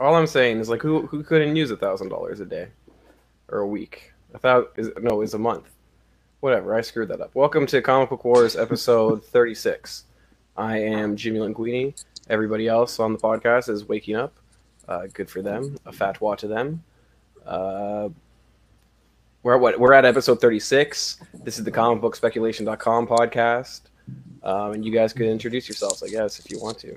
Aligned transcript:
All 0.00 0.16
I'm 0.16 0.26
saying 0.26 0.58
is 0.58 0.68
like 0.68 0.82
who 0.82 1.06
who 1.06 1.22
couldn't 1.22 1.54
use 1.54 1.70
a 1.70 1.76
thousand 1.76 2.08
dollars 2.08 2.40
a 2.40 2.44
day 2.44 2.68
or 3.48 3.60
a 3.60 3.66
week? 3.66 4.12
A 4.34 4.38
thousand 4.38 4.70
is 4.76 4.90
no, 5.00 5.20
is 5.20 5.34
a 5.34 5.38
month. 5.38 5.70
Whatever, 6.40 6.74
I 6.74 6.80
screwed 6.80 7.08
that 7.10 7.20
up. 7.20 7.32
Welcome 7.34 7.64
to 7.66 7.80
Comic 7.80 8.10
Book 8.10 8.24
Wars 8.24 8.56
episode 8.56 9.24
36. 9.26 10.04
I 10.56 10.78
am 10.78 11.14
Jimmy 11.14 11.38
Linguini. 11.38 12.04
Everybody 12.28 12.66
else 12.66 12.98
on 12.98 13.12
the 13.12 13.20
podcast 13.20 13.68
is 13.68 13.88
waking 13.88 14.16
up. 14.16 14.34
Uh, 14.88 15.06
good 15.12 15.30
for 15.30 15.42
them. 15.42 15.78
A 15.86 15.92
fat 15.92 16.20
wah 16.20 16.34
to 16.34 16.48
them. 16.48 16.82
Uh, 17.46 18.08
we're 19.44 19.54
at 19.54 19.60
what? 19.60 19.78
We're 19.78 19.92
at 19.92 20.04
episode 20.04 20.40
36. 20.40 21.20
This 21.34 21.56
is 21.56 21.64
the 21.64 21.70
comicbookspeculation.com 21.70 23.06
podcast. 23.06 23.82
Um, 24.42 24.72
and 24.72 24.84
you 24.84 24.92
guys 24.92 25.12
could 25.12 25.26
introduce 25.26 25.68
yourselves, 25.68 26.02
I 26.02 26.08
guess, 26.08 26.38
if 26.38 26.50
you 26.50 26.60
want 26.60 26.78
to. 26.80 26.96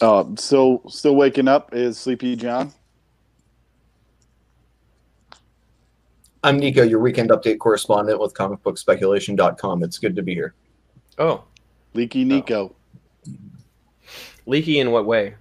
Uh, 0.00 0.24
still, 0.36 0.82
still 0.88 1.14
waking 1.14 1.48
up 1.48 1.74
is 1.74 1.98
Sleepy 1.98 2.36
Jawn. 2.36 2.72
I'm 6.42 6.58
Nico, 6.58 6.82
your 6.82 7.00
weekend 7.00 7.30
update 7.30 7.58
correspondent 7.58 8.20
with 8.20 8.32
comicbookspeculation.com. 8.34 9.82
It's 9.82 9.98
good 9.98 10.16
to 10.16 10.22
be 10.22 10.34
here. 10.34 10.54
Oh, 11.18 11.44
Leaky 11.94 12.24
Nico 12.24 12.76
leaky 14.46 14.78
in 14.80 14.90
what 14.90 15.06
way? 15.06 15.34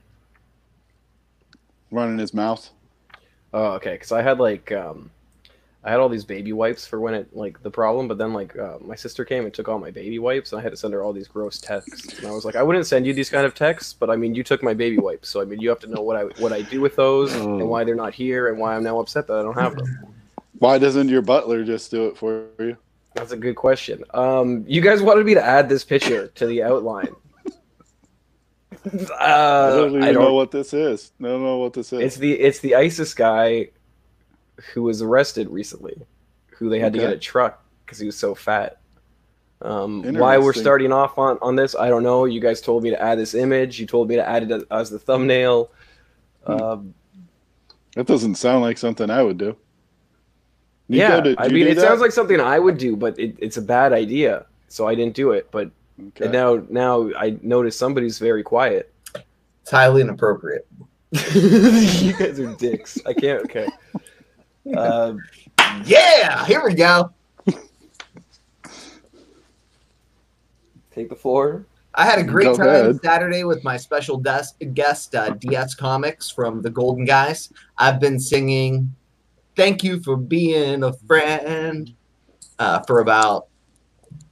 running 1.91 2.17
his 2.17 2.34
mouth. 2.34 2.72
Oh, 3.53 3.73
okay. 3.73 3.94
Because 3.94 4.11
I 4.11 4.22
had 4.22 4.38
like, 4.39 4.70
um, 4.73 5.11
I 5.85 5.91
had 5.91 5.99
all 5.99 6.09
these 6.09 6.25
baby 6.25 6.52
wipes 6.52 6.88
for 6.88 6.99
when 6.99 7.13
it 7.13 7.35
like 7.35 7.62
the 7.62 7.70
problem, 7.70 8.07
but 8.07 8.17
then 8.17 8.34
like 8.34 8.57
uh, 8.57 8.80
my 8.81 8.95
sister 8.95 9.23
came 9.23 9.45
and 9.45 9.53
took 9.53 9.70
all 9.70 9.77
my 9.77 9.91
baby 9.91 10.17
wipes, 10.17 10.52
and 10.52 10.59
I 10.59 10.63
had 10.63 10.71
to 10.71 10.77
send 10.77 10.94
her 10.95 11.03
all 11.03 11.13
these 11.13 11.27
gross 11.27 11.59
texts. 11.59 12.17
And 12.17 12.25
I 12.27 12.31
was 12.31 12.44
like, 12.44 12.55
I 12.55 12.63
wouldn't 12.63 12.88
send 12.88 13.05
you 13.05 13.13
these 13.13 13.30
kind 13.30 13.45
of 13.45 13.53
texts, 13.53 13.94
but 13.94 14.09
I 14.09 14.16
mean, 14.16 14.34
you 14.34 14.44
took 14.44 14.63
my 14.63 14.73
baby 14.73 14.98
wipes, 14.98 15.30
so 15.30 15.41
I 15.41 15.45
mean, 15.45 15.59
you 15.61 15.70
have 15.70 15.80
to 15.81 15.88
know 15.88 16.02
what 16.02 16.17
I 16.17 16.23
what 16.41 16.52
I 16.52 16.63
do 16.63 16.81
with 16.81 16.95
those 16.95 17.35
Oh. 17.35 17.59
and 17.59 17.70
why 17.70 17.84
they're 17.84 17.94
not 17.95 18.16
here 18.16 18.48
and 18.49 18.58
why 18.58 18.75
I'm 18.75 18.84
now 18.84 18.99
upset 18.99 19.27
that 19.27 19.38
I 19.38 19.44
don't 19.44 19.53
have 19.53 19.75
them. 19.75 20.08
Why 20.58 20.80
doesn't 20.80 21.08
your 21.09 21.22
butler 21.22 21.63
just 21.63 21.91
do 21.91 22.08
it 22.08 22.17
for 22.17 22.45
you? 22.59 22.78
That's 23.13 23.31
a 23.31 23.38
good 23.38 23.56
question. 23.56 24.03
Um, 24.13 24.66
you 24.67 24.81
guys 24.81 25.02
wanted 25.03 25.25
me 25.25 25.36
to 25.36 25.44
add 25.45 25.69
this 25.69 25.83
picture 25.86 26.28
to 26.30 26.47
the 26.47 26.63
outline. 26.63 27.13
I 29.19 29.31
Uh, 29.31 29.75
don't 29.75 29.89
even 29.91 30.03
I 30.03 30.11
don't 30.11 30.23
know 30.23 30.33
what 30.33 30.52
this 30.52 30.73
is. 30.73 31.11
I 31.22 31.25
don't 31.25 31.44
know 31.44 31.58
what 31.58 31.73
this 31.73 31.94
is. 31.94 32.00
It's 32.00 32.16
the 32.17 32.33
it's 32.33 32.59
the 32.59 32.75
ISIS 32.75 33.13
guy 33.13 33.69
who 34.73 34.84
was 34.84 35.02
arrested 35.02 35.50
recently, 35.50 35.95
who 36.52 36.70
they 36.70 36.80
had 36.80 36.94
to 36.94 37.00
get 37.00 37.11
a 37.11 37.17
truck 37.17 37.64
because 37.86 38.00
he 38.00 38.06
was 38.06 38.17
so 38.17 38.36
fat. 38.36 38.80
Um, 39.62 40.03
why 40.16 40.38
we're 40.38 40.53
starting 40.53 40.92
off 40.92 41.17
on, 41.17 41.38
on 41.42 41.56
this, 41.56 41.75
I 41.75 41.89
don't 41.89 42.03
know. 42.03 42.25
You 42.25 42.39
guys 42.39 42.62
told 42.62 42.84
me 42.84 42.89
to 42.89 43.02
add 43.02 43.17
this 43.17 43.34
image. 43.34 43.80
You 43.80 43.86
told 43.86 44.09
me 44.09 44.16
to 44.16 44.28
add 44.28 44.44
it 44.44 44.52
as, 44.52 44.64
as 44.70 44.89
the 44.89 45.00
thumbnail. 45.00 45.72
Hmm. 46.45 46.52
Um, 46.52 46.94
that 47.95 48.06
doesn't 48.06 48.36
sound 48.36 48.62
like 48.62 48.78
something 48.78 49.09
I 49.09 49.23
would 49.23 49.38
do. 49.38 49.56
Nico, 50.88 51.03
yeah, 51.03 51.22
did 51.22 51.36
I 51.40 51.47
mean, 51.47 51.67
it 51.67 51.75
that? 51.75 51.81
sounds 51.81 52.02
like 52.02 52.12
something 52.12 52.40
I 52.40 52.59
would 52.59 52.78
do, 52.78 52.95
but 52.95 53.17
it, 53.17 53.36
it's 53.40 53.58
a 53.58 53.62
bad 53.62 53.92
idea, 53.92 54.45
so 54.67 54.88
I 54.88 54.94
didn't 54.94 55.16
do 55.16 55.31
it. 55.31 55.50
But 55.50 55.72
Okay. 56.00 56.25
and 56.25 56.34
now 56.34 56.62
now 56.69 57.09
I 57.17 57.38
notice 57.42 57.78
somebody's 57.78 58.19
very 58.19 58.44
quiet. 58.44 58.94
It's 59.62 59.72
highly 59.72 60.02
inappropriate. 60.02 60.67
you 61.34 62.14
guys 62.14 62.40
are 62.40 62.53
dicks. 62.56 63.00
I 63.06 63.14
can't. 63.14 63.44
Okay. 63.45 63.67
Uh, 64.73 65.13
Yeah, 65.85 66.45
here 66.45 66.63
we 66.63 66.73
go. 66.73 67.11
take 70.91 71.09
the 71.09 71.16
floor. 71.16 71.66
I 71.94 72.05
had 72.05 72.19
a 72.19 72.23
great 72.23 72.45
Go 72.45 72.57
time 72.57 72.67
ahead. 72.67 72.99
Saturday 73.03 73.44
with 73.44 73.63
my 73.63 73.77
special 73.77 74.17
des- 74.17 74.66
guest, 74.73 75.13
uh, 75.16 75.30
DS 75.31 75.75
Comics 75.75 76.30
from 76.30 76.61
the 76.61 76.69
Golden 76.69 77.05
Guys. 77.05 77.52
I've 77.77 77.99
been 77.99 78.19
singing 78.19 78.94
Thank 79.55 79.83
You 79.83 80.02
for 80.02 80.16
Being 80.17 80.83
a 80.83 80.94
Friend 80.94 81.94
uh, 82.59 82.79
for 82.88 83.00
about 83.00 83.47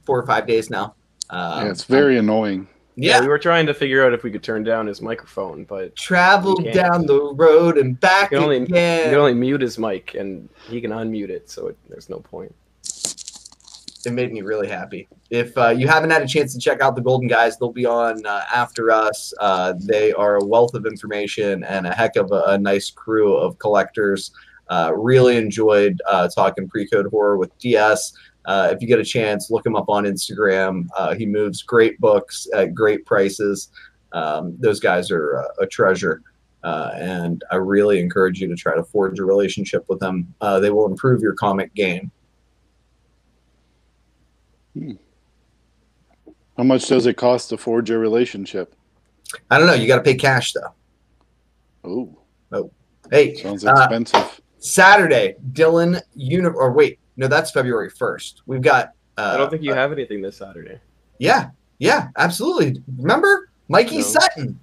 four 0.04 0.18
or 0.18 0.26
five 0.26 0.46
days 0.46 0.68
now. 0.70 0.94
Um, 1.30 1.64
yeah, 1.66 1.70
it's 1.70 1.84
very 1.84 2.18
annoying. 2.18 2.66
Yeah, 2.96 3.16
yeah. 3.16 3.20
we 3.22 3.28
were 3.28 3.38
trying 3.38 3.66
to 3.66 3.74
figure 3.74 4.04
out 4.04 4.12
if 4.12 4.22
we 4.22 4.30
could 4.30 4.42
turn 4.42 4.62
down 4.64 4.86
his 4.86 5.02
microphone, 5.02 5.64
but 5.64 5.96
Traveled 5.96 6.64
down 6.72 7.06
the 7.06 7.32
road 7.34 7.76
and 7.78 7.98
back 7.98 8.30
You 8.30 8.38
can 8.38 8.44
only- 8.44 8.56
again. 8.58 9.04
you 9.06 9.10
can 9.10 9.18
only 9.18 9.34
mute 9.34 9.60
his 9.60 9.78
mic, 9.78 10.14
and 10.14 10.48
he 10.68 10.80
can 10.80 10.90
unmute 10.92 11.28
it, 11.30 11.50
so 11.50 11.68
it, 11.68 11.76
there's 11.88 12.08
no 12.08 12.18
point. 12.20 12.54
it 14.06 14.12
made 14.12 14.32
me 14.32 14.42
really 14.42 14.68
happy. 14.68 15.08
If 15.30 15.56
uh, 15.56 15.70
you 15.70 15.88
haven't 15.88 16.10
had 16.10 16.22
a 16.22 16.26
chance 16.28 16.52
to 16.52 16.60
check 16.60 16.80
out 16.82 16.94
the 16.94 17.00
Golden 17.02 17.26
Guys, 17.26 17.56
they'll 17.58 17.72
be 17.72 17.86
on 17.86 18.24
uh, 18.26 18.42
after 18.54 18.90
us. 18.90 19.32
Uh, 19.40 19.72
they 19.80 20.12
are 20.12 20.36
a 20.36 20.44
wealth 20.44 20.74
of 20.74 20.84
information 20.86 21.64
and 21.64 21.86
a 21.86 21.92
heck 21.94 22.16
of 22.16 22.30
a, 22.30 22.42
a 22.48 22.58
nice 22.58 22.90
crew 22.90 23.34
of 23.34 23.58
collectors. 23.58 24.30
Uh, 24.68 24.92
really 24.94 25.36
enjoyed 25.36 26.00
uh, 26.08 26.28
talking 26.28 26.68
pre-code 26.68 27.06
horror 27.10 27.36
with 27.38 27.56
DS. 27.58 28.12
Uh, 28.44 28.68
if 28.72 28.80
you 28.82 28.88
get 28.88 28.98
a 28.98 29.04
chance, 29.04 29.50
look 29.50 29.64
him 29.64 29.76
up 29.76 29.88
on 29.88 30.04
Instagram. 30.04 30.86
Uh, 30.96 31.14
he 31.14 31.26
moves 31.26 31.62
great 31.62 31.98
books 32.00 32.46
at 32.54 32.74
great 32.74 33.04
prices. 33.06 33.70
Um, 34.12 34.56
those 34.58 34.80
guys 34.80 35.10
are 35.10 35.38
uh, 35.38 35.62
a 35.62 35.66
treasure. 35.66 36.22
Uh, 36.62 36.92
and 36.94 37.44
I 37.50 37.56
really 37.56 38.00
encourage 38.00 38.40
you 38.40 38.48
to 38.48 38.56
try 38.56 38.74
to 38.74 38.84
forge 38.84 39.18
a 39.18 39.24
relationship 39.24 39.84
with 39.88 40.00
them. 40.00 40.34
Uh, 40.40 40.60
they 40.60 40.70
will 40.70 40.86
improve 40.86 41.20
your 41.20 41.34
comic 41.34 41.74
game. 41.74 42.10
How 46.56 46.64
much 46.64 46.86
does 46.86 47.06
it 47.06 47.16
cost 47.16 47.50
to 47.50 47.56
forge 47.56 47.90
a 47.90 47.98
relationship? 47.98 48.74
I 49.50 49.58
don't 49.58 49.66
know. 49.66 49.74
You 49.74 49.86
got 49.86 49.96
to 49.96 50.02
pay 50.02 50.14
cash 50.14 50.52
though. 50.52 50.74
Oh, 51.84 52.18
Oh, 52.52 52.70
Hey, 53.10 53.34
sounds 53.34 53.64
uh, 53.64 53.72
expensive. 53.72 54.40
Saturday, 54.58 55.34
Dylan 55.52 56.00
Uni 56.14 56.46
or 56.46 56.72
wait, 56.72 56.98
no, 57.16 57.26
that's 57.28 57.50
February 57.50 57.90
first. 57.90 58.42
We've 58.46 58.62
got. 58.62 58.92
Uh, 59.16 59.32
I 59.34 59.36
don't 59.36 59.50
think 59.50 59.62
you 59.62 59.72
uh, 59.72 59.76
have 59.76 59.92
anything 59.92 60.20
this 60.22 60.36
Saturday. 60.36 60.80
yeah, 61.18 61.50
yeah, 61.78 62.08
absolutely. 62.16 62.82
Remember 62.98 63.48
Mikey 63.68 63.96
No. 63.98 64.02
Sutton? 64.02 64.60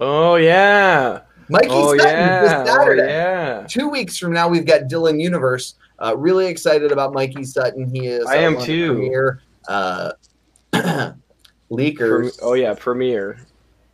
Oh 0.00 0.34
yeah. 0.36 1.20
Mikey 1.48 1.68
Oh 1.70 1.96
Sutton 1.96 2.10
yeah. 2.12 2.40
this 2.42 2.52
Oh 2.70 2.76
Saturday. 2.78 3.06
yeah. 3.08 3.66
Two 3.68 3.88
weeks 3.88 4.18
from 4.18 4.32
now, 4.32 4.48
we've 4.48 4.66
got 4.66 4.82
Dylan 4.82 5.20
Universe. 5.20 5.74
Uh, 5.98 6.16
really 6.16 6.46
excited 6.46 6.90
about 6.92 7.12
Mikey 7.14 7.44
Sutton. 7.44 7.88
He 7.94 8.06
is. 8.08 8.26
I 8.26 8.36
am 8.36 8.60
too. 8.60 8.92
Premiere, 8.94 9.42
uh, 9.68 10.12
Prem- 10.72 11.22
leakers. 11.70 12.38
oh 12.42 12.54
yeah, 12.54 12.74
Premiere. 12.74 13.38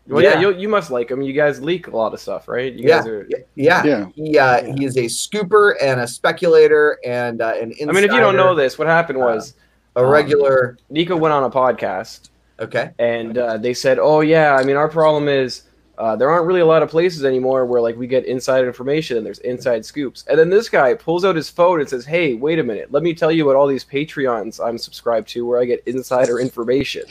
Well, 0.08 0.22
yeah, 0.22 0.34
Yeah. 0.34 0.40
you, 0.48 0.56
you 0.56 0.68
must 0.68 0.90
like 0.90 1.10
him. 1.10 1.20
You 1.22 1.32
guys 1.32 1.60
leak 1.60 1.86
a 1.88 1.96
lot 1.96 2.14
of 2.14 2.20
stuff, 2.20 2.48
right? 2.48 2.72
You 2.72 2.88
Yeah, 2.88 2.98
guys 2.98 3.06
are. 3.06 3.28
yeah. 3.54 3.84
Yeah. 3.84 4.06
He 4.14 4.38
uh, 4.38 4.74
he 4.74 4.84
is 4.84 4.96
a 4.96 5.04
scooper 5.04 5.74
and 5.82 6.00
a 6.00 6.06
speculator 6.08 6.98
and 7.04 7.40
uh, 7.42 7.54
an 7.60 7.72
insider. 7.72 7.90
I 7.90 7.92
mean, 7.92 8.04
if 8.04 8.12
you 8.12 8.20
don't 8.20 8.36
know 8.36 8.54
this, 8.54 8.78
what 8.78 8.88
happened 8.88 9.18
was 9.18 9.54
a 9.96 10.04
regular. 10.06 10.78
Nico 10.90 11.16
went 11.16 11.32
on 11.34 11.44
a 11.44 11.50
podcast 11.50 12.30
Okay. 12.60 12.90
and 12.98 13.36
uh, 13.38 13.56
they 13.58 13.74
said, 13.74 13.98
"Oh 13.98 14.20
yeah, 14.20 14.54
I 14.54 14.64
mean, 14.64 14.76
our 14.76 14.88
problem 14.88 15.28
is 15.28 15.62
uh, 15.98 16.14
there 16.14 16.30
aren't 16.30 16.46
really 16.46 16.60
a 16.60 16.66
lot 16.66 16.82
of 16.82 16.88
places 16.88 17.24
anymore 17.24 17.66
where 17.66 17.80
like 17.80 17.96
we 17.96 18.06
get 18.06 18.24
inside 18.24 18.64
information 18.64 19.16
and 19.16 19.26
there's 19.26 19.40
inside 19.40 19.84
scoops." 19.84 20.24
And 20.28 20.38
then 20.38 20.48
this 20.50 20.68
guy 20.68 20.94
pulls 20.94 21.24
out 21.24 21.36
his 21.36 21.50
phone 21.50 21.80
and 21.80 21.88
says, 21.88 22.04
"Hey, 22.06 22.34
wait 22.34 22.58
a 22.58 22.62
minute, 22.64 22.92
let 22.92 23.02
me 23.02 23.12
tell 23.14 23.30
you 23.32 23.44
what 23.44 23.56
all 23.56 23.66
these 23.66 23.84
Patreons 23.84 24.64
I'm 24.64 24.78
subscribed 24.78 25.28
to 25.30 25.44
where 25.46 25.60
I 25.60 25.64
get 25.66 25.82
insider 25.86 26.38
information." 26.40 27.02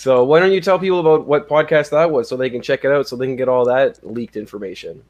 So 0.00 0.24
why 0.24 0.40
don't 0.40 0.50
you 0.50 0.62
tell 0.62 0.78
people 0.78 1.00
about 1.00 1.26
what 1.26 1.46
podcast 1.46 1.90
that 1.90 2.10
was 2.10 2.26
so 2.26 2.34
they 2.34 2.48
can 2.48 2.62
check 2.62 2.86
it 2.86 2.90
out 2.90 3.06
so 3.06 3.16
they 3.16 3.26
can 3.26 3.36
get 3.36 3.50
all 3.50 3.66
that 3.66 3.98
leaked 4.02 4.34
information? 4.34 5.04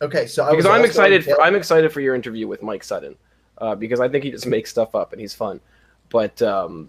Okay. 0.00 0.26
So 0.26 0.46
I 0.46 0.50
Because 0.52 0.64
I'm 0.64 0.82
excited. 0.82 1.26
For, 1.26 1.38
I'm 1.42 1.54
excited 1.54 1.92
for 1.92 2.00
your 2.00 2.14
interview 2.14 2.48
with 2.48 2.62
Mike 2.62 2.82
Sutton 2.82 3.16
uh, 3.58 3.74
because 3.74 4.00
I 4.00 4.08
think 4.08 4.24
he 4.24 4.30
just 4.30 4.46
makes 4.46 4.70
stuff 4.70 4.94
up 4.94 5.12
and 5.12 5.20
he's 5.20 5.34
fun. 5.34 5.60
But 6.08 6.40
um, 6.40 6.88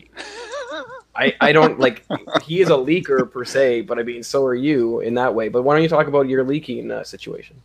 I 1.13 1.35
I 1.41 1.51
don't 1.51 1.77
like 1.77 2.05
he 2.41 2.61
is 2.61 2.69
a 2.69 2.77
leaker 2.77 3.29
per 3.29 3.43
se, 3.43 3.81
but 3.81 3.99
I 3.99 4.03
mean 4.03 4.23
so 4.23 4.45
are 4.45 4.55
you 4.55 5.01
in 5.01 5.15
that 5.15 5.35
way. 5.35 5.49
But 5.49 5.63
why 5.63 5.73
don't 5.73 5.83
you 5.83 5.89
talk 5.89 6.07
about 6.07 6.29
your 6.29 6.45
leaking 6.45 6.89
uh, 6.89 7.03
situation? 7.03 7.61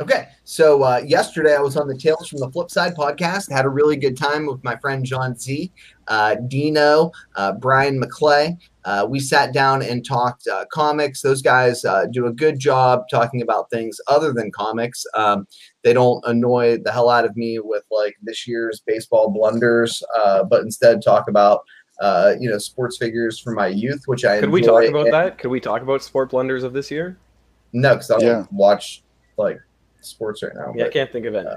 Okay, 0.00 0.28
so 0.44 0.82
uh, 0.82 1.02
yesterday 1.04 1.54
I 1.54 1.60
was 1.60 1.76
on 1.76 1.86
the 1.86 1.94
Tales 1.94 2.26
from 2.26 2.40
the 2.40 2.50
Flip 2.50 2.70
Side 2.70 2.94
podcast. 2.94 3.52
Had 3.52 3.66
a 3.66 3.68
really 3.68 3.96
good 3.96 4.16
time 4.16 4.46
with 4.46 4.64
my 4.64 4.74
friend 4.76 5.04
John 5.04 5.36
Z, 5.36 5.70
uh, 6.08 6.36
Dino, 6.48 7.12
uh, 7.36 7.52
Brian 7.52 8.00
McClay. 8.00 8.56
Uh, 8.86 9.06
we 9.06 9.20
sat 9.20 9.52
down 9.52 9.82
and 9.82 10.02
talked 10.02 10.46
uh, 10.48 10.64
comics. 10.72 11.20
Those 11.20 11.42
guys 11.42 11.84
uh, 11.84 12.06
do 12.10 12.28
a 12.28 12.32
good 12.32 12.58
job 12.58 13.02
talking 13.10 13.42
about 13.42 13.68
things 13.68 14.00
other 14.08 14.32
than 14.32 14.50
comics. 14.52 15.04
Um, 15.14 15.46
they 15.84 15.92
don't 15.92 16.24
annoy 16.26 16.78
the 16.82 16.92
hell 16.92 17.10
out 17.10 17.26
of 17.26 17.36
me 17.36 17.58
with 17.58 17.84
like 17.90 18.16
this 18.22 18.48
year's 18.48 18.80
baseball 18.86 19.28
blunders, 19.30 20.02
uh, 20.16 20.44
but 20.44 20.62
instead 20.62 21.02
talk 21.02 21.28
about 21.28 21.60
uh, 22.00 22.32
you 22.40 22.48
know 22.48 22.56
sports 22.56 22.96
figures 22.96 23.38
from 23.38 23.54
my 23.54 23.66
youth, 23.66 24.04
which 24.06 24.24
I 24.24 24.40
Could 24.40 24.48
we 24.48 24.62
talk 24.62 24.82
enjoy. 24.82 25.00
about 25.02 25.10
that? 25.10 25.36
Could 25.36 25.50
we 25.50 25.60
talk 25.60 25.82
about 25.82 26.02
sport 26.02 26.30
blunders 26.30 26.62
of 26.64 26.72
this 26.72 26.90
year? 26.90 27.18
No, 27.74 27.90
because 27.96 28.10
I 28.10 28.18
don't 28.18 28.26
Yeah. 28.26 28.46
watch 28.50 29.02
like 29.36 29.60
sports 30.00 30.42
right 30.42 30.54
now. 30.54 30.72
Yeah, 30.76 30.86
I 30.86 30.88
can't 30.88 31.10
think 31.10 31.26
of 31.26 31.34
any. 31.34 31.48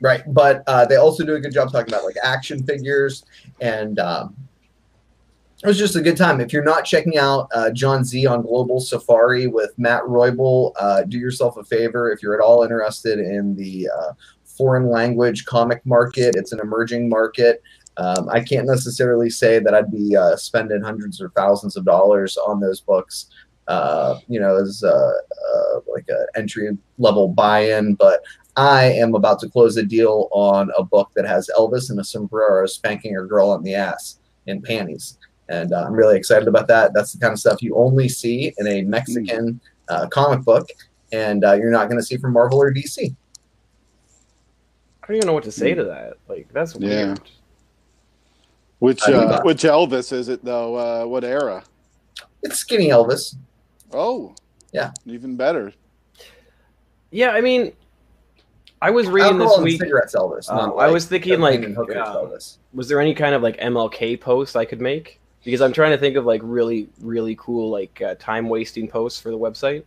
Right, 0.00 0.22
but 0.26 0.62
uh, 0.66 0.84
they 0.84 0.96
also 0.96 1.24
do 1.24 1.34
a 1.34 1.40
good 1.40 1.52
job 1.52 1.72
talking 1.72 1.92
about 1.92 2.04
like 2.04 2.16
action 2.22 2.62
figures 2.64 3.24
and 3.60 3.98
um, 3.98 4.36
it 5.64 5.68
was 5.68 5.78
just 5.78 5.96
a 5.96 6.02
good 6.02 6.18
time. 6.18 6.42
If 6.42 6.52
you're 6.52 6.62
not 6.62 6.84
checking 6.84 7.16
out 7.16 7.48
uh, 7.54 7.70
John 7.70 8.04
Z 8.04 8.26
on 8.26 8.42
Global 8.42 8.80
Safari 8.80 9.46
with 9.46 9.70
Matt 9.78 10.02
Roybal, 10.02 10.72
uh, 10.78 11.04
do 11.04 11.18
yourself 11.18 11.56
a 11.56 11.64
favor. 11.64 12.12
If 12.12 12.22
you're 12.22 12.34
at 12.34 12.44
all 12.44 12.64
interested 12.64 13.18
in 13.18 13.56
the 13.56 13.88
uh, 13.88 14.12
foreign 14.44 14.90
language 14.90 15.46
comic 15.46 15.80
market, 15.86 16.34
it's 16.36 16.52
an 16.52 16.60
emerging 16.60 17.08
market. 17.08 17.62
Um, 17.96 18.28
I 18.28 18.40
can't 18.40 18.66
necessarily 18.66 19.30
say 19.30 19.58
that 19.58 19.74
I'd 19.74 19.90
be 19.90 20.14
uh, 20.14 20.36
spending 20.36 20.82
hundreds 20.82 21.18
or 21.18 21.30
thousands 21.30 21.76
of 21.76 21.86
dollars 21.86 22.36
on 22.36 22.60
those 22.60 22.82
books, 22.82 23.30
uh, 23.68 24.18
you 24.28 24.38
know, 24.40 24.56
as 24.56 24.82
uh, 24.84 24.88
uh, 24.90 25.80
like 25.92 26.04
an 26.08 26.26
entry 26.36 26.76
level 26.98 27.28
buy 27.28 27.60
in, 27.60 27.94
but 27.94 28.20
I 28.56 28.84
am 28.92 29.14
about 29.14 29.38
to 29.40 29.48
close 29.48 29.76
a 29.76 29.82
deal 29.82 30.28
on 30.32 30.70
a 30.78 30.84
book 30.84 31.10
that 31.16 31.26
has 31.26 31.50
Elvis 31.58 31.90
in 31.90 31.98
a 31.98 32.04
sombrero 32.04 32.66
spanking 32.66 33.16
a 33.16 33.22
girl 33.24 33.50
on 33.50 33.62
the 33.62 33.74
ass 33.74 34.18
in 34.46 34.62
panties. 34.62 35.18
And 35.48 35.72
uh, 35.72 35.84
I'm 35.86 35.92
really 35.92 36.16
excited 36.16 36.46
about 36.48 36.68
that. 36.68 36.92
That's 36.94 37.12
the 37.12 37.18
kind 37.18 37.32
of 37.32 37.38
stuff 37.38 37.62
you 37.62 37.74
only 37.76 38.08
see 38.08 38.52
in 38.58 38.66
a 38.66 38.82
Mexican 38.82 39.60
uh, 39.88 40.06
comic 40.08 40.44
book, 40.44 40.68
and 41.12 41.44
uh, 41.44 41.54
you're 41.54 41.70
not 41.70 41.88
going 41.88 41.98
to 41.98 42.04
see 42.06 42.16
from 42.16 42.32
Marvel 42.32 42.62
or 42.62 42.72
DC. 42.72 43.14
I 45.02 45.06
don't 45.06 45.16
even 45.16 45.26
know 45.26 45.34
what 45.34 45.44
to 45.44 45.52
say 45.52 45.74
to 45.74 45.84
that. 45.84 46.14
Like 46.28 46.48
that's 46.52 46.74
Yeah. 46.76 47.06
weird. 47.08 47.20
Which 48.78 49.02
uh, 49.08 49.40
which 49.42 49.62
Elvis 49.62 50.12
is 50.12 50.28
it 50.28 50.44
though? 50.44 50.74
Uh, 50.76 51.06
what 51.06 51.24
era? 51.24 51.62
It's 52.42 52.56
skinny 52.56 52.88
Elvis. 52.88 53.36
Oh, 53.94 54.34
Yeah. 54.72 54.92
even 55.06 55.36
better. 55.36 55.72
Yeah, 57.10 57.30
I 57.30 57.40
mean, 57.40 57.72
I 58.82 58.90
was 58.90 59.06
reading 59.06 59.34
Alcohol 59.40 59.56
this 59.58 59.64
week. 59.64 59.80
cigarettes 59.80 60.14
Elvis. 60.14 60.50
Um, 60.50 60.56
not 60.70 60.76
I 60.78 60.90
was 60.90 61.06
thinking, 61.06 61.40
like, 61.40 61.62
and 61.62 61.76
hookers 61.76 61.96
um, 61.96 62.16
Elvis. 62.16 62.58
was 62.72 62.88
there 62.88 63.00
any 63.00 63.14
kind 63.14 63.34
of 63.34 63.42
like 63.42 63.56
MLK 63.58 64.20
post 64.20 64.56
I 64.56 64.64
could 64.64 64.80
make? 64.80 65.20
Because 65.44 65.60
I'm 65.60 65.72
trying 65.72 65.92
to 65.92 65.98
think 65.98 66.16
of 66.16 66.24
like 66.24 66.40
really, 66.42 66.88
really 67.00 67.36
cool 67.38 67.70
like 67.70 68.02
uh, 68.02 68.14
time 68.18 68.48
wasting 68.48 68.88
posts 68.88 69.20
for 69.20 69.30
the 69.30 69.38
website, 69.38 69.84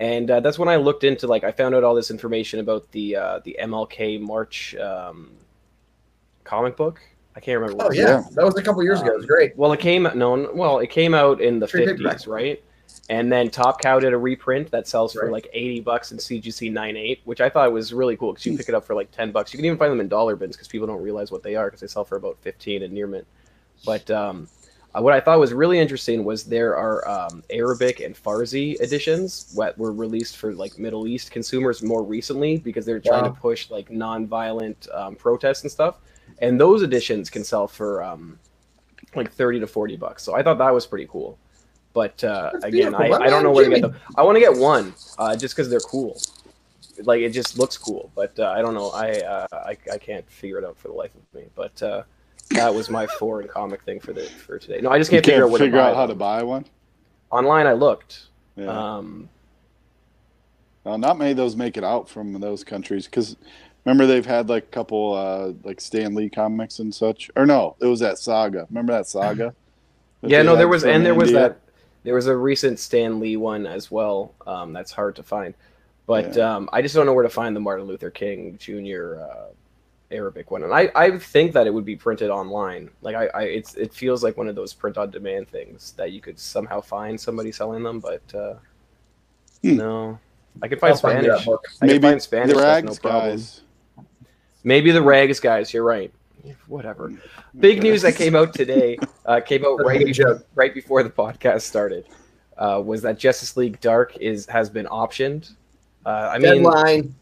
and 0.00 0.30
uh, 0.30 0.40
that's 0.40 0.58
when 0.58 0.68
I 0.68 0.76
looked 0.76 1.04
into 1.04 1.26
like 1.26 1.44
I 1.44 1.52
found 1.52 1.74
out 1.74 1.84
all 1.84 1.94
this 1.94 2.10
information 2.10 2.58
about 2.60 2.90
the 2.92 3.14
uh, 3.16 3.40
the 3.44 3.56
MLK 3.62 4.20
March 4.20 4.74
um, 4.76 5.30
comic 6.44 6.76
book. 6.76 7.00
I 7.36 7.40
can't 7.40 7.60
remember. 7.60 7.82
Oh 7.84 7.86
what 7.88 7.96
it 7.96 8.00
yeah. 8.00 8.22
that 8.32 8.44
was 8.44 8.56
a 8.56 8.62
couple 8.62 8.82
years 8.82 9.00
ago. 9.00 9.12
It 9.12 9.16
was 9.18 9.26
great. 9.26 9.56
Well, 9.56 9.72
it 9.72 9.78
came 9.80 10.08
no, 10.14 10.34
n- 10.34 10.48
well, 10.56 10.78
it 10.80 10.90
came 10.90 11.14
out 11.14 11.40
in 11.40 11.60
the 11.60 11.66
Trade 11.68 11.86
fifties, 11.88 12.04
paperback. 12.06 12.26
right? 12.26 12.64
And 13.10 13.32
then 13.32 13.48
Top 13.48 13.80
Cow 13.80 13.98
did 13.98 14.12
a 14.12 14.18
reprint 14.18 14.70
that 14.70 14.86
sells 14.86 15.14
for 15.14 15.22
Right. 15.24 15.32
like 15.32 15.48
eighty 15.54 15.80
bucks 15.80 16.12
in 16.12 16.18
CGC 16.18 16.70
98, 16.70 17.20
which 17.24 17.40
I 17.40 17.48
thought 17.48 17.72
was 17.72 17.92
really 17.94 18.16
cool 18.16 18.32
because 18.32 18.44
you 18.44 18.56
pick 18.56 18.68
it 18.68 18.74
up 18.74 18.84
for 18.84 18.94
like 18.94 19.10
ten 19.10 19.32
bucks. 19.32 19.52
You 19.52 19.56
can 19.58 19.64
even 19.64 19.78
find 19.78 19.90
them 19.90 20.00
in 20.00 20.08
dollar 20.08 20.36
bins 20.36 20.56
because 20.56 20.68
people 20.68 20.86
don't 20.86 21.00
realize 21.02 21.30
what 21.32 21.42
they 21.42 21.54
are 21.56 21.66
because 21.66 21.80
they 21.80 21.86
sell 21.86 22.04
for 22.04 22.16
about 22.16 22.36
fifteen 22.42 22.82
in 22.82 22.92
near 22.92 23.06
mint. 23.06 23.26
But 23.86 24.10
um, 24.10 24.46
uh, 24.94 25.00
what 25.00 25.14
I 25.14 25.20
thought 25.20 25.38
was 25.38 25.54
really 25.54 25.78
interesting 25.78 26.22
was 26.24 26.44
there 26.44 26.76
are 26.76 27.08
um, 27.08 27.42
Arabic 27.48 28.00
and 28.00 28.14
Farsi 28.14 28.78
editions 28.80 29.54
that 29.54 29.78
were 29.78 29.92
released 29.92 30.36
for 30.36 30.52
like 30.52 30.78
Middle 30.78 31.06
East 31.06 31.30
consumers 31.30 31.82
more 31.82 32.02
recently 32.02 32.58
because 32.58 32.84
they're 32.84 33.00
trying 33.00 33.22
Wow. 33.24 33.30
to 33.30 33.40
push 33.40 33.70
like 33.70 33.90
non-violent 33.90 34.86
um, 34.92 35.14
protests 35.14 35.62
and 35.62 35.70
stuff. 35.70 35.98
And 36.40 36.60
those 36.60 36.82
editions 36.82 37.30
can 37.30 37.42
sell 37.44 37.66
for 37.68 38.02
um, 38.02 38.38
like 39.14 39.30
30 39.32 39.60
to 39.60 39.66
40 39.66 39.96
bucks. 39.96 40.22
So 40.22 40.34
I 40.34 40.42
thought 40.42 40.58
that 40.58 40.74
was 40.74 40.86
pretty 40.86 41.06
cool. 41.10 41.38
But 41.92 42.22
uh, 42.22 42.50
again, 42.62 42.94
I. 42.94 43.10
I 43.10 43.30
don't 43.30 43.42
know 43.42 43.48
Man, 43.48 43.54
where 43.54 43.64
to 43.64 43.70
get 43.70 43.82
them. 43.82 43.96
I 44.16 44.22
want 44.22 44.36
to 44.36 44.40
get 44.40 44.56
one 44.56 44.94
uh, 45.18 45.36
just 45.36 45.54
because 45.54 45.68
they're 45.70 45.80
cool. 45.80 46.20
Like 47.04 47.20
it 47.20 47.30
just 47.30 47.58
looks 47.58 47.78
cool, 47.78 48.10
but 48.14 48.38
uh, 48.38 48.50
I 48.56 48.60
don't 48.60 48.74
know. 48.74 48.90
I, 48.90 49.20
uh, 49.20 49.46
I 49.52 49.76
I 49.92 49.98
can't 49.98 50.28
figure 50.30 50.58
it 50.58 50.64
out 50.64 50.76
for 50.76 50.88
the 50.88 50.94
life 50.94 51.12
of 51.14 51.22
me. 51.38 51.46
But 51.54 51.80
uh, 51.82 52.02
that 52.50 52.74
was 52.74 52.90
my 52.90 53.06
foreign 53.06 53.46
comic 53.48 53.82
thing 53.82 54.00
for 54.00 54.12
the 54.12 54.22
for 54.22 54.58
today. 54.58 54.80
No, 54.80 54.90
I 54.90 54.98
just 54.98 55.10
can't, 55.10 55.24
figure 55.24 55.44
out 55.44 55.46
can't 55.46 55.52
where 55.52 55.58
figure 55.60 55.78
to 55.78 55.84
out 55.84 55.96
how 55.96 56.06
to 56.06 56.14
buy 56.14 56.42
one. 56.42 56.64
Online. 57.30 57.66
I 57.66 57.72
looked. 57.72 58.26
Yeah. 58.56 58.66
Um, 58.66 59.28
Uh, 60.84 60.96
not 60.96 61.18
many 61.18 61.32
of 61.32 61.36
those 61.36 61.54
make 61.54 61.76
it 61.76 61.84
out 61.84 62.08
from 62.08 62.32
those 62.40 62.64
countries 62.64 63.04
because 63.06 63.36
remember 63.84 64.06
they've 64.06 64.24
had 64.24 64.48
like 64.48 64.64
a 64.64 64.66
couple 64.68 65.12
uh, 65.12 65.52
like 65.62 65.80
Stan 65.80 66.14
Lee 66.14 66.30
comics 66.30 66.78
and 66.78 66.94
such. 66.94 67.30
Or 67.36 67.44
no, 67.44 67.76
it 67.80 67.86
was 67.86 68.00
that 68.00 68.18
Saga. 68.18 68.66
Remember 68.70 68.92
that 68.94 69.06
Saga? 69.06 69.54
that 70.22 70.30
yeah, 70.30 70.42
no, 70.42 70.56
there 70.56 70.68
was, 70.68 70.84
and 70.84 71.04
there 71.04 71.14
was 71.14 71.28
India? 71.28 71.50
that. 71.50 71.60
There 72.08 72.14
was 72.14 72.26
a 72.26 72.34
recent 72.34 72.78
Stan 72.78 73.20
Lee 73.20 73.36
one 73.36 73.66
as 73.66 73.90
well. 73.90 74.32
Um, 74.46 74.72
that's 74.72 74.90
hard 74.90 75.14
to 75.16 75.22
find, 75.22 75.52
but 76.06 76.34
Yeah. 76.34 76.56
um, 76.56 76.70
I 76.72 76.80
just 76.80 76.94
don't 76.94 77.04
know 77.04 77.12
where 77.12 77.22
to 77.22 77.28
find 77.28 77.54
the 77.54 77.60
Martin 77.60 77.86
Luther 77.86 78.08
King 78.10 78.56
Jr. 78.58 79.20
Uh, 79.20 79.44
Arabic 80.10 80.50
one, 80.50 80.62
and 80.62 80.72
I, 80.72 80.90
I 80.94 81.18
think 81.18 81.52
that 81.52 81.66
it 81.66 81.74
would 81.74 81.84
be 81.84 81.94
printed 81.94 82.30
online. 82.30 82.88
Like 83.02 83.14
I, 83.14 83.26
I, 83.34 83.42
it's 83.42 83.74
it 83.74 83.92
feels 83.92 84.24
like 84.24 84.38
one 84.38 84.48
of 84.48 84.54
those 84.54 84.72
print 84.72 84.96
on 84.96 85.10
demand 85.10 85.48
things 85.50 85.92
that 85.98 86.12
you 86.12 86.22
could 86.22 86.38
somehow 86.38 86.80
find 86.80 87.20
somebody 87.20 87.52
selling 87.52 87.82
them, 87.82 88.00
but 88.00 88.22
uh, 88.34 88.54
Hmm. 89.62 89.76
no, 89.76 90.18
I 90.62 90.68
could 90.68 90.80
find 90.80 90.92
I'll 90.94 90.98
find 90.98 91.22
you 91.22 91.30
that 91.30 91.40
Spanish. 91.42 91.44
book. 91.46 91.66
I 91.66 91.78
can 91.80 91.86
Maybe 91.88 92.08
find 92.08 92.22
Spanish 92.22 92.56
the 92.56 92.62
Rags 92.62 92.86
no 92.86 93.10
problem. 93.10 93.30
guys. 93.32 93.60
Maybe 94.64 94.90
the 94.92 95.02
rags 95.02 95.40
guys. 95.40 95.74
You're 95.74 95.84
right. 95.84 96.10
Whatever. 96.66 97.12
Big 97.58 97.78
Okay. 97.78 97.88
news 97.88 98.02
that 98.02 98.14
came 98.16 98.34
out 98.36 98.54
today. 98.54 98.98
Uh, 99.26 99.40
came 99.40 99.62
out 99.62 99.76
right 99.84 100.06
before, 100.06 100.42
right 100.54 100.72
before 100.72 101.02
the 101.02 101.10
podcast 101.10 101.60
started. 101.60 102.06
Uh, 102.56 102.82
was 102.82 103.02
that 103.02 103.18
Justice 103.18 103.58
League 103.58 103.78
Dark 103.80 104.16
is 104.16 104.46
has 104.46 104.70
been 104.70 104.86
optioned? 104.86 105.52
Uh, 106.06 106.30
I 106.32 106.38
mean, 106.38 106.62
Deadline. 106.62 107.14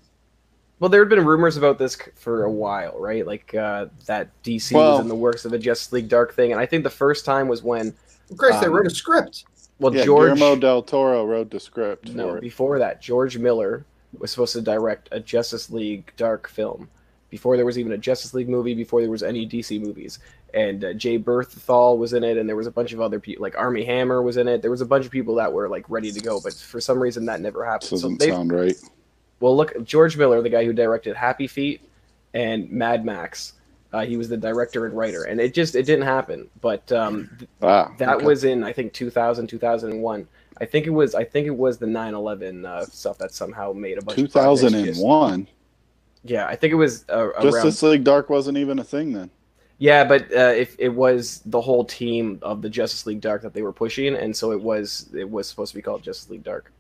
well, 0.79 0.89
there 0.89 1.01
had 1.01 1.09
been 1.09 1.25
rumors 1.25 1.57
about 1.57 1.79
this 1.79 1.97
for 2.15 2.45
a 2.45 2.51
while, 2.51 2.97
right? 3.01 3.27
Like 3.27 3.53
uh, 3.57 3.87
that 4.07 4.29
DC 4.45 4.73
Well- 4.73 4.93
was 4.93 5.01
in 5.01 5.09
the 5.09 5.17
works 5.17 5.45
of 5.45 5.53
a 5.53 5.59
Justice 5.59 5.93
League 5.93 6.09
Dark 6.09 6.33
thing, 6.35 6.53
and 6.53 6.61
I 6.61 6.67
think 6.67 6.85
the 6.85 6.91
first 6.91 7.25
time 7.25 7.49
was 7.49 7.65
when, 7.65 7.93
Of 8.31 8.37
course, 8.37 8.61
they 8.61 8.67
um, 8.67 8.73
wrote 8.75 8.87
a 8.87 8.91
script. 8.91 9.45
well, 9.81 9.93
yeah, 9.93 10.05
George. 10.05 10.35
Guillermo 10.39 10.55
del 10.61 10.83
Toro 10.85 11.25
wrote 11.27 11.51
the 11.51 11.59
script 11.59 12.11
No, 12.15 12.29
for 12.31 12.39
it. 12.39 12.41
before 12.43 12.79
that, 12.79 13.03
George 13.03 13.37
Miller 13.37 13.85
was 14.17 14.31
supposed 14.31 14.53
to 14.53 14.63
direct 14.63 15.09
a 15.11 15.19
Justice 15.19 15.71
League 15.71 16.13
Dark 16.17 16.49
film. 16.49 16.89
Before 17.31 17.57
there 17.57 17.67
was 17.67 17.79
even 17.79 17.93
a 17.93 17.99
Justice 17.99 18.35
League 18.35 18.49
movie, 18.49 18.75
before 18.75 19.01
there 19.01 19.11
was 19.11 19.23
any 19.23 19.49
DC 19.49 19.81
movies, 19.81 20.19
and 20.55 20.85
uh, 20.85 20.93
Jay 20.93 21.19
Baruchel 21.19 21.99
was 21.99 22.13
in 22.13 22.23
it, 22.23 22.37
and 22.39 22.49
there 22.49 22.57
was 22.57 22.67
a 22.67 22.71
bunch 22.71 22.93
of 22.93 23.01
other 23.01 23.19
people, 23.19 23.43
like 23.43 23.57
Armie 23.59 23.85
Hammer 23.85 24.23
was 24.23 24.37
in 24.37 24.49
it. 24.49 24.63
There 24.63 24.71
was 24.71 24.81
a 24.81 24.87
bunch 24.87 25.05
of 25.07 25.11
people 25.11 25.35
that 25.37 25.53
were 25.53 25.69
like 25.69 25.89
ready 25.89 26.13
to 26.13 26.21
go, 26.21 26.41
but 26.41 26.55
for 26.55 26.81
some 26.81 27.01
reason 27.01 27.27
that 27.27 27.41
never 27.41 27.65
happened. 27.65 27.89
So 27.89 27.97
doesn't 27.97 28.21
they, 28.21 28.31
sound 28.31 28.53
right. 28.53 28.77
well, 29.41 29.57
look, 29.57 29.83
George 29.85 30.17
Miller, 30.17 30.41
the 30.41 30.51
guy 30.51 30.65
who 30.65 30.73
directed 30.73 31.17
Happy 31.17 31.47
Feet 31.47 31.83
and 32.33 32.71
Mad 32.71 33.05
Max, 33.05 33.55
uh, 33.93 34.05
he 34.05 34.17
was 34.17 34.29
the 34.29 34.37
director 34.37 34.87
and 34.87 34.97
writer, 34.97 35.25
and 35.25 35.41
it 35.41 35.55
just 35.55 35.75
it 35.75 35.85
didn't 35.85 36.05
happen. 36.05 36.49
But 36.61 36.91
um, 36.93 37.31
Ah, 37.63 37.93
that 37.99 38.17
okay. 38.17 38.27
was 38.27 38.45
in 38.45 38.63
I 38.63 38.73
think 38.73 38.93
2000 38.93 39.47
2001 39.47 40.29
I 40.59 40.65
think 40.65 40.87
it 40.87 40.91
was 40.91 41.15
I 41.15 41.25
think 41.25 41.47
it 41.47 41.57
was 41.57 41.79
the 41.79 41.87
9/11 41.87 42.65
uh, 42.65 42.85
stuff 42.87 43.19
that 43.19 43.33
somehow 43.33 43.73
made 43.73 43.99
a 43.99 44.03
bunch 44.03 44.19
of 44.19 44.33
2001. 44.33 45.49
Yeah, 46.27 46.47
I 46.47 46.57
think 46.57 46.73
it 46.73 46.77
was 46.77 47.05
uh, 47.11 47.29
around 47.29 47.43
Justice 47.43 47.83
League 47.83 48.05
Dark 48.05 48.29
wasn't 48.31 48.59
even 48.59 48.79
a 48.79 48.85
thing 48.85 49.13
then. 49.13 49.31
Yeah, 49.79 50.05
but 50.05 50.23
uh, 50.35 50.55
if 50.57 50.75
it 50.79 50.89
was 50.89 51.43
the 51.47 51.61
whole 51.61 51.85
team 51.85 52.39
of 52.43 52.63
the 52.63 52.71
Justice 52.71 53.05
League 53.07 53.21
Dark 53.21 53.43
that 53.43 53.53
they 53.53 53.63
were 53.63 53.73
pushing 53.73 54.15
and 54.17 54.35
so 54.35 54.53
it 54.53 54.61
was 54.61 55.11
it 55.15 55.29
was 55.29 55.47
supposed 55.49 55.73
to 55.73 55.77
be 55.77 55.83
called 55.83 56.03
Justice 56.03 56.31
League 56.31 56.45
Dark. 56.45 56.73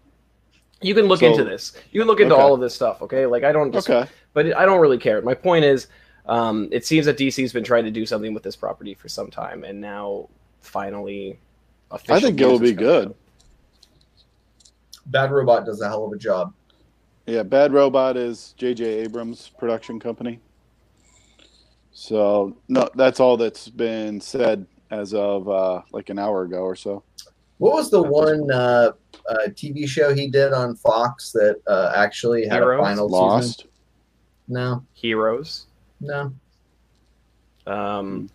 You 0.82 0.94
can 0.94 1.04
look 1.06 1.20
So- 1.20 1.26
into 1.30 1.44
this. 1.44 1.72
You 1.92 2.00
can 2.00 2.06
look 2.08 2.20
into 2.20 2.34
Okay. 2.34 2.42
all 2.42 2.54
of 2.54 2.60
this 2.60 2.74
stuff, 2.74 3.02
okay? 3.02 3.26
Like 3.26 3.44
I 3.44 3.52
don't 3.52 3.72
just 3.72 3.88
Okay. 3.90 4.08
but 4.32 4.56
I 4.56 4.64
don't 4.64 4.80
really 4.80 4.98
care. 4.98 5.20
My 5.22 5.34
point 5.34 5.64
is, 5.64 5.88
um, 6.26 6.68
it 6.72 6.84
seems 6.86 7.06
that 7.06 7.16
DC's 7.18 7.52
been 7.52 7.64
trying 7.64 7.84
to 7.84 7.90
do 7.90 8.04
something 8.06 8.32
with 8.34 8.42
this 8.42 8.56
property 8.56 8.94
for 8.94 9.08
some 9.08 9.30
time, 9.30 9.62
and 9.64 9.80
now 9.80 10.28
finally, 10.60 11.38
I 11.90 12.18
think 12.20 12.40
it'll 12.40 12.58
be 12.58 12.72
good. 12.72 13.08
out. 13.08 13.16
Bad 15.06 15.30
Robot 15.30 15.64
does 15.66 15.80
a 15.80 15.88
hell 15.88 16.04
of 16.04 16.12
a 16.12 16.16
job. 16.18 16.52
Yeah, 17.26 17.42
Bad 17.42 17.72
Robot 17.72 18.16
is 18.16 18.54
J.J. 18.56 18.84
Abrams' 18.84 19.50
production 19.58 19.98
company. 19.98 20.40
So 21.92 22.56
no, 22.68 22.88
that's 22.94 23.20
all 23.20 23.36
that's 23.36 23.68
been 23.68 24.20
said 24.20 24.66
as 24.90 25.12
of 25.14 25.48
uh, 25.48 25.82
like 25.92 26.10
an 26.10 26.18
hour 26.18 26.42
ago 26.42 26.58
or 26.58 26.76
so. 26.76 27.02
What 27.58 27.72
was 27.72 27.90
the 27.90 28.02
one 28.02 28.50
uh, 28.52 28.92
uh, 29.28 29.36
TV 29.48 29.88
show 29.88 30.14
he 30.14 30.28
did 30.28 30.52
on 30.52 30.76
Fox 30.76 31.32
that 31.32 31.60
uh, 31.66 31.92
actually 31.96 32.46
had 32.46 32.58
Heroes? 32.58 32.80
a 32.80 32.82
final 32.82 33.08
season? 33.08 33.18
Lost. 33.20 33.66
No, 34.48 34.84
Heroes. 34.92 35.66
no. 36.00 36.32
Um, 37.66 38.30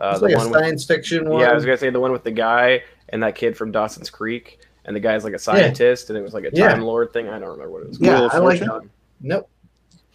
uh, 0.00 0.10
It's 0.12 0.20
the 0.20 0.26
like 0.26 0.34
a 0.34 0.38
one 0.38 0.50
with, 0.50 0.60
science 0.60 0.84
fiction 0.84 1.28
one. 1.28 1.40
yeah, 1.42 1.50
I 1.50 1.54
was 1.54 1.64
gonna 1.64 1.76
say 1.76 1.90
the 1.90 2.00
one 2.00 2.10
with 2.10 2.24
the 2.24 2.32
guy 2.32 2.82
and 3.10 3.22
that 3.22 3.36
kid 3.36 3.56
from 3.56 3.70
Dawson's 3.70 4.10
Creek, 4.10 4.58
and 4.84 4.94
the 4.94 5.00
guy's 5.00 5.24
like 5.24 5.34
a 5.34 5.38
scientist, 5.38 6.10
and 6.10 6.18
it 6.18 6.22
was 6.22 6.34
like 6.34 6.44
a 6.44 6.50
Yeah. 6.52 6.68
time 6.68 6.82
lord 6.82 7.12
thing. 7.12 7.28
I 7.28 7.38
don't 7.38 7.50
remember 7.50 7.70
what 7.70 7.82
it 7.82 7.88
was. 7.88 8.00
Yeah, 8.00 8.20
Wheel 8.20 8.30
I 8.32 8.38
like 8.38 8.58
Fortune? 8.58 8.66
that 8.68 8.74
one. 8.74 8.90
Nope. 9.20 9.48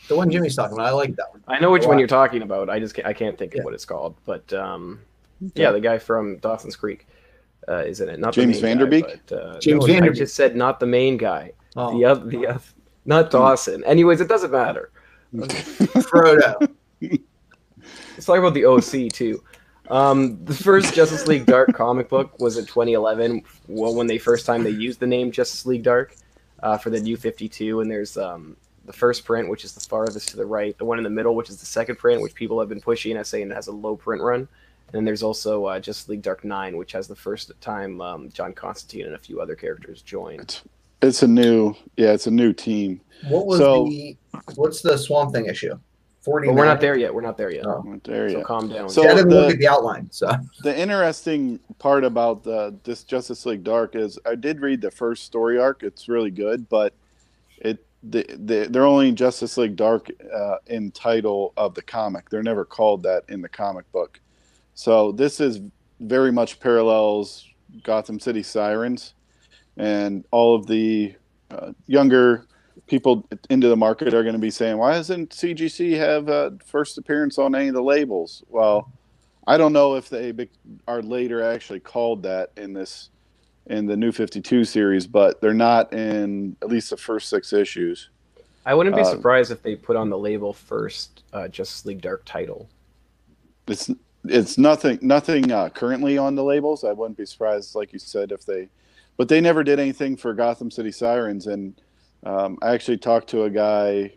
The 0.08 0.16
one 0.16 0.32
Jimmy's 0.32 0.56
talking 0.56 0.74
about. 0.78 0.88
I 0.88 0.92
like 0.92 1.16
that 1.18 1.32
one. 1.32 1.44
I 1.48 1.60
know 1.60 1.72
which 1.72 1.86
one 1.86 2.00
you're 2.00 2.08
talking 2.08 2.42
about. 2.42 2.70
I 2.70 2.80
just 2.80 2.96
can't, 2.96 3.08
I 3.08 3.14
can't 3.14 3.38
think 3.38 3.54
Yeah. 3.54 3.60
of 3.60 3.66
what 3.66 3.74
it's 3.74 3.86
called, 3.86 4.16
but 4.26 4.52
um, 4.54 5.00
yeah, 5.56 5.72
the 5.72 5.80
guy 5.82 5.98
from 6.00 6.38
Dawson's 6.38 6.76
Creek 6.76 7.08
uh, 7.68 7.84
is 7.86 8.00
in 8.02 8.10
it. 8.10 8.20
Not 8.20 8.34
James 8.34 8.60
the 8.60 8.64
main 8.68 8.78
guy, 8.78 8.84
Van 8.84 8.90
Der 8.90 9.08
Beek? 9.08 9.22
but, 9.28 9.38
uh, 9.38 9.60
James 9.60 9.86
no, 9.86 9.86
I 9.86 9.94
Van 9.94 10.04
Der 10.04 10.10
Beek. 10.12 10.18
just 10.20 10.36
said 10.36 10.56
not 10.56 10.80
the 10.80 10.86
main 10.88 11.18
guy. 11.18 11.52
Oh, 11.76 11.98
The 11.98 12.06
other, 12.06 12.26
the 12.26 12.48
other, 12.48 12.60
not 13.06 13.30
Dawson. 13.30 13.84
Anyways, 13.84 14.22
it 14.22 14.28
doesn't 14.28 14.52
matter. 14.52 14.92
Frodo. 15.36 16.68
Let's 17.02 18.26
talk 18.26 18.38
about 18.40 18.54
the 18.54 18.66
OC 18.66 19.10
too. 19.12 19.44
Um, 19.90 20.44
the 20.46 20.54
first 20.54 20.94
Justice 20.94 21.28
League 21.28 21.46
Dark 21.46 21.74
comic 21.74 22.10
book 22.10 22.40
was 22.40 22.58
in 22.58 22.66
2011. 22.66 23.44
Well, 23.68 23.96
when 23.96 24.08
they 24.08 24.18
first 24.18 24.46
time 24.46 24.64
they 24.64 24.70
used 24.70 25.00
the 25.00 25.08
name 25.08 25.32
Justice 25.32 25.66
League 25.66 25.84
Dark 25.84 26.16
uh, 26.62 26.78
for 26.78 26.90
the 26.90 27.00
New 27.00 27.18
52, 27.18 27.82
and 27.82 27.90
there's 27.90 28.18
um, 28.18 28.56
the 28.86 28.94
first 28.94 29.26
print, 29.26 29.50
which 29.50 29.64
is 29.64 29.74
the 29.74 29.80
farthest 29.80 30.30
to 30.30 30.38
the 30.38 30.46
right, 30.46 30.78
the 30.78 30.86
one 30.86 30.98
in 31.00 31.04
the 31.04 31.10
middle, 31.10 31.36
which 31.36 31.50
is 31.50 31.58
the 31.60 31.66
second 31.66 31.96
print, 31.98 32.22
which 32.22 32.36
people 32.36 32.60
have 32.60 32.70
been 32.70 32.82
pushing 32.82 33.18
as 33.18 33.28
saying 33.28 33.50
it 33.50 33.56
has 33.56 33.68
a 33.68 33.72
low 33.72 33.96
print 33.96 34.22
run. 34.22 34.42
And 34.42 34.94
then 34.94 35.06
there's 35.06 35.24
also 35.24 35.66
uh, 35.66 35.80
Justice 35.80 36.10
League 36.10 36.22
Dark 36.22 36.44
Nine, 36.44 36.76
which 36.78 36.92
has 36.94 37.08
the 37.08 37.16
first 37.16 37.52
time 37.62 38.02
um, 38.02 38.30
John 38.32 38.54
Constantine 38.54 39.06
and 39.06 39.16
a 39.16 39.20
few 39.20 39.40
other 39.42 39.56
characters 39.56 40.02
joined. 40.02 40.42
It's, 40.42 40.62
it's 41.02 41.24
a 41.24 41.28
new, 41.28 41.76
yeah, 41.98 42.12
it's 42.14 42.28
a 42.28 42.32
new 42.32 42.54
team. 42.54 43.02
What 43.28 43.46
was 43.48 43.60
So- 43.60 43.86
the 43.86 44.18
what's 44.56 44.82
the 44.82 44.98
Swamp 44.98 45.34
Thing 45.34 45.46
issue? 45.46 45.80
Forty. 46.30 46.48
But 46.48 46.56
we're 46.58 46.66
not 46.66 46.80
there 46.80 46.96
yet. 46.96 47.12
We're 47.12 47.22
not 47.22 47.38
there 47.38 47.52
yet. 47.52 47.66
Oh. 47.66 48.00
There 48.04 48.30
So 48.30 48.44
calm 48.44 48.70
down. 48.70 48.88
So- 48.88 49.04
I 49.04 49.16
didn't 49.16 49.30
the- 49.30 49.42
look 49.42 49.54
at 49.54 49.60
the 49.60 49.68
outline. 49.68 50.08
So 50.12 50.32
the 50.62 50.78
interesting 50.78 51.60
part 51.80 52.04
about 52.04 52.44
the 52.44 52.76
this 52.84 53.04
Justice 53.04 53.48
League 53.48 53.64
Dark 53.64 53.96
is 53.96 54.20
I 54.28 54.36
did 54.36 54.62
read 54.62 54.80
the 54.80 54.92
first 54.92 55.24
story 55.24 55.58
arc. 55.60 55.82
It's 55.82 56.08
really 56.08 56.30
good, 56.30 56.70
but 56.70 56.94
it 57.58 57.84
the, 58.04 58.24
the, 58.30 58.68
they're 58.70 58.86
only 58.86 59.12
Justice 59.12 59.58
League 59.58 59.76
Dark 59.76 60.10
uh, 60.34 60.58
in 60.68 60.92
title 60.92 61.52
of 61.58 61.74
the 61.74 61.82
comic. 61.82 62.30
They're 62.30 62.44
never 62.44 62.64
called 62.64 63.02
that 63.04 63.24
in 63.28 63.42
the 63.42 63.50
comic 63.50 63.92
book. 63.92 64.22
So 64.76 65.12
this 65.12 65.40
is 65.42 65.62
very 66.00 66.32
much 66.32 66.60
parallels 66.60 67.46
Gotham 67.84 68.20
City 68.20 68.44
Sirens, 68.44 69.16
and 69.78 70.24
all 70.30 70.56
of 70.56 70.68
the 70.68 71.16
uh, 71.50 71.72
younger 71.88 72.46
people 72.90 73.28
into 73.50 73.68
the 73.68 73.78
market 73.78 74.14
are 74.14 74.24
going 74.24 74.34
to 74.34 74.40
be 74.40 74.52
saying, 74.52 74.78
"Why 74.78 74.94
doesn't 74.94 75.32
CGC 75.32 75.98
have 75.98 76.30
a 76.30 76.58
first 76.66 76.98
appearance 76.98 77.38
on 77.38 77.56
any 77.56 77.70
of 77.70 77.76
the 77.76 77.84
labels?" 77.84 78.44
Well, 78.50 78.92
I 79.48 79.58
don't 79.58 79.74
know 79.74 79.96
if 79.96 80.10
they 80.10 80.34
are 80.88 81.02
later 81.02 81.42
actually 81.42 81.80
called 81.80 82.24
that 82.24 82.52
in 82.58 82.74
this 82.74 83.10
in 83.68 83.86
the 83.86 83.96
New 83.96 84.12
Fifty 84.12 84.42
Two 84.42 84.64
series, 84.64 85.08
but 85.08 85.42
they're 85.42 85.54
not 85.54 85.94
in 85.94 86.56
at 86.62 86.70
least 86.70 86.90
the 86.90 86.98
first 86.98 87.30
six 87.30 87.54
issues. 87.54 88.10
I 88.66 88.74
wouldn't 88.74 88.96
be 88.96 89.02
uh, 89.02 89.06
surprised 89.06 89.52
if 89.52 89.62
they 89.62 89.76
put 89.76 89.96
on 89.96 90.10
the 90.10 90.18
label 90.18 90.54
first 90.54 91.24
uh, 91.34 91.48
Justice 91.48 91.86
League 91.86 92.02
Dark 92.02 92.24
title. 92.26 92.70
It's 93.68 93.90
it's 94.26 94.58
nothing 94.58 95.00
nothing 95.02 95.52
uh, 95.52 95.70
currently 95.70 96.18
on 96.18 96.36
the 96.36 96.44
labels. 96.44 96.84
I 96.84 96.92
wouldn't 96.92 97.18
be 97.18 97.26
surprised, 97.26 97.76
like 97.76 97.94
you 97.94 98.00
said, 98.00 98.32
if 98.32 98.46
they, 98.46 98.70
but 99.18 99.30
they 99.30 99.42
never 99.42 99.64
did 99.64 99.80
anything 99.80 100.18
for 100.18 100.34
Gotham 100.34 100.70
City 100.70 100.92
Sirens. 100.92 101.48
And 101.48 101.80
um, 102.24 102.58
I 102.62 102.74
actually 102.74 102.98
talked 102.98 103.30
to 103.30 103.44
a 103.44 103.50
guy 103.50 104.14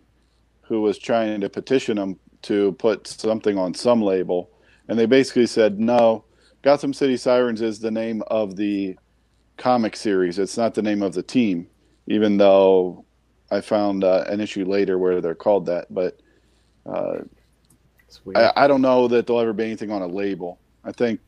who 0.62 0.80
was 0.80 0.99
trying 0.99 1.40
to 1.40 1.49
petition 1.49 1.97
them 1.97 2.18
to 2.42 2.73
put 2.73 3.06
something 3.06 3.59
on 3.59 3.75
some 3.75 4.02
label, 4.02 4.50
and 4.88 4.99
they 4.99 5.06
basically 5.06 5.47
said 5.47 5.78
no. 5.78 6.25
Gotham 6.62 6.92
City 6.92 7.16
Sirens 7.16 7.61
is 7.61 7.80
the 7.80 7.90
name 7.90 8.23
of 8.28 8.56
the 8.56 8.97
comic 9.56 9.97
series. 9.97 10.38
It's 10.38 10.56
not 10.56 10.75
the 10.75 10.82
name 10.82 11.02
of 11.02 11.14
the 11.14 11.23
team, 11.23 11.68
even 12.06 12.37
though 12.37 13.04
I 13.50 13.61
found 13.61 14.04
uh, 14.04 14.25
an 14.28 14.40
issue 14.40 14.64
later 14.64 14.99
where 14.99 15.21
they're 15.21 15.35
called 15.35 15.66
that. 15.66 15.92
But 15.92 16.21
uh, 16.87 17.18
I, 18.35 18.52
I 18.56 18.66
don't 18.66 18.82
know 18.82 19.09
that 19.09 19.26
there'll 19.26 19.40
ever 19.40 19.52
be 19.52 19.64
anything 19.64 19.90
on 19.90 20.02
a 20.02 20.06
label. 20.06 20.59
I 20.85 20.92
think, 20.92 21.21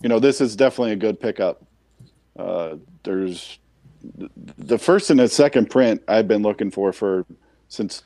you 0.00 0.08
know, 0.08 0.18
this 0.18 0.40
is 0.40 0.56
definitely 0.56 0.92
a 0.92 0.96
good 0.96 1.20
pickup. 1.20 1.64
Uh, 2.38 2.76
there's 3.02 3.58
the 4.02 4.78
first 4.78 5.10
and 5.10 5.20
the 5.20 5.28
second 5.28 5.70
print 5.70 6.02
I've 6.08 6.28
been 6.28 6.42
looking 6.42 6.70
for 6.70 6.92
for 6.92 7.26
since 7.68 8.02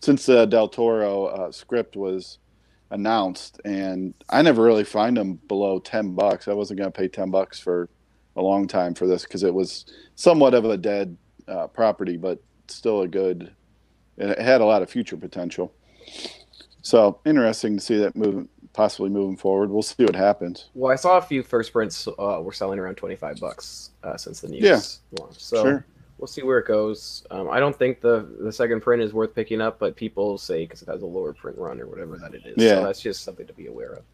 since 0.00 0.26
the 0.26 0.46
Del 0.46 0.68
Toro 0.68 1.26
uh, 1.26 1.52
script 1.52 1.96
was 1.96 2.38
announced, 2.90 3.60
and 3.64 4.14
I 4.28 4.42
never 4.42 4.62
really 4.62 4.84
find 4.84 5.16
them 5.16 5.34
below 5.48 5.78
ten 5.78 6.14
bucks. 6.14 6.48
I 6.48 6.52
wasn't 6.52 6.78
going 6.78 6.92
to 6.92 6.98
pay 6.98 7.08
ten 7.08 7.30
bucks 7.30 7.58
for 7.58 7.88
a 8.36 8.42
long 8.42 8.66
time 8.66 8.94
for 8.94 9.06
this 9.06 9.22
because 9.24 9.42
it 9.42 9.54
was 9.54 9.86
somewhat 10.14 10.54
of 10.54 10.64
a 10.64 10.76
dead 10.76 11.16
uh, 11.48 11.66
property, 11.68 12.16
but 12.16 12.42
still 12.68 13.02
a 13.02 13.08
good. 13.08 13.52
It 14.18 14.38
had 14.38 14.60
a 14.60 14.64
lot 14.66 14.82
of 14.82 14.90
future 14.90 15.16
potential. 15.16 15.72
So 16.82 17.18
interesting 17.24 17.76
to 17.76 17.82
see 17.82 17.96
that 17.98 18.16
moving, 18.16 18.48
possibly 18.72 19.08
moving 19.10 19.36
forward. 19.36 19.70
We'll 19.70 19.82
see 19.82 20.04
what 20.04 20.16
happens. 20.16 20.68
well, 20.74 20.92
I 20.92 20.96
saw 20.96 21.16
a 21.18 21.22
few 21.22 21.42
first 21.42 21.72
prints 21.72 22.06
uh, 22.08 22.40
were 22.42 22.52
selling 22.52 22.78
around 22.78 22.96
25 22.96 23.40
bucks 23.40 23.90
uh, 24.02 24.16
since 24.16 24.40
the 24.40 24.48
news 24.48 24.62
Yeah. 24.62 24.80
launched. 25.20 25.40
So 25.40 25.62
Sure. 25.62 25.86
we'll 26.18 26.26
see 26.26 26.42
where 26.42 26.58
it 26.58 26.66
goes. 26.66 27.24
Um, 27.30 27.48
I 27.50 27.60
don't 27.60 27.76
think 27.76 28.00
the 28.00 28.26
the 28.40 28.52
second 28.52 28.80
print 28.80 29.00
is 29.02 29.12
worth 29.12 29.34
picking 29.34 29.60
up, 29.60 29.78
but 29.78 29.94
people 29.94 30.38
say 30.38 30.64
because 30.64 30.82
it 30.82 30.88
has 30.88 31.02
a 31.02 31.06
lower 31.06 31.32
print 31.32 31.56
run 31.56 31.80
or 31.80 31.86
whatever 31.86 32.18
that 32.18 32.34
it 32.34 32.42
is. 32.46 32.54
Yeah. 32.56 32.76
So 32.76 32.84
that's 32.84 33.00
just 33.00 33.22
something 33.22 33.46
to 33.46 33.52
be 33.52 33.66
aware 33.68 33.92
of. 33.92 34.04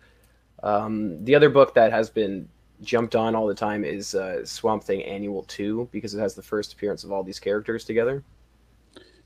Um, 0.63 1.25
the 1.25 1.35
other 1.35 1.49
book 1.49 1.75
that 1.75 1.91
has 1.93 2.11
been 2.11 2.49
jumped 2.83 3.17
on 3.17 3.35
all 3.35 3.47
the 3.47 3.55
time 3.55 3.85
is 3.85 4.15
uh, 4.15 4.45
Swamp 4.45 4.85
Thing 4.85 5.03
Annual 5.05 5.45
Two 5.45 5.89
because 5.91 6.15
it 6.15 6.21
has 6.21 6.35
the 6.35 6.43
first 6.43 6.75
appearance 6.75 7.03
of 7.05 7.13
all 7.13 7.23
these 7.23 7.41
characters 7.41 7.85
together. 7.85 8.23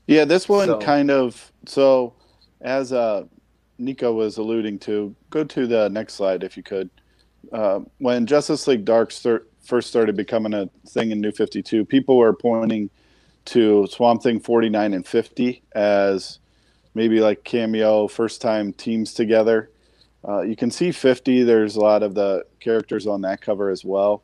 Yeah, 0.07 0.23
this 0.25 0.47
one 0.47 0.67
So- 0.67 0.79
kind 0.79 1.11
of 1.11 1.51
so 1.65 2.13
as 2.63 2.91
uh, 2.91 3.23
Nico 3.77 4.13
was 4.13 4.37
alluding 4.37 4.79
to. 4.79 5.15
Go 5.29 5.43
to 5.43 5.67
the 5.67 5.89
next 5.89 6.15
slide 6.15 6.43
if 6.43 6.57
you 6.57 6.63
could. 6.63 6.89
Uh, 7.51 7.81
when 7.99 8.25
Justice 8.25 8.67
League 8.67 8.85
Dark 8.85 9.11
start, 9.11 9.51
first 9.63 9.89
started 9.89 10.17
becoming 10.17 10.53
a 10.53 10.69
thing 10.87 11.11
in 11.11 11.21
New 11.21 11.31
Fifty 11.31 11.61
Two, 11.61 11.85
people 11.85 12.17
were 12.17 12.33
pointing 12.33 12.89
to 13.45 13.85
Swamp 13.87 14.23
Thing 14.23 14.39
forty 14.39 14.69
nine 14.69 14.93
and 14.93 15.05
fifty 15.05 15.61
as 15.75 16.39
maybe 16.95 17.19
like 17.19 17.43
cameo 17.43 18.07
first 18.07 18.41
time 18.41 18.73
teams 18.73 19.13
together. 19.13 19.69
Uh, 20.27 20.41
you 20.41 20.55
can 20.55 20.71
see 20.71 20.91
50. 20.91 21.43
There's 21.43 21.75
a 21.75 21.81
lot 21.81 22.03
of 22.03 22.15
the 22.15 22.45
characters 22.59 23.07
on 23.07 23.21
that 23.21 23.41
cover 23.41 23.69
as 23.69 23.83
well. 23.83 24.23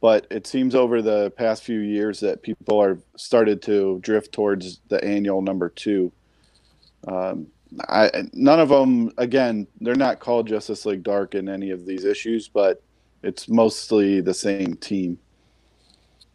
But 0.00 0.26
it 0.30 0.46
seems 0.46 0.74
over 0.74 1.02
the 1.02 1.30
past 1.30 1.62
few 1.62 1.80
years 1.80 2.20
that 2.20 2.42
people 2.42 2.80
are 2.80 2.98
started 3.16 3.60
to 3.62 3.98
drift 4.00 4.32
towards 4.32 4.80
the 4.88 5.02
annual 5.04 5.42
number 5.42 5.68
two. 5.68 6.12
Um, 7.06 7.48
I 7.88 8.10
none 8.32 8.60
of 8.60 8.68
them 8.68 9.12
again. 9.18 9.66
They're 9.80 9.94
not 9.94 10.20
called 10.20 10.48
Justice 10.48 10.86
League 10.86 11.02
Dark 11.02 11.34
in 11.34 11.48
any 11.48 11.70
of 11.70 11.86
these 11.86 12.04
issues, 12.04 12.48
but 12.48 12.82
it's 13.22 13.48
mostly 13.48 14.20
the 14.20 14.34
same 14.34 14.74
team. 14.76 15.18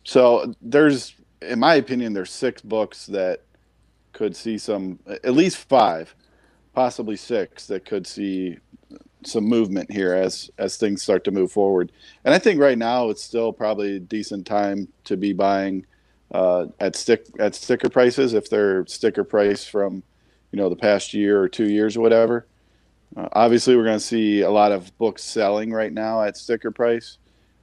So 0.03 0.53
there's, 0.61 1.15
in 1.41 1.59
my 1.59 1.75
opinion, 1.75 2.13
there's 2.13 2.31
six 2.31 2.61
books 2.61 3.07
that 3.07 3.41
could 4.13 4.35
see 4.35 4.57
some, 4.57 4.99
at 5.07 5.33
least 5.33 5.57
five, 5.57 6.15
possibly 6.73 7.15
six 7.15 7.67
that 7.67 7.85
could 7.85 8.07
see 8.07 8.57
some 9.25 9.43
movement 9.43 9.91
here 9.91 10.13
as 10.13 10.51
as 10.57 10.77
things 10.77 11.01
start 11.01 11.23
to 11.23 11.31
move 11.31 11.51
forward. 11.51 11.91
And 12.23 12.33
I 12.33 12.39
think 12.39 12.61
right 12.61 12.77
now 12.77 13.09
it's 13.09 13.23
still 13.23 13.51
probably 13.51 13.97
a 13.97 13.99
decent 13.99 14.45
time 14.45 14.87
to 15.05 15.17
be 15.17 15.33
buying 15.33 15.85
uh, 16.31 16.67
at 16.79 16.95
stick 16.95 17.25
at 17.39 17.55
sticker 17.55 17.89
prices 17.89 18.33
if 18.33 18.49
they're 18.49 18.85
sticker 18.85 19.23
price 19.23 19.65
from 19.65 20.03
you 20.55 20.62
know 20.62 20.69
the 20.69 20.75
past 20.77 21.13
year 21.13 21.41
or 21.41 21.50
two 21.50 21.67
years 21.67 21.97
or 21.97 22.01
whatever. 22.01 22.47
Uh, 23.17 23.27
obviously, 23.33 23.75
we're 23.75 23.83
going 23.83 24.00
to 24.00 24.05
see 24.05 24.39
a 24.39 24.50
lot 24.50 24.71
of 24.71 24.97
books 24.97 25.21
selling 25.21 25.69
right 25.69 25.91
now 25.91 26.21
at 26.24 26.38
sticker 26.38 26.71
price, 26.71 27.17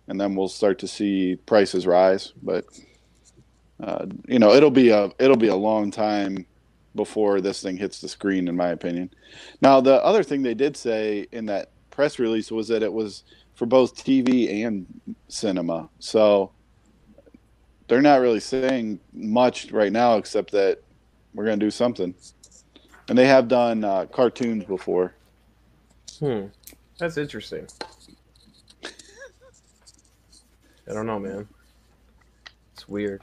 and 0.09 0.21
then 0.21 0.35
we'll 0.35 0.47
start 0.47 0.79
to 0.81 0.87
see 0.87 1.37
prices 1.47 1.87
rise. 1.87 2.35
But 2.43 2.67
uh, 3.83 4.05
you 4.29 4.39
know, 4.39 4.53
it'll 4.53 4.71
be 4.71 4.91
a 4.91 5.11
it'll 5.19 5.39
be 5.39 5.49
a 5.49 5.57
long 5.57 5.91
time 5.91 6.45
before 6.95 7.41
this 7.41 7.63
thing 7.63 7.79
hits 7.79 7.99
the 7.99 8.11
screen, 8.11 8.47
in 8.47 8.55
my 8.55 8.69
opinion. 8.69 9.09
Now, 9.63 9.81
the 9.81 10.05
other 10.05 10.23
thing 10.23 10.43
they 10.43 10.53
did 10.53 10.77
say 10.77 11.27
in 11.33 11.47
that 11.47 11.71
press 11.89 12.19
release 12.19 12.53
was 12.53 12.69
that 12.69 12.83
it 12.83 12.93
was 12.93 13.25
for 13.55 13.65
both 13.65 13.97
TV 13.97 14.67
and 14.67 14.85
cinema. 15.29 15.89
So 15.99 16.53
they're 17.89 18.03
not 18.03 18.21
really 18.21 18.41
saying 18.41 19.01
much 19.15 19.73
right 19.73 19.93
now, 19.93 20.19
except 20.19 20.51
that 20.53 20.83
we're 21.33 21.47
going 21.47 21.59
to 21.59 21.65
do 21.65 21.71
something. 21.71 22.15
And 23.09 23.19
they 23.19 23.27
have 23.27 23.49
done 23.49 23.85
uh, 23.85 24.07
cartoons 24.07 24.65
before. 24.65 25.15
Hmm. 26.19 26.47
That's 26.99 27.17
interesting. 27.19 27.67
I 30.89 30.93
don't 30.93 31.07
know, 31.07 31.19
man. 31.19 31.49
It's 32.75 32.89
weird. 32.89 33.23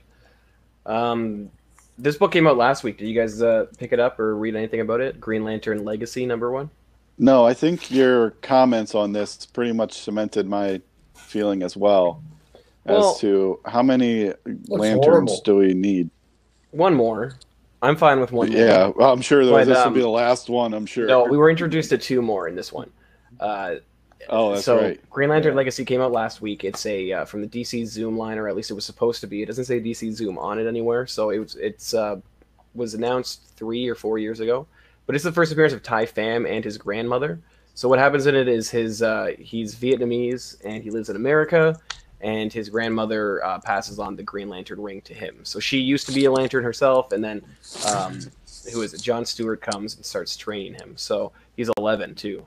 Um, 0.86 1.50
this 1.98 2.17
book 2.17 2.31
came 2.31 2.48
out 2.48 2.57
last 2.57 2.83
week. 2.83 2.98
Did 2.98 3.07
you 3.07 3.19
guys 3.19 3.41
uh, 3.41 3.65
pick 3.77 3.91
it 3.93 4.00
up 4.00 4.19
or 4.19 4.36
read 4.36 4.55
anything 4.55 4.79
about 4.81 5.01
it? 5.01 5.19
Green 5.19 5.43
Lantern 5.43 5.83
Legacy 5.83 6.25
number 6.25 6.51
one. 6.51 6.69
No, 7.17 7.45
I 7.45 7.53
think 7.53 7.91
your 7.91 8.31
comments 8.41 8.95
on 8.95 9.12
this 9.12 9.45
pretty 9.45 9.74
much 9.74 9.93
cemented 9.93 10.48
my 10.48 10.81
feeling 11.15 11.63
as 11.63 11.75
well, 11.75 12.24
Well- 12.86 13.12
as 13.12 13.19
to 13.19 13.59
how 13.65 13.83
many 13.83 14.33
lanterns 14.67 15.05
horrible. 15.05 15.41
do 15.41 15.55
we 15.57 15.74
need. 15.74 16.09
One 16.71 16.93
more. 16.93 17.33
I'm 17.81 17.95
fine 17.95 18.19
with 18.19 18.31
one. 18.31 18.51
Yeah, 18.51 18.91
well, 18.95 19.12
I'm 19.13 19.21
sure 19.21 19.43
But, 19.50 19.65
this 19.65 19.77
will 19.77 19.88
um, 19.88 19.93
be 19.93 20.01
the 20.01 20.07
last 20.09 20.50
one. 20.50 20.74
I'm 20.74 20.86
sure. 20.86 21.07
No, 21.07 21.24
we 21.24 21.38
were 21.38 21.50
introduced 21.50 21.89
to 21.91 21.98
two 21.98 22.21
more 22.21 22.48
in 22.48 22.55
this 22.55 22.74
one. 22.74 22.91
Uh, 23.39 23.75
oh, 24.27 24.53
that's 24.53 24.65
so 24.65 24.81
right. 24.81 25.09
Green 25.09 25.29
Lantern 25.29 25.53
Yeah. 25.53 25.57
Legacy 25.57 25.86
came 25.86 26.01
out 26.01 26.12
last 26.12 26.41
week. 26.41 26.63
It's 26.63 26.86
a 26.86 27.12
uh, 27.12 27.25
from 27.25 27.41
the 27.41 27.48
DC 27.48 27.86
Zoom 27.86 28.17
line, 28.17 28.38
or 28.38 28.50
at 28.50 28.55
least 28.55 28.69
it 28.69 28.74
was 28.74 28.86
supposed 28.86 29.21
to 29.21 29.27
be. 29.27 29.41
It 29.41 29.45
doesn't 29.45 29.65
say 29.65 29.79
DC 29.79 30.12
Zoom 30.12 30.38
on 30.38 30.59
it 30.59 30.67
anywhere, 30.67 31.07
so 31.07 31.29
it 31.29 31.39
was 31.39 31.55
it's 31.55 31.93
uh, 31.93 32.17
was 32.75 32.93
announced 32.93 33.53
three 33.55 33.88
or 33.88 33.95
four 33.95 34.17
years 34.17 34.41
ago. 34.41 34.67
But 35.05 35.15
it's 35.15 35.24
the 35.24 35.31
first 35.31 35.51
appearance 35.51 35.74
of 35.74 35.81
Tai 35.81 36.05
Pham 36.05 36.50
and 36.50 36.63
his 36.63 36.77
grandmother. 36.77 37.39
So 37.74 37.88
what 37.88 37.98
happens 37.98 38.25
in 38.25 38.36
it 38.36 38.50
is 38.50 38.69
his 38.69 39.01
uh, 39.01 39.31
he's 39.39 39.74
Vietnamese 39.74 40.57
and 40.65 40.83
he 40.83 40.91
lives 40.91 41.09
in 41.09 41.15
America, 41.15 41.79
and 42.21 42.51
his 42.51 42.69
grandmother 42.69 43.43
uh, 43.45 43.59
passes 43.59 43.99
on 43.99 44.15
the 44.15 44.23
Green 44.23 44.49
Lantern 44.49 44.81
ring 44.81 45.01
to 45.01 45.13
him. 45.13 45.39
So 45.43 45.59
she 45.59 45.77
used 45.79 46.05
to 46.07 46.13
be 46.13 46.25
a 46.25 46.31
Lantern 46.31 46.63
herself, 46.63 47.11
and 47.11 47.23
then 47.23 47.41
um, 47.88 48.19
who 48.73 48.81
is 48.81 48.93
it? 48.93 49.01
John 49.01 49.25
Stewart 49.25 49.61
comes 49.61 49.95
and 49.95 50.05
starts 50.05 50.35
training 50.35 50.73
him. 50.73 50.93
So 50.97 51.31
he's 51.55 51.69
11 51.77 52.15
too, 52.15 52.45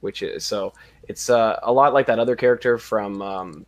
which 0.00 0.22
is 0.22 0.44
so 0.44 0.72
it's 1.08 1.30
uh, 1.30 1.58
a 1.62 1.72
lot 1.72 1.94
like 1.94 2.06
that 2.06 2.18
other 2.18 2.36
character 2.36 2.78
from 2.78 3.22
um, 3.22 3.66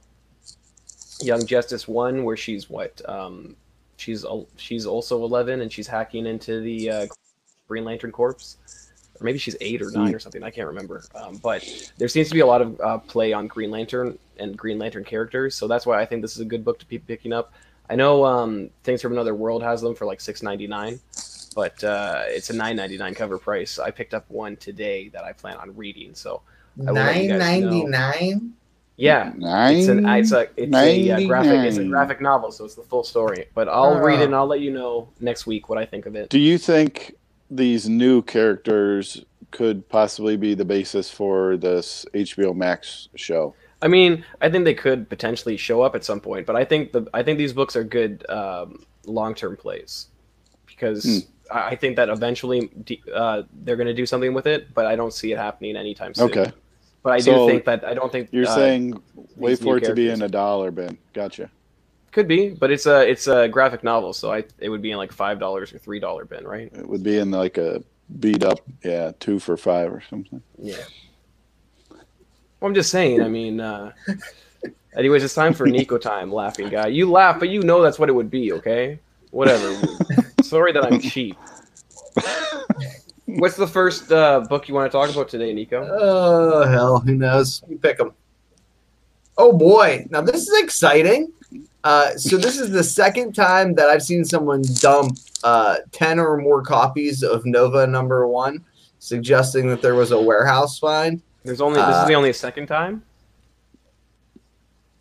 Young 1.20 1.46
Justice 1.46 1.88
One, 1.88 2.25
where 2.25 2.36
she's 2.36 2.68
what 2.68 3.00
um, 3.08 3.56
she's 3.96 4.25
she's 4.56 4.86
also 4.86 5.25
11 5.25 5.60
and 5.62 5.72
she's 5.72 5.86
hacking 5.86 6.26
into 6.26 6.60
the 6.60 6.90
uh, 6.90 7.06
Green 7.68 7.84
Lantern 7.84 8.12
Corps. 8.12 8.36
Or 9.20 9.25
maybe 9.25 9.38
she's 9.38 9.56
eight 9.61 9.80
or 9.82 9.90
nine 9.90 10.14
or 10.14 10.18
something. 10.18 10.42
I 10.42 10.50
can't 10.50 10.66
remember. 10.68 11.02
Um, 11.14 11.37
but 11.37 11.64
there 11.99 12.08
seems 12.08 12.28
to 12.28 12.35
be 12.35 12.40
a 12.40 12.46
lot 12.46 12.62
of 12.62 12.80
uh, 12.80 12.99
play 12.99 13.32
on 13.32 13.46
Green 13.46 13.70
Lantern 13.70 14.18
and 14.38 14.56
Green 14.56 14.78
Lantern 14.78 15.04
characters, 15.04 15.54
so 15.54 15.66
that's 15.68 15.87
why 15.87 16.00
I 16.00 16.04
think 16.06 16.23
this 16.23 16.35
is 16.35 16.40
a 16.40 16.44
good 16.44 16.64
book 16.64 16.78
to 16.80 16.87
be 16.87 16.99
picking 16.99 17.32
up. 17.32 17.52
I 17.88 17.94
know 17.96 18.25
um, 18.25 18.70
Things 18.85 19.00
from 19.00 19.12
Another 19.12 19.35
World 19.35 19.62
has 19.62 19.80
them 19.80 19.94
for 19.94 20.04
like 20.06 20.20
six 20.20 20.42
ninety 20.42 20.66
nine, 20.66 20.99
but 21.54 21.82
uh, 21.85 22.23
it's 22.26 22.50
a 22.50 22.52
nine 22.52 22.76
ninety 22.76 22.99
nine 22.99 23.14
cover 23.14 23.38
price. 23.38 23.78
I 23.78 23.90
picked 23.90 24.12
up 24.14 24.25
one 24.28 24.56
today 24.56 25.08
that 25.11 25.25
I 25.25 25.32
plan 25.32 25.56
on 25.56 25.75
reading. 25.76 26.14
So 26.14 26.42
I 26.87 26.90
will 26.90 26.94
let 26.94 27.16
you 27.23 27.28
Nine 27.28 27.38
guys 27.38 27.61
know. 27.62 27.68
ninety 27.70 27.85
nine. 27.87 28.52
yeah, 28.96 29.32
Nine. 29.37 29.76
it's 29.76 29.88
an 29.88 30.06
it's 30.08 30.32
a 30.32 30.49
it's 30.56 30.75
a 30.75 31.11
uh, 31.12 31.26
graphic 31.26 31.61
it's 31.61 31.76
a 31.78 31.85
graphic 31.85 32.20
novel, 32.20 32.50
so 32.50 32.64
it's 32.64 32.75
the 32.75 32.82
full 32.82 33.04
story. 33.04 33.46
But 33.54 33.68
I'll 33.68 34.00
read 34.00 34.18
Oh. 34.18 34.23
it 34.23 34.25
and 34.26 34.35
I'll 34.35 34.46
let 34.46 34.61
you 34.61 34.73
know 34.73 35.08
next 35.20 35.46
week 35.46 35.68
what 35.68 35.78
I 35.78 35.87
think 35.87 36.06
of 36.06 36.16
it. 36.16 36.28
Do 36.28 36.38
you 36.40 36.58
think 36.58 37.14
these 37.50 37.88
new 37.88 38.22
characters 38.22 39.24
could 39.50 39.88
possibly 39.88 40.36
be 40.36 40.54
the 40.54 40.64
basis 40.64 41.10
for 41.10 41.56
this 41.56 42.04
HBO 42.14 42.54
Max 42.54 43.08
show? 43.14 43.54
I 43.82 43.88
mean, 43.88 44.24
I 44.40 44.50
think 44.50 44.64
they 44.64 44.74
could 44.74 45.08
potentially 45.08 45.56
show 45.56 45.82
up 45.82 45.94
at 45.94 46.04
some 46.04 46.20
point, 46.20 46.46
but 46.46 46.56
I 46.56 46.64
think 46.64 46.92
the 46.92 47.06
I 47.12 47.22
think 47.22 47.38
these 47.38 47.52
books 47.52 47.76
are 47.76 47.84
good 47.84 48.28
um, 48.30 48.84
long 49.04 49.34
term 49.34 49.56
plays 49.56 50.08
because 50.66 51.04
Hmm. 51.04 51.18
I 51.56 51.68
I 51.68 51.76
think 51.76 51.96
that 51.96 52.08
eventually 52.08 52.70
d- 52.84 53.02
uh, 53.14 53.42
they're 53.62 53.76
going 53.76 53.86
to 53.86 53.94
do 53.94 54.06
something 54.06 54.34
with 54.34 54.46
it, 54.46 54.72
but 54.74 54.86
I 54.86 54.96
don't 54.96 55.12
see 55.12 55.30
it 55.32 55.38
happening 55.38 55.76
anytime 55.76 56.14
soon. 56.14 56.26
Okay. 56.26 56.52
But 57.02 57.12
I 57.12 57.18
So 57.20 57.46
do 57.46 57.52
think 57.52 57.64
that 57.66 57.84
I 57.84 57.94
don't 57.94 58.10
think 58.10 58.30
You're 58.32 58.48
uh, 58.48 58.54
saying 58.54 59.00
wait 59.36 59.60
for 59.60 59.76
it 59.76 59.84
to 59.84 59.94
be 59.94 60.08
in 60.08 60.22
a 60.22 60.28
dollar 60.28 60.70
bin. 60.72 60.98
Gotcha. 61.12 61.50
Could 62.16 62.26
be, 62.26 62.49
but 62.49 62.70
it's 62.70 62.87
a 62.87 63.06
it's 63.06 63.26
a 63.26 63.46
graphic 63.46 63.85
novel, 63.85 64.14
so 64.14 64.32
I 64.32 64.42
it 64.58 64.70
would 64.70 64.80
be 64.80 64.90
in 64.90 64.96
like 64.96 65.12
five 65.12 65.38
dollars 65.38 65.75
or 65.75 65.78
three 65.78 66.00
dollar 66.00 66.25
bin, 66.25 66.46
right? 66.46 66.73
It 66.73 66.88
would 66.88 67.02
be 67.02 67.18
in 67.18 67.30
like 67.30 67.58
a 67.58 67.85
beat 68.20 68.42
up, 68.42 68.61
yeah, 68.82 69.12
two 69.20 69.38
for 69.38 69.58
five 69.58 69.92
or 69.92 70.02
something. 70.08 70.42
Yeah. 70.58 70.76
Well, 71.90 72.68
I'm 72.70 72.75
just 72.75 72.90
saying. 72.90 73.20
I 73.20 73.28
mean, 73.28 73.61
uh, 73.61 73.92
anyways, 74.96 75.25
it's 75.25 75.35
time 75.35 75.52
for 75.52 75.66
Nico 75.66 75.99
time, 75.99 76.32
laughing 76.32 76.70
guy. 76.70 76.87
You 76.87 77.11
laugh, 77.11 77.38
but 77.38 77.50
you 77.50 77.61
know 77.62 77.82
that's 77.82 77.99
what 77.99 78.08
it 78.08 78.14
would 78.14 78.30
be. 78.30 78.50
Okay, 78.54 78.99
whatever. 79.30 79.76
Sorry 80.42 80.73
that 80.73 80.90
I'm 80.90 80.99
cheap. 80.99 81.37
What's 83.26 83.56
the 83.56 83.66
first 83.66 84.11
uh, 84.11 84.40
book 84.49 84.68
you 84.68 84.75
want 84.75 84.90
to 84.90 84.96
talk 84.96 85.11
about 85.11 85.28
today, 85.28 85.52
Nico? 85.52 85.87
Oh 85.87 86.66
hell, 86.66 87.00
who 87.00 87.14
knows? 87.14 87.62
You 87.68 87.76
pick 87.76 87.99
them. 87.99 88.14
Oh 89.37 89.52
boy, 89.52 90.06
now 90.08 90.23
this 90.23 90.49
is 90.49 90.62
exciting. 90.62 91.30
Uh, 91.86 92.16
so 92.16 92.36
this 92.36 92.58
is 92.58 92.70
the 92.72 92.82
second 92.82 93.32
time 93.32 93.74
that 93.74 93.88
I've 93.88 94.02
seen 94.02 94.24
someone 94.24 94.62
dump 94.80 95.18
uh, 95.44 95.76
ten 95.92 96.18
or 96.18 96.36
more 96.36 96.60
copies 96.60 97.22
of 97.22 97.46
Nova 97.46 97.86
Number 97.86 98.26
One, 98.26 98.64
suggesting 98.98 99.68
that 99.68 99.82
there 99.82 99.94
was 99.94 100.10
a 100.10 100.20
warehouse 100.20 100.80
find. 100.80 101.22
There's 101.44 101.60
only 101.60 101.78
this 101.78 101.94
Uh, 101.94 102.00
is 102.02 102.08
the 102.08 102.14
only 102.14 102.32
second 102.32 102.66
time 102.66 103.04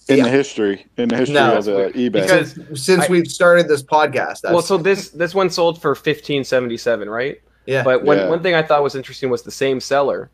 In 0.09 0.17
Yeah. 0.17 0.23
the 0.25 0.29
history, 0.29 0.85
in 0.97 1.09
the 1.09 1.15
history 1.17 1.33
No, 1.33 1.57
of 1.57 1.67
uh, 1.67 1.71
eBay. 1.97 2.11
because 2.11 2.59
Since 2.75 3.05
I- 3.05 3.07
we've 3.09 3.27
started 3.27 3.67
this 3.67 3.81
podcast, 3.81 4.41
that's, 4.41 4.53
well, 4.53 4.61
so 4.61 4.77
this 4.77 5.09
this 5.09 5.33
one 5.33 5.49
sold 5.49 5.81
for 5.81 5.95
fifteen 5.95 6.43
seventy 6.43 6.77
seven, 6.77 7.09
right? 7.09 7.41
yeah, 7.65 7.81
But 7.83 8.03
one, 8.03 8.17
Yeah. 8.17 8.29
one 8.29 8.43
thing 8.43 8.53
I 8.53 8.61
thought 8.61 8.83
was 8.83 8.93
interesting 8.93 9.31
was 9.31 9.41
the 9.41 9.49
same 9.49 9.79
seller 9.79 10.29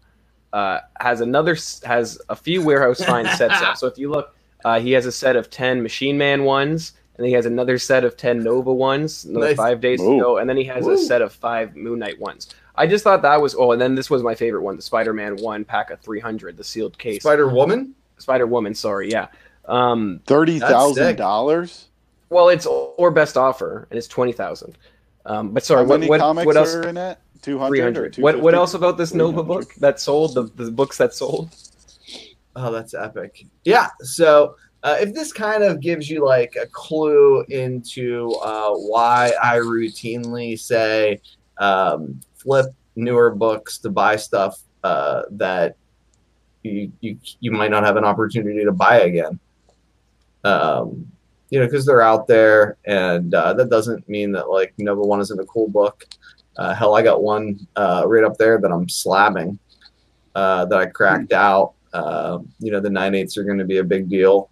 uh, 0.52 0.80
has 1.00 1.22
another 1.22 1.56
has 1.86 2.20
a 2.28 2.36
few 2.36 2.62
warehouse 2.62 3.02
find 3.02 3.26
sets 3.30 3.62
up. 3.62 3.78
So 3.82 3.88
if 3.88 3.98
you 3.98 4.10
look, 4.12 4.36
uh, 4.66 4.80
he 4.80 4.92
has 4.94 5.06
a 5.06 5.12
set 5.12 5.36
of 5.36 5.50
ten 5.50 5.82
Machine 5.84 6.18
Man 6.18 6.44
ones, 6.44 6.94
and 7.18 7.26
he 7.28 7.34
has 7.34 7.46
another 7.46 7.78
set 7.78 8.04
of 8.04 8.18
ten 8.18 8.44
Nova 8.44 8.74
ones, 8.74 9.26
another 9.26 9.48
Nice. 9.48 9.58
five 9.58 9.82
days 9.82 10.02
Ooh. 10.02 10.16
to 10.16 10.20
go, 10.20 10.38
and 10.38 10.50
then 10.50 10.58
he 10.58 10.64
has 10.66 10.86
Woo. 10.86 10.94
a 10.94 10.98
set 10.98 11.22
of 11.22 11.34
five 11.34 11.76
Moon 11.76 12.00
Knight 12.00 12.20
ones. 12.20 12.50
I 12.76 12.88
just 12.88 13.04
thought 13.04 13.22
that 13.24 13.42
was 13.42 13.54
oh, 13.56 13.72
and 13.74 13.82
then 13.82 13.96
this 13.96 14.10
was 14.10 14.24
my 14.24 14.34
favorite 14.36 14.62
one, 14.62 14.76
the 14.76 14.82
Spider 14.82 15.14
Man 15.14 15.36
one 15.38 15.66
pack 15.66 15.90
of 15.92 16.00
three 16.00 16.20
hundred, 16.20 16.58
the 16.58 16.64
sealed 16.64 16.98
case, 16.98 17.22
Spider 17.22 17.48
Woman. 17.50 17.96
Spider 18.18 18.48
Woman. 18.48 18.74
Sorry, 18.74 19.10
yeah. 19.12 19.28
Um, 19.66 20.22
Thirty 20.26 20.60
thousand 20.60 21.18
dollars. 21.18 21.88
well, 22.30 22.50
it's 22.50 22.66
or 22.66 23.12
best 23.12 23.38
offer, 23.38 23.88
and 23.90 23.98
it's 23.98 24.08
twenty 24.08 24.32
thousand. 24.32 24.78
Um, 25.26 25.52
but 25.52 25.64
sorry, 25.64 25.84
How 25.84 25.90
what 25.90 26.00
many 26.00 26.10
what, 26.10 26.20
comics 26.20 26.46
what 26.46 26.58
else? 26.58 26.74
are 26.74 26.88
in 26.88 26.98
it? 26.98 27.18
Two 27.42 27.58
Three 27.68 27.80
hundred. 27.80 28.16
hundred. 28.16 28.18
What 28.24 28.40
what 28.42 28.56
else 28.56 28.74
about 28.74 28.98
this 28.98 29.14
Nova 29.14 29.44
book 29.44 29.74
that 29.76 30.00
sold? 30.00 30.36
The, 30.36 30.44
the 30.44 30.72
books 30.72 30.98
that 30.98 31.14
sold. 31.14 31.50
Oh, 32.56 32.72
that's 32.72 32.94
epic. 32.94 33.46
Yeah. 33.64 33.88
So 34.02 34.56
uh, 34.84 34.98
if 35.00 35.14
this 35.14 35.32
kind 35.32 35.64
of 35.64 35.80
gives 35.80 36.10
you 36.10 36.26
like 36.26 36.56
a 36.62 36.68
clue 36.68 37.44
into 37.50 38.32
uh, 38.44 38.74
why 38.74 39.32
I 39.42 39.58
routinely 39.58 40.60
say 40.60 41.22
um, 41.60 42.20
flip 42.36 42.68
newer 42.96 43.32
books 43.32 43.78
to 43.80 43.90
buy 43.90 44.16
stuff 44.16 44.60
uh, 44.84 45.24
that 45.32 45.76
you, 46.64 46.92
you 47.00 47.18
you 47.40 47.52
might 47.52 47.72
not 47.72 47.84
have 47.84 47.98
an 47.98 48.04
opportunity 48.04 48.64
to 48.64 48.72
buy 48.72 49.02
again. 49.02 49.40
Um, 50.44 51.12
you 51.50 51.60
know, 51.60 51.66
because 51.66 51.86
they're 51.86 52.02
out 52.02 52.28
there, 52.28 52.78
and 52.86 53.34
uh, 53.34 53.54
that 53.54 53.70
doesn't 53.70 54.08
mean 54.08 54.32
that 54.32 54.50
like 54.50 54.74
Nova 54.78 55.02
One 55.02 55.20
isn't 55.20 55.40
a 55.40 55.46
cool 55.46 55.68
book. 55.68 56.06
Uh, 56.58 56.74
hell, 56.74 56.96
I 56.96 57.02
got 57.02 57.24
one 57.24 57.68
uh, 57.76 58.04
right 58.06 58.24
up 58.24 58.38
there 58.38 58.60
that 58.60 58.72
I'm 58.72 58.88
slabbing 58.88 59.58
uh, 60.36 60.66
that 60.66 60.80
I 60.80 60.86
cracked 60.88 61.34
out. 61.34 61.74
Uh, 61.94 62.40
you 62.60 62.72
know, 62.72 62.80
the 62.80 62.90
nine 62.90 63.16
eights 63.16 63.38
are 63.38 63.44
going 63.44 63.58
to 63.58 63.66
be 63.66 63.78
a 63.78 63.84
big 63.84 64.10
deal. 64.10 64.50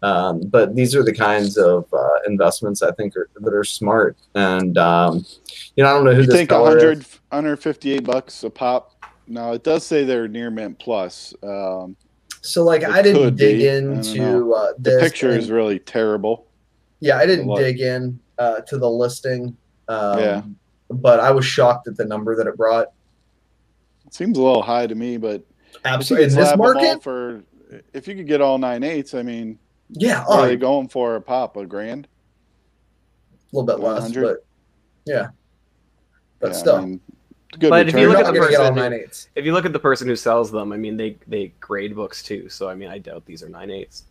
Um, 0.00 0.40
but 0.46 0.76
these 0.76 0.94
are 0.94 1.02
the 1.02 1.12
kinds 1.12 1.56
of 1.58 1.92
uh, 1.92 2.08
investments 2.26 2.82
I 2.82 2.92
think 2.92 3.16
are, 3.16 3.28
that 3.40 3.52
are 3.52 3.64
smart. 3.64 4.16
And 4.34 4.78
um, 4.78 5.26
you 5.74 5.82
know, 5.82 5.90
I 5.90 5.92
don't 5.94 6.04
know 6.04 6.12
who 6.14 6.20
You 6.20 6.26
this 6.26 6.34
think 6.36 6.50
seller 6.50 6.76
is. 6.78 6.82
100, 6.84 6.98
158 7.30 8.04
bucks 8.04 8.44
a 8.44 8.50
pop? 8.50 8.94
No, 9.26 9.52
it 9.52 9.64
does 9.64 9.84
say 9.84 10.04
they're 10.04 10.28
near 10.28 10.50
mint 10.50 10.78
plus. 10.78 11.34
Um, 11.42 11.96
So 12.40 12.62
like, 12.64 12.84
I 12.84 13.02
didn't 13.02 13.34
dig 13.36 13.58
be. 13.58 13.66
Into 13.68 14.18
know. 14.18 14.52
uh, 14.52 14.72
the 14.78 14.98
picture 15.00 15.30
and- 15.30 15.38
is 15.38 15.50
really 15.50 15.78
terrible. 15.80 16.46
yeah, 17.00 17.18
I 17.18 17.26
didn't 17.26 17.52
dig 17.56 17.80
in 17.80 18.18
uh, 18.38 18.60
to 18.60 18.78
the 18.78 18.88
listing. 18.88 19.56
Um, 19.88 20.18
Yeah. 20.18 20.42
But 20.90 21.20
I 21.20 21.30
was 21.32 21.44
shocked 21.44 21.86
at 21.88 21.96
the 21.96 22.04
number 22.06 22.34
that 22.36 22.46
it 22.46 22.56
brought. 22.56 22.92
It 24.06 24.14
seems 24.14 24.38
a 24.38 24.42
little 24.42 24.62
high 24.62 24.86
to 24.86 24.94
me, 24.94 25.16
but 25.18 25.34
if 25.34 25.42
you 25.42 25.47
Absolutely, 25.84 26.24
in 26.24 26.30
this 26.30 26.48
slap 26.48 26.54
'em 26.54 26.60
all 26.60 26.74
market, 26.74 27.02
for 27.02 27.42
if 27.92 28.08
you 28.08 28.14
could 28.14 28.26
get 28.26 28.40
all 28.40 28.58
nine 28.58 28.82
eights, 28.82 29.14
I 29.14 29.22
mean, 29.22 29.58
yeah, 29.90 30.24
oh, 30.28 30.40
are 30.40 30.44
a 30.46 30.48
they 30.48 30.56
going 30.56 30.88
for 30.88 31.16
a 31.16 31.20
pop? 31.20 31.56
A 31.56 31.66
grand? 31.66 32.08
A 33.52 33.56
little 33.56 33.66
bit 33.66 33.82
less, 33.82 34.02
100? 34.02 34.22
but 34.22 34.46
yeah, 35.06 35.28
but 36.40 36.48
Yeah, 36.50 36.54
I 36.56 36.58
still, 36.58 36.82
mean, 36.82 37.00
good 37.58 37.70
But 37.70 37.88
if 37.88 37.94
you 37.96 38.08
look 38.08 38.18
at 38.18 38.26
the 38.26 38.32
going 38.32 38.44
to 38.44 38.50
get 38.50 38.60
all 38.60 38.68
person- 38.72 38.90
nine 38.90 38.92
eights. 38.92 39.28
If 39.34 39.44
you 39.46 39.52
look 39.52 39.64
at 39.64 39.72
the 39.72 39.78
person 39.78 40.06
who 40.08 40.16
sells 40.16 40.50
them, 40.50 40.72
I 40.72 40.76
mean, 40.76 40.96
they 40.96 41.16
they 41.26 41.48
grade 41.60 41.94
books 41.94 42.22
too. 42.22 42.48
So 42.48 42.68
I 42.68 42.74
mean, 42.74 42.88
I 42.90 42.98
doubt 42.98 43.24
these 43.24 43.42
are 43.42 43.48
nine 43.48 43.70
eights. 43.70 44.04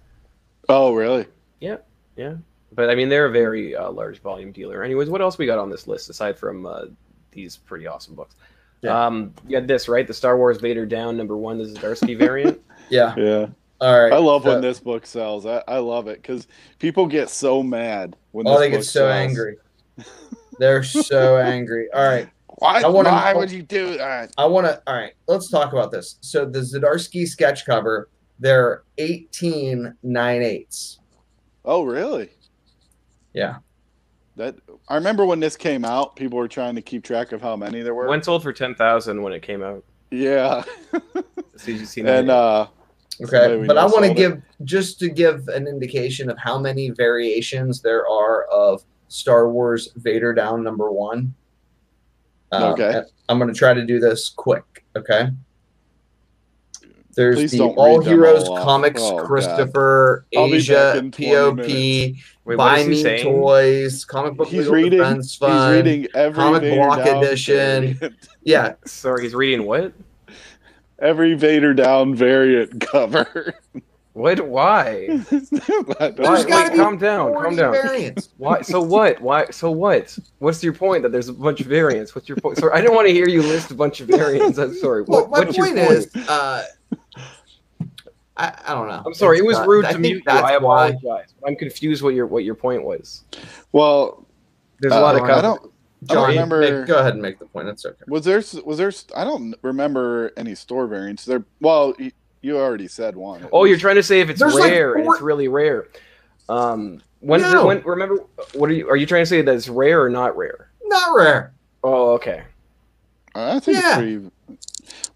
oh, 0.70 0.93
really? 0.93 1.26
Yeah, 1.60 1.78
yeah, 2.15 2.36
but 2.74 2.89
I 2.89 2.96
mean, 2.96 3.10
they're 3.10 3.26
a 3.26 3.32
very 3.32 3.76
uh, 3.76 3.89
large 3.91 4.20
volume 4.22 4.52
dealer. 4.52 4.84
Anyways, 4.84 5.10
what 5.10 5.22
else 5.22 5.38
we 5.38 5.46
got 5.46 5.58
on 5.60 5.70
this 5.70 5.88
list 5.88 6.10
aside 6.10 6.38
from 6.38 6.65
uh, 6.65 6.86
these 7.32 7.58
pretty 7.58 7.88
awesome 7.88 8.15
books? 8.15 8.36
Yeah. 8.82 9.06
Um, 9.06 9.34
you 9.48 9.56
had 9.56 9.68
this 9.68 9.88
right, 9.90 10.06
the 10.08 10.13
Star 10.13 10.38
Wars 10.38 10.58
Vader 10.60 10.86
Down 10.86 11.18
number 11.18 11.36
one, 11.36 11.58
the 11.58 11.66
Zdarsky 11.66 12.18
variant. 12.18 12.62
Yeah, 12.90 13.13
Yeah. 13.18 13.48
all 13.82 14.02
right. 14.02 14.13
I 14.13 14.18
love 14.18 14.44
So- 14.44 14.54
when 14.54 14.62
this 14.62 14.80
book 14.80 15.06
sells. 15.06 15.46
I, 15.46 15.62
I 15.68 15.80
love 15.80 16.08
it 16.08 16.22
because 16.22 16.48
people 16.80 17.06
get 17.06 17.30
so 17.30 17.62
mad 17.62 18.16
when 18.32 18.48
Oh, 18.48 18.52
this 18.52 18.60
they 18.60 18.70
get 18.70 18.84
so 18.86 19.00
sells. 19.02 19.12
angry. 19.12 19.58
They're 20.60 20.84
so 20.84 21.38
angry. 21.38 21.90
All 21.94 22.08
right. 22.08 22.30
Why, 22.60 22.82
I 22.84 22.88
wanna- 22.88 23.10
why 23.10 23.34
would 23.34 23.52
you 23.52 23.62
do 23.62 23.98
that? 23.98 24.32
I 24.38 24.46
want 24.46 24.68
to. 24.68 24.82
All 24.88 24.96
right. 24.96 25.13
Let's 25.28 25.50
talk 25.50 25.74
about 25.74 25.92
this. 25.92 26.18
So 26.22 26.46
the 26.46 26.60
Zdarsky 26.60 27.28
sketch 27.28 27.66
cover, 27.66 28.08
they're 28.40 28.84
18 29.00 29.94
nine 30.02 30.44
eighths. 30.44 31.00
Oh, 31.66 31.84
really? 31.84 32.30
Yeah. 33.34 33.58
That 34.38 34.56
I 34.88 34.95
remember 34.95 35.26
when 35.26 35.39
this 35.39 35.56
came 35.58 35.84
out, 35.84 36.15
people 36.15 36.38
were 36.38 36.47
trying 36.47 36.76
to 36.76 36.82
keep 36.82 37.04
track 37.04 37.32
of 37.32 37.41
how 37.41 37.56
many 37.56 37.82
there 37.82 37.93
were. 37.95 38.08
one 38.08 38.21
sold 38.23 38.43
for 38.43 38.54
ten 38.54 38.76
thousand 38.76 39.21
when 39.21 39.34
it 39.34 39.41
came 39.41 39.62
out. 39.63 39.84
yeah, 40.12 40.63
So 41.58 41.71
you 41.71 41.86
see 41.86 42.02
that? 42.04 42.19
and 42.19 42.30
uh, 42.32 42.67
Okay. 43.19 43.65
But 43.65 43.80
I 43.80 43.86
want 43.86 44.04
to 44.04 44.08
sold 44.10 44.12
it. 44.12 44.15
give, 44.15 44.41
just 44.63 45.00
to 45.00 45.10
give 45.10 45.47
an 45.47 45.67
indication 45.67 46.30
of 46.30 46.38
how 46.38 46.60
many 46.60 46.91
variations 46.91 47.82
there 47.82 48.08
are 48.08 48.43
of 48.45 48.84
Star 49.08 49.50
Wars 49.50 49.89
Vader 49.95 50.34
Down 50.34 50.63
number 50.63 50.91
one. 50.91 51.34
Um, 52.52 52.73
Okay. 52.73 53.02
I'm 53.28 53.39
going 53.39 53.52
to 53.52 53.58
try 53.58 53.73
to 53.73 53.84
do 53.86 54.00
this 54.00 54.30
quick. 54.30 54.86
Okay. 54.95 55.30
There's 57.17 57.36
Please 57.38 57.51
the 57.51 57.63
All 57.63 57.99
Heroes 57.99 58.47
all. 58.47 58.63
Comics, 58.63 59.01
Oh, 59.01 59.25
Christopher, 59.25 60.25
I'll 60.38 60.45
Asia, 60.53 61.01
POP, 61.12 61.58
Wait, 62.45 62.58
Buy 62.58 62.86
Me 62.86 63.01
saying? 63.01 63.23
Toys, 63.23 64.06
Comic 64.06 64.36
Book 64.36 64.47
He's 64.49 64.60
Legal 64.69 64.73
reading. 64.75 64.99
Defense 64.99 65.34
He's 65.41 65.67
reading 65.75 66.08
every 66.13 66.36
Comic 66.36 66.62
Vader 66.62 66.75
Block 66.75 67.03
Down 67.03 67.23
Edition. 67.23 67.56
variant. 67.95 68.13
Yeah, 68.43 68.75
Sorry, 68.86 69.23
he's 69.23 69.34
reading 69.34 69.65
what? 69.65 69.93
every 70.99 71.34
Vader 71.34 71.73
Down 71.73 72.13
variant 72.15 72.80
cover. 72.82 73.56
What? 74.13 74.47
Why? 74.47 75.10
I 75.32 75.36
don't 75.36 75.89
Why? 75.99 76.12
Gotta 76.17 76.47
Wait, 76.47 76.71
be 76.71 76.77
calm 76.80 76.97
down. 76.97 77.34
Calm 77.36 77.56
down. 77.56 77.71
variants. 77.71 78.30
Why? 78.38 78.63
So 78.63 78.82
what? 78.82 79.21
Why? 79.21 79.45
So 79.51 79.69
what? 79.69 80.17
What's 80.39 80.63
your 80.63 80.73
point? 80.73 81.03
That 81.03 81.12
there's 81.12 81.30
a 81.30 81.34
bunch 81.34 81.62
of 81.62 81.67
variants. 81.67 82.15
What's 82.15 82.27
your 82.27 82.38
point? 82.38 82.58
Sorry, 82.58 82.73
I 82.73 82.82
didn't 82.82 82.95
want 82.95 83.08
to 83.08 83.13
hear 83.13 83.27
you 83.27 83.43
list 83.43 83.69
a 83.69 83.75
bunch 83.75 84.01
of 84.01 84.08
variants. 84.08 84.58
I'm 84.58 84.73
sorry. 84.73 85.03
Well, 85.03 85.27
What, 85.27 85.30
my 85.30 85.39
what's 85.45 85.56
your 85.56 85.67
point 85.67 85.77
is, 85.77 86.15
uh, 86.27 86.63
I, 88.38 88.54
I 88.67 88.73
don't 88.76 88.88
know. 88.88 89.02
I'm 89.06 89.13
sorry. 89.13 89.39
It 89.39 89.45
was 89.45 89.58
not- 89.58 89.67
rude 89.67 89.82
to 89.84 89.88
think 89.89 90.02
mute 90.02 90.15
you. 90.17 90.21
that's 90.26 90.43
I 90.43 90.58
why- 90.58 90.88
apologize. 90.89 91.34
I'm 91.45 91.56
confused. 91.56 92.04
What 92.04 92.13
your 92.13 92.28
what 92.28 92.43
your 92.43 92.56
point 92.56 92.84
was? 92.84 93.23
Well, 93.71 94.26
There's 94.80 94.93
uh, 94.93 95.00
a 95.00 95.02
lot 95.02 95.15
of 95.15 95.23
I 95.23 95.41
don't. 95.41 95.71
I 96.10 96.13
don't 96.13 96.30
remember. 96.30 96.60
make- 96.62 96.88
go 96.88 97.00
ahead 97.00 97.13
and 97.13 97.21
make 97.21 97.39
the 97.39 97.45
point. 97.47 97.65
That's 97.65 97.86
okay. 97.86 98.04
Was 98.08 98.23
there? 98.26 98.43
Was 98.63 98.78
there? 98.78 98.91
I 99.15 99.23
don't 99.23 99.56
remember 99.63 100.32
any 100.38 100.54
store 100.56 100.86
variants. 100.88 101.26
There. 101.26 101.43
Well, 101.60 101.95
you, 101.97 102.12
you 102.41 102.58
already 102.60 102.88
said 102.88 103.15
one. 103.15 103.43
at 103.43 103.50
Oh, 103.52 103.65
you're 103.65 103.80
trying 103.80 103.95
to 103.95 104.04
say 104.04 104.19
if 104.21 104.30
it's 104.30 104.39
There's 104.39 104.54
like 104.54 104.71
rare 104.71 104.93
and 104.93 105.08
it's 105.08 105.21
really 105.21 105.47
rare. 105.47 105.88
Um, 106.47 107.02
when? 107.21 107.41
No. 107.41 107.65
When 107.65 107.82
remember? 107.82 108.17
What 108.54 108.69
are 108.69 108.73
you? 108.73 108.88
Are 108.89 108.95
you 108.95 109.08
trying 109.08 109.23
to 109.23 109.26
say 109.26 109.41
that 109.41 109.54
it's 109.56 109.67
rare 109.69 110.04
or 110.04 110.10
not 110.10 110.38
rare? 110.38 110.69
Not 110.86 111.15
rare. 111.15 111.54
Oh, 111.84 112.12
okay. 112.12 112.43
I 113.34 113.60
think 113.60 113.80
Yeah. 113.80 113.89
it's 113.89 113.97
pretty. 113.97 114.32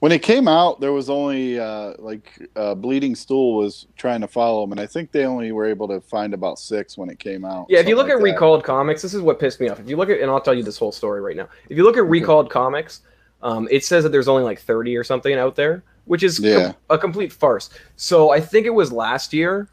When 0.01 0.11
it 0.11 0.23
came 0.23 0.47
out, 0.47 0.81
there 0.81 0.93
was 0.93 1.11
only 1.11 1.59
uh, 1.59 1.93
like 1.99 2.49
uh, 2.55 2.73
Bleeding 2.73 3.15
Cool 3.15 3.55
was 3.57 3.85
trying 3.95 4.21
to 4.21 4.27
follow 4.27 4.61
them, 4.61 4.71
and 4.71 4.81
I 4.81 4.87
think 4.87 5.11
they 5.11 5.25
only 5.25 5.51
were 5.51 5.67
able 5.67 5.87
to 5.89 6.01
find 6.01 6.33
about 6.33 6.57
six 6.57 6.97
when 6.97 7.07
it 7.07 7.19
came 7.19 7.45
out. 7.45 7.67
Yeah, 7.69 7.81
if 7.81 7.87
you 7.87 7.95
look 7.95 8.07
like 8.07 8.13
at 8.15 8.17
that. 8.17 8.23
Recalled 8.23 8.63
Comics, 8.63 9.03
this 9.03 9.13
is 9.13 9.21
what 9.21 9.39
pissed 9.39 9.59
me 9.59 9.69
off. 9.69 9.79
If 9.79 9.87
you 9.87 9.97
look 9.97 10.09
at, 10.09 10.19
and 10.19 10.31
I'll 10.31 10.41
tell 10.41 10.55
you 10.55 10.63
this 10.63 10.79
whole 10.79 10.91
story 10.91 11.21
right 11.21 11.35
now. 11.35 11.47
If 11.69 11.77
you 11.77 11.83
look 11.83 11.97
at 11.97 12.05
Recalled 12.05 12.49
Comics, 12.49 13.01
um, 13.43 13.67
it 13.69 13.85
says 13.85 14.01
that 14.03 14.09
there's 14.09 14.27
only 14.27 14.41
like 14.41 14.59
30 14.59 14.97
or 14.97 15.03
something 15.03 15.35
out 15.35 15.55
there, 15.55 15.83
which 16.05 16.23
is 16.23 16.39
com- 16.39 16.73
a 16.89 16.97
complete 16.97 17.31
farce. 17.31 17.69
So 17.95 18.31
I 18.31 18.41
think 18.41 18.65
it 18.65 18.71
was 18.71 18.91
last 18.91 19.33
year. 19.33 19.69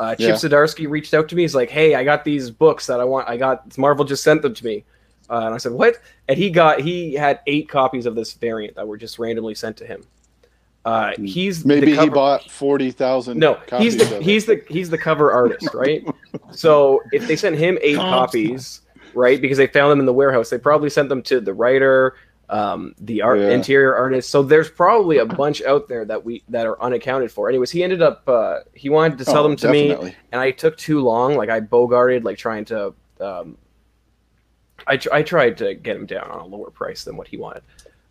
Uh, 0.00 0.14
Chip 0.14 0.28
Yeah. 0.28 0.34
Zdarsky 0.36 0.88
reached 0.88 1.12
out 1.12 1.28
to 1.28 1.36
me. 1.36 1.42
He's 1.42 1.54
like, 1.54 1.68
"Hey, 1.68 1.94
I 1.94 2.04
got 2.04 2.24
these 2.24 2.50
books 2.50 2.86
that 2.86 3.00
I 3.00 3.04
want. 3.04 3.28
I 3.28 3.36
got 3.36 3.76
Marvel 3.76 4.06
just 4.06 4.24
sent 4.24 4.40
them 4.40 4.54
to 4.54 4.64
me." 4.64 4.84
Uh, 5.30 5.42
and 5.46 5.54
I 5.54 5.58
said, 5.58 5.72
"What?" 5.72 5.96
And 6.28 6.38
he 6.38 6.50
got 6.50 6.80
he 6.80 7.14
had 7.14 7.40
eight 7.46 7.68
copies 7.68 8.06
of 8.06 8.14
this 8.14 8.32
variant 8.34 8.76
that 8.76 8.86
were 8.88 8.96
just 8.96 9.18
randomly 9.18 9.54
sent 9.54 9.76
to 9.78 9.86
him. 9.86 10.02
Uh, 10.84 11.12
Hmm. 11.16 11.24
he's 11.24 11.64
maybe 11.66 11.94
the 11.94 12.02
he 12.02 12.08
bought 12.08 12.50
forty 12.50 12.90
thousand. 12.90 13.38
no, 13.38 13.58
he's 13.78 13.96
the 13.98 14.22
he's 14.22 14.46
the 14.46 14.62
he's 14.68 14.88
the 14.90 14.96
cover 14.98 15.30
artist, 15.32 15.68
right? 15.74 16.02
so 16.52 17.02
if 17.12 17.26
they 17.26 17.36
sent 17.36 17.56
him 17.56 17.78
eight 17.82 17.96
Comps. 17.96 18.32
copies, 18.32 18.80
right, 19.14 19.40
because 19.40 19.58
they 19.58 19.66
found 19.66 19.90
them 19.90 20.00
in 20.00 20.06
the 20.06 20.12
warehouse, 20.14 20.48
they 20.50 20.56
probably 20.58 20.88
sent 20.88 21.08
them 21.10 21.20
to 21.24 21.40
the 21.40 21.52
writer, 21.52 22.14
um, 22.48 22.94
the 23.00 23.20
art 23.20 23.38
Yeah. 23.40 23.48
interior 23.50 23.94
artist. 23.94 24.30
So 24.30 24.42
there's 24.42 24.70
probably 24.70 25.18
a 25.18 25.26
bunch 25.26 25.60
out 25.62 25.88
there 25.88 26.06
that 26.06 26.24
we 26.24 26.42
that 26.48 26.64
are 26.66 26.80
unaccounted 26.82 27.30
for. 27.32 27.50
Anyways, 27.50 27.70
he 27.70 27.82
ended 27.82 28.00
up 28.00 28.26
uh, 28.26 28.60
he 28.72 28.88
wanted 28.88 29.18
to 29.18 29.24
sell 29.26 29.42
them 29.42 29.56
to 29.56 29.68
me, 29.70 29.90
and 30.32 30.40
I 30.40 30.52
took 30.52 30.78
too 30.78 31.00
long. 31.00 31.34
Like 31.34 31.50
I 31.50 31.60
bogarted, 31.60 32.24
like 32.24 32.38
trying 32.38 32.64
to. 32.66 32.94
Um, 33.20 33.58
I, 34.86 34.96
tr- 34.96 35.12
I 35.12 35.22
tried 35.22 35.58
to 35.58 35.74
get 35.74 35.96
him 35.96 36.06
down 36.06 36.30
on 36.30 36.40
a 36.40 36.46
lower 36.46 36.70
price 36.70 37.04
than 37.04 37.16
what 37.16 37.28
he 37.28 37.36
wanted. 37.36 37.62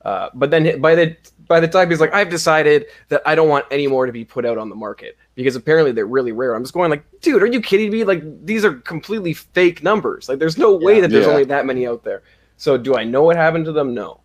Uh, 0.04 0.30
but 0.36 0.52
then 0.52 0.80
by 0.80 0.96
the 0.96 1.18
by 1.48 1.60
the 1.60 1.68
time 1.68 1.90
he's 1.90 2.00
like, 2.00 2.14
I've 2.14 2.30
decided 2.30 2.86
that 3.10 3.22
I 3.26 3.36
don't 3.36 3.50
want 3.50 3.66
any 3.72 3.88
more 3.88 4.06
to 4.06 4.12
be 4.12 4.24
put 4.24 4.46
out 4.46 4.58
on 4.58 4.70
the 4.70 4.76
market 4.76 5.18
because 5.36 5.56
apparently 5.56 5.92
they're 5.92 6.06
really 6.06 6.32
rare. 6.32 6.54
I'm 6.56 6.64
just 6.64 6.74
going 6.74 6.90
like, 6.90 7.04
dude, 7.22 7.42
are 7.42 7.48
you 7.48 7.60
kidding 7.62 7.92
me? 7.92 8.04
Like 8.04 8.22
these 8.46 8.64
are 8.64 8.76
completely 8.76 9.34
fake 9.34 9.84
numbers. 9.84 10.30
Like 10.30 10.40
there's 10.40 10.58
no 10.58 10.76
way 10.76 10.96
Yeah. 10.96 11.02
that 11.02 11.08
there's 11.12 11.26
Yeah. 11.26 11.32
only 11.32 11.44
that 11.46 11.66
many 11.66 11.88
out 11.88 12.04
there. 12.04 12.22
So 12.58 12.78
do 12.78 12.96
I 12.96 13.04
know 13.04 13.24
what 13.24 13.36
happened 13.36 13.66
to 13.66 13.72
them? 13.72 13.94
No. 13.94 14.22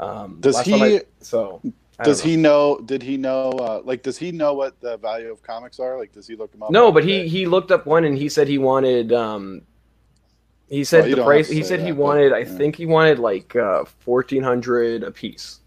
Um, 0.00 0.38
Does 0.40 0.60
he- 0.60 0.96
I- 0.96 1.02
so 1.20 1.60
Does 2.02 2.24
know. 2.24 2.30
he 2.30 2.36
know? 2.36 2.78
Did 2.84 3.02
he 3.02 3.16
know? 3.16 3.50
Uh, 3.50 3.80
like, 3.84 4.02
does 4.02 4.16
he 4.18 4.30
know 4.32 4.54
what 4.54 4.78
the 4.80 4.96
value 4.98 5.30
of 5.32 5.42
comics 5.42 5.80
are? 5.80 5.98
Like, 5.98 6.12
does 6.12 6.26
he 6.26 6.36
look 6.36 6.52
them 6.52 6.62
up? 6.62 6.70
No, 6.70 6.92
but 6.92 7.04
he 7.04 7.22
day? 7.22 7.28
he 7.28 7.46
looked 7.46 7.70
up 7.72 7.84
one 7.86 8.04
and 8.04 8.16
he 8.16 8.28
said 8.28 8.48
he 8.48 8.58
wanted. 8.58 9.12
Um, 9.12 9.62
he 10.68 10.84
said 10.84 11.06
Well, 11.06 11.16
the 11.16 11.24
price. 11.24 11.48
He 11.48 11.62
said 11.62 11.80
he 11.80 11.86
that, 11.86 11.96
but, 11.96 12.02
wanted. 12.02 12.32
I 12.32 12.44
think 12.44 12.76
he 12.76 12.86
wanted 12.86 13.18
like 13.18 13.54
uh, 13.56 13.84
fourteen 14.00 14.42
hundred 14.42 15.02
a 15.04 15.10
piece. 15.10 15.60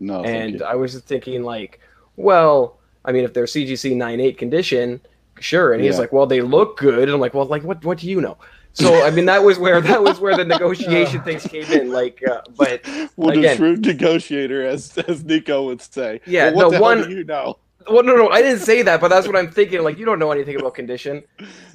no. 0.00 0.22
and. 0.24 0.62
I 0.62 0.74
was 0.76 0.98
thinking 1.00 1.42
like, 1.42 1.80
well, 2.16 2.78
I 3.04 3.12
mean, 3.12 3.24
if 3.24 3.34
they're 3.34 3.44
CGC 3.44 3.96
9.8 3.96 4.38
condition, 4.38 5.00
sure. 5.40 5.72
And 5.74 5.82
he's 5.82 5.94
Yeah. 5.94 6.00
like, 6.00 6.12
well, 6.12 6.26
they 6.26 6.40
look 6.40 6.76
good. 6.78 7.02
And 7.04 7.12
I'm 7.12 7.20
like, 7.20 7.34
well, 7.34 7.46
like 7.46 7.62
what? 7.64 7.84
What 7.84 7.98
do 7.98 8.08
you 8.08 8.20
know? 8.20 8.36
So 8.72 9.04
I 9.04 9.10
mean, 9.10 9.26
that 9.26 9.42
was 9.44 9.58
where 9.58 9.80
that 9.92 10.02
was 10.02 10.20
where 10.20 10.36
the 10.36 10.44
negotiation 10.44 11.20
things 11.28 11.46
came 11.46 11.64
in. 11.64 11.90
Like, 11.92 12.20
uh, 12.28 12.42
but 12.56 12.86
what 13.16 13.36
again- 13.36 13.54
a 13.54 13.56
shrewd 13.56 13.80
negotiator, 13.84 14.64
as 14.66 14.96
as 14.98 15.24
Nico 15.24 15.64
would 15.66 15.82
say. 15.82 16.20
Yeah, 16.26 16.50
Well, 16.52 16.54
what 16.56 16.62
no, 16.64 16.70
the 16.70 16.76
hell 16.76 16.82
one- 16.82 17.08
do 17.08 17.14
you 17.16 17.24
know? 17.24 17.58
Well, 17.88 18.02
no, 18.02 18.16
no, 18.16 18.28
I 18.30 18.42
didn't 18.42 18.60
say 18.60 18.82
that, 18.82 19.00
but 19.00 19.08
that's 19.08 19.26
what 19.26 19.36
I'm 19.36 19.50
thinking. 19.50 19.82
Like, 19.82 19.98
you 19.98 20.04
don't 20.04 20.18
know 20.18 20.32
anything 20.32 20.56
about 20.56 20.74
condition, 20.74 21.22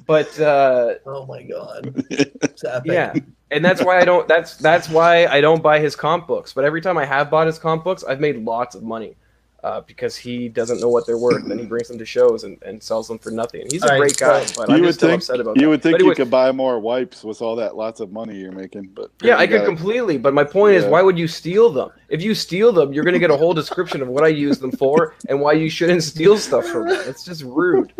but 0.06 0.38
uh, 0.40 0.94
Oh 1.06 1.26
my 1.26 1.42
god. 1.42 2.04
Yeah, 2.84 3.14
and 3.50 3.64
that's 3.64 3.82
why 3.82 3.98
I 4.00 4.04
don't. 4.04 4.26
That's 4.28 4.56
that's 4.56 4.88
why 4.88 5.26
I 5.26 5.40
don't 5.40 5.62
buy 5.62 5.80
his 5.80 5.96
comp 5.96 6.26
books. 6.26 6.52
But 6.52 6.64
every 6.64 6.80
time 6.80 6.98
I 6.98 7.04
have 7.04 7.30
bought 7.30 7.46
his 7.46 7.58
comp 7.58 7.84
books, 7.84 8.04
I've 8.04 8.20
made 8.20 8.36
lots 8.44 8.74
of 8.74 8.82
money. 8.82 9.16
Uh, 9.62 9.82
because 9.82 10.16
he 10.16 10.48
doesn't 10.48 10.80
know 10.80 10.88
what 10.88 11.06
they're 11.06 11.18
worth, 11.18 11.46
then 11.46 11.58
he 11.58 11.66
brings 11.66 11.86
them 11.88 11.98
to 11.98 12.04
shows 12.06 12.44
and, 12.44 12.56
and 12.62 12.82
sells 12.82 13.06
them 13.06 13.18
for 13.18 13.30
nothing. 13.30 13.66
He's 13.70 13.82
a 13.82 13.86
All 13.86 13.90
right, 13.92 13.98
great 13.98 14.16
guy, 14.16 14.46
but 14.56 14.68
you 14.70 14.74
I'm 14.76 14.80
would 14.80 14.86
just 14.86 15.00
think 15.00 15.20
upset 15.20 15.38
about 15.38 15.56
you 15.56 15.62
that. 15.64 15.68
would 15.68 15.82
think 15.82 15.98
But 15.98 16.06
you 16.06 16.14
could 16.14 16.30
buy 16.30 16.50
more 16.50 16.80
wipes 16.80 17.22
with 17.24 17.42
all 17.42 17.56
that 17.56 17.76
lots 17.76 18.00
of 18.00 18.10
money 18.10 18.38
you're 18.38 18.52
making, 18.52 18.88
but 18.94 19.10
Yeah, 19.22 19.36
I 19.36 19.46
could 19.46 19.66
completely, 19.66 20.16
but 20.16 20.32
my 20.32 20.44
point 20.44 20.76
is, 20.76 20.86
why 20.86 21.02
would 21.02 21.18
you 21.18 21.28
steal 21.28 21.68
them? 21.70 21.90
If 22.08 22.22
you 22.22 22.34
steal 22.34 22.72
them, 22.72 22.94
you're 22.94 23.04
going 23.04 23.12
to 23.12 23.20
get 23.20 23.30
a 23.30 23.36
whole 23.36 23.52
description 23.52 24.00
of 24.00 24.08
what 24.08 24.24
I 24.24 24.28
use 24.28 24.58
them 24.58 24.72
for 24.72 25.14
and 25.28 25.38
why 25.42 25.52
you 25.52 25.68
shouldn't 25.68 26.02
steal 26.04 26.38
stuff 26.38 26.64
from 26.66 26.86
me. 26.86 26.94
It's 26.94 27.22
just 27.24 27.42
rude. 27.42 27.92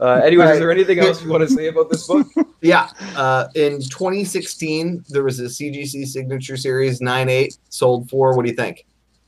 Uh, 0.00 0.20
anyways, 0.24 0.50
is 0.50 0.58
there 0.58 0.72
anything 0.72 0.98
else 0.98 1.22
you 1.22 1.30
want 1.30 1.48
to 1.48 1.54
say 1.54 1.68
about 1.68 1.88
this 1.88 2.06
book? 2.06 2.26
Yeah. 2.62 2.90
Uh, 3.14 3.46
in 3.54 3.80
2016, 3.80 5.04
there 5.10 5.22
was 5.22 5.38
a 5.38 5.44
CGC 5.44 6.04
signature 6.06 6.56
series 6.56 7.00
9.8 7.00 7.56
sold 7.68 8.10
for. 8.10 8.34
What 8.34 8.44
do 8.44 8.50
you 8.50 8.56
think? 8.56 8.86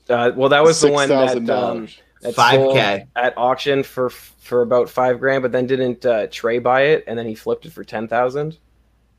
Uh, 0.09 0.33
well, 0.35 0.49
that 0.49 0.63
was 0.63 0.81
the 0.81 0.91
one 0.91 1.09
that, 1.09 1.37
um, 1.51 1.87
$6,000. 1.87 2.35
5K. 2.35 3.07
at 3.15 3.35
auction 3.37 3.83
for 3.83 4.11
for 4.11 4.63
about 4.63 4.89
five 4.89 5.21
grand, 5.21 5.43
but 5.43 5.53
then 5.53 5.67
didn't 5.67 6.05
uh, 6.07 6.27
Trey 6.31 6.59
buy 6.59 6.83
it, 6.83 7.05
and 7.07 7.19
then 7.19 7.27
he 7.27 7.35
flipped 7.35 7.67
it 7.67 7.73
for 7.73 7.85
ten 7.85 8.09
thousand. 8.09 8.59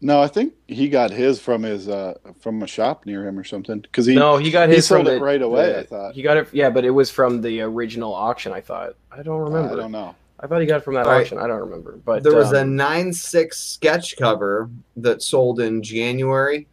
No, 0.02 0.22
I 0.22 0.28
think 0.28 0.54
he 0.68 0.90
got 0.90 1.12
his 1.12 1.40
from 1.40 1.64
his 1.64 1.88
uh 1.88 2.16
from 2.40 2.62
a 2.64 2.68
shop 2.68 3.06
near 3.06 3.26
him 3.28 3.38
or 3.38 3.44
something. 3.44 3.80
Because 3.80 4.06
he 4.06 4.16
No, 4.16 4.38
he 4.38 4.50
got 4.52 4.70
he 4.70 4.76
his 4.76 4.88
sold 4.88 5.06
from 5.06 5.16
it 5.16 5.20
the- 5.20 5.24
right 5.26 5.42
away, 5.42 5.72
the- 5.74 5.80
I 5.80 5.84
thought. 5.84 6.14
he 6.16 6.22
got 6.22 6.38
it. 6.38 6.48
Yeah, 6.52 6.70
but 6.70 6.84
it 6.86 6.90
was 6.90 7.10
from 7.12 7.42
the 7.42 7.62
original 7.62 8.14
auction. 8.14 8.52
I 8.54 8.62
thought. 8.62 8.96
I 9.12 9.22
don't 9.24 9.40
remember. 9.42 9.74
I 9.74 9.76
don't 9.76 9.92
know. 9.92 10.16
I 10.40 10.48
thought 10.48 10.60
he 10.62 10.68
got 10.68 10.78
it 10.78 10.84
from 10.86 10.94
that 10.96 11.06
All 11.06 11.12
right. 11.12 11.22
auction. 11.22 11.38
I 11.38 11.48
don't 11.48 11.60
remember. 11.60 12.00
But 12.04 12.24
there 12.24 12.36
was 12.36 12.52
a 12.54 12.66
nine 12.66 13.12
six 13.14 13.60
sketch 13.60 14.16
cover 14.18 14.70
that 14.98 15.22
sold 15.22 15.60
in 15.60 15.84
January. 15.84 16.68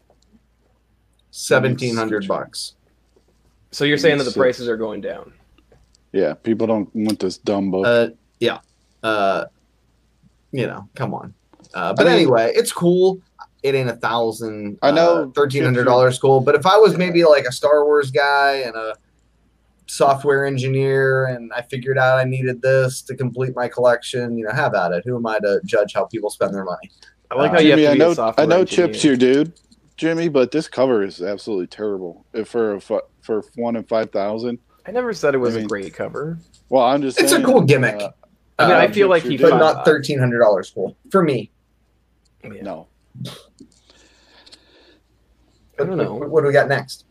1700 1.33 2.22
Sketch. 2.22 2.29
bucks. 2.29 2.75
So 3.76 3.84
you're 3.84 3.98
saying 3.98 4.16
that 4.16 4.24
the 4.24 4.32
prices 4.32 4.70
are 4.70 4.78
going 4.78 5.02
down? 5.02 5.34
Yeah, 6.12 6.32
people 6.32 6.66
don't 6.66 6.88
want 6.94 7.20
this 7.20 7.36
dumb 7.36 7.70
book. 7.70 7.84
Uh, 7.86 8.14
yeah. 8.40 8.60
Uh, 9.02 9.44
you 10.50 10.66
know, 10.66 10.88
come 10.94 11.12
on. 11.12 11.34
Uh, 11.74 11.92
but 11.92 12.06
I 12.06 12.10
mean- 12.12 12.20
anyway, 12.20 12.52
it's 12.56 12.72
cool. 12.72 13.20
It 13.62 13.74
ain't 13.74 13.90
a 13.90 13.96
thousand. 13.96 14.78
I 14.80 14.92
know 14.92 15.24
uh, 15.24 15.30
thirteen 15.34 15.62
hundred 15.62 15.84
dollars 15.84 16.18
cool. 16.18 16.40
But 16.40 16.54
if 16.54 16.64
I 16.64 16.78
was 16.78 16.96
maybe 16.96 17.22
like 17.26 17.44
a 17.44 17.52
Star 17.52 17.84
Wars 17.84 18.10
guy 18.10 18.62
and 18.64 18.74
a 18.76 18.94
software 19.86 20.46
engineer, 20.46 21.26
and 21.26 21.52
I 21.52 21.60
figured 21.60 21.98
out 21.98 22.16
I 22.18 22.24
needed 22.24 22.62
this 22.62 23.02
to 23.02 23.14
complete 23.14 23.54
my 23.54 23.68
collection, 23.68 24.38
you 24.38 24.44
know, 24.46 24.52
have 24.52 24.74
at 24.74 24.92
it. 24.92 25.02
Who 25.04 25.16
am 25.16 25.26
I 25.26 25.38
to 25.40 25.60
judge 25.66 25.92
how 25.92 26.06
people 26.06 26.30
spend 26.30 26.54
their 26.54 26.64
money? 26.64 26.90
I 27.30 27.34
like 27.34 27.50
Uh, 27.50 27.54
how 27.56 27.60
you 27.60 27.70
have 27.72 27.78
Jimmy, 27.80 27.82
to 27.88 27.90
I 27.92 28.06
know 28.06 28.10
a 28.12 28.14
software 28.14 28.46
I 28.46 28.48
know 28.48 28.60
engineer. 28.60 28.86
chips 28.88 29.02
here, 29.02 29.16
dude. 29.16 29.52
Jimmy, 29.96 30.28
but 30.28 30.50
this 30.50 30.68
cover 30.68 31.02
is 31.02 31.22
absolutely 31.22 31.66
terrible. 31.68 32.26
If 32.32 32.48
for 32.48 32.74
a, 32.74 32.80
fu- 32.80 33.00
for 33.22 33.44
one 33.54 33.76
in 33.76 33.85
five 33.85 34.11
thousand. 34.11 34.59
I 34.87 34.90
never 34.92 35.12
said 35.14 35.35
it 35.35 35.38
was 35.38 35.54
I 35.54 35.59
mean- 35.59 35.64
a 35.66 35.68
great 35.68 35.94
cover. 35.94 36.38
Well, 36.68 36.85
I'm 36.85 37.00
just 37.02 37.20
It's 37.20 37.32
a 37.32 37.42
cool 37.42 37.61
gimmick. 37.61 37.94
uh, 38.00 38.11
I 38.59 38.66
mean, 38.68 38.76
Uh, 38.76 38.80
I 38.80 38.88
feel 38.90 39.09
like 39.09 39.22
he, 39.22 39.37
but 39.37 39.50
but 39.50 39.59
not 39.59 39.85
thirteen 39.85 40.18
hundred 40.18 40.40
dollars 40.40 40.70
cool 40.70 40.96
for 41.11 41.22
me. 41.22 41.50
Yeah. 42.44 42.62
no. 42.62 42.88
I 45.78 45.85
don't 45.85 45.96
know. 45.96 46.14
What, 46.14 46.30
what 46.30 46.40
do 46.42 46.46
we 46.46 46.52
got 46.52 46.68
next? 46.68 47.04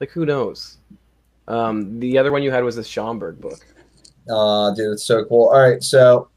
Like 0.00 0.10
who 0.10 0.24
knows? 0.26 0.78
Um, 1.48 1.98
the 1.98 2.18
other 2.18 2.30
one 2.30 2.42
you 2.42 2.50
had 2.50 2.62
was 2.64 2.76
this 2.76 2.88
Schomburg 2.88 3.40
book. 3.40 3.60
Uh, 4.30 4.72
dude, 4.74 4.92
it's 4.92 5.04
so 5.04 5.24
cool. 5.24 5.48
All 5.48 5.60
right, 5.60 5.82
so 5.82 6.28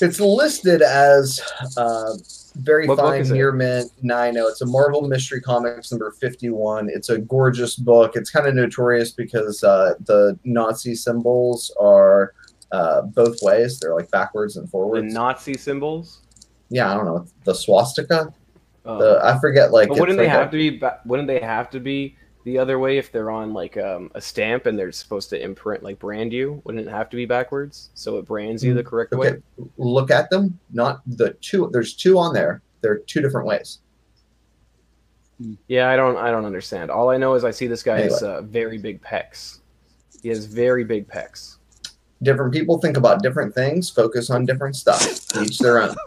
it's 0.00 0.18
listed 0.20 0.80
as 0.82 1.40
uh, 1.76 2.12
very 2.56 2.86
What 2.86 2.98
fine 2.98 3.20
is 3.20 3.30
it? 3.30 3.34
near 3.34 3.52
mint 3.52 3.90
nine 4.02 4.36
oh 4.38 4.48
it's 4.48 4.60
a 4.60 4.66
marvel 4.66 5.02
mystery 5.02 5.40
comics 5.40 5.90
number 5.92 6.10
51 6.20 6.88
it's 6.90 7.08
a 7.10 7.18
gorgeous 7.18 7.76
book 7.76 8.16
it's 8.16 8.30
kind 8.30 8.46
of 8.46 8.54
notorious 8.54 9.12
because 9.12 9.62
uh, 9.62 9.94
the 10.06 10.38
nazi 10.44 10.94
symbols 10.94 11.74
are 11.80 12.34
uh, 12.72 13.02
both 13.02 13.36
ways 13.42 13.78
they're 13.80 13.94
like 13.94 14.10
backwards 14.10 14.56
and 14.56 14.68
forwards. 14.70 15.06
The 15.06 15.12
Nazi 15.18 15.54
symbols. 15.54 16.22
yeah 16.70 16.90
i 16.90 16.94
don't 16.94 17.04
know 17.06 17.26
the 17.44 17.54
swastika 17.54 18.32
Oh. 18.86 18.98
the, 18.98 19.20
i 19.22 19.38
forget 19.38 19.72
like 19.72 19.88
but 19.90 19.98
wouldn't 20.00 20.16
they 20.16 20.24
like 20.24 20.32
have 20.32 20.48
a- 20.48 20.50
to 20.52 20.56
be? 20.56 20.70
ba- 20.78 21.00
Wouldn't 21.04 21.28
they 21.28 21.38
have 21.40 21.68
to 21.70 21.80
be 21.80 22.16
the 22.44 22.58
other 22.58 22.78
way 22.78 22.98
if 22.98 23.12
they're 23.12 23.30
on 23.30 23.52
like 23.52 23.76
um, 23.76 24.10
a 24.14 24.20
stamp 24.20 24.66
and 24.66 24.78
they're 24.78 24.92
supposed 24.92 25.30
to 25.30 25.42
imprint 25.42 25.82
like 25.82 25.98
brand 25.98 26.32
you? 26.32 26.62
Wouldn't 26.64 26.86
it 26.86 26.90
have 26.90 27.10
to 27.10 27.16
be 27.16 27.26
backwards 27.26 27.90
so 27.94 28.18
it 28.18 28.26
brands 28.26 28.64
you 28.64 28.74
the 28.74 28.84
correct 28.84 29.12
way? 29.12 29.32
Mm, 29.58 29.70
look 29.76 30.10
at 30.10 30.30
them 30.30 30.58
not 30.72 31.02
the 31.06 31.34
two 31.40 31.68
there's 31.72 31.94
two 31.94 32.18
on 32.18 32.32
there 32.32 32.62
they're 32.80 32.98
two 32.98 33.20
different 33.20 33.46
ways 33.46 33.80
Yeah, 35.68 35.88
I 35.88 35.96
don't. 35.96 36.16
I 36.18 36.30
don't 36.30 36.44
understand. 36.44 36.90
All 36.90 37.08
I 37.10 37.16
know 37.16 37.34
is 37.34 37.44
I 37.44 37.50
see 37.50 37.66
this 37.66 37.82
guy 37.82 38.00
has 38.00 38.22
uh, 38.22 38.42
very 38.42 38.76
big 38.78 39.02
pecs. 39.02 39.60
He 40.22 40.28
has 40.28 40.44
very 40.44 40.84
big 40.84 41.08
pecs. 41.08 41.56
different 42.22 42.52
people 42.52 42.78
think 42.78 42.98
about 42.98 43.22
different 43.22 43.54
things, 43.54 43.88
focus 43.88 44.28
on 44.28 44.44
different 44.44 44.76
stuff, 44.76 45.02
each 45.42 45.58
their 45.58 45.82
own. 45.82 45.96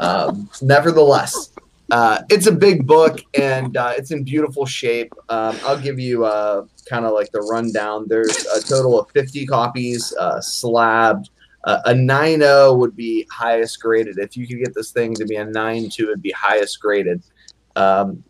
Um, 0.00 0.48
nevertheless, 0.62 1.52
uh, 1.90 2.22
it's 2.28 2.46
a 2.46 2.52
big 2.52 2.86
book 2.86 3.20
and 3.38 3.76
uh, 3.76 3.92
it's 3.96 4.12
in 4.12 4.22
beautiful 4.22 4.64
shape. 4.64 5.12
Um, 5.28 5.58
I'll 5.64 5.78
give 5.78 5.98
you 5.98 6.24
uh, 6.24 6.64
kind 6.88 7.04
of 7.04 7.12
like 7.12 7.32
the 7.32 7.40
rundown. 7.40 8.06
There's 8.08 8.46
a 8.46 8.62
total 8.62 9.00
of 9.00 9.10
50 9.10 9.44
copies 9.46 10.14
uh, 10.18 10.40
slabbed. 10.40 11.30
Uh, 11.64 11.80
a 11.86 11.92
9.0 11.92 12.78
would 12.78 12.94
be 12.96 13.26
highest 13.30 13.80
graded. 13.80 14.18
If 14.18 14.36
you 14.36 14.46
could 14.46 14.60
get 14.60 14.74
this 14.74 14.92
thing 14.92 15.14
to 15.14 15.24
be 15.26 15.34
a 15.36 15.44
9.2, 15.44 16.00
it'd 16.00 16.22
be 16.22 16.32
highest 16.32 16.80
graded. 16.80 17.22
Um, 17.76 18.24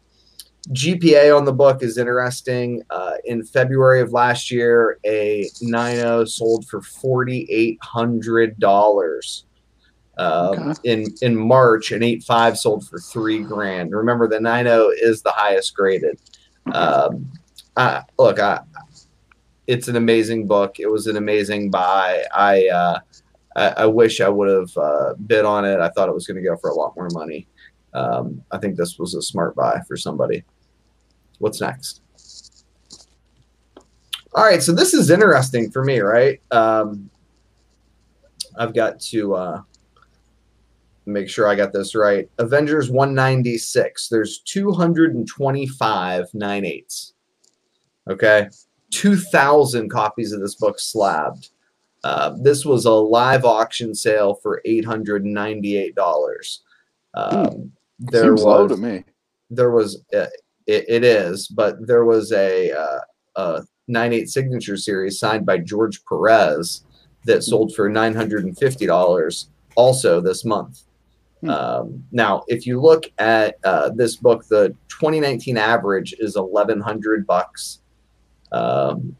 GPA 0.70 1.36
on 1.36 1.44
the 1.44 1.52
book 1.52 1.82
is 1.82 1.98
interesting. 1.98 2.82
Uh, 2.90 3.14
in 3.24 3.44
February 3.44 4.00
of 4.00 4.12
last 4.12 4.50
year, 4.50 4.98
a 5.04 5.48
9.0 5.62 6.28
sold 6.28 6.66
for 6.66 6.80
$4,800. 6.80 9.44
Um, 10.20 10.70
Okay. 10.70 10.92
In 10.92 11.06
in 11.22 11.37
March, 11.37 11.92
an 11.92 12.02
8.5 12.02 12.56
sold 12.56 12.87
for 12.87 12.98
three 12.98 13.42
grand. 13.42 13.92
Remember, 13.92 14.28
the 14.28 14.38
9.0 14.38 14.90
is 15.00 15.22
the 15.22 15.30
highest 15.30 15.74
graded. 15.74 16.20
Um, 16.74 17.33
I, 17.76 18.02
look, 18.18 18.38
I, 18.38 18.61
it's 19.66 19.88
an 19.88 19.96
amazing 19.96 20.46
book. 20.46 20.78
It 20.78 20.90
was 20.90 21.06
an 21.06 21.16
amazing 21.16 21.70
buy. 21.70 22.24
I 22.35 22.68
uh, 22.68 22.98
I, 23.56 23.68
I 23.68 23.87
wish 23.87 24.20
I 24.20 24.28
would 24.28 24.48
have 24.48 24.76
uh, 24.76 25.14
bid 25.26 25.44
on 25.44 25.64
it. 25.64 25.80
I 25.80 25.88
thought 25.88 26.09
it 26.09 26.14
was 26.14 26.26
going 26.26 26.37
to 26.37 26.48
go 26.48 26.56
for 26.56 26.70
a 26.70 26.74
lot 26.74 26.94
more 26.96 27.09
money. 27.12 27.46
Um, 27.94 28.42
I 28.50 28.59
think 28.59 28.76
this 28.76 28.98
was 28.98 29.14
a 29.14 29.22
smart 29.22 29.56
buy 29.56 29.80
for 29.88 29.96
somebody. 29.96 30.44
What's 31.38 31.61
next? 31.61 32.02
All 34.35 34.44
right, 34.44 34.62
so 34.62 34.72
this 34.72 34.94
is 34.94 35.11
interesting 35.11 35.70
for 35.70 35.83
me, 35.83 35.98
right? 36.00 36.40
Um, 36.52 37.11
I've 38.56 38.74
got 38.74 39.00
to 39.00 39.35
uh, 39.35 39.62
make 41.12 41.28
sure 41.28 41.48
I 41.48 41.54
got 41.54 41.72
this 41.72 41.94
right. 41.94 42.28
Avengers 42.38 42.90
196. 42.90 44.08
There's 44.08 44.40
225 44.40 46.34
nine 46.34 46.64
eights. 46.64 47.14
Okay, 48.08 48.48
2,000 48.90 49.88
copies 49.90 50.32
of 50.32 50.40
this 50.40 50.54
book 50.56 50.80
slabbed. 50.80 51.50
Uh, 52.02 52.34
this 52.40 52.64
was 52.64 52.86
a 52.86 52.92
live 52.92 53.44
auction 53.44 53.94
sale 53.94 54.34
for 54.34 54.62
$898. 54.66 56.58
Um, 57.14 57.72
there 57.98 58.24
Seems 58.24 58.42
low 58.42 58.66
to 58.66 58.76
me. 58.76 59.04
there 59.50 59.70
was 59.70 60.02
uh, 60.14 60.26
it, 60.66 60.84
it 60.88 61.04
is, 61.04 61.48
but 61.48 61.86
there 61.86 62.04
was 62.04 62.32
a 62.32 62.72
uh, 62.72 63.00
a 63.36 63.62
nine 63.88 64.12
eight 64.12 64.30
signature 64.30 64.76
series 64.76 65.18
signed 65.18 65.44
by 65.44 65.58
George 65.58 66.02
Perez 66.06 66.84
that 67.26 67.42
sold 67.42 67.74
for 67.74 67.90
nine 67.90 68.14
hundred 68.14 68.44
and 68.44 68.56
fifty 68.56 68.86
dollars 68.86 69.50
also 69.74 70.20
this 70.20 70.44
month. 70.44 70.82
Hmm. 71.40 71.50
Um, 71.50 72.05
now, 72.12 72.44
if 72.48 72.66
you 72.66 72.81
look 72.81 73.11
at 73.18 73.57
uh, 73.64 73.90
this 73.90 74.16
book, 74.16 74.46
the 74.48 74.74
2019 74.88 75.57
average 75.57 76.14
is 76.18 76.37
1100 76.37 77.26
bucks. 77.26 77.81
Um, 78.53 79.16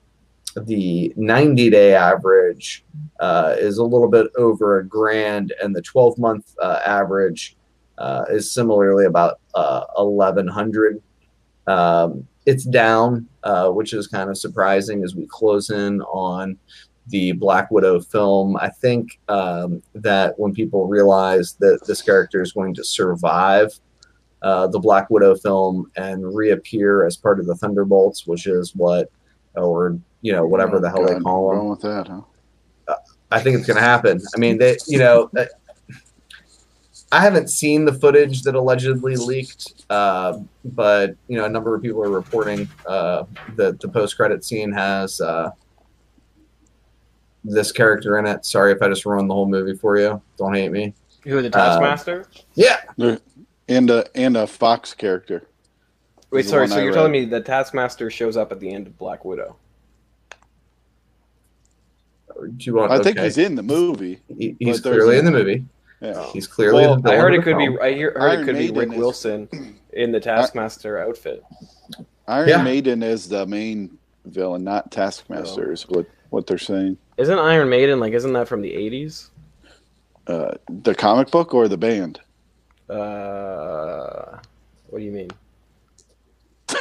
the 0.67 1.13
90 1.17 1.71
day 1.71 1.95
average 1.95 2.85
uh, 3.21 3.55
is 3.57 3.79
a 3.79 3.85
little 3.85 4.09
bit 4.09 4.27
over 4.37 4.79
a 4.79 4.85
grand, 4.85 5.55
and 5.63 5.75
the 5.75 5.83
12 5.83 6.19
month 6.19 6.55
uh, 6.61 6.81
average 6.85 7.57
uh, 7.99 8.25
is 8.31 8.53
similarly 8.53 9.05
about 9.05 9.41
uh, 9.55 9.85
1100. 9.97 11.01
Um, 11.67 12.27
it's 12.47 12.65
down, 12.65 13.29
uh, 13.45 13.69
which 13.71 13.93
is 13.93 14.07
kind 14.09 14.31
of 14.31 14.37
surprising 14.37 15.05
as 15.05 15.15
we 15.15 15.27
close 15.27 15.71
in 15.71 16.01
on 16.03 16.59
the 17.11 17.33
Black 17.33 17.71
Widow 17.71 18.01
film. 18.01 18.57
I 18.57 18.69
think 18.69 19.21
um, 19.29 19.83
that 19.95 20.39
when 20.39 20.55
people 20.55 20.87
realize 20.87 21.55
that 21.61 21.81
this 21.87 22.03
character 22.03 22.43
is 22.43 22.53
going 22.53 22.75
to 22.75 22.85
survive 22.85 23.79
uh, 24.43 24.67
the 24.67 24.79
Black 24.79 25.11
Widow 25.11 25.37
film 25.37 25.91
and 25.97 26.35
reappear 26.35 27.05
as 27.05 27.17
part 27.17 27.41
of 27.41 27.47
the 27.47 27.55
Thunderbolts, 27.55 28.27
which 28.27 28.47
is 28.47 28.75
what, 28.75 29.11
or 29.55 29.99
you 30.23 30.33
know, 30.33 30.47
whatever 30.47 30.81
the 30.81 30.89
hell 30.89 31.07
they 31.07 31.19
call 31.21 31.51
them. 31.51 31.69
With 31.69 31.81
that, 31.83 32.09
huh? 32.09 32.23
I 33.31 33.41
think 33.41 33.57
it's 33.57 33.67
going 33.67 33.77
to 33.77 33.83
happen. 33.83 34.21
I 34.35 34.39
mean, 34.39 34.59
they, 34.59 34.77
you 34.89 34.99
know, 34.99 35.31
uh, 35.37 35.45
I 37.13 37.21
haven't 37.21 37.49
seen 37.49 37.85
the 37.85 37.93
footage 37.93 38.43
that 38.43 38.55
allegedly 38.55 39.17
leaked, 39.17 39.85
uh, 39.91 40.39
but 40.65 41.17
you 41.29 41.37
know, 41.37 41.45
a 41.45 41.49
number 41.49 41.75
of 41.75 41.83
people 41.83 42.03
are 42.03 42.11
reporting 42.11 42.69
uh, 42.87 43.25
that 43.57 43.81
the 43.81 43.89
post-credit 43.89 44.45
scene 44.45 44.73
has 44.73 45.21
uh, 45.21 45.51
this 47.45 47.73
character 47.73 48.19
in 48.19 48.27
it. 48.27 48.45
Sorry 48.45 48.73
if 48.73 48.83
I 48.83 48.89
just 48.89 49.05
ruined 49.07 49.31
the 49.31 49.35
whole 49.35 49.49
movie 49.49 49.77
for 49.77 49.99
you. 49.99 50.21
Don't 50.37 50.55
hate 50.55 50.71
me. 50.73 50.95
Who 51.25 51.41
the 51.43 51.49
uh, 51.49 51.51
Taskmaster? 51.51 52.27
Yeah, 52.55 52.81
And 53.69 53.91
a 53.91 54.07
and 54.17 54.37
a 54.37 54.47
Fox 54.47 54.95
character. 54.95 55.47
Wait, 56.31 56.47
sorry. 56.47 56.69
So 56.69 56.77
I 56.77 56.79
you're 56.79 56.89
read. 56.89 56.95
telling 56.95 57.13
me 57.13 57.25
the 57.25 57.41
Taskmaster 57.41 58.11
shows 58.11 58.37
up 58.37 58.53
at 58.53 58.61
the 58.61 58.73
end 58.73 58.87
of 58.87 58.97
Black 58.99 59.25
Widow? 59.25 59.57
do 62.57 62.65
you 62.65 62.75
want? 62.75 62.91
I 62.93 63.03
think 63.03 63.17
okay. 63.19 63.25
he's 63.25 63.39
in 63.39 63.55
the 63.55 63.63
movie. 63.63 64.21
He- 64.29 64.57
he's 64.59 64.81
clearly 64.81 65.19
in 65.19 65.25
the 65.25 65.31
movie. 65.31 65.65
Yeah. 66.01 66.25
He's 66.33 66.47
clearly. 66.47 66.83
Well, 66.87 66.97
the 66.97 67.03
villain 67.03 67.19
I 67.19 67.21
heard 67.21 67.35
it 67.35 67.43
could 67.43 67.57
film. 67.57 67.75
be. 67.75 67.81
I 67.81 67.93
hear, 67.93 68.13
heard 68.13 68.31
Iron 68.31 68.41
it 68.41 68.45
could 68.47 68.57
be 68.57 68.71
Rick 68.71 68.93
is- 68.93 68.99
Wilson 68.99 69.49
in 69.93 70.13
the 70.13 70.21
Taskmaster 70.21 70.99
outfit. 70.99 71.45
Iron 72.27 72.49
Yeah. 72.49 72.63
Maiden 72.63 73.03
is 73.03 73.29
the 73.29 73.45
main 73.47 73.99
villain, 74.25 74.65
not 74.65 74.91
Taskmaster. 74.91 75.69
Oh. 75.69 75.73
Is 75.73 75.83
what 75.89 76.07
what 76.31 76.47
they're 76.47 76.59
saying. 76.59 76.97
Isn't 77.17 77.39
Iron 77.39 77.69
Maiden 77.69 78.01
like? 78.01 78.13
Isn't 78.13 78.33
that 78.33 78.49
from 78.49 78.63
the 78.63 78.73
'80s? 78.73 79.29
Uh, 80.27 80.53
the 80.69 80.95
comic 80.95 81.31
book 81.31 81.55
or 81.55 81.69
the 81.69 81.77
band? 81.77 82.21
Uh, 82.89 84.39
what 84.89 84.99
do 84.99 85.05
you 85.05 85.13
mean? 85.13 85.31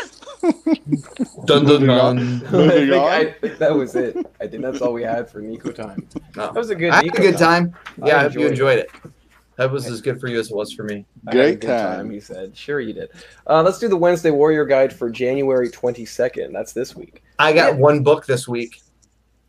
Dun, 1.45 1.65
dun, 1.65 1.85
Moving 1.85 1.88
dun. 1.88 2.17
I, 2.47 2.69
think, 2.69 2.93
on. 2.93 3.12
I 3.12 3.31
think 3.41 3.57
that 3.57 3.75
was 3.75 3.95
it. 3.95 4.15
I 4.39 4.47
think 4.47 4.63
that's 4.63 4.81
all 4.81 4.93
we 4.93 5.03
had 5.03 5.29
for 5.29 5.41
Nico 5.41 5.71
time. 5.71 6.07
No. 6.35 6.45
That 6.45 6.55
was 6.55 6.69
a 6.69 6.75
good. 6.75 6.91
I 6.91 6.97
had 6.97 7.07
a 7.07 7.09
good 7.09 7.38
time. 7.38 7.75
I 8.01 8.07
Yeah, 8.07 8.17
I 8.17 8.21
hope 8.21 8.35
you 8.35 8.47
enjoyed 8.47 8.79
enjoyed 8.79 8.79
it. 8.79 9.13
That 9.57 9.69
was 9.71 9.88
as 9.88 9.99
good 9.99 10.21
for 10.21 10.27
you 10.27 10.39
as 10.39 10.49
it 10.49 10.55
was 10.55 10.71
for 10.71 10.83
me. 10.83 11.05
I 11.27 11.35
had 11.35 11.35
a 11.35 11.49
Great 11.49 11.59
good 11.59 11.67
time. 11.67 12.09
He 12.09 12.21
said, 12.21 12.55
"Sure, 12.55 12.79
you 12.79 12.93
did." 12.93 13.09
Uh, 13.47 13.62
let's 13.62 13.79
do 13.79 13.89
the 13.89 13.97
Wednesday 13.97 14.31
Warrior 14.31 14.63
Guide 14.65 14.93
for 14.93 15.09
January 15.09 15.69
twenty 15.69 16.05
second. 16.05 16.53
That's 16.53 16.71
this 16.71 16.95
week. 16.95 17.21
I 17.39 17.51
got 17.51 17.75
one 17.75 18.01
book 18.01 18.25
this 18.25 18.47
week. 18.47 18.81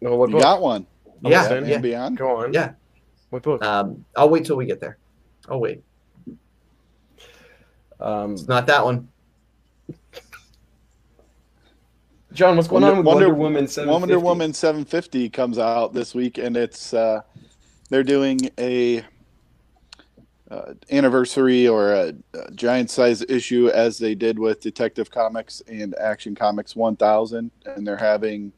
No, 0.00 0.16
what 0.16 0.28
You 0.30 0.34
book? 0.36 0.42
got 0.42 0.60
one. 0.62 0.86
Yeah, 1.22 1.48
Batman 1.48 1.68
yeah. 1.70 1.78
Beyond. 1.78 2.16
Go 2.16 2.36
on. 2.38 2.52
Yeah. 2.52 2.72
What 3.30 3.42
book? 3.42 3.62
Um, 3.64 4.04
I'll 4.16 4.30
wait 4.30 4.44
till 4.44 4.56
we 4.56 4.64
get 4.66 4.80
there. 4.80 4.96
I'll 5.48 5.60
wait. 5.60 5.82
Um, 8.00 8.32
It's 8.32 8.48
not 8.48 8.66
that 8.66 8.84
one. 8.84 9.08
John, 12.32 12.56
what's 12.56 12.68
going 12.68 12.82
Wonder- 12.82 12.92
on 12.92 12.98
with 12.98 13.06
Wonder- 13.06 13.28
Wonder, 13.28 13.34
Woman? 13.42 13.66
750? 13.68 14.14
Wonder 14.14 14.24
Woman 14.24 14.52
750 14.54 15.28
comes 15.30 15.58
out 15.58 15.92
this 15.92 16.14
week, 16.14 16.38
and 16.38 16.56
it's 16.56 16.94
uh, 16.94 17.20
they're 17.90 18.04
doing 18.04 18.38
a 18.58 19.04
uh, 20.50 20.74
anniversary 20.90 21.66
or 21.68 21.92
a, 21.92 22.14
a 22.34 22.50
giant 22.52 22.88
size 22.90 23.22
issue 23.28 23.68
as 23.74 23.98
they 23.98 24.14
did 24.14 24.38
with 24.38 24.60
Detective 24.60 25.10
Comics 25.10 25.60
and 25.68 25.94
Action 25.96 26.34
Comics 26.34 26.74
1000, 26.76 27.50
and 27.66 27.86
they're 27.86 27.96
having 27.96 28.52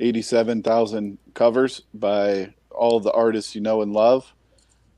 87,000 0.00 1.18
covers 1.34 1.82
by 1.94 2.52
all 2.70 3.00
the 3.00 3.12
artists 3.12 3.54
you 3.54 3.60
know 3.60 3.82
and 3.82 3.92
love. 3.92 4.32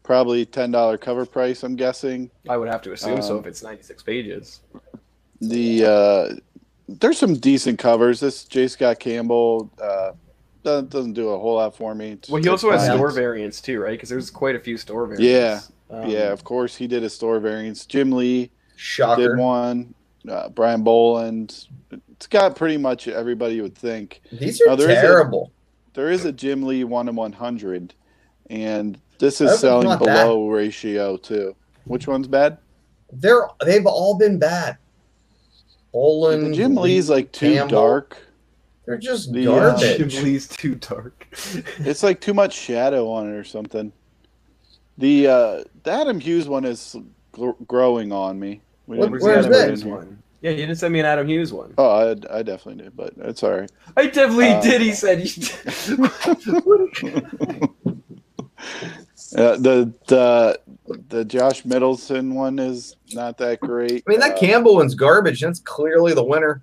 Probably 0.02 0.46
ten 0.46 0.70
dollar 0.70 0.96
cover 0.96 1.26
price, 1.26 1.62
I'm 1.62 1.76
guessing. 1.76 2.30
I 2.48 2.56
would 2.56 2.68
have 2.68 2.80
to 2.82 2.92
assume 2.92 3.20
so 3.20 3.34
Um, 3.34 3.40
if 3.40 3.46
it's 3.46 3.62
ninety 3.62 3.82
six 3.82 4.02
pages. 4.02 4.61
The 5.42 5.84
uh, 5.84 6.34
there's 6.88 7.18
some 7.18 7.34
decent 7.34 7.78
covers. 7.78 8.18
This 8.18 8.44
J. 8.44 8.68
Scott 8.68 9.00
Campbell 9.00 9.70
uh, 9.82 10.12
doesn't, 10.64 10.88
doesn't 10.88 11.12
do 11.12 11.28
a 11.28 11.38
whole 11.38 11.56
lot 11.56 11.76
for 11.76 11.94
me. 11.94 12.12
It's- 12.12 12.30
Well, 12.30 12.42
he 12.42 12.48
also 12.48 12.70
has 12.70 12.87
store 12.87 13.11
variants 13.11 13.61
too, 13.61 13.80
right? 13.80 13.90
Because 13.92 14.08
there's 14.08 14.30
quite 14.30 14.56
a 14.56 14.61
few 14.61 14.78
store 14.78 15.06
variants. 15.06 15.22
Yeah. 15.22 15.61
Um, 15.94 16.08
yeah, 16.08 16.32
of 16.32 16.42
course 16.42 16.74
he 16.74 16.87
did 16.87 17.02
a 17.04 17.11
store 17.11 17.38
variants. 17.38 17.84
Jim 17.84 18.11
Lee 18.11 18.50
Shocker. 18.76 19.28
did 19.28 19.38
one. 19.38 19.92
Uh, 20.28 20.48
Brian 20.48 20.83
Bolland. 20.83 21.66
It's 22.12 22.26
got 22.26 22.57
pretty 22.57 22.76
much 22.76 23.07
everybody 23.09 23.54
you 23.57 23.62
would 23.62 23.76
think. 23.76 24.20
These 24.33 24.61
are 24.62 24.70
Oh, 24.70 24.76
there 24.76 24.90
is 24.90 24.98
a- 24.98 25.00
terrible. 25.02 25.52
There 25.94 26.11
is 26.11 26.24
a 26.24 26.33
Jim 26.33 26.62
Lee 26.62 26.85
one 26.85 27.09
in 27.09 27.16
one 27.16 27.33
hundred, 27.33 27.92
and 28.50 28.98
this 29.18 29.40
is 29.40 29.59
selling 29.59 29.88
not 29.88 29.98
below 29.98 30.48
ratio 30.48 31.16
too. 31.16 31.54
Which 31.85 32.07
one's 32.07 32.28
bad? 32.28 32.59
They're 33.12 33.48
they've 33.64 33.87
all 33.87 34.16
been 34.18 34.38
bad. 34.38 34.76
Bolland, 35.92 36.52
the 36.52 36.57
Jim 36.57 36.74
Lee's 36.76 37.09
like 37.11 37.33
too 37.33 37.54
Campbell. 37.54 37.76
dark. 37.81 38.16
They're 38.87 38.98
just 38.98 39.33
The, 39.33 39.46
uh, 39.48 39.76
garbage. 39.76 40.12
Jim 40.12 40.24
Lee's 40.24 40.48
too 40.48 40.74
dark. 40.76 41.26
It's 41.78 42.02
like 42.02 42.20
too 42.20 42.35
much 42.35 42.54
shadow 42.54 43.09
on 43.11 43.28
it 43.28 43.35
or 43.37 43.44
something. 43.44 43.92
The 44.98 45.26
uh, 45.28 45.64
the 45.85 45.90
Adam 45.90 46.20
Hughes 46.20 46.48
one 46.48 46.64
is 46.64 46.94
gr- 47.33 47.50
growing 47.66 48.12
on 48.12 48.38
me. 48.38 48.61
We 48.88 48.96
What- 48.98 49.11
Where's 49.11 49.46
put 49.46 49.53
that 49.53 49.68
this? 49.68 49.68
Hughes 49.68 49.83
in 49.83 49.87
here. 49.88 49.96
one? 49.96 50.22
Yeah, 50.40 50.51
you 50.53 50.57
didn't 50.59 50.77
send 50.77 50.92
me 50.92 51.01
an 51.01 51.07
Adam 51.07 51.27
Hughes 51.29 51.53
one. 51.53 51.74
Oh, 51.79 51.88
I, 51.90 52.11
I 52.38 52.42
definitely 52.42 52.85
did, 52.85 52.96
but 52.96 53.12
it's 53.18 53.42
all 53.42 53.59
right. 53.59 53.70
I 53.96 54.07
definitely 54.07 54.51
Uh, 54.53 54.61
did. 54.62 54.81
He 54.81 54.92
said. 54.92 55.20
You 55.27 56.11
Uh, 59.37 59.57
the 59.59 59.92
the 60.07 60.59
the 61.09 61.22
Josh 61.24 61.64
Middleton 61.66 62.35
one 62.35 62.59
is 62.59 62.96
not 63.12 63.37
that 63.38 63.61
great. 63.61 64.03
I 64.07 64.11
mean, 64.11 64.20
that 64.20 64.37
Uh, 64.37 64.38
Campbell 64.40 64.77
one's 64.77 64.94
garbage. 64.94 65.42
That's 65.42 65.61
clearly 65.61 66.14
the 66.14 66.24
winner. 66.24 66.62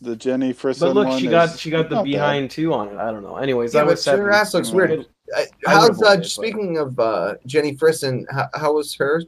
the 0.00 0.16
Jenny 0.16 0.54
Frison 0.54 0.80
but 0.88 0.94
look, 0.94 1.08
one 1.08 1.20
she 1.20 1.26
got 1.26 1.58
she 1.58 1.68
got 1.70 1.88
the 1.90 1.96
not 1.96 2.04
bad. 2.04 2.10
behind 2.12 2.50
two 2.50 2.72
on 2.72 2.88
it. 2.88 2.96
I 2.96 3.10
don't 3.10 3.22
know. 3.22 3.36
Anyways, 3.36 3.74
Yeah, 3.74 3.80
that 3.84 3.90
was 3.90 4.04
her 4.06 4.30
ass 4.30 4.54
looks 4.54 4.70
weird. 4.70 4.90
Right. 4.90 5.06
Uh, 5.36 5.40
I 5.66 5.70
How's 5.74 5.90
uh, 5.90 5.92
it, 5.92 6.16
but- 6.18 6.26
speaking 6.26 6.78
of 6.78 6.98
uh, 6.98 7.34
Jenny 7.44 7.74
Frison? 7.76 8.24
How, 8.30 8.48
how 8.54 8.72
was 8.74 8.94
her 8.94 9.22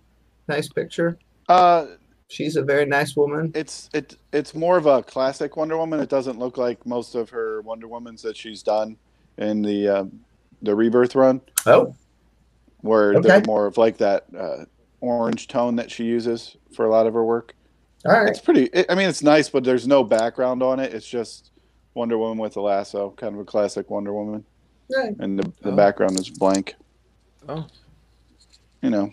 nice 0.49 0.69
picture? 0.69 1.19
Uh, 1.49 1.87
She's 2.29 2.57
a 2.57 2.62
very 2.62 2.85
nice 2.85 3.17
woman. 3.17 3.53
it's 3.55 3.88
it 3.95 4.17
it's 4.33 4.55
more 4.55 4.77
of 4.77 4.85
a 4.87 5.03
classic 5.03 5.57
Wonder 5.57 5.79
Woman. 5.79 5.99
It 6.01 6.11
doesn't 6.11 6.38
look 6.38 6.59
like 6.59 6.85
most 6.87 7.14
of 7.14 7.31
her 7.31 7.62
Wonder 7.62 7.88
Womans 7.88 8.21
that 8.23 8.37
she's 8.37 8.62
done 8.62 8.97
in 9.38 9.62
the 9.62 9.88
uh, 9.88 10.05
the 10.62 10.75
Rebirth 10.75 11.14
run, 11.14 11.41
Oh, 11.67 11.95
where 12.83 13.14
Okay. 13.14 13.29
they're 13.29 13.43
more 13.47 13.67
of 13.67 13.79
like 13.79 13.97
that 13.99 14.27
uh, 14.38 14.64
orange 15.01 15.49
tone 15.49 15.77
that 15.77 15.91
she 15.91 16.05
uses 16.05 16.57
for 16.75 16.85
a 16.85 16.91
lot 16.91 17.07
of 17.07 17.14
her 17.14 17.25
work. 17.25 17.55
all 18.05 18.12
right. 18.12 18.29
It's 18.29 18.41
pretty. 18.41 18.64
It, 18.75 18.87
I 18.91 18.95
mean, 18.95 19.09
it's 19.09 19.23
nice, 19.23 19.49
but 19.49 19.64
there's 19.64 19.87
no 19.88 20.05
background 20.05 20.62
on 20.62 20.81
it. 20.81 20.93
It's 20.93 21.09
just 21.09 21.51
Wonder 21.95 22.19
Woman 22.19 22.37
with 22.38 22.57
a 22.57 22.61
lasso, 22.61 23.11
kind 23.17 23.35
of 23.35 23.41
a 23.41 23.45
classic 23.47 23.88
Wonder 23.88 24.12
Woman, 24.12 24.45
Right. 24.95 25.14
and 25.19 25.38
the, 25.38 25.45
the 25.62 25.73
Oh. 25.73 25.77
background 25.77 26.21
is 26.21 26.29
blank. 26.29 26.75
Oh. 27.49 27.67
You 28.83 28.91
know, 28.91 29.12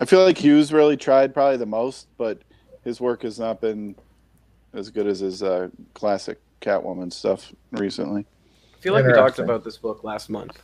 I 0.00 0.04
feel 0.04 0.22
like 0.22 0.38
Hughes 0.38 0.72
really 0.72 0.96
tried 0.96 1.34
probably 1.34 1.56
the 1.58 1.66
most, 1.66 2.06
but 2.16 2.38
his 2.84 3.00
work 3.00 3.22
has 3.22 3.38
not 3.38 3.60
been 3.60 3.94
as 4.74 4.90
good 4.90 5.06
as 5.06 5.20
his 5.20 5.42
uh, 5.42 5.68
classic 5.94 6.38
Catwoman 6.60 7.12
stuff 7.12 7.52
recently. 7.72 8.26
I 8.76 8.80
feel 8.80 8.92
like 8.94 9.04
we 9.06 9.12
talked 9.12 9.38
about 9.38 9.64
this 9.64 9.76
book 9.76 10.02
last 10.04 10.30
month. 10.30 10.60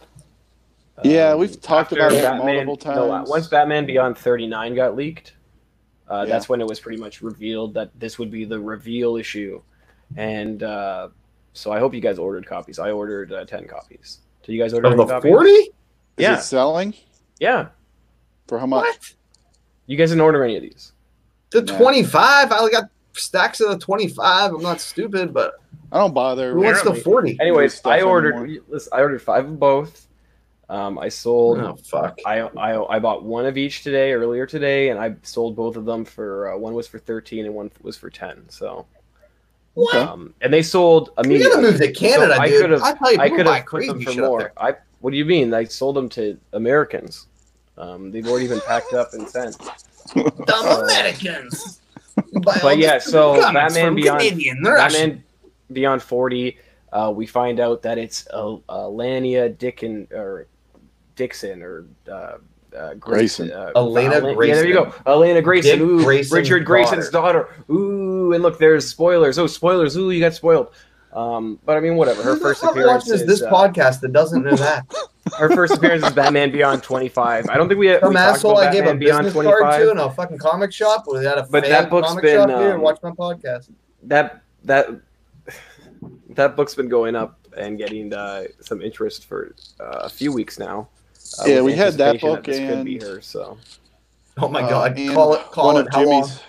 Yeah, 1.05 1.31
Um, 1.33 1.39
we've 1.41 1.61
talked 1.61 1.93
about 1.93 2.13
it 2.13 2.23
Batman- 2.23 2.67
multiple 2.67 2.95
no, 2.95 3.09
times. 3.09 3.29
once 3.29 3.47
Batman 3.47 3.87
Beyond 3.87 4.19
39 4.19 4.75
got 4.75 4.97
leaked, 4.97 5.35
uh, 6.11 6.25
Yeah. 6.27 6.33
that's 6.35 6.49
when 6.49 6.61
it 6.61 6.67
was 6.67 6.81
pretty 6.81 6.99
much 7.01 7.23
revealed 7.23 7.75
that 7.75 7.91
this 7.99 8.19
would 8.19 8.31
be 8.33 8.45
the 8.45 8.59
reveal 8.59 9.17
issue. 9.17 9.63
And 10.17 10.63
uh, 10.65 11.09
so 11.53 11.71
I 11.71 11.79
hope 11.79 11.95
you 11.95 12.01
guys 12.01 12.19
ordered 12.19 12.47
copies. 12.47 12.79
I 12.81 12.91
ordered 12.91 13.33
uh, 13.33 13.45
10 13.45 13.69
copies. 13.69 14.19
Did 14.43 14.55
you 14.55 14.61
guys 14.63 14.73
order 14.75 14.89
Of 14.89 15.07
the 15.09 15.21
forty? 15.21 15.51
Is 15.51 15.69
Yeah. 16.17 16.39
it 16.39 16.43
selling 16.43 16.95
Yeah. 17.39 17.69
for 18.49 18.59
how 18.59 18.67
much? 18.67 18.85
What? 18.87 19.15
You 19.87 19.97
guys 19.97 20.09
didn't 20.11 20.23
order 20.23 20.43
any 20.43 20.57
of 20.57 20.63
these. 20.63 20.93
The 21.51 21.63
No. 21.63 21.77
twenty-five? 21.79 22.53
I 22.53 22.69
got 22.71 22.91
stacks 23.15 23.61
of 23.61 23.71
the 23.71 23.79
twenty-five. 23.79 24.53
I'm 24.53 24.63
not 24.63 24.81
stupid, 24.81 25.33
but 25.33 25.55
I 25.91 25.99
don't 25.99 26.13
bother. 26.15 26.53
who 26.53 26.61
wants 26.63 26.83
the 26.83 26.95
forty? 26.95 27.37
Anyways, 27.41 27.81
I 27.85 28.03
ordered. 28.03 28.35
anymore. 28.35 28.65
Listen, 28.69 28.93
I 28.95 29.01
ordered 29.01 29.23
five 29.23 29.47
of 29.47 29.59
both. 29.59 30.07
Um, 30.71 30.99
I 30.99 31.09
sold. 31.09 31.59
Oh 31.61 31.77
fuck! 31.83 32.19
I, 32.27 32.41
I 32.41 32.97
I 32.97 32.99
bought 32.99 33.25
one 33.25 33.47
of 33.47 33.57
each 33.57 33.83
today, 33.83 34.13
earlier 34.13 34.45
today, 34.45 34.91
and 34.91 35.01
I 35.01 35.15
sold 35.23 35.57
both 35.57 35.77
of 35.77 35.87
them 35.87 36.05
for 36.05 36.53
uh, 36.53 36.59
one 36.59 36.75
was 36.75 36.87
for 36.87 36.99
thirteen 36.99 37.47
and 37.47 37.55
one 37.55 37.71
was 37.81 37.97
for 37.97 38.11
ten. 38.11 38.45
So, 38.51 38.85
What? 39.73 39.95
um, 39.97 40.35
and 40.43 40.53
they 40.53 40.61
sold 40.63 41.09
We 41.17 41.25
immediately. 41.25 41.57
gotta 41.63 41.73
move 41.73 41.81
to 41.81 41.91
Canada, 41.93 42.35
So 42.37 42.43
I 42.43 42.49
dude. 42.51 42.61
could've- 42.61 42.83
I 42.83 42.93
tell 42.95 43.13
you, 43.15 43.19
I 43.19 43.31
could 43.31 43.47
have 43.47 43.57
put 43.61 43.65
crazy 43.67 43.89
them 43.93 44.03
for 44.03 44.13
more. 44.21 44.53
I 44.59 44.75
what 45.01 45.13
do 45.13 45.17
you 45.17 45.25
mean? 45.25 45.55
I 45.55 45.65
sold 45.65 45.97
them 45.97 46.11
to 46.11 46.37
Americans. 46.53 47.29
Um, 47.79 48.11
they've 48.11 48.27
already 48.29 48.49
been 48.49 48.61
packed 48.61 48.93
up 48.93 49.15
and 49.15 49.27
sent. 49.27 49.57
Dumb 50.15 50.83
Americans. 50.85 51.81
You 52.33 52.41
But 52.41 52.79
yeah, 52.79 52.99
so 52.99 53.41
comics 53.41 53.75
Batman 53.75 53.95
Beyond- 53.95 54.21
Canadian. 54.21 54.63
Batman 54.63 55.25
Beyond 55.73 56.03
Forty. 56.03 56.59
Uh, 56.93 57.13
we 57.15 57.27
find 57.27 57.61
out 57.61 57.83
that 57.83 57.99
it's 57.99 58.27
uh, 58.33 58.55
uh, 58.55 58.85
Lania 58.87 59.55
Dickin 59.55 60.11
or 60.13 60.47
Dixon 61.17 61.63
or 61.63 61.85
uh, 62.11 62.39
uh, 62.77 62.95
Grayson. 62.95 63.49
Grayson. 63.49 63.53
Uh, 63.53 63.73
Elena 63.77 64.15
Ela- 64.17 64.29
Yeah, 64.31 64.35
Grayson. 64.35 64.57
there 64.57 64.67
you 64.67 64.75
go. 64.75 64.95
Elena 65.07 65.43
Grayson. 65.43 65.81
Ooh, 65.81 66.03
Grayson's 66.03 66.33
Richard 66.33 66.65
Grayson's 66.65 67.11
daughter. 67.11 67.49
Ooh, 67.71 68.33
and 68.33 68.43
look, 68.43 68.59
there's 68.59 68.89
spoilers. 68.89 69.39
Oh, 69.39 69.47
spoilers. 69.47 69.97
Ooh, 69.97 70.11
you 70.11 70.21
got 70.21 70.35
spoiled. 70.35 70.69
Um, 71.19 71.59
but 71.65 71.77
I 71.77 71.81
mean, 71.81 71.97
whatever. 71.97 72.23
Her 72.23 72.37
first 72.37 72.63
appearance 72.63 73.07
watches 73.09 73.23
is 73.23 73.27
this 73.27 73.43
uh, 73.43 73.51
podcast 73.51 74.01
that 74.01 74.13
doesn't 74.13 74.43
know 74.45 74.55
that. 74.57 74.87
her 75.39 75.49
first 75.51 75.75
appearance 75.77 76.05
is 76.07 76.13
Batman 76.13 76.53
Beyond 76.53 76.83
25. 76.83 77.49
I 77.49 77.57
don't 77.57 77.67
think 77.69 77.81
we, 77.81 77.89
we 77.89 77.99
Some 77.99 78.13
talked 78.15 78.17
asshole 78.37 78.53
about 78.53 78.69
I 78.69 78.73
gave 78.73 78.83
a 78.83 78.87
Batman 78.87 78.99
Beyond 79.01 79.25
business 79.25 79.45
card 79.45 79.61
25. 79.61 79.83
to 79.83 79.91
in 79.91 79.99
a 79.99 80.11
fucking 80.13 80.39
comic 80.39 80.73
shop 80.73 81.05
without 81.09 81.39
a 81.39 81.43
But 81.51 81.65
fan 81.65 81.73
that 81.73 81.91
book's 81.91 82.09
comic 82.09 82.23
been, 82.23 82.37
shop 82.37 82.51
um, 82.51 82.63
and 82.63 82.83
watch 82.83 82.99
my 83.03 83.11
podcast. 83.11 83.71
that 84.05 84.43
that 84.65 84.89
that 86.31 86.55
book's 86.57 86.75
been 86.75 86.89
going 86.89 87.17
up 87.17 87.39
and 87.57 87.79
getting 87.79 88.13
uh, 88.15 88.45
some 88.61 88.81
interest 88.81 89.25
for 89.27 89.55
uh, 89.81 89.85
a 90.03 90.09
few 90.09 90.33
weeks 90.33 90.59
now. 90.59 90.89
uh, 91.41 91.47
Yeah, 91.47 91.63
we 91.63 91.73
had 91.73 91.95
that 91.95 92.15
anticipation 92.23 92.35
book 92.37 92.45
this 92.45 92.59
could 92.59 92.85
be 92.85 92.99
her. 93.01 93.21
So 93.21 93.59
Oh 94.41 94.49
my 94.49 94.63
Uh, 94.63 94.69
god! 94.71 94.97
and 94.99 95.13
Call 95.13 95.35
it, 95.35 95.41
call 95.51 95.79
it. 95.79 95.87
of 95.89 95.93
How 95.93 96.05
long? 96.05 96.23
Jimmy's 96.23 96.41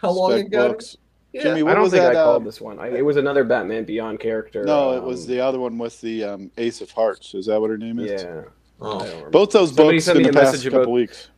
How 0.00 0.10
long 0.10 0.30
spec 0.32 0.46
ago? 0.46 0.68
books. 0.70 0.96
Yeah. 1.36 1.42
Jimmy, 1.42 1.60
I 1.60 1.62
what 1.64 1.74
don't 1.74 1.82
was 1.82 1.92
think 1.92 2.02
that? 2.02 2.16
I 2.16 2.20
uh, 2.20 2.24
called 2.24 2.44
this 2.44 2.60
one. 2.60 2.78
I, 2.78 2.88
it 2.88 3.04
was 3.04 3.16
another 3.16 3.44
Batman 3.44 3.84
Beyond 3.84 4.20
character. 4.20 4.64
No, 4.64 4.92
it 4.92 4.98
um, 4.98 5.04
was 5.04 5.26
the 5.26 5.40
other 5.40 5.60
one 5.60 5.76
with 5.78 6.00
the 6.00 6.24
um, 6.24 6.50
Ace 6.56 6.80
of 6.80 6.90
Hearts. 6.90 7.34
Is 7.34 7.46
that 7.46 7.60
what 7.60 7.70
her 7.70 7.78
name 7.78 7.98
is? 7.98 8.22
yeah. 8.22 8.42
Oh. 8.80 9.28
Both 9.30 9.52
those 9.52 9.74
Somebody 9.74 9.96
books 9.98 10.04
sent 10.04 10.16
in 10.18 10.24
me 10.24 10.30
the 10.30 10.38
a 10.38 10.42
past 10.42 10.52
message 10.54 10.64
couple 10.70 10.82
about- 10.82 10.90
weeks. 10.92 11.28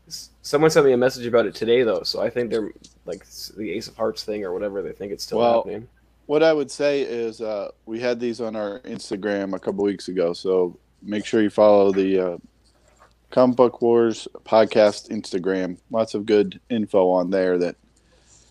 Someone 0.42 0.70
sent 0.70 0.86
me 0.86 0.92
a 0.92 0.96
message 0.96 1.26
about 1.26 1.44
it 1.46 1.54
today, 1.54 1.82
though, 1.82 2.02
so 2.02 2.22
I 2.22 2.30
think 2.30 2.50
they're 2.50 2.72
like 3.04 3.22
the 3.56 3.70
Ace 3.72 3.86
of 3.86 3.96
Hearts 3.96 4.24
thing 4.24 4.44
or 4.44 4.52
whatever. 4.54 4.80
They 4.82 4.92
think 4.92 5.12
it's 5.12 5.24
still 5.24 5.38
Well, 5.38 5.56
happening. 5.56 5.86
What 6.26 6.42
I 6.42 6.52
would 6.54 6.70
say 6.70 7.02
is 7.02 7.40
uh, 7.42 7.70
we 7.86 8.00
had 8.00 8.18
these 8.18 8.40
on 8.40 8.56
our 8.56 8.80
Instagram 8.80 9.54
a 9.54 9.58
couple 9.58 9.84
weeks 9.84 10.08
ago, 10.08 10.32
so 10.32 10.78
make 11.02 11.26
sure 11.26 11.42
you 11.42 11.50
follow 11.50 11.92
the 11.92 12.18
uh, 12.18 12.38
Comic 13.30 13.56
Book 13.56 13.82
Wars 13.82 14.26
podcast 14.44 15.10
Instagram. 15.10 15.76
Lots 15.90 16.14
of 16.14 16.24
good 16.24 16.58
info 16.70 17.08
on 17.10 17.30
there 17.30 17.58
that 17.58 17.76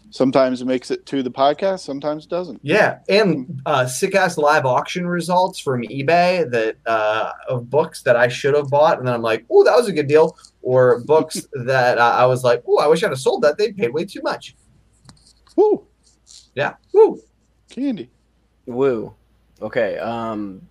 sometimes 0.10 0.62
it 0.62 0.66
makes 0.66 0.92
it 0.92 1.06
to 1.08 1.22
the 1.24 1.32
podcast, 1.32 1.80
sometimes 1.80 2.26
it 2.26 2.30
doesn't. 2.30 2.60
Yeah, 2.64 3.00
and 3.10 3.62
uh, 3.66 3.86
sick 3.88 4.16
ass 4.16 4.38
live 4.38 4.66
auction 4.66 5.08
results 5.08 5.60
from 5.60 5.82
eBay 5.84 6.50
that 6.52 6.78
uh, 6.86 7.32
of 7.50 7.70
books 7.70 8.02
that 8.04 8.16
I 8.16 8.28
should 8.28 8.56
have 8.56 8.70
bought, 8.70 8.98
and 9.00 9.08
then 9.08 9.14
I'm 9.14 9.22
like, 9.22 9.46
oh, 9.50 9.64
that 9.64 9.76
was 9.76 9.88
a 9.88 9.94
good 9.94 10.08
deal. 10.08 10.38
Or 10.62 11.02
books 11.02 11.48
that 11.66 11.98
uh, 11.98 12.16
I 12.18 12.26
was 12.26 12.44
like, 12.44 12.64
oh, 12.68 12.80
I 12.80 12.88
wish 12.88 13.04
I'd 13.04 13.10
have 13.12 13.20
sold 13.20 13.42
that. 13.44 13.58
They 13.58 13.72
paid 13.72 13.94
way 13.94 14.06
too 14.06 14.22
much. 14.22 14.56
Woo, 15.56 15.88
Yeah. 16.56 16.76
Woo. 16.94 17.22
candy. 17.70 18.10
Woo. 18.66 19.14
Okay. 19.62 19.98
Um, 19.98 20.62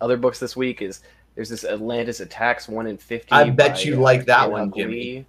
other 0.00 0.16
books 0.16 0.38
this 0.38 0.54
week 0.56 0.80
is 0.82 1.00
there's 1.34 1.48
this 1.48 1.64
Atlantis 1.64 2.20
Attacks 2.20 2.68
one 2.68 2.86
in 2.86 2.96
fifty. 2.98 3.32
I 3.32 3.50
bet 3.50 3.74
by, 3.76 3.80
you 3.80 3.96
like 3.96 4.26
that 4.26 4.42
Ken 4.42 4.50
one, 4.50 4.68
Buckley. 4.68 4.82
Jimmy. 4.82 5.26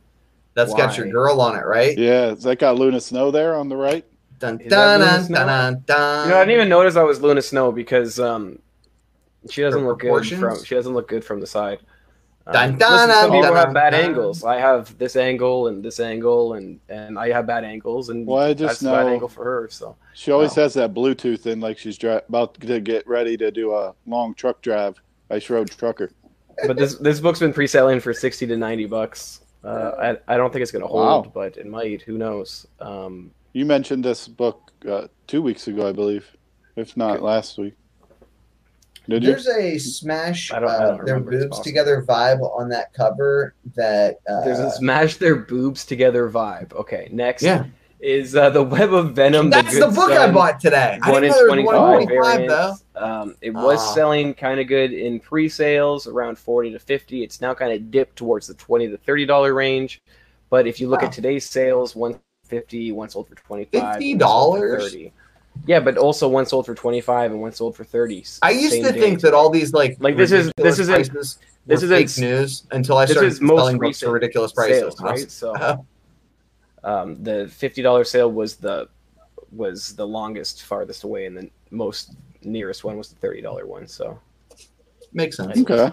That's 0.55 0.73
got 0.73 0.97
your 0.97 1.07
girl 1.09 1.39
on 1.41 1.55
it, 1.57 1.65
right? 1.65 1.97
Yeah, 1.97 2.27
has 2.27 2.43
that 2.43 2.59
got 2.59 2.77
Luna 2.77 2.99
Snow 2.99 3.31
there 3.31 3.55
on 3.55 3.69
the 3.69 3.77
right? 3.77 4.05
Dun, 4.39 4.59
Is 4.59 4.69
that 4.69 4.97
dun, 4.97 5.31
dun, 5.31 5.47
dun, 5.47 5.83
dun. 5.85 6.27
You 6.27 6.33
know, 6.33 6.37
I 6.37 6.45
didn't 6.45 6.55
even 6.55 6.69
notice 6.69 6.95
I 6.95 7.03
was 7.03 7.21
Luna 7.21 7.41
Snow 7.41 7.71
because 7.71 8.19
um, 8.19 8.59
she 9.49 9.61
doesn't 9.61 9.81
Her 9.81 9.87
look 9.87 9.99
good 9.99 10.25
from 10.27 10.63
she 10.63 10.75
doesn't 10.75 10.93
look 10.93 11.07
good 11.07 11.23
from 11.23 11.39
the 11.39 11.47
side. 11.47 11.79
Um, 12.47 12.53
Dun, 12.53 12.63
listen, 12.71 12.79
dun, 12.79 13.09
some 13.09 13.31
people 13.31 13.41
dun, 13.43 13.55
have 13.55 13.73
bad 13.73 13.89
dun. 13.91 13.99
angles. 14.01 14.43
I 14.43 14.57
have 14.59 14.97
this 14.97 15.15
angle 15.15 15.67
and 15.67 15.83
this 15.83 15.99
angle, 15.99 16.53
and 16.53 16.79
and 16.89 17.19
I 17.19 17.31
have 17.31 17.45
bad 17.45 17.63
angles, 17.63 18.09
and 18.09 18.25
Well, 18.25 18.43
I 18.43 18.53
just 18.53 18.81
that's 18.81 18.81
a 18.81 18.85
bad 18.85 19.05
know- 19.05 19.13
angle 19.13 19.27
for 19.29 19.43
her. 19.43 19.67
So 19.69 19.95
She 20.13 20.31
always 20.31 20.55
Wow. 20.57 20.63
has 20.63 20.73
that 20.75 20.93
Bluetooth 20.93 21.45
in, 21.45 21.59
like 21.59 21.77
she's 21.77 21.97
dri- 21.97 22.21
about 22.27 22.55
to 22.61 22.79
get 22.79 23.07
ready 23.07 23.37
to 23.37 23.51
do 23.51 23.73
a 23.75 23.93
long 24.07 24.33
truck 24.33 24.61
drive. 24.61 24.99
Ice 25.29 25.49
road 25.49 25.69
trucker. 25.69 26.11
but 26.65 26.75
this 26.75 26.95
this 26.95 27.19
book's 27.19 27.39
been 27.39 27.53
pre-selling 27.53 27.99
for 27.99 28.13
60 28.13 28.47
to 28.47 28.57
90 28.57 28.85
bucks 28.87 29.41
uh, 29.63 29.91
I, 30.27 30.33
I 30.33 30.37
don't 30.37 30.51
think 30.51 30.61
it's 30.63 30.71
going 30.71 30.81
to 30.83 30.87
hold 30.87 31.25
Wow. 31.25 31.31
but 31.33 31.57
it 31.57 31.65
might 31.67 32.01
who 32.01 32.17
knows 32.17 32.65
um, 32.79 33.31
You 33.53 33.65
mentioned 33.65 34.03
this 34.05 34.27
book 34.27 34.71
uh, 34.89 35.07
two 35.27 35.41
weeks 35.41 35.67
ago, 35.67 35.87
I 35.87 35.91
believe, 35.91 36.25
if 36.75 36.95
not 36.95 37.15
Okay. 37.17 37.21
last 37.23 37.57
week. 37.57 37.73
Did 39.07 39.23
you? 39.23 39.31
There's 39.31 39.47
a 39.47 39.77
smash 39.79 40.51
I 40.53 40.59
don't- 40.59 40.69
I 40.69 40.75
uh, 40.75 40.87
don't 40.97 41.05
their 41.05 41.15
remember. 41.15 41.31
Boobs 41.47 41.59
together 41.61 42.03
vibe 42.07 42.41
on 42.41 42.69
that 42.69 42.93
cover 42.93 43.55
that 43.75 44.19
uh, 44.29 44.43
There's 44.45 44.59
a 44.59 44.67
uh, 44.67 44.69
smash 44.69 45.17
their 45.17 45.35
boobs 45.35 45.83
together 45.85 46.29
vibe. 46.29 46.73
Okay, 46.73 47.09
next 47.11 47.41
yeah. 47.43 47.65
Is 47.99 48.35
uh, 48.35 48.49
the 48.49 48.63
Web 48.63 48.93
of 48.93 49.13
Venom. 49.13 49.49
That's 49.49 49.73
the, 49.73 49.87
Good 49.87 49.95
book 49.95 50.11
I 50.11 50.31
bought 50.31 50.59
today. 50.59 50.99
One 51.05 51.23
in 51.23 51.31
didn't 51.31 51.31
know 51.31 51.55
there 51.55 51.63
was 51.65 51.65
25 51.65 51.81
one 51.81 52.01
in 52.01 52.07
25 52.07 52.37
though. 52.39 52.45
variants. 52.47 52.83
Um, 52.95 53.35
it 53.41 53.51
was 53.51 53.79
Ah. 53.79 53.93
selling 53.93 54.33
kind 54.33 54.59
of 54.59 54.67
good 54.67 54.93
in 54.93 55.19
pre-sales 55.19 56.07
around 56.07 56.37
40 56.37 56.71
to 56.71 56.79
50. 56.79 57.23
It's 57.23 57.41
now 57.41 57.53
kind 57.53 57.73
of 57.73 57.91
dipped 57.91 58.15
towards 58.15 58.47
the 58.47 58.53
20 58.53 58.87
to 58.89 58.97
30 58.97 59.25
dollar 59.25 59.53
range. 59.53 60.01
But 60.49 60.65
if 60.67 60.79
you 60.79 60.87
look 60.89 61.01
Wow. 61.01 61.07
at 61.07 61.13
today's 61.13 61.45
sales, 61.49 61.95
one 61.95 62.19
50, 62.45 62.91
one 62.93 63.09
sold 63.09 63.27
for 63.27 63.35
25, 63.35 63.83
one 63.83 63.91
sold 63.91 64.57
for 64.59 64.65
$50? 64.77 64.79
30. 64.91 65.11
Yeah, 65.67 65.79
but 65.81 65.97
also 65.97 66.27
one 66.27 66.45
sold 66.45 66.65
for 66.65 66.73
25 66.73 67.31
and 67.31 67.41
one 67.41 67.51
sold 67.51 67.75
for 67.75 67.83
30. 67.83 68.23
I 68.41 68.51
used 68.51 68.81
to 68.81 68.91
day. 68.93 68.99
think 68.99 69.19
that 69.21 69.33
all 69.33 69.49
these 69.49 69.73
like 69.73 69.97
Like, 69.99 70.15
this 70.15 70.31
is- 70.31 70.51
this 70.57 70.79
isn't- 70.79 71.11
this 71.67 71.83
isn't 71.83 71.89
fake 71.89 72.17
news 72.17 72.63
until 72.71 72.97
I 72.97 73.05
started 73.05 73.27
is 73.27 73.41
most 73.41 73.59
selling 73.59 73.77
books 73.77 73.99
for 73.99 74.09
ridiculous 74.11 74.51
prices. 74.53 74.79
sales, 74.79 74.99
And 74.99 75.09
I 75.09 75.11
was- 75.11 75.21
right? 75.21 75.31
So. 75.31 75.85
um, 76.83 77.21
the 77.23 77.47
fifty 77.47 77.81
dollar 77.81 78.03
sale 78.03 78.31
was 78.31 78.55
the 78.55 78.87
was 79.51 79.95
the 79.95 80.05
longest, 80.05 80.63
farthest 80.63 81.03
away, 81.03 81.25
and 81.25 81.35
the 81.37 81.49
most 81.71 82.15
nearest 82.43 82.83
one 82.83 82.97
was 82.97 83.09
the 83.09 83.15
thirty 83.15 83.41
dollar 83.41 83.65
one. 83.65 83.87
So 83.87 84.19
Makes 85.11 85.37
sense. 85.37 85.57
Okay. 85.59 85.91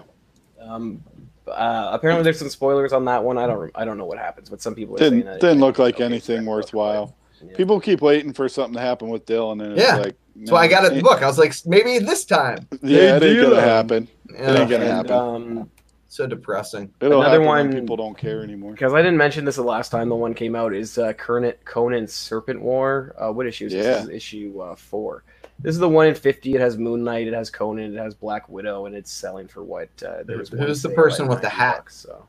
um, 0.61 1.03
uh, 1.47 1.89
apparently 1.91 2.23
there's 2.23 2.37
some 2.39 2.49
spoilers 2.49 2.93
on 2.93 3.05
that 3.05 3.23
one. 3.23 3.37
I 3.37 3.47
don't 3.47 3.71
I 3.73 3.83
don't 3.85 3.97
know 3.97 4.05
what 4.05 4.17
happens, 4.19 4.49
but 4.49 4.61
some 4.61 4.75
people 4.75 4.95
are 4.95 4.99
Didn't 4.99 5.25
that 5.25 5.41
didn't 5.41 5.57
it- 5.57 5.61
look 5.61 5.79
like 5.79 5.95
okay, 5.95 6.03
anything 6.03 6.45
worthwhile. 6.45 7.15
Yeah. 7.41 7.55
People 7.55 7.79
keep 7.79 8.01
waiting 8.01 8.33
for 8.33 8.49
something 8.49 8.73
to 8.75 8.79
happen 8.81 9.09
with 9.09 9.25
Dylan, 9.25 9.63
and 9.63 9.73
it's 9.73 9.81
Yeah. 9.81 9.97
like, 9.97 10.15
So 10.45 10.55
I 10.55 10.67
got 10.67 10.85
it 10.85 10.91
in 10.91 10.97
the 10.97 11.03
book. 11.03 11.21
I 11.21 11.27
was 11.27 11.37
like, 11.37 11.53
maybe 11.65 11.99
this 11.99 12.25
time. 12.25 12.67
Yeah, 12.81 13.17
it 13.17 13.23
ain't 13.23 13.41
gonna 13.49 13.61
happen. 13.61 14.07
Yeah, 14.31 14.59
ain't 14.59 14.69
gonna 14.69 14.85
and, 14.85 14.93
happen. 15.09 15.11
Um, 15.11 15.71
so 16.17 16.27
depressing. 16.27 16.91
It'll 16.99 17.21
Another 17.21 17.39
happen 17.39 17.47
when 17.47 17.67
one- 17.69 17.81
people 17.81 17.95
don't 17.95 18.17
care 18.17 18.41
anymore. 18.43 18.71
because 18.73 18.93
I 18.93 18.97
didn't 18.97 19.17
mention 19.17 19.45
this 19.45 19.55
the 19.55 19.63
last 19.63 19.89
time 19.89 20.09
the 20.09 20.15
one 20.15 20.33
came 20.33 20.55
out 20.55 20.73
is 20.73 20.97
uh, 20.97 21.13
Conan, 21.13 21.53
Conan's 21.63 22.13
Serpent 22.13 22.61
War. 22.61 23.15
Uh, 23.17 23.31
what 23.31 23.45
issue 23.47 23.67
is 23.67 23.73
this? 23.73 23.85
Yeah. 23.85 23.93
This 23.93 24.03
is 24.03 24.09
issue 24.09 24.59
uh, 24.59 24.75
four. 24.75 25.23
This 25.59 25.73
is 25.73 25.79
the 25.79 25.89
one 25.89 26.07
in 26.07 26.15
fifty. 26.15 26.53
It 26.55 26.61
has 26.61 26.77
Moon 26.77 27.03
Knight. 27.03 27.27
It 27.27 27.33
has 27.33 27.49
Conan. 27.49 27.95
It 27.95 27.97
has 27.97 28.13
Black 28.13 28.47
Widow, 28.49 28.85
and 28.85 28.95
it's 28.95 29.11
selling 29.11 29.47
for 29.47 29.63
what? 29.63 29.89
Uh, 30.05 30.23
there 30.23 30.37
was 30.37 30.49
Who's 30.49 30.81
the 30.83 30.89
person 30.89 31.27
with 31.27 31.41
the 31.41 31.49
hat? 31.49 31.77
bucks, 31.77 31.95
so. 31.97 32.27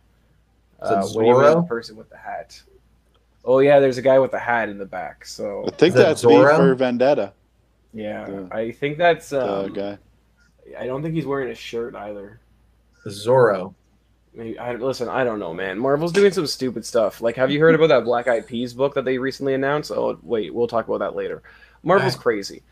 Uh, 0.80 1.02
what 1.08 1.12
do 1.12 1.26
you 1.26 1.32
mean, 1.34 1.34
Zorro? 1.42 1.54
the 1.62 1.62
person 1.68 1.96
with 1.96 2.08
the 2.08 2.16
hat. 2.16 2.62
Oh 3.44 3.58
yeah, 3.58 3.80
there's 3.80 3.98
a 3.98 4.02
guy 4.02 4.18
with 4.18 4.32
a 4.34 4.38
hat 4.38 4.68
in 4.68 4.78
the 4.78 4.86
back. 4.86 5.24
So 5.26 5.64
I 5.66 5.70
think 5.72 5.90
Is 5.90 5.94
that 5.94 6.02
that's 6.08 6.22
V 6.22 6.28
Zorro? 6.28 6.56
for 6.56 6.74
Vendetta. 6.74 7.32
yeah, 7.92 8.24
The- 8.26 8.48
I 8.52 8.72
think 8.72 8.96
that's. 8.98 9.30
The 9.30 9.64
Um, 9.64 9.72
guy. 9.72 9.98
I 10.78 10.86
don't 10.86 11.02
think 11.02 11.14
he's 11.14 11.26
wearing 11.26 11.50
a 11.50 11.54
shirt 11.54 11.94
either. 11.96 12.40
Zorro. 13.06 13.74
Maybe 14.34 14.58
I 14.58 14.74
listen. 14.74 15.08
I 15.08 15.24
don't 15.24 15.38
know, 15.38 15.52
man. 15.54 15.78
Marvel's 15.78 16.12
doing 16.12 16.32
some 16.32 16.46
stupid 16.46 16.84
stuff. 16.84 17.20
Like, 17.20 17.34
have 17.36 17.50
you 17.50 17.58
heard 17.60 17.74
about 17.74 17.88
that 17.88 18.04
Black 18.04 18.28
Eyed 18.28 18.46
Peas 18.46 18.72
book 18.72 18.94
that 18.94 19.04
they 19.04 19.18
recently 19.18 19.54
announced? 19.54 19.90
Oh, 19.90 20.18
wait, 20.22 20.54
we'll 20.54 20.68
talk 20.68 20.86
about 20.86 20.98
that 20.98 21.16
later. 21.16 21.42
Marvel's 21.82 22.14
Right. 22.14 22.22
crazy. 22.22 22.62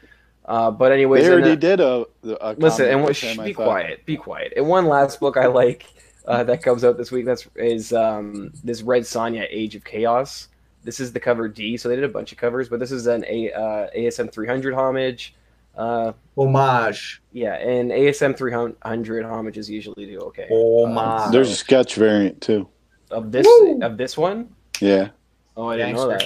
Uh, 0.45 0.71
but 0.71 0.93
anyways, 0.93 1.25
They 1.25 1.33
already 1.33 1.53
uh, 1.53 1.57
did 1.57 1.81
a, 1.81 2.07
a 2.41 2.55
listen 2.55 2.89
and 2.89 3.03
what? 3.03 3.17
Shh, 3.17 3.37
be 3.37 3.53
quiet. 3.53 4.07
Be 4.07 4.17
quiet. 4.17 4.53
And 4.57 4.69
one 4.69 4.87
last 4.87 5.19
book 5.19 5.37
I 5.37 5.47
like 5.47 5.87
uh, 6.27 6.45
that 6.45 6.63
comes 6.63 6.85
out 6.85 6.97
this 6.97 7.11
week. 7.11 7.25
That's 7.25 7.49
is 7.57 7.93
um, 7.93 8.53
this 8.63 8.83
Red 8.83 9.03
Sonja 9.03 9.47
Age 9.51 9.75
of 9.75 9.85
Chaos. 9.85 10.49
This 10.85 11.01
is 11.01 11.13
the 11.13 11.19
cover 11.19 11.49
D. 11.49 11.77
So 11.77 11.89
they 11.89 11.97
did 11.97 12.05
a 12.05 12.09
bunch 12.09 12.31
of 12.31 12.39
covers, 12.39 12.69
but 12.69 12.79
this 12.79 12.93
is 12.93 13.09
an 13.09 13.25
a 13.27 13.51
uh, 13.53 13.89
ASM 13.97 14.31
300 14.31 14.73
homage. 14.73 15.35
Uh, 15.77 16.13
Homage. 16.37 17.21
yeah, 17.33 17.55
and 17.55 17.91
ASM 17.91 18.37
300 18.37 19.25
homages 19.25 19.69
usually 19.71 20.07
do 20.07 20.19
okay. 20.21 20.47
Homage. 20.51 21.29
Uh, 21.29 21.31
There's 21.31 21.51
a 21.51 21.55
sketch 21.55 21.95
variant 21.97 22.41
too. 22.41 22.69
of 23.11 23.31
this 23.33 23.47
Woo! 23.47 23.81
of 23.83 23.97
this 23.97 24.17
one. 24.17 24.49
Yeah. 24.81 25.09
Oh, 25.57 25.69
I 25.69 25.77
didn't 25.77 25.95
know 25.97 26.09
that. 26.09 26.25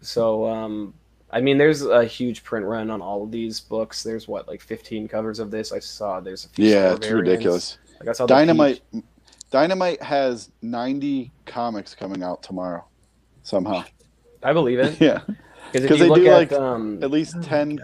So, 0.00 0.46
um, 0.46 0.94
I 1.30 1.40
mean, 1.40 1.58
there's 1.58 1.84
a 1.84 2.04
huge 2.04 2.42
print 2.44 2.64
run 2.66 2.90
on 2.90 3.00
all 3.02 3.22
of 3.24 3.30
these 3.30 3.60
books. 3.60 4.02
There's 4.02 4.26
what, 4.28 4.48
like 4.48 4.60
15 4.60 5.06
covers 5.08 5.38
of 5.40 5.50
this. 5.50 5.72
I 5.72 5.78
saw 5.80 6.20
there's 6.20 6.44
a 6.44 6.48
few 6.48 6.66
Yeah, 6.68 6.92
it's 6.94 7.06
variants. 7.06 7.28
ridiculous. 7.28 7.78
Like 8.00 8.08
I 8.08 8.12
saw 8.12 8.26
the 8.26 8.34
Dynamite 8.34 8.80
Dynamite 9.50 10.02
has 10.02 10.50
90 10.62 11.32
comics 11.46 11.94
coming 11.94 12.22
out 12.22 12.42
tomorrow. 12.42 12.84
Somehow. 13.42 13.82
I 14.42 14.52
believe 14.52 14.78
it 14.78 15.00
Yeah. 15.00 15.20
because 15.72 15.84
if 15.84 15.88
'Cause 15.88 16.00
you 16.00 16.14
they 16.14 16.20
do, 16.20 16.28
at 16.28 16.32
like, 16.38 16.52
um, 16.52 17.02
At 17.02 17.10
least 17.10 17.42
10 17.42 17.78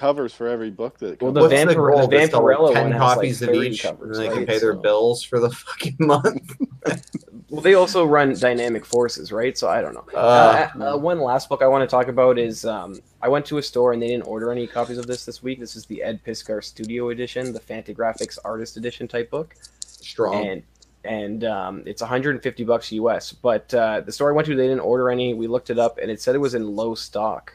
covers 0.00 0.32
for 0.32 0.48
every 0.48 0.70
book 0.70 0.98
that 0.98 1.20
Well, 1.20 1.32
comes 1.32 1.34
the 1.34 1.40
out. 1.40 1.42
What's 1.42 1.54
Vampire- 1.54 1.74
the 1.74 1.96
goal? 1.96 2.08
the 2.08 2.16
Just 2.18 2.30
sell, 2.32 2.42
like, 2.44 2.56
Vampirella 2.56 2.72
10 2.72 2.82
one 2.84 2.92
has, 2.92 3.00
like, 3.00 3.14
copies 3.14 3.42
of 3.42 3.48
30 3.50 3.68
each, 3.68 3.82
covers, 3.82 4.18
and 4.18 4.26
they 4.26 4.28
can 4.30 4.38
right? 4.38 4.48
pay 4.48 4.58
their 4.58 4.72
So- 4.74 4.80
bills 4.80 5.22
for 5.22 5.38
the 5.40 5.50
fucking 5.64 5.96
month. 6.00 6.56
well, 7.50 7.60
they 7.60 7.74
also 7.74 8.04
run 8.04 8.34
Dynamic 8.38 8.84
Forces, 8.86 9.30
right? 9.30 9.56
So 9.58 9.68
I 9.68 9.80
don't 9.82 9.94
know. 9.94 10.04
Uh, 10.14 10.68
Uh, 10.80 10.94
uh, 10.94 10.96
one 10.96 11.20
last 11.20 11.48
book 11.48 11.62
I 11.62 11.66
want 11.66 11.82
to 11.88 11.92
talk 11.96 12.08
about 12.08 12.38
is 12.38 12.64
um, 12.64 12.98
I 13.22 13.28
went 13.28 13.44
to 13.46 13.58
a 13.58 13.62
store 13.62 13.92
and 13.92 14.00
they 14.02 14.08
didn't 14.08 14.26
order 14.26 14.50
any 14.50 14.66
copies 14.66 14.96
of 14.98 15.06
this 15.06 15.24
this 15.24 15.42
week. 15.42 15.60
This 15.60 15.76
is 15.76 15.84
the 15.86 16.02
Ed 16.02 16.20
Piskor 16.26 16.64
Studio 16.64 17.10
Edition, 17.10 17.52
the 17.52 17.60
Fantagraphics 17.60 18.38
Artist 18.44 18.76
Edition 18.76 19.06
type 19.06 19.30
book. 19.30 19.54
strong. 19.80 20.46
and 20.46 20.62
and 21.04 21.44
um, 21.44 21.82
it's 21.86 22.02
150 22.02 22.64
bucks 22.64 22.92
US. 22.92 23.32
But 23.32 23.72
uh, 23.72 24.00
the 24.02 24.12
store 24.12 24.30
I 24.30 24.34
went 24.34 24.46
to, 24.48 24.54
they 24.54 24.66
didn't 24.68 24.80
order 24.80 25.10
any. 25.10 25.32
We 25.32 25.46
looked 25.46 25.70
it 25.70 25.78
up, 25.78 25.96
and 25.98 26.10
it 26.10 26.20
said 26.20 26.34
it 26.34 26.38
was 26.38 26.54
in 26.54 26.76
low 26.76 26.94
stock. 26.94 27.54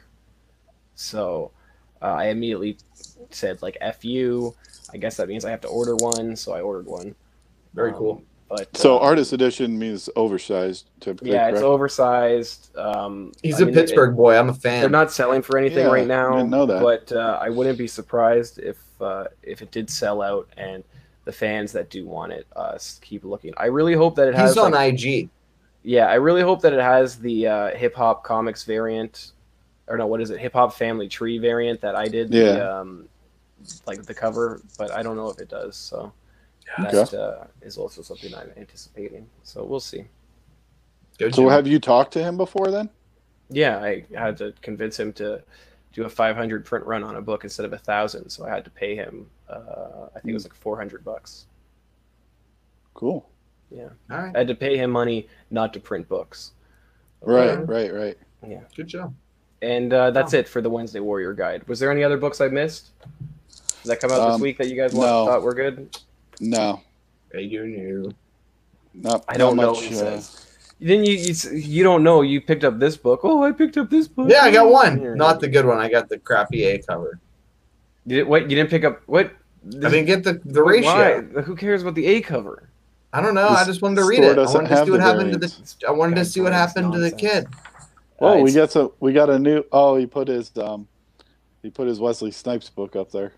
So 0.96 1.52
uh, 2.02 2.06
I 2.06 2.26
immediately 2.28 2.78
said 3.32 3.62
like 3.62 3.78
"f 3.82 4.04
you." 4.06 4.56
I 4.94 4.98
guess 4.98 5.18
that 5.18 5.28
means 5.28 5.46
I 5.46 5.52
have 5.52 5.62
to 5.62 5.68
order 5.68 5.96
one, 5.96 6.36
so 6.36 6.54
I 6.54 6.62
ordered 6.62 6.86
one. 6.86 7.16
Very 7.74 7.92
Um, 7.92 7.98
cool. 7.98 8.24
But 8.48 8.78
So 8.78 8.98
uh, 8.98 9.00
artist 9.02 9.34
edition 9.34 9.78
means 9.80 10.08
oversized 10.16 10.86
typically. 11.00 11.32
yeah, 11.32 11.48
it's 11.50 11.62
oversized. 11.62 12.78
Um, 12.78 13.32
He's 13.42 13.60
I 13.60 13.64
a 13.64 13.66
mean, 13.66 13.74
it- 13.74 13.78
Pittsburgh 13.78 14.16
boy. 14.16 14.38
I'm 14.38 14.50
a 14.50 14.54
fan. 14.54 14.82
they're 14.82 14.90
not 14.90 15.12
selling 15.12 15.42
for 15.42 15.58
anything 15.58 15.80
Yeah, 15.86 15.92
right 15.92 16.06
now. 16.08 16.36
didn't 16.38 16.52
know 16.52 16.66
that. 16.68 16.82
But 16.82 17.12
uh, 17.12 17.40
I 17.42 17.50
wouldn't 17.50 17.78
be 17.78 17.88
surprised 17.88 18.60
if 18.60 18.78
uh, 19.02 19.26
if 19.42 19.62
it 19.64 19.72
did 19.72 19.90
sell 19.90 20.22
out 20.22 20.48
and 20.58 20.84
the 21.26 21.32
fans 21.32 21.72
that 21.72 21.90
do 21.90 22.06
want 22.06 22.32
it 22.34 22.46
uh, 22.56 22.78
keep 23.02 23.26
looking. 23.26 23.52
I 23.58 23.66
really 23.66 23.96
hope 23.96 24.16
that 24.18 24.28
it 24.28 24.36
has. 24.36 24.52
He's 24.52 24.58
on 24.60 24.72
like, 24.74 24.94
IG. 25.04 25.30
Yeah, 25.82 26.06
I 26.08 26.16
really 26.16 26.42
hope 26.44 26.62
that 26.62 26.72
it 26.74 26.80
has 26.80 27.18
the 27.18 27.48
uh, 27.48 27.76
hip 27.76 27.96
hop 27.96 28.24
comics 28.24 28.64
variant, 28.64 29.32
or 29.88 29.98
no, 29.98 30.08
what 30.08 30.22
is 30.22 30.30
it? 30.32 30.40
Hip 30.40 30.54
hop 30.54 30.74
family 30.74 31.08
tree 31.08 31.38
variant 31.38 31.82
that 31.82 31.96
I 31.96 32.08
did. 32.08 32.32
The, 32.32 32.58
Yeah. 32.58 32.60
um, 32.60 33.10
like 33.88 34.06
the 34.06 34.14
cover, 34.14 34.62
but 34.78 34.92
I 34.92 35.04
don't 35.04 35.16
know 35.16 35.30
if 35.30 35.40
it 35.40 35.50
does. 35.50 35.78
So 35.78 36.14
Okay. 36.80 37.06
that 37.06 37.14
uh, 37.14 37.46
is 37.62 37.78
also 37.78 38.02
something 38.02 38.34
I'm 38.36 38.52
anticipating. 38.58 39.30
So 39.44 39.64
we'll 39.66 39.80
see. 39.80 40.06
Good 41.18 41.34
So 41.34 41.42
job. 41.42 41.50
have 41.50 41.68
you 41.68 41.80
talked 41.80 42.14
to 42.14 42.24
him 42.24 42.38
before 42.38 42.72
then? 42.72 42.90
Yeah, 43.50 43.80
I 43.80 44.06
had 44.14 44.38
to 44.38 44.54
convince 44.62 45.00
him 45.00 45.14
to 45.14 45.44
do 45.94 46.04
a 46.04 46.10
500 46.10 46.66
print 46.66 46.86
run 46.86 47.04
on 47.04 47.16
a 47.16 47.22
book 47.22 47.44
instead 47.44 47.66
of 47.66 47.74
a 47.74 47.78
thousand. 47.78 48.30
So 48.30 48.46
I 48.46 48.50
had 48.50 48.66
to 48.66 48.72
pay 48.72 48.96
him. 48.96 49.30
Uh, 49.50 50.08
I 50.16 50.20
think 50.20 50.32
it 50.32 50.34
was 50.34 50.46
like 50.46 50.56
400 50.56 51.04
bucks. 51.04 51.48
Cool. 52.94 53.30
Yeah, 53.70 53.90
All 54.12 54.18
right. 54.18 54.36
I 54.36 54.40
had 54.40 54.48
to 54.48 54.56
pay 54.56 54.78
him 54.78 54.92
money 54.92 55.28
not 55.50 55.74
to 55.74 55.80
print 55.80 56.08
books. 56.08 56.54
Right, 57.22 57.68
right, 57.68 57.94
right, 57.94 58.18
Yeah. 58.48 58.62
Good 58.76 58.88
job. 58.88 59.14
And 59.62 59.94
uh, 59.94 60.12
that's 60.12 60.34
Wow. 60.34 60.40
it 60.40 60.48
for 60.48 60.62
the 60.62 60.70
Wednesday 60.70 61.00
Warrior 61.00 61.34
Guide. 61.34 61.68
Was 61.68 61.80
there 61.80 61.92
any 61.92 62.04
other 62.04 62.18
books 62.18 62.42
I 62.42 62.48
missed? 62.50 62.90
Did 63.84 63.92
that 63.92 64.00
come 64.00 64.12
out 64.12 64.26
this 64.28 64.36
Um, 64.36 64.42
week 64.42 64.58
that 64.58 64.68
you 64.68 64.76
guys 64.76 64.94
want, 64.94 65.10
no. 65.10 65.26
thought 65.26 65.42
were 65.44 65.54
good? 65.54 65.96
No, 66.40 66.82
You 67.34 67.66
knew. 67.66 68.12
not. 68.94 69.24
I 69.30 69.38
don't 69.38 69.56
not 69.56 69.62
know. 69.62 69.74
Much, 69.74 69.94
uh. 69.94 70.22
Then 70.82 71.06
you, 71.06 71.14
you 71.14 71.34
you 71.58 71.84
don't 71.84 72.04
know. 72.04 72.22
You 72.22 72.42
picked 72.42 72.66
up 72.66 72.80
this 72.80 72.98
book. 72.98 73.22
Oh, 73.24 73.44
I 73.44 73.52
picked 73.54 73.78
up 73.78 73.90
this 73.90 74.08
book. 74.10 74.30
Yeah, 74.30 74.42
I 74.42 74.52
got 74.52 74.66
Here. 74.66 74.72
one. 75.12 75.18
Not 75.18 75.40
the 75.40 75.48
good 75.48 75.66
one. 75.66 75.78
I 75.78 75.90
got 75.90 76.10
the 76.10 76.20
crappy 76.20 76.66
A 76.66 76.80
cover. 76.80 77.20
You 78.06 78.26
didn't, 78.26 78.50
you 78.50 78.56
didn't 78.58 78.70
pick 78.70 78.84
up 78.84 79.02
what? 79.06 79.32
I 79.68 79.70
didn't 79.90 80.06
get 80.06 80.24
the 80.26 80.42
the 80.44 80.62
ratio. 80.62 80.92
Why? 81.34 81.42
Who 81.44 81.56
cares 81.56 81.82
about 81.82 81.96
the 81.96 82.06
A 82.06 82.22
cover? 82.22 82.70
I 83.14 83.22
don't 83.22 83.34
know. 83.34 83.48
This 83.50 83.58
I 83.60 83.66
just 83.66 83.82
wanted 83.82 84.02
to 84.02 84.06
read 84.06 84.20
it. 84.24 84.38
I 84.38 84.42
wanted 84.46 84.68
to 84.70 84.84
see 84.86 84.92
what 84.92 84.98
the 84.98 85.04
happened 85.04 85.32
to 85.32 85.38
the. 85.40 85.76
I 85.88 85.92
wanted 85.92 86.16
to 86.16 86.26
see 86.26 86.42
what 86.42 86.50
that's 86.52 86.74
happened 86.76 86.92
to 86.94 87.00
the 87.00 87.12
kid. 87.12 87.48
Oh, 88.26 88.40
Uh, 88.40 88.44
we 88.44 88.52
got 88.52 88.72
some. 88.72 88.92
We 89.00 89.14
got 89.14 89.30
a 89.30 89.40
new. 89.40 89.64
Oh, 89.72 89.96
he 89.96 90.06
put 90.06 90.28
his 90.28 90.52
um, 90.58 90.88
he 91.62 91.70
put 91.70 91.88
his 91.88 92.00
Wesley 92.00 92.32
Snipes 92.32 92.70
book 92.70 92.96
up 92.96 93.12
there. 93.12 93.34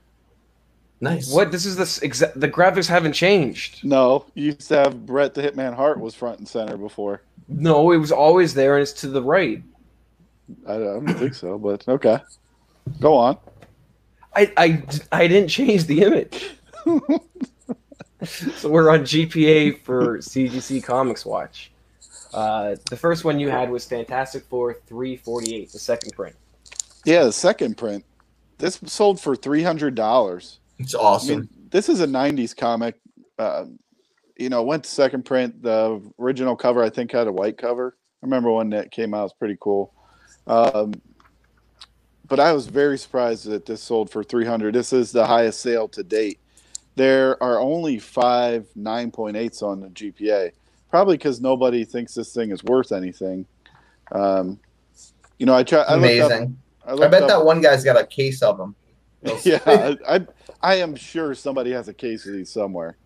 Nice. 1.00 1.32
What? 1.32 1.52
This 1.52 1.66
is 1.66 1.76
the 1.76 2.06
exact. 2.06 2.40
The 2.40 2.50
graphics 2.50 2.88
haven't 2.88 3.14
changed. 3.14 3.84
No, 3.84 4.26
you 4.34 4.46
used 4.46 4.68
to 4.70 4.78
have 4.78 5.06
Bret 5.06 5.34
the 5.34 5.42
Hitman 5.44 5.76
Hart 5.76 6.00
was 6.00 6.16
front 6.16 6.40
and 6.40 6.48
center 6.48 6.78
before. 6.78 7.22
No, 7.48 7.92
it 7.92 7.98
was 7.98 8.12
always 8.12 8.54
there, 8.54 8.76
and 8.76 8.82
it's 8.82 8.94
to 9.02 9.08
the 9.08 9.22
right. 9.22 9.62
I 10.68 10.74
don't, 10.74 10.82
I 10.82 11.06
don't 11.06 11.20
think 11.20 11.34
so, 11.34 11.58
but 11.58 11.88
okay. 11.88 12.20
Go 13.00 13.16
on. 13.16 13.38
I, 14.36 14.52
I, 14.56 14.84
I 15.12 15.28
didn't 15.28 15.50
change 15.50 15.86
the 15.86 16.04
image. 16.04 16.52
so 18.24 18.70
we're 18.70 18.90
on 18.90 19.00
GPA 19.02 19.82
for 19.82 20.20
CGC 20.20 20.84
Comics 20.84 21.26
Watch. 21.26 21.72
Uh, 22.34 22.76
the 22.90 22.98
first 22.98 23.24
one 23.24 23.40
you 23.40 23.50
had 23.50 23.70
was 23.70 23.86
Fantastic 23.86 24.44
Four 24.46 24.76
348, 24.88 25.72
the 25.72 25.80
second 25.80 26.12
print. 26.14 26.36
Yeah, 27.06 27.24
the 27.24 27.32
second 27.32 27.78
print. 27.78 28.04
This 28.58 28.80
sold 28.86 29.20
for 29.20 29.36
three 29.36 29.64
hundred 29.64 29.96
dollars. 29.96 30.60
It's 30.80 30.96
I 30.96 31.00
awesome. 31.00 31.40
mean, 31.40 31.50
this 31.70 31.90
is 31.90 32.02
a 32.02 32.08
'90s 32.08 32.56
comic. 32.56 32.96
Uh, 33.38 33.66
you 34.38 34.50
know, 34.50 34.64
went 34.64 34.84
to 34.84 34.90
second 34.90 35.24
print. 35.24 35.62
The 35.62 36.02
original 36.20 36.56
cover, 36.56 36.84
I 36.84 36.90
think, 36.90 37.12
had 37.12 37.28
a 37.28 37.32
white 37.32 37.58
cover. 37.58 37.96
I 38.22 38.26
remember 38.26 38.52
when 38.52 38.70
that 38.72 38.92
came 38.92 39.14
out; 39.14 39.20
it 39.20 39.24
was 39.24 39.34
pretty 39.34 39.58
cool. 39.60 39.94
Um, 40.48 40.94
but 42.28 42.40
I 42.40 42.52
was 42.52 42.68
very 42.68 42.98
surprised 42.98 43.46
that 43.46 43.66
this 43.66 43.82
sold 43.82 44.10
for 44.10 44.24
300. 44.24 44.74
This 44.74 44.92
is 44.92 45.12
the 45.12 45.26
highest 45.26 45.62
sale 45.62 45.88
to 45.90 46.04
date. 46.04 46.40
There 46.96 47.42
are 47.42 47.60
only 47.60 48.00
five 48.00 48.68
9.8s 48.78 49.62
on 49.62 49.82
the 49.82 49.90
GPA, 49.90 50.52
probably 50.90 51.18
because 51.18 51.42
nobody 51.42 51.84
thinks 51.86 52.14
this 52.14 52.34
thing 52.34 52.52
is 52.52 52.64
worth 52.64 52.92
anything. 52.92 53.46
Um, 54.12 54.60
you 55.38 55.46
know, 55.46 55.56
I 55.56 55.64
try. 55.64 55.80
I 55.80 55.96
looked 55.96 56.20
up- 56.20 56.32
Amazing. 56.32 56.58
I, 56.86 56.94
I, 56.94 57.08
bet 57.08 57.24
up- 57.24 57.30
that 57.30 57.46
one 57.46 57.62
guy's 57.62 57.84
got 57.84 58.00
a 58.00 58.06
case 58.06 58.42
of 58.42 58.58
them. 58.58 58.76
yeah, 59.44 59.60
I, 59.66 59.98
I 60.08 60.28
I 60.62 60.76
am 60.76 60.96
sure 60.96 61.34
somebody 61.34 61.72
has 61.72 61.88
a 61.88 61.94
case 61.94 62.26
of 62.26 62.34
these 62.34 62.52
somewhere. 62.52 62.98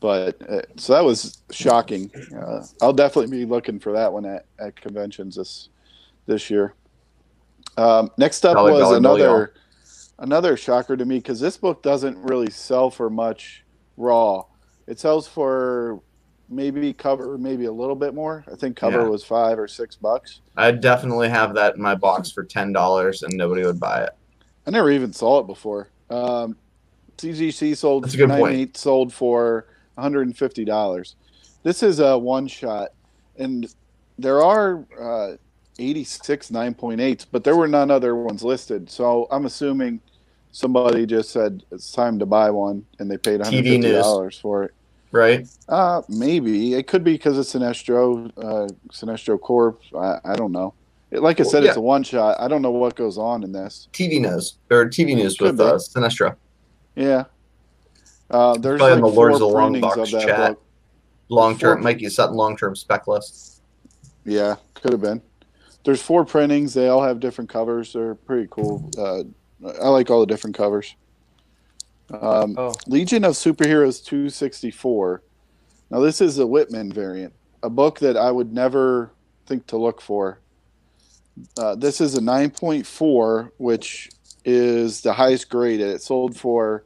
But 0.00 0.40
uh, 0.48 0.62
so 0.76 0.94
that 0.94 1.04
was 1.04 1.42
shocking. 1.50 2.10
Uh, 2.34 2.64
I'll 2.80 2.92
definitely 2.92 3.36
be 3.38 3.44
looking 3.44 3.78
for 3.78 3.92
that 3.92 4.12
one 4.12 4.24
at, 4.24 4.46
at 4.58 4.80
conventions 4.80 5.36
this 5.36 5.68
this 6.26 6.48
year. 6.50 6.74
Um, 7.76 8.10
next 8.16 8.44
up 8.44 8.54
Dollar, 8.54 8.72
was 8.72 8.80
y'all. 8.80 8.94
another 8.94 9.54
another 10.18 10.56
shocker 10.56 10.96
to 10.96 11.04
me 11.04 11.18
because 11.18 11.40
this 11.40 11.56
book 11.56 11.82
doesn't 11.82 12.16
really 12.18 12.50
sell 12.50 12.90
for 12.90 13.10
much 13.10 13.64
raw. 13.96 14.44
It 14.86 14.98
sells 14.98 15.28
for 15.28 16.00
maybe 16.50 16.92
cover 16.92 17.38
maybe 17.38 17.66
a 17.66 17.72
little 17.72 17.94
bit 17.94 18.14
more. 18.14 18.44
I 18.50 18.56
think 18.56 18.76
cover 18.76 19.02
Yeah. 19.02 19.08
was 19.08 19.24
five 19.24 19.58
or 19.58 19.68
six 19.68 19.96
bucks. 19.96 20.40
I 20.56 20.72
definitely 20.72 21.28
have 21.28 21.54
that 21.54 21.76
in 21.76 21.82
my 21.82 21.94
box 21.94 22.30
for 22.30 22.44
ten 22.44 22.72
dollars, 22.72 23.22
and 23.22 23.34
nobody 23.36 23.64
would 23.64 23.80
buy 23.80 24.02
it. 24.02 24.10
I 24.66 24.70
never 24.70 24.90
even 24.90 25.12
saw 25.12 25.38
it 25.38 25.46
before. 25.46 25.88
Um, 26.10 26.56
CGC 27.16 27.76
sold 27.76 28.04
That's 28.04 28.14
a 28.14 28.16
good 28.16 28.28
point. 28.30 28.40
98 28.42 28.76
sold 28.76 29.12
for 29.12 29.66
$150. 29.98 31.14
This 31.62 31.82
is 31.82 32.00
a 32.00 32.18
one 32.18 32.46
shot, 32.46 32.90
and 33.36 33.72
there 34.18 34.42
are 34.42 34.84
uh, 35.00 35.36
86 35.78 36.50
9.8s, 36.50 37.26
but 37.30 37.44
there 37.44 37.56
were 37.56 37.68
none 37.68 37.90
other 37.90 38.16
ones 38.16 38.42
listed. 38.42 38.90
So 38.90 39.28
I'm 39.30 39.44
assuming 39.46 40.00
somebody 40.52 41.06
just 41.06 41.30
said 41.30 41.62
it's 41.70 41.92
time 41.92 42.18
to 42.18 42.26
buy 42.26 42.50
one, 42.50 42.86
and 42.98 43.10
they 43.10 43.18
paid 43.18 43.40
TV 43.40 43.78
$150 43.82 44.40
for 44.40 44.64
it. 44.64 44.74
Right? 45.12 45.48
Uh, 45.68 46.02
maybe 46.08 46.74
it 46.74 46.86
could 46.86 47.02
be 47.02 47.12
because 47.12 47.36
it's 47.38 47.52
Sinestro, 47.52 48.30
uh, 48.36 48.68
Sinestro 48.92 49.40
Corp. 49.40 49.80
I, 49.96 50.18
I 50.24 50.36
don't 50.36 50.52
know. 50.52 50.74
It- 51.10 51.20
Like 51.22 51.40
I 51.40 51.42
Well, 51.42 51.50
said, 51.50 51.62
yeah. 51.64 51.70
it's 51.70 51.76
a 51.76 51.80
one 51.80 52.02
shot. 52.04 52.36
I 52.38 52.46
don't 52.48 52.62
know 52.62 52.70
what 52.70 52.94
goes 52.94 53.18
on 53.18 53.42
in 53.42 53.50
this. 53.52 53.88
TV 53.92 54.20
news 54.20 54.54
or 54.70 54.86
TV 54.88 55.16
news 55.16 55.36
Could 55.36 55.52
with 55.58 55.60
uh, 55.60 55.72
be. 55.74 55.78
Sinestra. 55.80 56.36
Yeah. 56.94 57.24
Uh, 58.30 58.56
there's 58.58 58.78
Probably 58.78 59.00
like 59.02 59.10
the 59.12 59.16
Lords 59.16 59.34
of 59.34 59.40
the 59.40 59.46
Long 59.48 59.80
Box 59.80 59.96
of 59.98 60.10
that 60.12 60.22
chat. 60.26 60.50
book. 60.52 60.62
Long 61.28 61.56
term, 61.58 61.82
Mikey 61.82 62.08
Sutton 62.08 62.36
long 62.36 62.56
term 62.56 62.74
spec 62.76 63.06
list. 63.08 63.62
Yeah, 64.24 64.56
could 64.74 64.92
have 64.92 65.00
been. 65.00 65.22
There's 65.84 66.02
four 66.02 66.24
printings. 66.24 66.74
They 66.74 66.88
all 66.88 67.02
have 67.02 67.20
different 67.20 67.48
covers. 67.50 67.92
They're 67.92 68.14
pretty 68.16 68.46
cool. 68.50 68.90
Uh, 68.98 69.22
I 69.82 69.88
like 69.88 70.10
all 70.10 70.20
the 70.20 70.26
different 70.26 70.56
covers. 70.56 70.94
Um, 72.12 72.54
Oh, 72.58 72.72
Legion 72.86 73.24
of 73.24 73.32
Superheroes 73.34 74.04
264. 74.04 75.22
Now, 75.90 76.00
this 76.00 76.20
is 76.20 76.38
a 76.38 76.46
Whitman 76.46 76.92
variant, 76.92 77.32
a 77.62 77.70
book 77.70 77.98
that 78.00 78.16
I 78.16 78.30
would 78.30 78.52
never 78.52 79.12
think 79.46 79.66
to 79.68 79.76
look 79.76 80.00
for. 80.00 80.40
Uh, 81.58 81.74
this 81.74 82.00
is 82.00 82.14
a 82.16 82.20
9.4, 82.20 83.50
which 83.58 84.10
is 84.44 85.00
the 85.00 85.12
highest 85.12 85.48
grade. 85.50 85.80
It 85.80 86.02
sold 86.02 86.36
for 86.36 86.84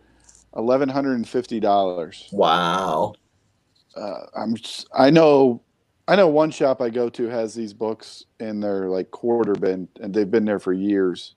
$1,150. 0.55 2.33
Wow. 2.33 3.15
uh, 3.97 4.21
I'm 4.37 4.55
s- 4.55 4.87
I 4.95 5.11
know 5.11 5.61
I 6.07 6.17
know 6.17 6.29
one 6.29 6.51
shop 6.51 6.83
I 6.83 6.91
go 6.91 7.09
to 7.09 7.29
has 7.29 7.55
these 7.55 7.73
books 7.73 8.25
in 8.41 8.61
their 8.61 8.89
like 8.91 9.11
quarter 9.11 9.55
bin 9.55 9.89
and 10.01 10.13
they've 10.13 10.31
been 10.31 10.45
there 10.45 10.59
for 10.59 10.73
years. 10.73 11.35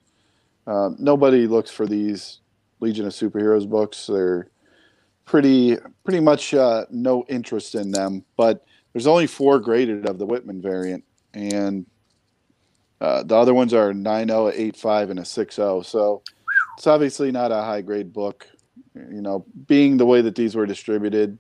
Um, 0.66 0.96
nobody 1.00 1.48
looks 1.48 1.72
for 1.72 1.86
these 1.88 2.40
Legion 2.80 3.06
of 3.06 3.14
Superheroes 3.14 3.68
books. 3.68 4.08
They're 4.08 4.50
pretty 5.26 5.78
pretty 6.04 6.20
much 6.20 6.54
uh, 6.54 6.86
no 6.90 7.26
interest 7.28 7.76
in 7.76 7.92
them. 7.92 8.24
But 8.36 8.66
there's 8.94 9.08
only 9.08 9.28
four 9.28 9.60
graded 9.60 10.08
of 10.08 10.18
the 10.18 10.26
Whitman 10.26 10.62
variant, 10.62 11.04
and 11.34 11.86
uh, 13.00 13.24
the 13.24 13.36
other 13.36 13.54
ones 13.54 13.74
are 13.74 13.94
9.0, 13.94 14.50
a 14.50 14.72
8.5, 14.72 15.12
and 15.12 15.20
a 15.20 15.24
6.0. 15.24 15.86
So 15.86 16.24
it's 16.78 16.88
obviously 16.88 17.32
not 17.32 17.52
a 17.52 17.62
high 17.62 17.82
grade 17.82 18.12
book. 18.12 18.48
You 18.96 19.22
know, 19.22 19.46
being 19.68 19.98
the 19.98 20.06
way 20.06 20.22
that 20.22 20.36
these 20.36 20.56
were 20.56 20.66
distributed, 20.66 21.38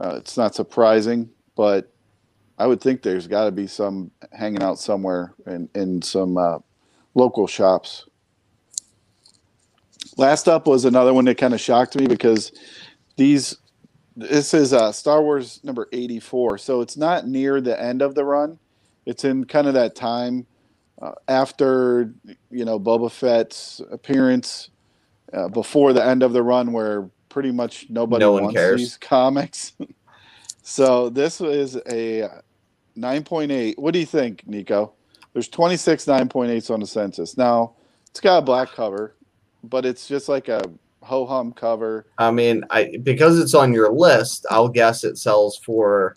uh, 0.00 0.16
it's 0.16 0.36
not 0.36 0.54
surprising, 0.54 1.28
but 1.56 1.92
I 2.58 2.66
would 2.66 2.80
think 2.80 3.02
there's 3.02 3.26
got 3.26 3.44
to 3.46 3.50
be 3.50 3.66
some 3.66 4.10
hanging 4.32 4.62
out 4.62 4.78
somewhere 4.78 5.34
in, 5.46 5.68
in 5.74 6.00
some 6.02 6.38
uh, 6.38 6.58
local 7.14 7.46
shops. 7.46 8.06
Last 10.16 10.48
up 10.48 10.66
was 10.66 10.84
another 10.84 11.14
one 11.14 11.26
that 11.26 11.38
kind 11.38 11.54
of 11.54 11.60
shocked 11.60 11.96
me 11.96 12.06
because 12.06 12.52
these 13.16 13.56
this 14.16 14.54
is 14.54 14.72
uh, 14.72 14.92
Star 14.92 15.22
Wars 15.22 15.60
number 15.64 15.88
84, 15.92 16.58
so 16.58 16.80
it's 16.82 16.96
not 16.96 17.28
near 17.28 17.60
the 17.60 17.80
end 17.80 18.02
of 18.02 18.14
the 18.14 18.24
run. 18.24 18.58
It's 19.06 19.24
in 19.24 19.44
kind 19.44 19.68
of 19.68 19.74
that 19.74 19.94
time 19.96 20.46
uh, 21.02 21.12
after 21.28 22.14
you 22.50 22.64
know 22.64 22.80
Boba 22.80 23.12
Fett's 23.12 23.82
appearance, 23.92 24.70
uh, 25.34 25.48
before 25.48 25.92
the 25.92 26.04
end 26.04 26.22
of 26.22 26.32
the 26.34 26.42
run, 26.44 26.72
where 26.72 27.10
pretty 27.30 27.52
much 27.52 27.86
nobody 27.90 28.22
No 28.22 28.32
wants 28.32 28.54
cares. 28.54 28.80
these 28.80 28.98
comics. 28.98 29.74
so 30.62 31.10
this 31.10 31.40
is 31.42 31.76
a 31.90 32.28
9.8. 32.98 33.78
What 33.78 33.94
do 33.94 34.00
you 34.00 34.06
think, 34.06 34.46
Nico? 34.48 34.94
There's 35.34 35.48
26 35.48 36.06
9.8s 36.06 36.70
on 36.72 36.80
the 36.80 36.88
census. 36.88 37.36
Now 37.36 37.76
it's 38.10 38.20
got 38.20 38.38
a 38.38 38.42
black 38.42 38.70
cover, 38.72 39.15
but 39.68 39.84
it's 39.84 40.08
just 40.08 40.28
like 40.28 40.48
a 40.48 40.62
ho 41.02 41.26
hum 41.26 41.52
cover. 41.52 42.06
I 42.18 42.30
mean, 42.30 42.64
I 42.70 42.96
because 43.02 43.38
it's 43.38 43.54
on 43.54 43.72
your 43.72 43.90
list, 43.90 44.46
I'll 44.50 44.68
guess 44.68 45.04
it 45.04 45.18
sells 45.18 45.58
for 45.58 46.14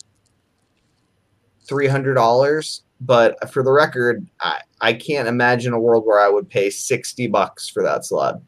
three 1.64 1.86
hundred 1.86 2.14
dollars. 2.14 2.82
But 3.02 3.50
for 3.50 3.62
the 3.62 3.72
record, 3.72 4.26
I, 4.42 4.60
I 4.82 4.92
can't 4.92 5.26
imagine 5.26 5.72
a 5.72 5.80
world 5.80 6.04
where 6.04 6.20
I 6.20 6.28
would 6.28 6.48
pay 6.48 6.68
sixty 6.68 7.26
bucks 7.26 7.68
for 7.68 7.82
that 7.82 8.04
slot. 8.04 8.42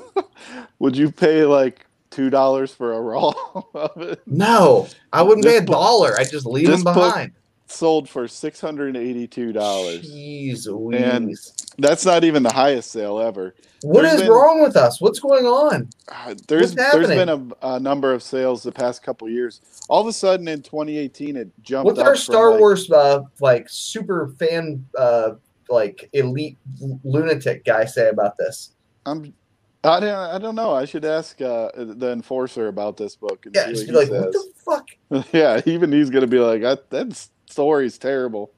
Would 0.78 0.96
you 0.96 1.10
pay 1.10 1.44
like 1.44 1.86
two 2.10 2.30
dollars 2.30 2.72
for 2.72 2.92
a 2.92 3.00
roll 3.00 3.34
of 3.74 4.00
it? 4.00 4.20
No, 4.26 4.88
I 5.12 5.22
wouldn't 5.22 5.44
This 5.44 5.60
pay 5.60 5.64
a 5.64 5.66
dollar. 5.66 6.14
I 6.16 6.24
just 6.24 6.46
leave 6.46 6.66
this 6.68 6.82
them 6.82 6.94
behind. 6.94 7.32
Sold 7.72 8.08
for 8.08 8.28
six 8.28 8.60
hundred 8.60 8.94
and 8.94 8.96
eighty-two 8.96 9.52
dollars. 9.52 10.10
Jeez 10.12 10.66
And 10.94 11.26
Louise. 11.26 11.52
That's 11.78 12.04
not 12.04 12.22
even 12.22 12.42
the 12.42 12.52
highest 12.52 12.90
sale 12.90 13.18
ever. 13.18 13.54
What 13.82 14.02
there's 14.02 14.14
is 14.14 14.20
been- 14.22 14.30
wrong 14.30 14.60
with 14.62 14.76
us? 14.76 15.00
What's 15.00 15.18
going 15.20 15.46
on? 15.46 15.88
Uh, 16.08 16.34
there's 16.48 16.74
What's 16.74 16.92
there's 16.92 17.08
been 17.08 17.28
a, 17.28 17.48
a 17.76 17.80
number 17.80 18.12
of 18.12 18.22
sales 18.22 18.62
the 18.62 18.72
past 18.72 19.02
couple 19.02 19.28
years. 19.28 19.60
All 19.88 20.00
of 20.02 20.06
a 20.06 20.12
sudden 20.12 20.46
in 20.48 20.60
2018, 20.62 21.36
it 21.36 21.50
jumped. 21.62 21.86
What's 21.86 21.98
our 21.98 22.14
Star 22.14 22.50
like- 22.50 22.60
Wars 22.60 22.90
uh, 22.90 23.22
like 23.40 23.66
super 23.68 24.28
fan 24.38 24.84
uh, 24.98 25.32
like 25.70 26.08
elite 26.12 26.58
lunatic 27.04 27.64
guy 27.64 27.84
say 27.86 28.08
about 28.08 28.36
this? 28.36 28.72
I'm. 29.06 29.32
I 29.84 29.98
don't, 29.98 30.14
I 30.14 30.38
don't 30.38 30.54
know. 30.54 30.72
I 30.72 30.84
should 30.84 31.04
ask 31.04 31.40
uh, 31.42 31.68
the 31.74 32.12
enforcer 32.12 32.68
about 32.68 32.96
this 32.96 33.16
book 33.16 33.46
and 33.46 33.54
Yeah, 33.56 33.68
just 33.68 33.88
be 33.88 33.92
like, 33.92 34.06
he 34.06 34.14
what 34.14 34.30
the 34.30 34.52
fuck? 34.64 34.88
yeah, 35.32 35.60
even 35.66 35.90
he's 35.90 36.08
gonna 36.08 36.28
be 36.28 36.38
like, 36.38 36.62
I, 36.62 36.76
that 36.90 37.28
story's 37.56 37.98
terrible. 37.98 38.50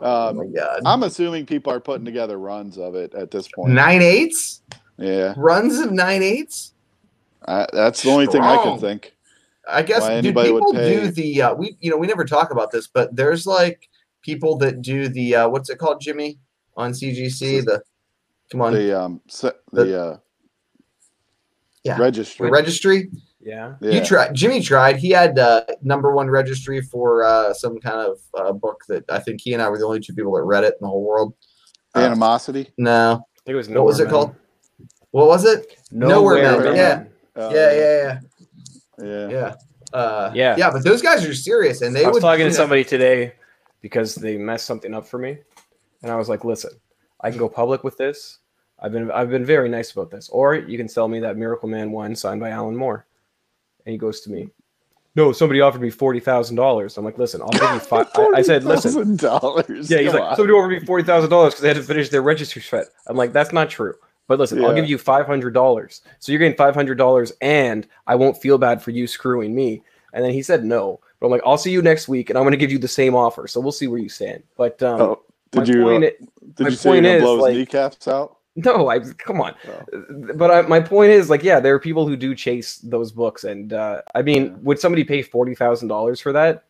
Oh 0.00 0.28
Um, 0.28 0.36
my 0.36 0.46
god. 0.46 0.82
I'm 0.84 1.02
assuming 1.04 1.46
people 1.46 1.72
are 1.72 1.80
putting 1.80 2.04
together 2.04 2.38
runs 2.38 2.76
of 2.76 2.94
it 2.94 3.14
at 3.14 3.30
this 3.30 3.48
point. 3.48 3.72
Nine 3.72 4.02
eights? 4.02 4.60
Yeah, 4.98 5.34
Runs 5.36 5.78
of 5.78 5.92
nine 5.92 6.22
eights? 6.22 6.72
I, 7.46 7.66
that's 7.72 8.02
the 8.02 8.10
only 8.10 8.26
thing 8.26 8.42
I 8.42 8.56
can 8.62 8.78
think. 8.78 9.14
I 9.68 9.82
guess 9.82 10.02
would 10.02 10.22
people 10.22 10.72
do 10.72 11.08
the 11.10 11.42
uh, 11.42 11.54
we 11.54 11.76
you 11.80 11.90
know 11.90 11.96
we 11.96 12.06
never 12.06 12.24
talk 12.24 12.50
about 12.50 12.70
this, 12.70 12.86
but 12.86 13.14
there's 13.16 13.46
like 13.46 13.88
people 14.22 14.56
that 14.58 14.82
do 14.82 15.08
the 15.08 15.34
uh, 15.36 15.48
what's 15.48 15.70
it 15.70 15.78
called, 15.78 16.00
Jimmy, 16.00 16.38
on 16.76 16.92
CGC? 16.92 17.64
The 17.64 17.82
come 18.50 18.60
on 18.60 18.72
The 18.74 19.00
um, 19.00 19.20
se- 19.28 19.52
the 19.72 20.00
uh, 20.00 20.16
Yeah. 21.82 21.98
registry. 21.98 22.50
registry. 22.50 23.10
Yeah. 23.44 23.74
yeah. 23.80 23.90
You 23.92 24.04
tried. 24.04 24.34
Jimmy 24.34 24.60
tried. 24.60 24.96
He 24.96 25.10
had 25.10 25.38
uh, 25.38 25.64
number 25.82 26.14
one 26.14 26.28
registry 26.30 26.80
for 26.80 27.24
uh, 27.24 27.52
some 27.54 27.78
kind 27.78 27.98
of 27.98 28.18
uh, 28.38 28.52
book 28.52 28.82
that 28.88 29.04
I 29.10 29.18
think 29.18 29.40
he 29.40 29.52
and 29.52 29.62
I 29.62 29.68
were 29.68 29.78
the 29.78 29.84
only 29.86 30.00
two 30.00 30.14
people 30.14 30.34
that 30.34 30.42
read 30.42 30.64
it 30.64 30.74
in 30.74 30.78
the 30.80 30.88
whole 30.88 31.04
world. 31.04 31.34
Uh, 31.94 32.00
Animosity. 32.00 32.72
no, 32.78 33.12
I 33.12 33.40
think 33.44 33.54
it 33.54 33.54
was 33.54 33.68
what 33.68 33.84
was 33.84 34.00
it 34.00 34.04
Nowhere 34.04 34.10
called? 34.26 34.34
What 35.10 35.26
was 35.28 35.44
it? 35.44 35.78
Nowhere 35.92 36.42
Man, 36.42 36.62
Man. 36.64 36.76
yeah. 36.76 37.04
Uh, 37.40 37.50
yeah, 37.54 37.72
yeah, 37.72 38.20
yeah, 38.98 39.06
yeah. 39.06 39.28
yeah. 39.28 39.54
Uh, 39.92 40.32
Yeah. 40.34 40.56
yeah. 40.56 40.70
But 40.70 40.82
those 40.82 41.02
guys 41.02 41.24
are 41.24 41.34
serious, 41.34 41.82
and 41.82 41.94
they 41.94 42.04
I 42.04 42.08
was 42.08 42.14
would 42.14 42.20
talking 42.22 42.46
do 42.46 42.50
to 42.50 42.50
that. 42.50 42.56
somebody 42.62 42.82
today 42.84 43.34
because 43.80 44.14
they 44.16 44.36
messed 44.36 44.66
something 44.66 44.92
up 44.94 45.06
for 45.06 45.18
me, 45.18 45.38
and 46.02 46.10
I 46.10 46.16
was 46.16 46.28
like, 46.28 46.44
"Listen, 46.44 46.72
I 47.20 47.30
can 47.30 47.38
go 47.38 47.48
public 47.48 47.84
with 47.84 47.96
this. 47.96 48.38
I've 48.80 48.92
been 48.92 49.10
I've 49.12 49.30
been 49.30 49.44
very 49.44 49.68
nice 49.68 49.92
about 49.92 50.10
this. 50.10 50.28
Or 50.30 50.54
you 50.56 50.76
can 50.76 50.88
sell 50.88 51.06
me 51.08 51.20
that 51.20 51.36
Miracle 51.36 51.68
Man 51.68 51.92
one 51.92 52.16
signed 52.16 52.40
by 52.40 52.50
Alan 52.50 52.76
Moore. 52.76 53.06
And 53.86 53.92
he 53.92 53.98
goes 53.98 54.20
to 54.22 54.30
me, 54.30 54.48
No, 55.16 55.32
somebody 55.32 55.60
offered 55.60 55.80
me 55.82 55.90
forty 55.90 56.20
thousand 56.20 56.56
dollars. 56.56 56.96
I'm 56.96 57.04
like, 57.04 57.18
listen, 57.18 57.42
I'll 57.42 57.48
give 57.50 57.62
you 57.62 57.78
five. 57.80 58.06
I, 58.14 58.30
I 58.36 58.42
said, 58.42 58.64
listen. 58.64 59.16
dollars. 59.16 59.90
Yeah, 59.90 59.98
he's 59.98 60.12
like, 60.14 60.36
somebody 60.36 60.52
offered 60.52 60.80
me 60.80 60.86
forty 60.86 61.04
thousand 61.04 61.30
dollars 61.30 61.52
because 61.54 61.62
they 61.62 61.68
had 61.68 61.76
to 61.76 61.82
finish 61.82 62.08
their 62.08 62.22
registry 62.22 62.62
fee. 62.62 62.82
I'm 63.06 63.16
like, 63.16 63.32
that's 63.32 63.52
not 63.52 63.70
true. 63.70 63.94
But 64.26 64.38
listen, 64.38 64.64
I'll 64.64 64.74
give 64.74 64.88
you 64.88 64.96
five 64.96 65.26
hundred 65.26 65.52
dollars. 65.52 66.00
So 66.18 66.32
you're 66.32 66.38
getting 66.38 66.56
five 66.56 66.74
hundred 66.74 66.96
dollars, 66.96 67.32
and 67.42 67.86
I 68.06 68.14
won't 68.14 68.40
feel 68.40 68.56
bad 68.58 68.82
for 68.82 68.90
you 68.90 69.06
screwing 69.06 69.54
me. 69.54 69.82
And 70.14 70.24
then 70.24 70.32
he 70.32 70.42
said 70.42 70.64
no. 70.64 71.00
But 71.20 71.26
I'm 71.26 71.32
like, 71.32 71.42
I'll 71.44 71.58
see 71.58 71.72
you 71.72 71.82
next 71.82 72.08
week, 72.08 72.30
and 72.30 72.38
I'm 72.38 72.44
going 72.44 72.52
to 72.52 72.56
give 72.58 72.70
you 72.72 72.78
the 72.78 72.88
same 72.88 73.14
offer. 73.14 73.46
So 73.48 73.60
we'll 73.60 73.72
see 73.72 73.86
where 73.88 73.98
you 73.98 74.08
stand. 74.08 74.42
But 74.56 74.82
um, 74.82 75.00
Oh, 75.00 75.22
did 75.50 75.68
you? 75.68 75.82
point 75.82 76.04
uh, 76.04 76.10
did 76.54 76.60
my 76.64 76.68
you 76.70 76.76
say 76.76 76.88
you're 76.90 76.94
point 76.94 77.04
gonna 77.04 77.16
is, 77.16 77.22
blow 77.22 77.34
his 77.36 77.42
like- 77.42 77.54
kneecaps 77.56 78.08
out? 78.08 78.36
no, 78.64 78.88
I 78.88 79.00
come 79.00 79.40
on. 79.40 79.54
Oh. 79.68 80.04
But 80.34 80.50
I, 80.50 80.62
my 80.62 80.80
point 80.80 81.10
is, 81.10 81.28
like, 81.30 81.42
yeah, 81.42 81.58
there 81.60 81.74
are 81.74 81.80
people 81.80 82.06
who 82.06 82.16
do 82.16 82.34
chase 82.34 82.76
those 82.78 83.10
books, 83.12 83.44
and 83.44 83.72
uh, 83.72 84.02
I 84.14 84.22
mean, 84.22 84.56
would 84.62 84.78
somebody 84.78 85.02
pay 85.04 85.22
forty 85.22 85.54
thousand 85.54 85.88
dollars 85.88 86.20
for 86.20 86.32
that? 86.32 86.64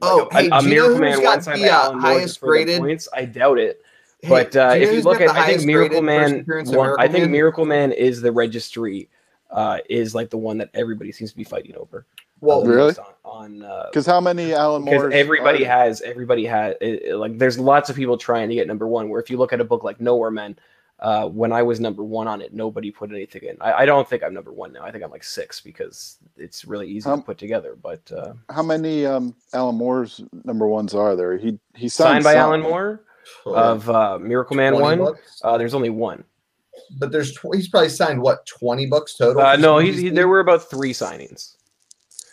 Oh, 0.00 0.28
Like, 0.32 0.44
hey, 0.44 0.50
a, 0.50 0.56
a 0.56 0.62
do 0.62 0.68
you 0.68 0.74
know 0.76 0.88
Miracle 0.88 0.90
who's 0.92 1.00
Man 1.00 1.22
got 1.22 1.34
one 1.36 1.42
signed 1.42 1.62
the 1.62 1.70
uh, 1.70 1.74
Alan 1.74 1.92
Moore 1.98 2.02
just 2.02 2.18
highest 2.18 2.40
for 2.40 2.46
graded? 2.46 2.80
points? 2.80 3.08
I 3.12 3.24
doubt 3.24 3.58
it. 3.58 3.82
Hey, 4.20 4.28
But 4.28 4.56
uh, 4.56 4.74
if 4.76 4.92
you 4.92 5.02
look 5.02 5.20
at, 5.20 5.28
I 5.30 5.34
think 5.34 5.44
highest 5.46 5.66
Miracle 5.66 6.00
graded 6.00 6.04
Man, 6.32 6.40
appearance 6.40 6.70
of 6.70 6.76
one, 6.76 6.94
I 6.98 7.08
think 7.08 7.22
Man? 7.24 7.30
Miracle 7.32 7.64
Man 7.66 7.92
is 7.92 8.20
the 8.22 8.32
registry, 8.32 9.08
uh, 9.50 9.78
is 9.90 10.14
like 10.14 10.30
the 10.30 10.38
one 10.38 10.58
that 10.58 10.70
everybody 10.74 11.12
seems 11.12 11.30
to 11.32 11.36
be 11.36 11.44
fighting 11.44 11.76
over. 11.76 12.06
Well, 12.40 12.62
uh, 12.62 12.66
Really? 12.66 12.94
On, 13.24 13.62
on 13.62 13.62
uh, 13.62 13.86
Because 13.90 14.06
how 14.06 14.20
many 14.20 14.52
Alan 14.54 14.84
because 14.84 15.12
everybody 15.12 15.64
are- 15.64 15.68
has 15.68 16.00
everybody 16.00 16.44
has 16.46 16.74
it, 16.80 17.02
it- 17.04 17.16
like 17.16 17.38
there's 17.38 17.58
lots 17.58 17.88
of 17.90 17.94
people 17.94 18.16
trying 18.18 18.48
to 18.48 18.54
get 18.56 18.66
number 18.66 18.88
one 18.88 19.08
where 19.08 19.20
if 19.20 19.30
you 19.30 19.36
look 19.36 19.52
at 19.52 19.60
a 19.60 19.64
book 19.64 19.84
like 19.84 20.00
nowhere 20.00 20.30
men 20.32 20.56
uh, 21.02 21.26
when 21.28 21.52
i 21.52 21.62
was 21.62 21.80
number 21.80 22.02
one 22.04 22.26
on 22.28 22.40
it 22.40 22.54
nobody 22.54 22.90
put 22.90 23.10
anything 23.10 23.42
in 23.42 23.56
I, 23.60 23.72
I 23.82 23.86
don't 23.86 24.08
think 24.08 24.22
i'm 24.22 24.32
number 24.32 24.52
one 24.52 24.72
now 24.72 24.82
i 24.84 24.90
think 24.92 25.02
i'm 25.04 25.10
like 25.10 25.24
six 25.24 25.60
because 25.60 26.16
it's 26.36 26.64
really 26.64 26.88
easy 26.88 27.10
Um, 27.10 27.20
to 27.20 27.26
put 27.26 27.38
together 27.38 27.76
but 27.82 28.00
uh, 28.12 28.32
how 28.50 28.62
many 28.62 29.04
um, 29.04 29.34
Alan 29.52 29.74
Moore's 29.76 30.22
number 30.44 30.66
ones 30.68 30.94
are 30.94 31.14
there? 31.16 31.36
He 31.36 31.58
he 31.74 31.88
signed 31.88 32.22
by 32.24 32.32
some. 32.34 32.40
alan 32.42 32.60
moore 32.62 33.04
of 33.46 33.90
uh, 33.90 34.18
miracle 34.18 34.56
man 34.56 34.74
one 34.80 35.00
uh, 35.44 35.58
there's 35.58 35.74
only 35.74 35.90
one 35.90 36.22
but 36.98 37.12
there's 37.12 37.32
tw- 37.34 37.54
he's 37.54 37.68
probably 37.68 37.88
signed 37.88 38.20
what 38.20 38.46
20 38.46 38.86
books 38.86 39.14
total. 39.16 39.42
uh, 39.42 39.56
no 39.56 39.74
CGC? 39.76 39.84
he's, 39.86 39.98
he, 40.00 40.08
there 40.10 40.28
were 40.28 40.40
about 40.40 40.68
three 40.70 40.92
signings 40.92 41.56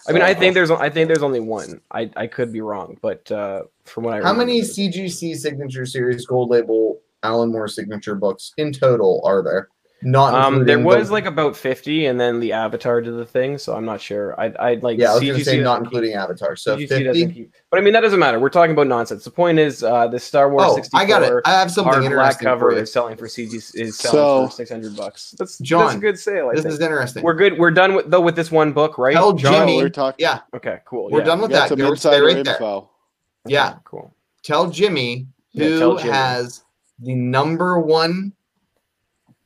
i 0.07 0.11
mean 0.11 0.22
i 0.22 0.32
Oh. 0.32 0.39
think 0.39 0.53
there's 0.53 0.72
i 0.72 0.89
think 0.89 1.07
there's 1.07 1.24
only 1.24 1.39
one 1.39 1.82
i, 1.91 2.09
I 2.15 2.28
could 2.28 2.51
be 2.53 2.61
wrong 2.61 2.97
but 3.01 3.30
uh, 3.32 3.63
from 3.86 4.03
what 4.05 4.13
i 4.13 4.22
How 4.24 4.34
many 4.34 4.61
CGC 4.61 5.36
signature 5.38 5.86
series 5.86 6.26
gold 6.26 6.49
label 6.49 6.99
Alan 7.24 7.51
Moore 7.51 7.67
signature 7.67 8.15
books 8.15 8.53
in 8.57 8.72
total 8.72 9.22
are 9.26 9.41
there? 9.43 9.70
Not 10.01 10.34
Um, 10.34 10.63
there 10.65 10.80
was 10.80 11.07
the- 11.07 11.13
like 11.13 11.26
about 11.26 11.57
fifty, 11.57 12.05
and 12.05 12.17
then 12.17 12.39
the 12.39 12.53
Avatar 12.53 13.01
did 13.01 13.17
the 13.17 13.26
thing, 13.26 13.57
so 13.57 13.76
I'm 13.76 13.84
not 13.84 13.99
sure. 13.99 14.34
I 14.39 14.45
I 14.57 14.74
like 14.76 14.97
yeah, 14.97 15.11
I 15.11 15.15
was 15.15 15.24
gonna 15.26 15.43
say 15.43 15.59
not 15.59 15.72
doesn't 15.80 15.86
including 15.88 16.13
Avatar. 16.13 16.55
So 16.55 16.78
keep, 16.78 16.89
CGC 16.89 17.03
doesn't 17.03 17.28
50. 17.28 17.34
keep, 17.34 17.53
but 17.70 17.80
I 17.80 17.84
mean 17.84 17.91
that 17.91 17.99
doesn't 17.99 18.17
matter. 18.20 18.39
We're 18.39 18.47
talking 18.47 18.72
about 18.72 18.88
nonsense. 18.88 19.26
The 19.26 19.32
point 19.32 19.59
is, 19.59 19.84
uh, 19.84 20.07
the 20.07 20.17
Star 20.17 20.49
Wars 20.53 20.63
Oh, 20.70 20.76
64 20.76 21.01
I 21.01 21.03
got 21.05 21.24
it. 21.24 21.34
I 21.43 21.49
have 21.51 21.70
something 21.70 21.91
hard 21.91 22.03
black 22.03 22.11
interesting 22.11 22.45
cover 22.45 22.72
for 22.72 22.78
is 22.78 22.93
selling 22.93 23.17
for 23.17 23.26
CG 23.28 23.53
is 23.57 23.67
selling 23.67 23.91
So- 23.93 24.45
for 24.47 24.51
six 24.53 24.70
hundred 24.70 24.95
bucks. 24.95 25.36
That's 25.38 25.57
John. 25.57 25.88
that's 25.88 25.95
a 25.97 25.99
good 25.99 26.17
sale. 26.17 26.47
I 26.47 26.53
This 26.53 26.63
think. 26.63 26.76
is 26.76 26.80
interesting. 26.80 27.22
We're 27.22 27.34
good. 27.34 27.59
We're 27.59 27.72
done 27.72 27.93
with 27.95 28.09
though 28.09 28.22
with 28.22 28.38
this 28.38 28.49
one 28.49 28.72
book, 28.72 28.97
right? 28.97 29.13
Tell 29.13 29.34
John? 29.34 29.51
Jimmy- 29.67 29.84
we're 29.84 29.89
talking. 29.89 30.24
yeah, 30.24 30.39
Okay, 30.55 30.80
cool. 30.86 31.09
we're 31.11 31.20
yeah. 31.20 31.26
done 31.26 31.41
with 31.41 31.51
we 31.51 31.57
that. 31.57 31.67
some 31.67 31.78
Go 31.78 31.93
stay 31.95 32.07
insider 32.09 32.24
right 32.26 32.45
there. 32.45 32.53
info. 32.53 32.78
Okay, 33.45 33.53
Yeah. 33.53 33.74
cool. 33.84 34.13
Tell 34.43 34.70
Jimmy 34.70 35.28
Yeah, 35.51 35.65
who 35.65 35.80
tell 35.80 35.97
Jimmy. 35.97 36.09
has 36.13 36.63
the 37.01 37.15
number 37.15 37.79
one 37.79 38.33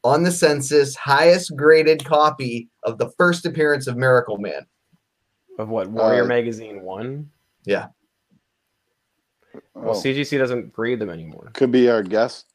on 0.04 0.24
the 0.24 0.32
census 0.32 0.96
highest 0.96 1.56
graded 1.56 2.04
copy 2.04 2.70
of 2.84 2.98
the 2.98 3.10
first 3.18 3.46
appearance 3.46 3.88
of 3.88 3.96
Miracle 3.98 4.38
Man. 4.38 4.66
Of 5.60 5.70
what 5.70 5.88
Warrior 5.90 6.24
Uh, 6.24 6.28
Magazine 6.28 6.82
one? 6.82 7.30
Yeah. 7.66 7.88
Well, 9.74 9.96
Oh, 9.96 10.00
CGC 10.02 10.38
doesn't 10.38 10.74
grade 10.74 11.00
them 11.00 11.10
anymore. 11.10 11.52
could 11.54 11.72
be 11.72 11.90
our 11.90 12.02
guest, 12.04 12.48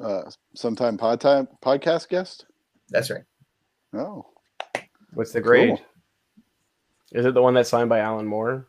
uh, 0.00 0.30
sometime 0.54 0.96
pod 0.96 1.20
time 1.20 1.46
podcast 1.62 2.08
guest. 2.08 2.46
That's 2.88 3.10
right. 3.10 3.24
Oh, 3.94 4.26
What's 5.14 5.32
the 5.32 5.40
grade? 5.42 5.68
Cool. 5.76 5.80
Is 7.12 7.26
it 7.26 7.34
the 7.34 7.42
one 7.42 7.52
that's 7.52 7.68
signed 7.68 7.90
by 7.90 7.98
Alan 7.98 8.26
Moore? 8.26 8.66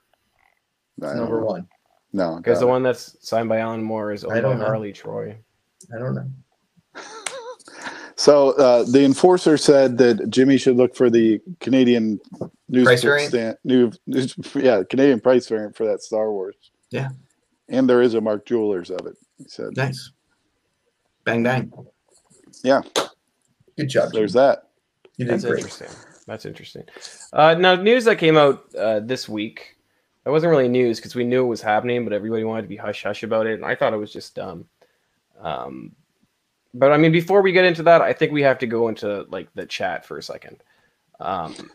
I 1.02 1.06
don't 1.08 1.18
Number 1.18 1.40
know. 1.40 1.46
one. 1.46 1.68
No, 2.12 2.36
Because 2.36 2.60
the 2.60 2.68
one 2.68 2.84
that's 2.84 3.16
signed 3.28 3.48
by 3.48 3.60
Alan 3.60 3.82
Moore 3.82 4.12
is 4.12 4.24
I 4.26 4.28
owned 4.28 4.36
by 4.36 4.42
don't 4.42 4.60
know. 4.60 4.66
Harley 4.66 4.92
Troy. 4.92 5.38
I 5.96 6.00
don't 6.00 6.16
know. 6.16 6.30
So 8.16 8.52
uh, 8.52 8.84
the 8.84 9.04
enforcer 9.04 9.58
said 9.58 9.98
that 9.98 10.30
Jimmy 10.30 10.58
should 10.58 10.78
look 10.78 10.96
for 10.96 11.10
the 11.10 11.42
Canadian 11.60 12.20
news 12.70 12.86
Price 12.86 13.02
variant? 13.04 13.30
stand, 13.30 13.58
new, 13.64 13.92
news, 14.06 14.36
yeah, 14.56 14.84
Canadian 14.88 15.20
price 15.20 15.48
variant 15.48 15.76
for 15.76 15.86
that 15.88 16.02
Star 16.02 16.32
Wars. 16.32 16.56
Yeah. 16.92 17.10
and 17.70 17.90
there 17.90 18.02
is 18.04 18.14
a 18.14 18.22
Mark 18.22 18.46
Jewelers 18.46 18.92
of 18.92 19.08
it. 19.08 19.18
He 19.40 19.46
said, 19.48 19.76
Nice. 19.76 20.12
Bang 21.26 21.42
bang. 21.44 21.74
Yeah. 22.64 22.82
Good 23.78 23.90
job. 23.90 24.12
"There's 24.14 24.34
that." 24.34 24.70
You 25.18 25.26
did 25.26 25.34
That's 25.34 25.46
great. 25.46 25.60
interesting. 25.60 25.88
That's 26.28 26.46
interesting. 26.46 26.84
Uh, 27.34 27.56
now, 27.56 27.76
news 27.76 28.06
that 28.06 28.18
came 28.18 28.38
out 28.38 28.64
uh, 28.76 29.00
this 29.00 29.28
week. 29.28 29.78
That 30.24 30.32
wasn't 30.32 30.52
really 30.52 30.70
news 30.70 31.00
because 31.00 31.16
we 31.16 31.24
knew 31.26 31.44
it 31.44 31.48
was 31.48 31.62
happening, 31.62 32.04
but 32.04 32.14
everybody 32.14 32.44
wanted 32.44 32.62
to 32.62 32.68
be 32.68 32.78
hush 32.78 33.04
hush 33.04 33.24
about 33.24 33.48
it, 33.48 33.56
and 33.56 33.66
I 33.66 33.74
thought 33.76 33.94
it 33.94 33.98
was 33.98 34.14
just 34.14 34.36
dumb. 34.36 34.66
Um, 35.44 35.96
but 36.74 36.92
I 36.92 36.98
mean, 36.98 37.12
before 37.12 37.42
we 37.42 37.52
get 37.52 37.66
into 37.66 37.84
that, 37.84 38.02
I 38.02 38.14
think 38.14 38.32
we 38.32 38.42
have 38.42 38.58
to 38.60 38.68
go 38.68 38.88
into 38.88 39.26
like 39.30 39.48
the 39.54 39.66
chat 39.66 40.06
for 40.06 40.18
a 40.18 40.24
second. 40.24 40.64
Um, 41.20 41.70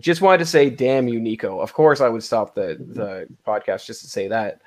just 0.00 0.20
wanted 0.20 0.38
to 0.38 0.46
say, 0.46 0.70
damn 0.70 1.06
you, 1.06 1.20
Nico. 1.20 1.60
Of 1.60 1.72
course, 1.72 2.00
I 2.00 2.08
would 2.08 2.22
stop 2.22 2.54
the 2.54 2.76
the 2.80 3.28
podcast 3.46 3.86
just 3.86 4.02
to 4.02 4.08
say 4.08 4.26
that. 4.28 4.62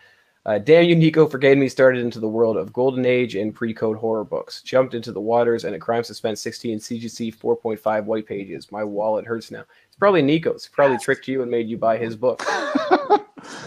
Uh, 0.46 0.58
damn 0.58 0.84
you, 0.84 0.96
Nico, 0.96 1.26
for 1.26 1.38
getting 1.38 1.60
me 1.60 1.70
started 1.70 2.04
into 2.04 2.20
the 2.20 2.28
world 2.28 2.58
of 2.58 2.74
Golden 2.74 3.06
Age 3.06 3.36
and 3.36 3.56
pre-code 3.56 3.98
horror 3.98 4.26
books. 4.26 4.62
Jumped 4.62 4.94
into 4.94 5.14
the 5.14 5.22
waters 5.22 5.64
and 5.64 5.74
a 5.74 5.80
crime 5.80 6.04
suspense 6.04 6.42
16 6.42 6.80
CGC 6.80 7.34
4.5 7.34 8.04
white 8.04 8.26
pages. 8.26 8.70
My 8.70 8.84
wallet 8.84 9.26
hurts 9.26 9.52
now. 9.52 9.64
It's 9.88 9.96
probably 9.98 10.22
Nico's. 10.22 10.68
Probably 10.68 10.98
tricked 10.98 11.30
you 11.30 11.44
and 11.44 11.52
made 11.52 11.70
you 11.70 11.78
buy 11.78 11.98
his 11.98 12.16
book. 12.16 12.44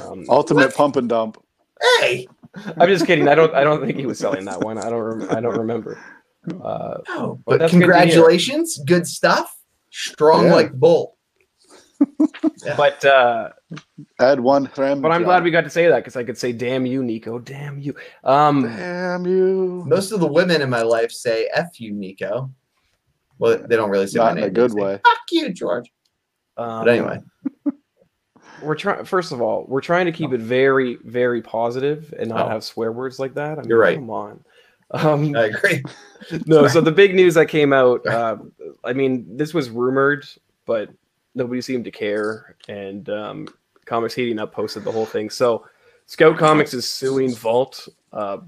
Um, 0.07 0.25
Ultimate 0.31 0.75
pump 0.75 0.97
and 0.97 1.07
dump. 1.07 1.43
Hey. 2.01 2.27
I'm 2.79 2.89
just 2.89 3.07
kidding. 3.07 3.29
I 3.29 3.35
don't. 3.35 3.55
I 3.55 3.65
don't 3.65 3.85
think 3.85 3.99
he 3.99 4.07
was 4.07 4.19
selling 4.19 4.45
that 4.47 4.61
one. 4.61 4.79
I 4.79 4.89
don't. 4.91 5.01
Rem- 5.03 5.31
I 5.31 5.41
don't 5.41 5.57
remember. 5.59 5.99
Uh, 6.49 6.99
No, 7.09 7.19
Well, 7.19 7.41
but 7.47 7.59
that's 7.59 7.73
good 7.73 7.81
congratulations. 7.81 8.79
Good 8.87 9.07
stuff. 9.07 9.57
Strong 9.91 10.47
Yeah. 10.47 10.55
like 10.55 10.73
bull. 10.73 11.17
but 12.77 13.03
uh, 13.05 13.49
Add 14.21 14.39
one. 14.41 14.71
Rem 14.77 15.01
but 15.01 15.11
I'm 15.13 15.23
job. 15.23 15.27
glad 15.27 15.45
we 15.45 15.51
got 15.51 15.63
to 15.65 15.71
say 15.71 15.89
that 15.89 15.97
because 15.97 16.15
I 16.17 16.25
could 16.25 16.37
say, 16.37 16.53
"Damn 16.53 16.85
you, 16.87 17.03
Nico! 17.03 17.39
Damn 17.39 17.79
you!" 17.79 17.95
Um, 18.23 18.63
Damn 18.63 19.27
you! 19.27 19.83
Most 19.87 20.13
of 20.13 20.21
the 20.21 20.27
women 20.27 20.61
in 20.61 20.69
my 20.71 20.83
life 20.83 21.11
say 21.11 21.49
"f 21.55 21.81
you, 21.81 21.93
Nico." 21.93 22.51
Well, 23.39 23.59
they 23.67 23.77
don't 23.77 23.91
really 23.91 24.07
say 24.07 24.19
Not 24.19 24.35
my 24.35 24.43
in 24.43 24.47
a 24.47 24.51
good 24.51 24.71
They 24.73 24.75
say, 24.75 24.83
way. 24.83 25.01
Fuck 25.05 25.19
you, 25.31 25.53
George. 25.53 25.91
um, 26.59 26.85
But 26.85 26.89
anyway, 26.91 27.21
we're 28.63 28.75
trying. 28.75 29.05
First 29.05 29.33
of 29.33 29.41
all, 29.41 29.65
we're 29.69 29.81
trying 29.81 30.07
to 30.07 30.13
keep 30.13 30.33
it 30.33 30.41
very, 30.41 30.99
very 31.05 31.43
positive 31.43 32.13
and 32.19 32.29
not 32.29 32.47
Oh. 32.47 32.49
have 32.51 32.65
swear 32.65 32.93
words 32.93 33.19
like 33.19 33.35
that. 33.35 33.59
I 33.59 33.63
mean, 33.63 33.69
You're 33.69 33.79
right. 33.79 33.97
Come 33.97 34.11
on. 34.11 34.45
Um, 34.93 35.35
I 35.37 35.47
agree. 35.47 35.83
no, 36.47 36.69
so 36.69 36.81
the 36.81 36.93
big 36.93 37.15
news 37.15 37.35
that 37.35 37.47
came 37.47 37.73
out. 37.73 38.07
Uh, 38.07 38.37
I 38.85 38.93
mean, 38.93 39.27
this 39.37 39.53
was 39.53 39.69
rumored, 39.71 40.27
but 40.65 40.91
nobody 41.35 41.61
seemed 41.61 41.85
to 41.87 41.91
care. 41.91 42.57
And 42.69 43.09
um, 43.11 43.49
Comics 43.85 44.15
Heating 44.15 44.39
Up 44.39 44.53
posted 44.53 44.85
the 44.85 44.93
whole 44.93 45.07
thing. 45.07 45.29
So 45.31 45.67
Scout 46.07 46.39
Comics 46.39 46.73
is 46.73 46.87
suing 46.89 47.35
Vault 47.35 47.89
uh, 48.13 48.39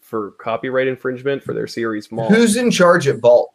for 0.00 0.32
copyright 0.32 0.86
infringement 0.86 1.42
for 1.42 1.54
their 1.54 1.66
series 1.66 2.12
Mall. 2.12 2.28
Who's 2.28 2.56
in 2.56 2.70
charge 2.70 3.08
at 3.08 3.18
Vault? 3.18 3.53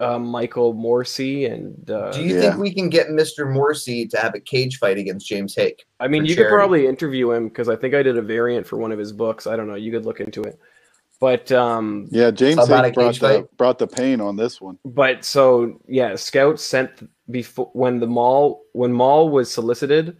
Uh, 0.00 0.18
Michael 0.18 0.74
Moreci 0.74 1.50
and 1.50 1.88
uh, 1.88 2.10
Do 2.10 2.20
you 2.22 2.34
Yeah. 2.34 2.40
think 2.50 2.56
we 2.56 2.74
can 2.74 2.88
get 2.90 3.08
Mr. 3.08 3.46
Moreci 3.46 4.10
to 4.10 4.18
have 4.18 4.34
a 4.34 4.40
cage 4.40 4.78
fight 4.78 4.98
against 4.98 5.28
James 5.28 5.54
Haick? 5.54 5.80
I 6.00 6.08
mean, 6.08 6.22
for 6.22 6.28
you 6.28 6.36
could 6.36 6.48
probably 6.48 6.86
interview 6.88 7.30
him 7.30 7.48
because 7.48 7.68
I 7.68 7.76
think 7.76 7.94
I 7.94 8.02
did 8.02 8.18
a 8.18 8.22
variant 8.22 8.66
for 8.66 8.76
one 8.76 8.90
of 8.90 8.98
his 8.98 9.12
books. 9.12 9.46
I 9.46 9.54
don't 9.56 9.68
know. 9.68 9.76
You 9.76 9.92
could 9.92 10.04
look 10.04 10.18
into 10.20 10.42
it. 10.42 10.58
But 11.20 11.52
um, 11.52 12.08
Yeah, 12.10 12.32
James 12.32 12.58
Haick 12.58 12.92
brought 12.94 13.14
the 13.14 13.20
fight? 13.20 13.56
brought 13.56 13.78
the 13.78 13.86
pain 13.86 14.20
on 14.20 14.34
this 14.36 14.60
one. 14.60 14.78
but 14.84 15.24
so 15.24 15.80
yeah, 15.86 16.16
Scout 16.16 16.58
sent 16.58 17.08
before 17.30 17.70
when 17.72 18.00
the 18.00 18.06
mall 18.08 18.62
when 18.72 18.92
mall 18.92 19.28
was 19.30 19.50
solicited, 19.50 20.16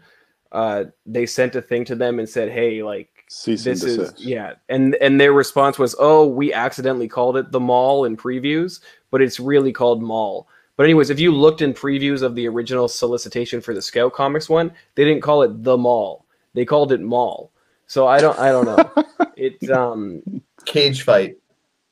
uh, 0.52 0.84
they 1.04 1.26
sent 1.26 1.56
a 1.56 1.60
thing 1.60 1.84
to 1.86 1.96
them 1.96 2.20
and 2.20 2.28
said, 2.28 2.48
"Hey, 2.50 2.82
like 2.84 3.10
Cease 3.34 3.64
this 3.64 3.82
and 3.82 4.00
is 4.00 4.12
yeah," 4.16 4.52
and 4.68 4.94
and 4.96 5.20
their 5.20 5.32
response 5.32 5.76
was, 5.76 5.96
"Oh, 5.98 6.26
we 6.26 6.52
accidentally 6.52 7.08
called 7.08 7.36
it 7.36 7.50
the 7.50 7.58
mall 7.58 8.04
in 8.04 8.16
previews, 8.16 8.80
but 9.10 9.20
it's 9.20 9.40
really 9.40 9.72
called 9.72 10.00
mall." 10.00 10.46
But 10.76 10.84
anyways, 10.84 11.10
if 11.10 11.18
you 11.18 11.32
looked 11.32 11.60
in 11.60 11.74
previews 11.74 12.22
of 12.22 12.36
the 12.36 12.46
original 12.46 12.86
solicitation 12.86 13.60
for 13.60 13.74
the 13.74 13.82
Scout 13.82 14.12
Comics 14.12 14.48
one, 14.48 14.72
they 14.94 15.04
didn't 15.04 15.22
call 15.22 15.42
it 15.42 15.64
the 15.64 15.76
mall; 15.76 16.26
they 16.54 16.64
called 16.64 16.92
it 16.92 17.00
mall. 17.00 17.50
So 17.88 18.06
I 18.06 18.20
don't 18.20 18.38
I 18.38 18.52
don't 18.52 18.66
know. 18.66 19.04
it's 19.36 19.68
um 19.68 20.22
Cage 20.64 21.02
fight. 21.02 21.36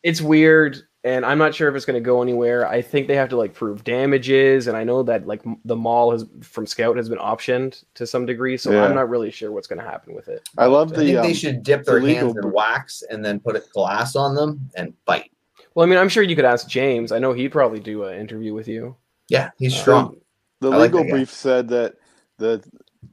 it's 0.04 0.22
weird. 0.22 0.80
And 1.04 1.26
I'm 1.26 1.38
not 1.38 1.54
sure 1.54 1.68
if 1.68 1.74
it's 1.74 1.84
going 1.84 2.00
to 2.00 2.04
go 2.04 2.22
anywhere. 2.22 2.66
I 2.66 2.80
think 2.80 3.08
they 3.08 3.16
have 3.16 3.28
to 3.30 3.36
like 3.36 3.54
prove 3.54 3.82
damages, 3.84 4.66
and 4.68 4.76
I 4.76 4.84
know 4.84 5.02
that 5.02 5.26
like 5.26 5.42
the 5.64 5.76
mall 5.76 6.12
has 6.12 6.24
from 6.42 6.66
Scout 6.66 6.96
has 6.96 7.08
been 7.08 7.18
optioned 7.18 7.82
to 7.94 8.06
some 8.06 8.24
degree, 8.26 8.56
so 8.56 8.70
Yeah. 8.70 8.84
I'm 8.84 8.94
not 8.94 9.08
really 9.08 9.30
sure 9.30 9.50
what's 9.52 9.66
going 9.66 9.80
to 9.80 9.84
happen 9.84 10.14
with 10.14 10.28
it. 10.28 10.48
I 10.58 10.66
love 10.66 10.90
the. 10.90 10.94
I 10.94 10.98
think 10.98 11.08
the. 11.16 11.22
they 11.22 11.28
Um, 11.28 11.34
should 11.34 11.62
dip 11.62 11.84
their 11.84 12.00
legal 12.00 12.32
hands 12.34 12.44
in 12.44 12.52
wax 12.52 13.02
and 13.10 13.24
then 13.24 13.40
put 13.40 13.56
it 13.56 13.64
glass 13.72 14.14
on 14.16 14.34
them 14.34 14.70
and 14.76 14.92
bite. 15.04 15.30
Well, 15.74 15.86
I 15.86 15.88
mean, 15.88 15.98
I'm 15.98 16.08
sure 16.08 16.22
you 16.22 16.36
could 16.36 16.44
ask 16.44 16.68
James. 16.68 17.12
I 17.12 17.18
know 17.18 17.32
he'd 17.32 17.48
probably 17.48 17.80
do 17.80 18.04
an 18.04 18.18
interview 18.20 18.52
with 18.54 18.68
you. 18.68 18.94
Yeah, 19.28 19.50
he's 19.58 19.74
Uh, 19.74 19.78
strong. 19.80 20.16
the 20.60 20.70
I 20.70 20.76
like 20.76 20.82
legal 20.92 21.00
that 21.00 21.06
guy. 21.06 21.10
brief 21.12 21.30
said 21.30 21.66
that 21.68 21.94
the 22.38 22.62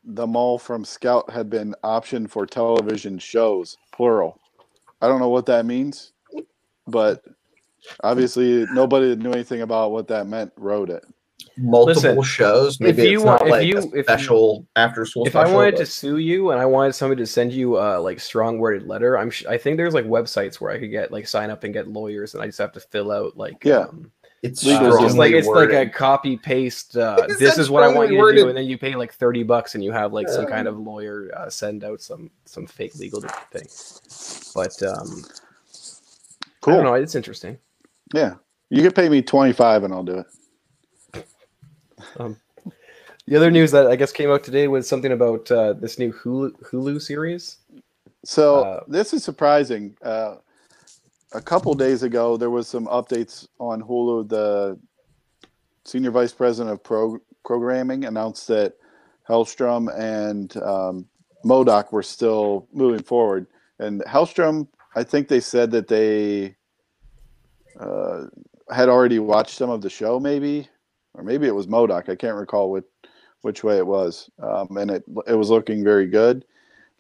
the 0.04 0.28
mall 0.28 0.60
from 0.60 0.86
Scout 0.86 1.30
had 1.32 1.50
been 1.50 1.74
optioned 1.84 2.30
for 2.30 2.46
television 2.46 3.18
shows, 3.18 3.78
plural. 3.92 4.40
I 5.02 5.08
don't 5.08 5.20
know 5.20 5.30
what 5.30 5.46
that 5.48 5.66
means, 5.66 6.12
but 6.86 7.24
obviously 8.04 8.66
nobody 8.74 9.16
knew 9.16 9.32
anything 9.32 9.62
about 9.62 9.92
what 9.92 10.08
that 10.10 10.28
meant 10.28 10.52
wrote 10.58 10.90
it. 10.90 11.04
Multiple 11.58 12.02
Listen, 12.16 12.24
shows. 12.24 12.80
Maybe 12.80 13.04
you 13.04 13.18
it's 13.18 13.24
want- 13.26 13.42
not 13.42 13.48
if 13.48 13.52
like 13.52 13.68
you- 13.68 13.78
a 13.78 14.00
if 14.00 14.06
special 14.06 14.66
after 14.76 15.06
school. 15.06 15.26
if 15.28 15.36
I 15.36 15.52
wanted 15.52 15.72
but- 15.72 15.80
to 15.80 15.86
sue 15.86 16.18
you 16.18 16.52
and 16.52 16.60
I 16.60 16.66
wanted 16.66 16.94
somebody 16.94 17.22
to 17.22 17.28
send 17.28 17.52
you 17.52 17.78
uh 17.78 18.00
like 18.00 18.20
strong 18.20 18.60
worded 18.60 18.88
letter, 18.88 19.18
I'm 19.18 19.30
sh- 19.30 19.46
I 19.46 19.58
think 19.58 19.78
there's 19.78 19.94
like 19.94 20.06
websites 20.06 20.56
where 20.56 20.72
I 20.72 20.80
could 20.80 20.92
get 20.92 21.12
like 21.12 21.28
sign 21.28 21.50
up 21.50 21.64
and 21.66 21.74
get 21.74 21.88
lawyers, 21.88 22.34
and 22.34 22.42
I 22.44 22.46
just 22.48 22.60
have 22.60 22.72
to 22.74 22.80
fill 22.80 23.12
out 23.12 23.36
like 23.38 23.64
Yeah. 23.66 23.80
um, 23.90 24.12
it's 24.42 24.66
uh, 24.66 24.80
just 25.02 25.18
like 25.18 25.34
it's 25.34 25.48
like 25.48 25.72
a 25.72 25.90
copy 25.90 26.38
paste. 26.38 26.96
Uh, 26.96 27.26
Is 27.28 27.40
this 27.40 27.56
that 27.56 27.62
is 27.62 27.70
what 27.70 27.84
I 27.84 27.90
want 27.90 28.10
you 28.12 28.26
to 28.26 28.34
do, 28.38 28.48
and 28.48 28.58
then 28.58 28.66
you 28.66 28.78
pay 28.78 28.96
like 28.96 29.14
thirty 29.14 29.44
bucks, 29.44 29.76
and 29.76 29.84
you 29.84 29.92
have 29.92 30.14
like 30.14 30.30
some 30.30 30.46
kind 30.46 30.66
of 30.66 30.80
lawyer 30.80 31.30
uh, 31.36 31.50
send 31.50 31.84
out 31.84 32.02
some 32.02 32.32
some 32.46 32.66
fake 32.66 32.96
legal 32.96 33.20
thing. 33.52 33.68
But 34.56 34.82
um, 34.84 35.26
I 36.66 36.72
don't 36.72 36.84
know. 36.86 36.94
It's 36.94 37.16
interesting. 37.16 37.58
Yeah. 38.14 38.36
You 38.70 38.84
could 38.84 38.96
pay 38.96 39.10
me 39.10 39.22
25 39.22 39.84
and 39.84 39.94
I'll 39.94 40.04
do 40.04 40.20
it. 40.20 40.26
The 43.28 43.36
other 43.36 43.52
news 43.52 43.72
that 43.72 43.88
I 43.88 43.96
guess 43.96 44.12
came 44.12 44.32
out 44.32 44.44
today 44.44 44.68
was 44.68 44.90
something 44.90 45.12
about 45.12 45.52
uh, 45.52 45.74
this 45.74 46.00
new 46.00 46.12
Hulu, 46.12 46.52
Hulu 46.64 47.00
series. 47.00 47.58
So 48.26 48.64
Uh, 48.64 48.84
this 48.88 49.14
is 49.14 49.24
surprising. 49.24 49.96
Uh, 50.02 50.38
a 51.34 51.42
couple 51.42 51.76
days 51.76 52.02
ago, 52.02 52.38
there 52.38 52.50
was 52.50 52.68
some 52.68 52.88
updates 52.88 53.48
on 53.60 53.84
Hulu. 53.84 54.30
The 54.30 54.80
senior 55.86 56.12
vice 56.12 56.34
president 56.34 56.74
of 56.74 56.84
pro- 56.84 57.20
programming 57.46 58.06
announced 58.06 58.48
that 58.48 58.74
Helstrom 59.28 59.90
and 59.96 60.56
um, 60.58 61.06
MODOK 61.46 61.92
were 61.92 62.04
still 62.04 62.68
moving 62.74 63.04
forward. 63.04 63.46
And 63.78 64.02
Helstrom, 64.06 64.68
I 64.96 65.04
think 65.04 65.28
they 65.28 65.40
said 65.40 65.70
that 65.72 65.88
they 65.88 66.56
uh, 67.80 68.26
had 68.72 68.90
already 68.90 69.20
watched 69.20 69.56
some 69.56 69.70
of 69.70 69.82
the 69.82 69.90
show, 69.90 70.20
maybe, 70.20 70.68
or 71.14 71.24
maybe 71.24 71.48
it 71.48 71.56
was 71.56 71.68
MODOK. 71.68 72.10
I 72.10 72.16
can't 72.16 72.38
recall 72.38 72.72
which 72.72 72.86
which 73.42 73.64
way 73.64 73.78
it 73.78 73.88
was, 73.88 74.30
um, 74.40 74.76
and 74.78 74.92
it 74.92 75.04
it 75.28 75.36
was 75.36 75.50
looking 75.50 75.84
very 75.84 76.08
good. 76.08 76.46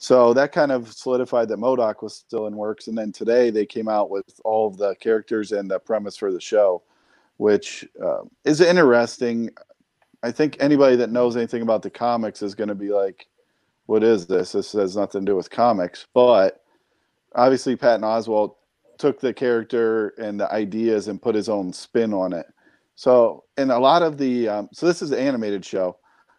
So 0.01 0.33
that 0.33 0.53
kind 0.53 0.71
of 0.71 0.93
solidified 0.93 1.49
that 1.49 1.59
MODOK 1.59 2.01
was 2.01 2.15
still 2.15 2.47
in 2.47 2.55
works. 2.55 2.87
And 2.87 2.97
then 2.97 3.11
today 3.11 3.49
they 3.49 3.65
came 3.65 3.89
out 3.89 4.09
with 4.09 4.39
all 4.45 4.65
of 4.65 4.77
the 4.77 4.95
characters 4.95 5.51
and 5.51 5.69
the 5.69 5.77
premise 5.77 6.15
for 6.15 6.31
the 6.31 6.39
show, 6.39 6.81
which 7.35 7.85
uh, 8.01 8.21
is 8.45 8.61
interesting. 8.61 9.49
I 10.23 10.31
think 10.31 10.55
anybody 10.61 10.95
that 10.95 11.11
knows 11.11 11.35
anything 11.35 11.61
about 11.61 11.81
the 11.81 11.89
comics 11.89 12.41
is 12.41 12.55
going 12.55 12.69
to 12.69 12.75
be 12.75 12.91
like, 12.91 13.27
what 13.87 14.01
is 14.01 14.25
this? 14.25 14.53
This 14.53 14.71
has 14.71 14.95
nothing 14.95 15.25
to 15.25 15.31
do 15.33 15.35
with 15.35 15.49
comics. 15.49 16.07
But 16.13 16.63
obviously, 17.35 17.75
Patton 17.75 18.03
Oswalt 18.03 18.55
took 18.99 19.19
the 19.19 19.33
character 19.33 20.09
and 20.19 20.39
the 20.39 20.51
ideas 20.51 21.07
and 21.07 21.21
put 21.21 21.33
his 21.33 21.49
own 21.49 21.73
spin 21.73 22.13
on 22.13 22.33
it. 22.33 22.45
So, 22.95 23.45
and 23.57 23.71
a 23.71 23.79
lot 23.79 24.03
of 24.03 24.17
the, 24.17 24.49
um, 24.49 24.69
so 24.73 24.85
this 24.85 25.01
is 25.01 25.11
an 25.11 25.19
animated 25.19 25.65
show. 25.65 25.97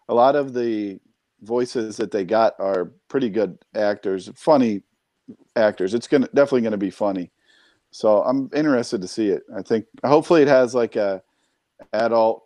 A 0.09 0.15
lot 0.15 0.37
of 0.37 0.53
the 0.53 1.01
voices 1.41 1.97
that 1.97 2.11
they 2.11 2.25
got 2.25 2.55
are 2.59 2.93
pretty 3.09 3.31
good 3.31 3.59
actors, 3.75 4.31
funny 4.37 4.83
actors. 5.57 5.95
It's 5.95 6.07
gonna 6.07 6.29
definitely 6.35 6.63
gonna 6.63 6.77
be 6.77 6.91
funny. 6.91 7.31
So 7.93 8.23
I'm 8.23 8.51
interested 8.55 9.01
to 9.01 9.09
see 9.09 9.29
it. 9.29 9.43
I 9.57 9.63
think 9.63 9.87
hopefully 10.05 10.43
it 10.43 10.49
has 10.49 10.75
like 10.75 10.97
a 10.97 11.23
adult 11.93 12.45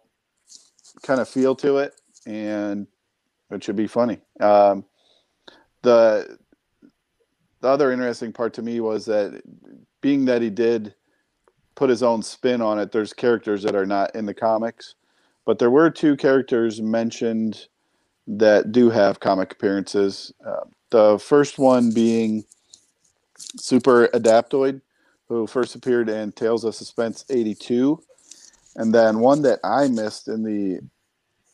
kind 1.03 1.21
of 1.21 1.29
feel 1.29 1.57
to 1.57 1.79
it, 1.79 2.01
and 2.25 2.87
it 3.51 3.65
should 3.65 3.77
be 3.77 3.87
funny. 3.87 4.21
Um, 4.41 4.85
the 5.83 6.39
the 7.61 7.69
other 7.69 7.93
interesting 7.93 8.33
part 8.33 8.53
to 8.55 8.63
me 8.63 8.81
was 8.81 9.07
that 9.07 9.43
being 10.05 10.27
that 10.27 10.43
he 10.43 10.51
did 10.51 10.95
put 11.77 11.89
his 11.89 12.03
own 12.03 12.23
spin 12.23 12.61
on 12.61 12.79
it, 12.79 12.93
there's 12.93 13.15
characters 13.15 13.63
that 13.63 13.75
are 13.75 13.87
not 13.87 14.15
in 14.15 14.27
the 14.27 14.35
comics, 14.35 14.97
but 15.47 15.59
there 15.59 15.71
were 15.71 15.89
two 15.89 16.15
characters 16.15 16.83
mentioned 16.83 17.69
that 18.27 18.71
do 18.71 18.91
have 18.91 19.19
comic 19.19 19.53
appearances. 19.53 20.31
Uh, 20.47 20.67
the 20.91 21.19
first 21.19 21.59
one 21.59 21.91
being 21.91 22.45
Super 23.57 24.09
Adaptoid, 24.09 24.83
who 25.27 25.47
first 25.47 25.75
appeared 25.75 26.11
in 26.11 26.33
Tales 26.33 26.65
of 26.65 26.75
Suspense 26.75 27.25
82. 27.31 27.99
And 28.77 28.95
then 28.95 29.21
one 29.21 29.41
that 29.41 29.59
I 29.65 29.89
missed 29.89 30.29
in 30.29 30.43
the 30.43 30.81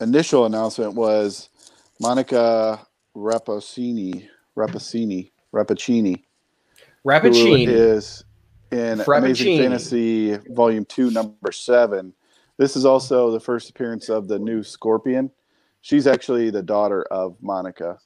initial 0.05 0.45
announcement 0.45 0.95
was 0.95 1.51
Monica 2.01 2.85
Rappaccini, 3.17 4.29
Rappaccini, 4.57 5.31
Rappaccini, 5.55 6.25
who 7.05 7.09
Rappaccini. 7.09 7.69
is 7.69 8.25
in 8.71 9.01
Amazing 9.01 9.59
Fantasy 9.59 10.37
Volume 10.49 10.85
2, 10.85 11.11
Number 11.11 11.53
7. 11.53 12.13
This 12.57 12.77
is 12.77 12.85
also 12.85 13.31
the 13.31 13.41
first 13.41 13.71
appearance 13.71 14.09
of 14.09 14.29
the 14.29 14.39
new 14.39 14.63
Scorpion. 14.63 15.31
She's 15.81 16.07
actually 16.07 16.51
the 16.51 16.63
daughter 16.63 17.05
of 17.11 17.37
Monica. 17.41 17.99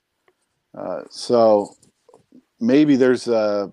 Uh, 0.77 1.03
so 1.11 1.75
maybe 2.61 2.97
there's 2.97 3.29
uh, 3.29 3.69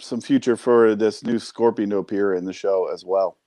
some 0.00 0.20
future 0.20 0.56
for 0.56 0.94
this 0.94 1.24
new 1.24 1.38
Scorpion 1.38 1.90
to 1.90 1.96
appear 1.98 2.34
in 2.34 2.44
the 2.44 2.52
show 2.52 2.88
as 2.92 3.04
well. 3.04 3.38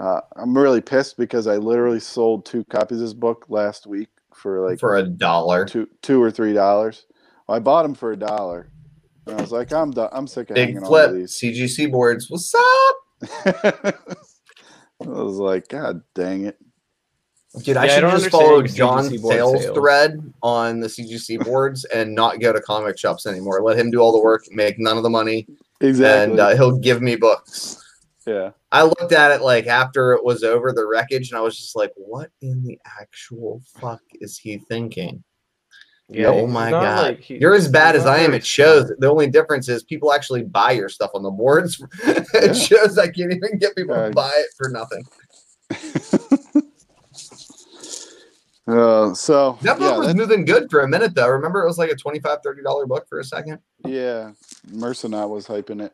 Uh, 0.00 0.20
I'm 0.36 0.56
really 0.56 0.80
pissed 0.80 1.16
because 1.16 1.46
I 1.46 1.56
literally 1.56 2.00
sold 2.00 2.46
two 2.46 2.64
copies 2.64 2.98
of 2.98 3.04
this 3.04 3.14
book 3.14 3.46
last 3.48 3.86
week 3.86 4.08
for 4.34 4.68
like 4.68 4.80
for 4.80 4.96
a 4.96 5.04
dollar. 5.04 5.64
two 5.64 5.88
two 6.02 6.20
or 6.20 6.30
three 6.30 6.52
dollars. 6.52 7.06
I 7.48 7.58
bought 7.60 7.84
them 7.84 7.94
for 7.94 8.12
a 8.12 8.16
dollar, 8.16 8.70
and 9.26 9.38
I 9.38 9.40
was 9.40 9.52
like, 9.52 9.72
I'm 9.72 9.90
done. 9.90 10.08
I'm 10.12 10.26
sick 10.26 10.50
of 10.50 10.54
Big 10.56 10.68
hanging 10.74 10.84
flip. 10.84 11.10
to 11.10 11.14
these. 11.16 11.32
CGC 11.32 11.90
boards. 11.90 12.30
What's 12.30 12.54
up? 12.54 12.96
I 15.02 15.06
was 15.06 15.36
like, 15.36 15.68
God 15.68 16.02
dang 16.14 16.46
it! 16.46 16.58
Dude, 17.62 17.76
I 17.76 17.84
Yeah, 17.86 17.92
I 17.92 17.94
should 17.94 18.00
don't 18.02 18.10
just 18.12 18.24
understand 18.24 18.42
follow 18.44 18.58
your 18.58 18.66
John's 18.68 19.08
sales 19.22 19.62
sales. 19.62 19.76
thread 19.76 20.32
on 20.42 20.80
the 20.80 20.88
CGC 20.88 21.44
boards 21.44 21.84
and 21.86 22.14
not 22.14 22.40
go 22.40 22.52
to 22.52 22.60
comic 22.60 22.98
shops 22.98 23.26
anymore. 23.26 23.62
Let 23.62 23.78
him 23.78 23.90
do 23.90 24.00
all 24.00 24.12
the 24.12 24.20
work, 24.22 24.44
make 24.50 24.78
none 24.78 24.96
of 24.96 25.02
the 25.02 25.10
money, 25.10 25.46
Exactly. 25.80 26.32
and 26.32 26.40
uh, 26.40 26.54
he'll 26.56 26.78
give 26.78 27.02
me 27.02 27.16
books. 27.16 27.80
yeah. 28.26 28.50
I 28.72 28.82
looked 28.82 29.12
at 29.12 29.30
it 29.30 29.40
like 29.42 29.66
after 29.66 30.12
it 30.14 30.24
was 30.24 30.42
over 30.42 30.72
the 30.72 30.86
wreckage, 30.86 31.30
and 31.30 31.38
I 31.38 31.42
was 31.42 31.56
just 31.56 31.76
like, 31.76 31.92
"What 31.96 32.30
in 32.42 32.62
the 32.64 32.78
actual 33.00 33.62
fuck 33.80 34.00
is 34.20 34.36
he 34.38 34.58
thinking?" 34.58 35.22
Yeah, 36.10 36.26
oh 36.28 36.46
my 36.46 36.70
god, 36.70 37.02
like- 37.02 37.20
he- 37.20 37.38
you're 37.38 37.54
as 37.54 37.66
bad 37.68 37.96
as 37.96 38.04
I 38.06 38.18
am 38.18 38.34
at 38.34 38.44
shows. 38.44 38.92
The 38.98 39.08
only 39.10 39.26
difference 39.28 39.68
is 39.68 39.82
people 39.82 40.12
actually 40.12 40.42
buy 40.42 40.72
your 40.72 40.88
stuff 40.90 41.10
on 41.14 41.22
the 41.22 41.30
boards. 41.30 41.82
Yeah. 42.06 42.22
it 42.34 42.54
shows 42.54 42.98
I 42.98 43.06
can't 43.08 43.32
even 43.32 43.58
get 43.58 43.74
people 43.74 43.94
Uh, 43.94 44.08
to 44.08 44.10
buy 44.14 44.30
it 44.34 44.48
for 44.56 44.68
nothing. 44.68 45.04
Uh, 48.66 49.12
so 49.12 49.58
That 49.60 49.78
book 49.78 49.92
yeah, 49.92 49.98
was 49.98 50.14
moving 50.14 50.46
good 50.46 50.70
for 50.70 50.80
a 50.80 50.88
minute 50.88 51.14
though. 51.14 51.28
Remember, 51.28 51.62
it 51.62 51.66
was 51.66 51.76
like 51.76 51.90
a 51.90 51.94
25 51.94 52.38
$30 52.42 52.88
book 52.88 53.06
for 53.10 53.18
a 53.20 53.24
second. 53.24 53.58
yeah, 53.84 54.30
Mercenot 54.70 55.28
was 55.28 55.46
hyping 55.46 55.82
it. 55.84 55.92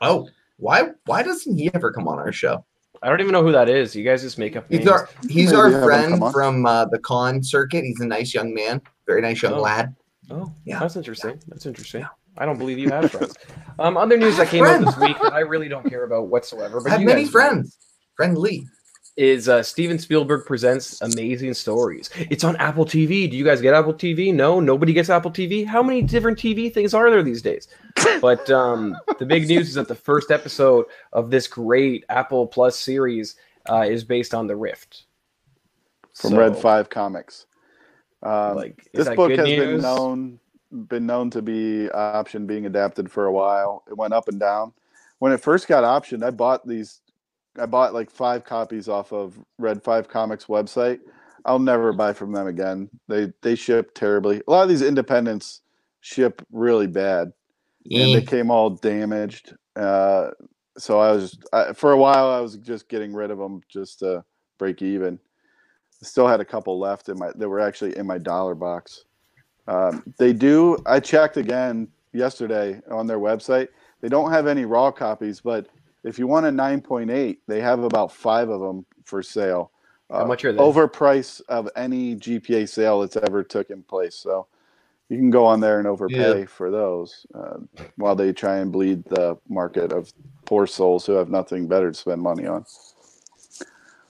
Oh, 0.00 0.28
why? 0.58 0.90
Why 1.06 1.24
doesn't 1.24 1.56
he 1.58 1.70
ever 1.74 1.90
come 1.90 2.06
on 2.06 2.18
our 2.20 2.30
show? 2.32 2.64
I 3.02 3.08
don't 3.08 3.20
even 3.20 3.32
know 3.32 3.42
who 3.42 3.52
that 3.52 3.68
is. 3.68 3.96
You 3.96 4.04
guys 4.04 4.22
just 4.22 4.38
make 4.38 4.54
up 4.56 4.70
names. 4.70 4.84
He's 4.84 4.90
our 4.90 5.08
he's 5.28 5.52
Maybe 5.52 5.56
our 5.74 5.82
friend 5.82 6.22
from 6.32 6.64
uh, 6.66 6.84
the 6.86 6.98
con 7.00 7.42
circuit. 7.42 7.84
He's 7.84 8.00
a 8.00 8.06
nice 8.06 8.32
young 8.32 8.54
man, 8.54 8.80
very 9.06 9.20
nice 9.20 9.42
young 9.42 9.54
Oh. 9.54 9.60
lad. 9.60 9.94
Oh, 10.30 10.52
Yeah. 10.64 10.78
that's 10.78 10.96
interesting. 10.96 11.40
That's 11.48 11.66
interesting. 11.66 12.06
I 12.38 12.46
don't 12.46 12.58
believe 12.58 12.78
you 12.78 12.88
have 12.90 13.10
friends. 13.10 13.34
Um, 13.78 13.96
other 13.96 14.16
news 14.16 14.36
that 14.36 14.48
came 14.48 14.64
out 14.64 14.84
this 14.84 14.96
week 14.96 15.16
that 15.20 15.32
I 15.32 15.40
really 15.40 15.68
don't 15.68 15.84
care 15.88 16.04
about 16.04 16.28
whatsoever. 16.28 16.78
I 16.80 16.82
But 16.84 16.90
have 16.92 17.00
you 17.00 17.06
many 17.06 17.22
guys 17.22 17.28
do, 17.28 17.32
friends. 17.32 17.78
Friendly. 18.16 18.66
Is 19.16 19.46
uh, 19.46 19.62
Steven 19.62 19.98
Spielberg 19.98 20.46
presents 20.46 21.02
Amazing 21.02 21.52
Stories? 21.52 22.08
It's 22.30 22.44
on 22.44 22.56
Apple 22.56 22.86
TV. 22.86 23.30
Do 23.30 23.36
you 23.36 23.44
guys 23.44 23.60
get 23.60 23.74
Apple 23.74 23.92
TV? 23.92 24.32
No, 24.32 24.58
nobody 24.58 24.94
gets 24.94 25.10
Apple 25.10 25.30
TV. 25.30 25.66
How 25.66 25.82
many 25.82 26.00
different 26.00 26.38
TV 26.38 26.72
things 26.72 26.94
are 26.94 27.10
there 27.10 27.22
these 27.22 27.42
days? 27.42 27.68
But 28.22 28.48
um, 28.50 28.96
the 29.18 29.26
big 29.26 29.48
news 29.48 29.68
is 29.68 29.74
that 29.74 29.88
the 29.88 29.94
first 29.94 30.30
episode 30.30 30.86
of 31.12 31.30
this 31.30 31.46
great 31.46 32.04
Apple 32.08 32.46
Plus 32.46 32.78
series 32.78 33.36
uh, 33.68 33.82
is 33.82 34.02
based 34.02 34.32
on 34.32 34.46
the 34.46 34.56
Rift 34.56 35.04
from 36.14 36.30
So, 36.30 36.36
Red 36.38 36.56
Five 36.56 36.88
Comics. 36.88 37.46
Um, 38.22 38.56
Like, 38.56 38.88
is 38.94 39.04
this 39.06 39.14
book 39.14 39.32
has 39.32 39.44
been 39.44 39.80
known 39.80 40.38
been 40.88 41.04
known 41.04 41.28
to 41.30 41.42
be 41.42 41.90
option 41.90 42.46
being 42.46 42.64
adapted 42.64 43.10
for 43.10 43.26
a 43.26 43.32
while. 43.32 43.84
It 43.90 43.96
went 43.96 44.14
up 44.14 44.28
and 44.28 44.40
down. 44.40 44.72
when 45.18 45.32
it 45.32 45.38
first 45.38 45.68
got 45.68 45.84
optioned, 45.84 46.24
I 46.24 46.30
bought 46.30 46.66
these. 46.66 47.01
I 47.58 47.66
bought 47.66 47.94
like 47.94 48.10
five 48.10 48.44
copies 48.44 48.88
off 48.88 49.12
of 49.12 49.38
Red 49.58 49.82
Five 49.82 50.08
Comics 50.08 50.46
website. 50.46 51.00
I'll 51.44 51.58
never 51.58 51.92
buy 51.92 52.12
from 52.12 52.32
them 52.32 52.46
again. 52.46 52.88
They 53.08 53.32
they 53.42 53.54
ship 53.54 53.94
terribly. 53.94 54.42
A 54.46 54.50
lot 54.50 54.62
of 54.62 54.68
these 54.68 54.82
independents 54.82 55.60
ship 56.00 56.42
really 56.50 56.86
bad, 56.86 57.32
and 57.84 58.14
they 58.14 58.22
came 58.22 58.50
all 58.50 58.70
damaged. 58.70 59.54
Uh, 59.76 60.30
so 60.78 61.00
I 61.00 61.12
was 61.12 61.38
I, 61.52 61.72
for 61.72 61.92
a 61.92 61.98
while 61.98 62.30
I 62.30 62.40
was 62.40 62.56
just 62.56 62.88
getting 62.88 63.12
rid 63.12 63.30
of 63.30 63.38
them 63.38 63.60
just 63.68 63.98
to 64.00 64.24
break 64.58 64.82
even. 64.82 65.18
Still 66.02 66.26
had 66.26 66.40
a 66.40 66.44
couple 66.44 66.78
left 66.80 67.08
in 67.08 67.18
my 67.18 67.30
that 67.34 67.48
were 67.48 67.60
actually 67.60 67.96
in 67.96 68.06
my 68.06 68.18
dollar 68.18 68.54
box. 68.54 69.04
Um, 69.68 70.02
they 70.18 70.32
do. 70.32 70.78
I 70.86 70.98
checked 71.00 71.36
again 71.36 71.88
yesterday 72.12 72.80
on 72.90 73.06
their 73.06 73.20
website. 73.20 73.68
They 74.00 74.08
don't 74.08 74.32
have 74.32 74.48
any 74.48 74.64
raw 74.64 74.90
copies, 74.90 75.40
but 75.40 75.68
if 76.04 76.18
you 76.18 76.26
want 76.26 76.46
a 76.46 76.50
9.8, 76.50 77.38
they 77.46 77.60
have 77.60 77.84
about 77.84 78.12
five 78.12 78.48
of 78.48 78.60
them 78.60 78.84
for 79.04 79.22
sale. 79.22 79.70
How 80.10 80.24
Uh, 80.24 80.26
much 80.26 80.44
are 80.44 80.52
they? 80.52 80.58
Overprice 80.58 81.40
of 81.48 81.68
any 81.76 82.16
GPA 82.16 82.68
sale 82.68 83.00
that's 83.00 83.16
ever 83.16 83.42
taken 83.42 83.82
place. 83.82 84.14
So 84.14 84.46
you 85.08 85.16
can 85.16 85.30
go 85.30 85.44
on 85.44 85.60
there 85.60 85.78
and 85.78 85.86
overpay 85.88 86.44
for 86.46 86.70
those 86.70 87.26
uh, 87.34 87.58
while 87.96 88.14
they 88.14 88.32
try 88.32 88.58
and 88.58 88.72
bleed 88.72 89.04
the 89.04 89.36
market 89.48 89.92
of 89.92 90.12
poor 90.44 90.66
souls 90.66 91.06
who 91.06 91.12
have 91.12 91.30
nothing 91.30 91.66
better 91.66 91.90
to 91.90 91.96
spend 91.96 92.20
money 92.20 92.46
on. 92.46 92.64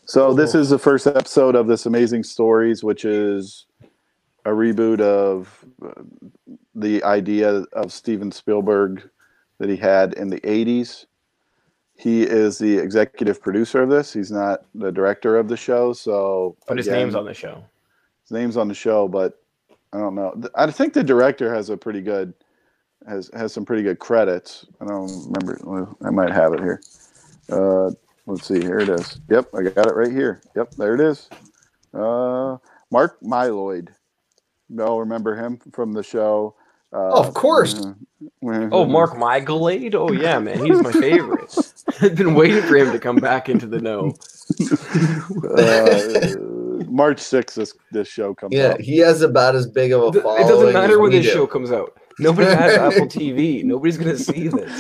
So 0.04 0.34
this 0.34 0.54
is 0.54 0.68
the 0.70 0.78
first 0.78 1.06
episode 1.06 1.54
of 1.54 1.66
this 1.68 1.86
amazing 1.86 2.24
stories, 2.24 2.82
which 2.82 3.04
is 3.04 3.66
a 4.44 4.50
reboot 4.50 5.00
of 5.00 5.64
uh, 5.84 6.02
the 6.74 7.02
idea 7.04 7.64
of 7.72 7.92
Steven 7.92 8.32
Spielberg 8.32 9.08
that 9.58 9.68
he 9.68 9.76
had 9.76 10.14
in 10.14 10.28
the 10.28 10.40
80s. 10.40 11.06
He 12.02 12.22
is 12.22 12.58
the 12.58 12.78
executive 12.78 13.40
producer 13.40 13.80
of 13.82 13.88
this. 13.88 14.12
He's 14.12 14.32
not 14.32 14.64
the 14.74 14.90
director 14.90 15.36
of 15.36 15.46
the 15.46 15.56
show. 15.56 15.92
So, 15.92 16.56
But 16.66 16.78
his 16.78 16.88
again, 16.88 16.98
name's 16.98 17.14
on 17.14 17.24
the 17.26 17.32
show. 17.34 17.62
his 18.24 18.32
name's 18.32 18.56
on 18.56 18.66
the 18.66 18.74
show, 18.74 19.06
but 19.06 19.40
I 19.92 19.98
don't 19.98 20.16
know. 20.16 20.34
I 20.56 20.68
think 20.72 20.94
the 20.94 21.04
director 21.04 21.54
has 21.54 21.70
a 21.70 21.76
pretty 21.76 22.00
good 22.00 22.34
has 23.06 23.30
has 23.34 23.52
some 23.52 23.64
pretty 23.64 23.84
good 23.84 24.00
credits. 24.00 24.66
I 24.80 24.86
don't 24.86 25.10
remember. 25.26 25.60
well, 25.62 25.96
I 26.04 26.10
might 26.10 26.32
have 26.32 26.52
it 26.54 26.60
here. 26.60 26.80
Uh, 27.48 27.90
let's 28.26 28.48
see. 28.48 28.60
Here 28.60 28.78
it 28.80 28.88
is. 28.88 29.20
Yep, 29.28 29.50
I 29.54 29.62
got 29.62 29.86
it 29.86 29.94
right 29.94 30.10
here. 30.10 30.40
Yep, 30.56 30.72
there 30.72 30.94
it 30.94 31.00
is. 31.00 31.28
Uh, 31.94 32.56
Mark 32.90 33.20
Mylod. 33.20 33.90
Y'all 34.70 34.98
remember 35.00 35.36
him 35.36 35.60
from 35.72 35.92
the 35.92 36.02
show? 36.02 36.56
Uh, 36.92 37.08
of 37.12 37.32
course. 37.34 37.84
Oh, 38.44 38.84
Mark 38.84 39.16
Michaelade? 39.16 39.94
Oh 39.94 40.12
yeah, 40.12 40.38
man, 40.38 40.64
he's 40.64 40.80
my 40.82 40.92
favorite. 40.92 41.56
I've 42.00 42.14
been 42.14 42.34
waiting 42.34 42.62
for 42.62 42.76
him 42.76 42.92
to 42.92 42.98
come 42.98 43.16
back 43.16 43.48
into 43.48 43.66
the 43.66 43.80
know. 43.80 44.14
uh, 45.58 46.84
March 46.90 47.20
sixth. 47.20 47.56
This 47.56 47.74
this 47.90 48.08
show 48.08 48.34
comes 48.34 48.54
Yeah, 48.54 48.68
out. 48.72 48.80
Yeah, 48.80 48.84
he 48.84 48.98
has 48.98 49.22
about 49.22 49.54
as 49.54 49.66
big 49.66 49.92
of 49.92 50.02
a 50.02 50.18
It 50.18 50.22
doesn't 50.22 50.72
matter 50.72 50.94
as 50.94 50.98
when 50.98 51.10
this 51.12 51.26
do. 51.26 51.32
show 51.32 51.46
comes 51.46 51.72
out. 51.72 51.96
Nobody 52.18 52.48
has 52.48 52.74
Apple 52.94 53.06
TV. 53.06 53.64
Nobody's 53.64 53.96
gonna 53.96 54.18
see 54.18 54.48
this. 54.48 54.70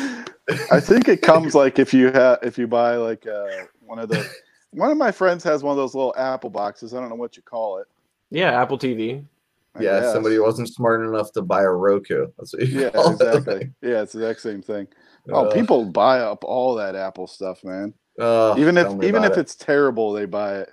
I 0.70 0.80
think 0.80 1.08
it 1.08 1.22
comes 1.22 1.54
like 1.54 1.78
if 1.78 1.94
you 1.94 2.10
have 2.12 2.38
if 2.42 2.58
you 2.58 2.66
buy 2.66 2.96
like 2.96 3.26
uh, 3.26 3.46
one 3.80 3.98
of 3.98 4.08
the 4.08 4.28
one 4.72 4.90
of 4.90 4.98
my 4.98 5.12
friends 5.12 5.44
has 5.44 5.62
one 5.62 5.72
of 5.72 5.76
those 5.76 5.94
little 5.94 6.14
Apple 6.16 6.50
boxes. 6.50 6.94
I 6.94 7.00
don't 7.00 7.08
know 7.08 7.14
what 7.16 7.36
you 7.36 7.42
call 7.42 7.78
it. 7.78 7.86
Yeah, 8.30 8.60
Apple 8.60 8.78
TV. 8.78 9.24
I 9.74 9.82
Yeah, 9.82 10.00
guess. 10.00 10.12
somebody 10.12 10.38
wasn't 10.38 10.68
smart 10.68 11.02
enough 11.04 11.32
to 11.32 11.42
buy 11.42 11.62
a 11.62 11.70
Roku. 11.70 12.26
That's 12.38 12.52
what 12.52 12.68
you 12.68 12.80
Yeah, 12.82 12.90
call 12.90 13.08
it. 13.08 13.12
exactly. 13.12 13.70
Yeah, 13.82 14.02
it's 14.02 14.12
the 14.12 14.20
exact 14.20 14.40
same 14.40 14.62
thing. 14.62 14.88
Oh, 15.30 15.46
people 15.46 15.84
buy 15.86 16.20
up 16.20 16.44
all 16.44 16.74
that 16.74 16.94
Apple 16.96 17.26
stuff, 17.26 17.62
man. 17.64 17.94
Ugh, 18.18 18.58
Even 18.58 18.76
if 18.76 18.88
even 19.02 19.24
if 19.24 19.32
it. 19.32 19.38
it's 19.38 19.54
terrible, 19.54 20.12
they 20.12 20.26
buy 20.26 20.58
it. 20.58 20.70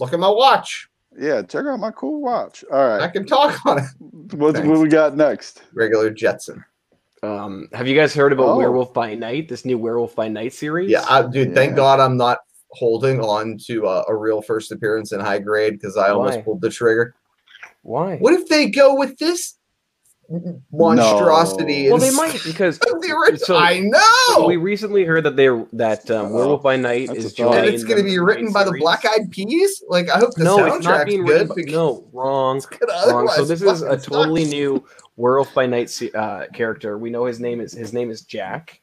look 0.00 0.12
at 0.12 0.18
my 0.18 0.28
watch, 0.28 0.88
Yeah, 1.16 1.42
check 1.42 1.64
out 1.66 1.78
my 1.78 1.90
cool 1.92 2.20
watch. 2.20 2.64
All 2.72 2.88
right, 2.88 3.00
I 3.02 3.08
can 3.08 3.24
talk 3.26 3.64
on 3.66 3.78
it. 3.78 3.84
what, 4.34 4.56
what 4.64 4.80
we 4.80 4.88
got 4.88 5.16
next? 5.16 5.62
Regular 5.72 6.10
Jetson. 6.10 6.64
Um, 7.22 7.68
have 7.72 7.86
you 7.86 7.94
guys 7.94 8.14
heard 8.14 8.32
about 8.32 8.48
Oh. 8.50 8.56
Werewolf 8.56 8.92
by 8.92 9.14
Night? 9.14 9.48
This 9.48 9.64
new 9.64 9.78
Werewolf 9.78 10.14
by 10.16 10.28
Night 10.28 10.52
series? 10.52 10.90
Yeah, 10.90 11.04
I, 11.08 11.22
dude. 11.22 11.54
Thank 11.54 11.76
God 11.76 11.98
I'm 12.00 12.16
not 12.16 12.38
holding 12.70 13.20
on 13.20 13.56
to 13.66 13.86
uh, 13.86 14.04
a 14.08 14.14
real 14.14 14.42
first 14.42 14.70
appearance 14.72 15.12
in 15.12 15.20
high 15.20 15.38
grade 15.38 15.74
because 15.74 15.96
I 15.96 16.10
almost 16.10 16.44
pulled 16.44 16.60
the 16.60 16.70
trigger. 16.70 17.14
Why? 17.86 18.16
What 18.16 18.34
if 18.34 18.48
they 18.48 18.68
go 18.68 18.96
with 18.96 19.16
this 19.18 19.54
monstrosity? 20.72 21.84
No. 21.84 21.90
Well, 21.94 21.98
they 22.00 22.10
might 22.10 22.42
because 22.44 22.78
of 22.78 23.00
the 23.02 23.12
original? 23.12 23.38
so- 23.46 23.56
I 23.56 23.78
know. 23.80 24.46
we 24.46 24.56
recently 24.56 25.04
heard 25.04 25.24
that 25.24 25.36
they 25.36 25.46
that 25.74 26.10
um, 26.10 26.26
Oh, 26.26 26.34
Werewolf 26.34 26.62
by 26.62 26.76
Night 26.76 27.08
that's 27.08 27.20
is 27.20 27.26
a 27.26 27.30
thought. 27.44 27.56
and 27.58 27.66
it's 27.66 27.84
going 27.84 27.98
to 27.98 28.02
be 28.02 28.18
written 28.18 28.44
main 28.46 28.52
by 28.52 28.64
the. 28.64 28.72
Black 28.78 29.04
Eyed 29.04 29.30
Peas. 29.30 29.82
Like 29.88 30.08
I 30.10 30.18
hope 30.18 30.34
the 30.34 30.44
No, 30.44 30.58
soundtrack's 30.58 30.76
it's 30.76 30.84
not 30.84 31.06
being 31.06 31.24
good. 31.24 31.48
written. 31.48 31.64
By, 31.66 31.70
no, 31.72 32.08
wrong. 32.12 32.54
wrong. 32.56 32.60
So 32.60 32.76
otherwise 32.90 33.48
this 33.48 33.62
is 33.62 33.82
a 33.82 33.88
fucking 33.98 34.00
totally 34.02 34.44
suck. 34.44 34.52
new 34.52 34.84
Werewolf 35.16 35.54
by 35.54 35.66
Night 35.66 36.02
uh, 36.14 36.46
character. 36.52 36.98
We 36.98 37.10
know 37.10 37.24
his 37.26 37.40
name 37.40 37.60
is 37.60 37.72
his 37.72 37.92
name 37.92 38.10
is 38.10 38.22
Jack, 38.22 38.80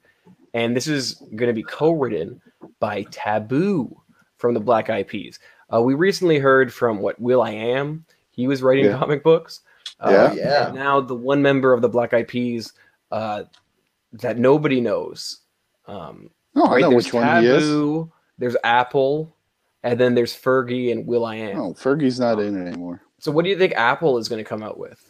and 0.54 0.76
this 0.76 0.88
is 0.88 1.16
going 1.36 1.48
to 1.50 1.54
be 1.54 1.64
co-written 1.64 2.42
by 2.80 3.04
Taboo 3.12 3.96
from 4.38 4.54
the 4.54 4.60
Black 4.60 4.90
Eyed 4.90 5.08
Peas. 5.08 5.40
Uh, 5.74 5.82
we 5.82 5.94
recently 5.94 6.38
heard 6.40 6.74
from 6.74 7.00
what 7.00 7.20
Will 7.20 7.42
I 7.42 7.52
Am. 7.52 8.06
He 8.34 8.48
was 8.48 8.62
writing 8.62 8.86
Yeah. 8.86 8.98
comic 9.00 9.24
books. 9.24 9.62
Uh, 10.00 10.10
Yeah. 10.12 10.34
Yeah. 10.34 10.72
Now 10.74 11.00
the 11.02 11.16
one 11.16 11.42
member 11.42 11.72
of 11.74 11.82
the 11.82 11.88
Black 11.90 12.14
Eyed 12.14 12.28
Peas 12.28 12.74
uh, 13.12 13.44
that 14.14 14.38
nobody 14.38 14.82
knows. 14.82 15.40
Um, 15.88 16.30
Oh, 16.56 16.68
I 16.68 16.82
know 16.82 16.90
there's 16.92 17.06
which 17.06 17.14
one 17.14 17.42
he 17.42 17.48
is. 17.48 18.08
There's 18.38 18.56
Apple, 18.64 19.36
and 19.82 20.00
then 20.00 20.14
there's 20.14 20.36
Fergie 20.36 20.92
and 20.92 21.08
Will 21.08 21.26
I 21.26 21.36
Am. 21.38 21.58
Oh, 21.60 21.74
Fergie's 21.74 22.20
not 22.20 22.40
in 22.40 22.56
it 22.60 22.68
anymore. 22.70 23.02
So 23.20 23.32
what 23.32 23.44
do 23.44 23.50
you 23.50 23.58
think 23.58 23.74
Apple 23.74 24.18
is 24.20 24.28
going 24.30 24.44
to 24.44 24.48
come 24.48 24.62
out 24.62 24.78
with? 24.78 25.02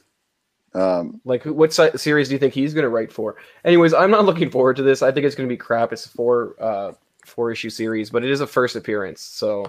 Um, 0.74 1.20
Like, 1.26 1.44
what 1.44 1.74
si- 1.74 1.98
series 1.98 2.30
do 2.30 2.36
you 2.36 2.40
think 2.40 2.54
he's 2.54 2.74
going 2.74 2.84
to 2.84 2.90
write 2.90 3.12
for? 3.12 3.36
Anyways, 3.66 3.94
I'm 3.94 4.10
not 4.12 4.26
looking 4.26 4.50
forward 4.50 4.76
to 4.78 4.84
this. 4.84 5.02
I 5.02 5.12
think 5.12 5.26
it's 5.26 5.36
going 5.36 5.48
to 5.48 5.54
be 5.54 5.58
crap. 5.58 5.92
It's 5.94 6.06
a 6.06 6.10
four 6.10 6.56
uh, 6.60 6.92
four 7.26 7.52
issue 7.52 7.70
series, 7.70 8.10
but 8.10 8.24
it 8.24 8.32
is 8.32 8.42
a 8.42 8.48
first 8.48 8.76
appearance, 8.76 9.22
so 9.22 9.66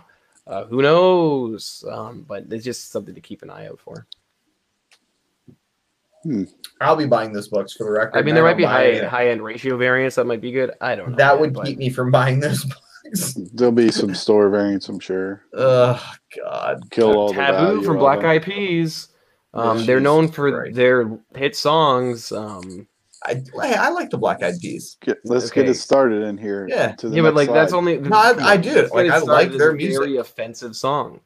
uh, 0.46 0.64
who 0.66 0.82
knows? 0.82 1.84
Um, 1.90 2.24
but 2.28 2.44
it's 2.50 2.64
just 2.64 2.90
something 2.90 3.14
to 3.14 3.20
keep 3.20 3.42
an 3.42 3.50
eye 3.50 3.66
out 3.68 3.80
for. 3.80 4.06
I'll 6.80 6.96
be 6.96 7.06
buying 7.06 7.32
those 7.32 7.48
books 7.48 7.74
for 7.74 7.84
the 7.84 7.90
record. 7.90 8.16
I 8.18 8.22
mean, 8.22 8.34
there 8.34 8.44
might 8.44 8.52
I'm 8.52 8.56
be 8.56 8.64
high 8.64 8.84
it. 8.84 9.04
high 9.04 9.28
end 9.28 9.42
ratio 9.44 9.76
variants 9.76 10.16
that 10.16 10.24
might 10.26 10.40
be 10.40 10.52
good. 10.52 10.70
I 10.80 10.94
don't 10.94 11.10
know. 11.10 11.16
That 11.16 11.32
man, 11.34 11.40
would 11.40 11.52
but- 11.54 11.66
keep 11.66 11.78
me 11.78 11.90
from 11.90 12.10
buying 12.10 12.40
those 12.40 12.64
books. 13.04 13.34
there'll 13.52 13.72
be 13.72 13.90
some 13.90 14.14
store 14.14 14.48
variants, 14.48 14.88
I'm 14.88 15.00
sure. 15.00 15.42
Oh 15.52 16.02
God. 16.34 16.90
Kill 16.90 17.14
all 17.14 17.28
the 17.28 17.34
Taboo 17.34 17.82
from 17.82 17.98
Black 17.98 18.20
them. 18.20 18.30
Eyed 18.30 18.42
Peas. 18.42 19.08
Um, 19.52 19.78
Yeah, 19.80 19.84
they're 19.84 20.00
known 20.00 20.28
for 20.28 20.50
Christ. 20.50 20.76
their 20.76 21.18
hit 21.36 21.54
songs. 21.56 22.32
Um, 22.32 22.88
I 23.26 23.42
I 23.60 23.88
like 23.90 24.10
the 24.10 24.18
Black 24.18 24.42
Eyed 24.42 24.54
Peas. 24.60 24.96
Get, 25.00 25.18
let's 25.24 25.50
get 25.50 25.68
it 25.68 25.74
started 25.74 26.22
in 26.22 26.36
here. 26.36 26.66
Yeah. 26.68 26.92
to 26.96 27.08
the 27.08 27.16
yeah, 27.16 27.22
but 27.22 27.34
next 27.34 27.48
like 27.48 27.54
that's 27.54 27.72
only. 27.72 27.98
No, 27.98 28.16
I- 28.16 28.34
I 28.52 28.56
do. 28.56 28.88
Like, 28.92 29.10
I 29.10 29.18
like 29.18 29.52
their 29.52 29.70
a 29.70 29.76
Very 29.78 30.16
offensive 30.18 30.76
song 30.76 31.20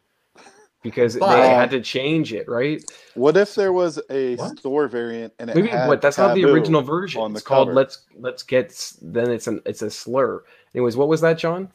because 0.82 1.16
But- 1.16 1.40
they 1.42 1.48
had 1.48 1.70
to 1.72 1.80
change 1.80 2.32
it, 2.32 2.48
right? 2.48 2.82
What 3.14 3.36
if 3.36 3.54
there 3.54 3.72
was 3.72 4.00
a 4.10 4.36
What? 4.36 4.58
store 4.58 4.86
variant 4.86 5.32
and 5.38 5.50
it 5.50 5.56
Maybe 5.56 5.68
had 5.68 5.88
what? 5.88 6.00
That's 6.00 6.18
not 6.18 6.34
the 6.34 6.44
original 6.44 6.82
version. 6.82 7.20
on 7.20 7.32
the 7.32 7.38
it's 7.38 7.46
called 7.46 7.68
"Let's 7.74 8.02
Let's 8.16 8.42
Get." 8.44 8.92
Then 9.02 9.30
it's 9.30 9.46
an 9.48 9.60
it's 9.66 9.82
a 9.82 9.90
slur. 9.90 10.44
Anyways, 10.74 10.96
what 10.96 11.08
was 11.08 11.20
that, 11.22 11.38
John? 11.38 11.68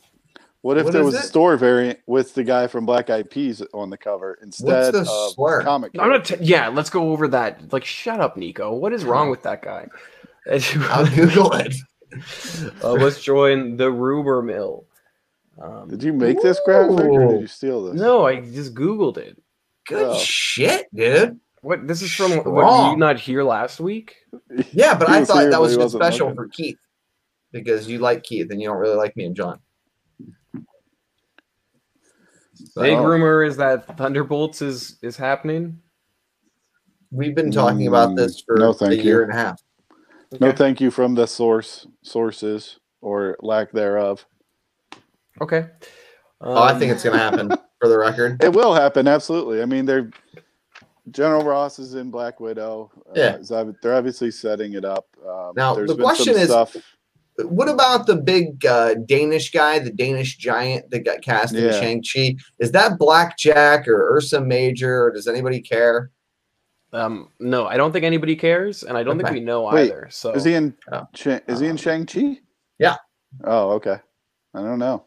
What 0.64 0.78
if 0.78 0.86
What 0.86 0.94
there 0.94 1.02
is 1.02 1.06
was 1.08 1.16
a 1.16 1.20
it? 1.20 1.24
store 1.24 1.58
variant 1.58 2.00
with 2.08 2.34
the 2.36 2.44
guy 2.44 2.68
from 2.68 2.86
Black 2.86 3.10
Eyed 3.10 3.30
Peas 3.30 3.62
on 3.74 3.90
the 3.90 3.98
cover 3.98 4.40
instead 4.42 4.94
the 4.94 5.02
of 5.02 5.08
slur? 5.34 5.62
comic? 5.62 5.92
I'm 6.00 6.10
not. 6.10 6.24
T- 6.26 6.38
yeah, 6.40 6.70
let's 6.70 6.90
go 6.90 7.12
over 7.12 7.28
that. 7.28 7.74
Like, 7.74 7.84
shut 7.84 8.22
up, 8.22 8.38
Nico. 8.38 8.74
What 8.74 8.94
is 8.94 9.04
wrong 9.04 9.30
with 9.30 9.44
that 9.44 9.62
guy? 9.62 9.88
I'll 10.50 11.06
Google 11.16 11.52
it. 11.54 11.76
uh, 12.84 12.94
let's 12.94 13.22
join 13.22 13.76
the 13.76 13.92
rumor 13.92 14.42
mill. 14.42 14.86
Um, 15.62 15.90
Did 15.90 16.02
you 16.02 16.14
make 16.14 16.42
this 16.42 16.60
graphic 16.66 17.06
or 17.06 17.28
did 17.34 17.42
you 17.42 17.48
steal 17.48 17.84
this? 17.86 17.96
No, 18.00 18.26
I 18.26 18.40
just 18.40 18.74
googled 18.74 19.18
it. 19.18 19.38
Good 19.86 20.08
Oh. 20.12 20.18
shit, 20.18 20.88
dude. 20.96 21.40
What? 21.62 21.88
This 21.88 22.02
is 22.02 22.12
from. 22.14 22.32
What, 22.38 22.46
were 22.46 22.90
you 22.92 22.96
not 22.98 23.20
here 23.20 23.44
last 23.44 23.80
week? 23.82 24.16
Yeah, 24.72 24.98
but 24.98 25.10
I 25.10 25.26
thought 25.26 25.50
that 25.52 25.60
was 25.62 25.72
he 25.74 25.76
just 25.78 25.94
wasn't 25.96 26.04
special 26.04 26.28
looking. 26.30 26.36
for 26.38 26.48
Keith 26.48 26.78
because 27.52 27.88
you 27.90 28.00
like 28.00 28.24
Keith 28.24 28.50
and 28.50 28.62
you 28.62 28.70
don't 28.70 28.78
really 28.78 28.96
like 28.96 29.16
me 29.18 29.26
and 29.26 29.36
John. 29.36 29.60
Big 32.76 32.98
Oh. 32.98 33.04
rumor 33.06 33.44
is 33.44 33.58
that 33.58 33.98
Thunderbolts 33.98 34.62
is 34.62 34.98
is 35.02 35.18
happening. 35.18 35.80
We've 37.12 37.36
been 37.36 37.52
talking 37.52 37.88
about 37.88 38.16
this 38.16 38.42
for 38.42 38.56
Mm, 38.56 38.60
no, 38.60 38.70
a 38.70 38.74
thank 38.74 39.04
year 39.04 39.18
you. 39.18 39.24
and 39.24 39.32
a 39.32 39.36
half. 39.36 39.62
No, 40.40 40.52
thank 40.52 40.82
you 40.82 40.90
from 40.90 41.14
the 41.14 41.28
source 41.28 41.86
sources 42.04 42.80
or 43.02 43.38
lack 43.42 43.72
thereof. 43.72 44.26
Okay. 45.42 45.68
Oh, 46.42 46.54
I 46.54 46.72
Um, 46.72 46.80
think 46.80 46.92
it's 46.92 47.04
gonna 47.04 47.18
happen 47.18 47.50
for 47.80 47.88
the 47.88 47.98
record. 47.98 48.44
It 48.44 48.54
will 48.54 48.74
happen, 48.74 49.08
absolutely. 49.08 49.62
I 49.62 49.66
mean, 49.66 49.86
they're 49.86 50.10
General 51.12 51.44
Ross 51.44 51.80
is 51.80 51.96
in 51.96 52.10
Black 52.10 52.40
Widow. 52.40 52.90
Uh, 53.10 53.12
Yeah. 53.14 53.36
is 53.36 53.52
ob- 53.52 53.76
they're 53.82 53.94
obviously 53.94 54.32
setting 54.32 54.74
it 54.74 54.86
up. 54.86 55.06
Um, 55.28 55.52
Now, 55.56 55.76
the 55.76 55.86
been 55.88 55.98
question 55.98 56.34
some 56.34 56.42
is- 56.44 56.50
stuff. 56.50 56.76
What 57.38 57.68
about 57.68 58.06
the 58.06 58.16
big 58.16 58.64
uh, 58.66 58.94
Danish 58.94 59.52
guy, 59.52 59.80
the 59.80 59.92
Danish 59.92 60.38
giant 60.38 60.92
that 60.92 61.00
got 61.04 61.22
cast 61.22 61.54
in 61.56 61.64
Yeah. 61.64 61.72
Shang 61.72 62.04
Chi? 62.04 62.36
Is 62.60 62.72
that 62.74 63.00
Black 63.00 63.38
Jack 63.38 63.88
or 63.88 64.16
Ursa 64.16 64.40
Major, 64.42 65.06
or 65.06 65.12
does 65.12 65.28
anybody 65.28 65.60
care? 65.60 66.12
Um, 66.92 67.30
no, 67.40 67.66
I 67.66 67.76
don't 67.76 67.92
think 67.92 68.06
anybody 68.06 68.36
cares, 68.36 68.84
and 68.84 68.96
I 68.96 69.02
don't 69.04 69.16
Okay. 69.20 69.30
think 69.30 69.40
we 69.40 69.46
know 69.46 69.64
Wait, 69.64 69.90
either. 69.90 70.08
So 70.12 70.32
Is 70.34 70.44
he 70.44 70.54
in? 70.54 70.76
Oh. 70.92 71.08
Is 71.16 71.60
he 71.60 71.66
in 71.66 71.72
Um, 71.72 71.78
Shang 71.78 72.06
Chi? 72.06 72.40
yeah. 72.78 72.98
Oh, 73.44 73.72
okay. 73.72 73.98
I 74.54 74.62
don't 74.62 74.78
know. 74.78 75.06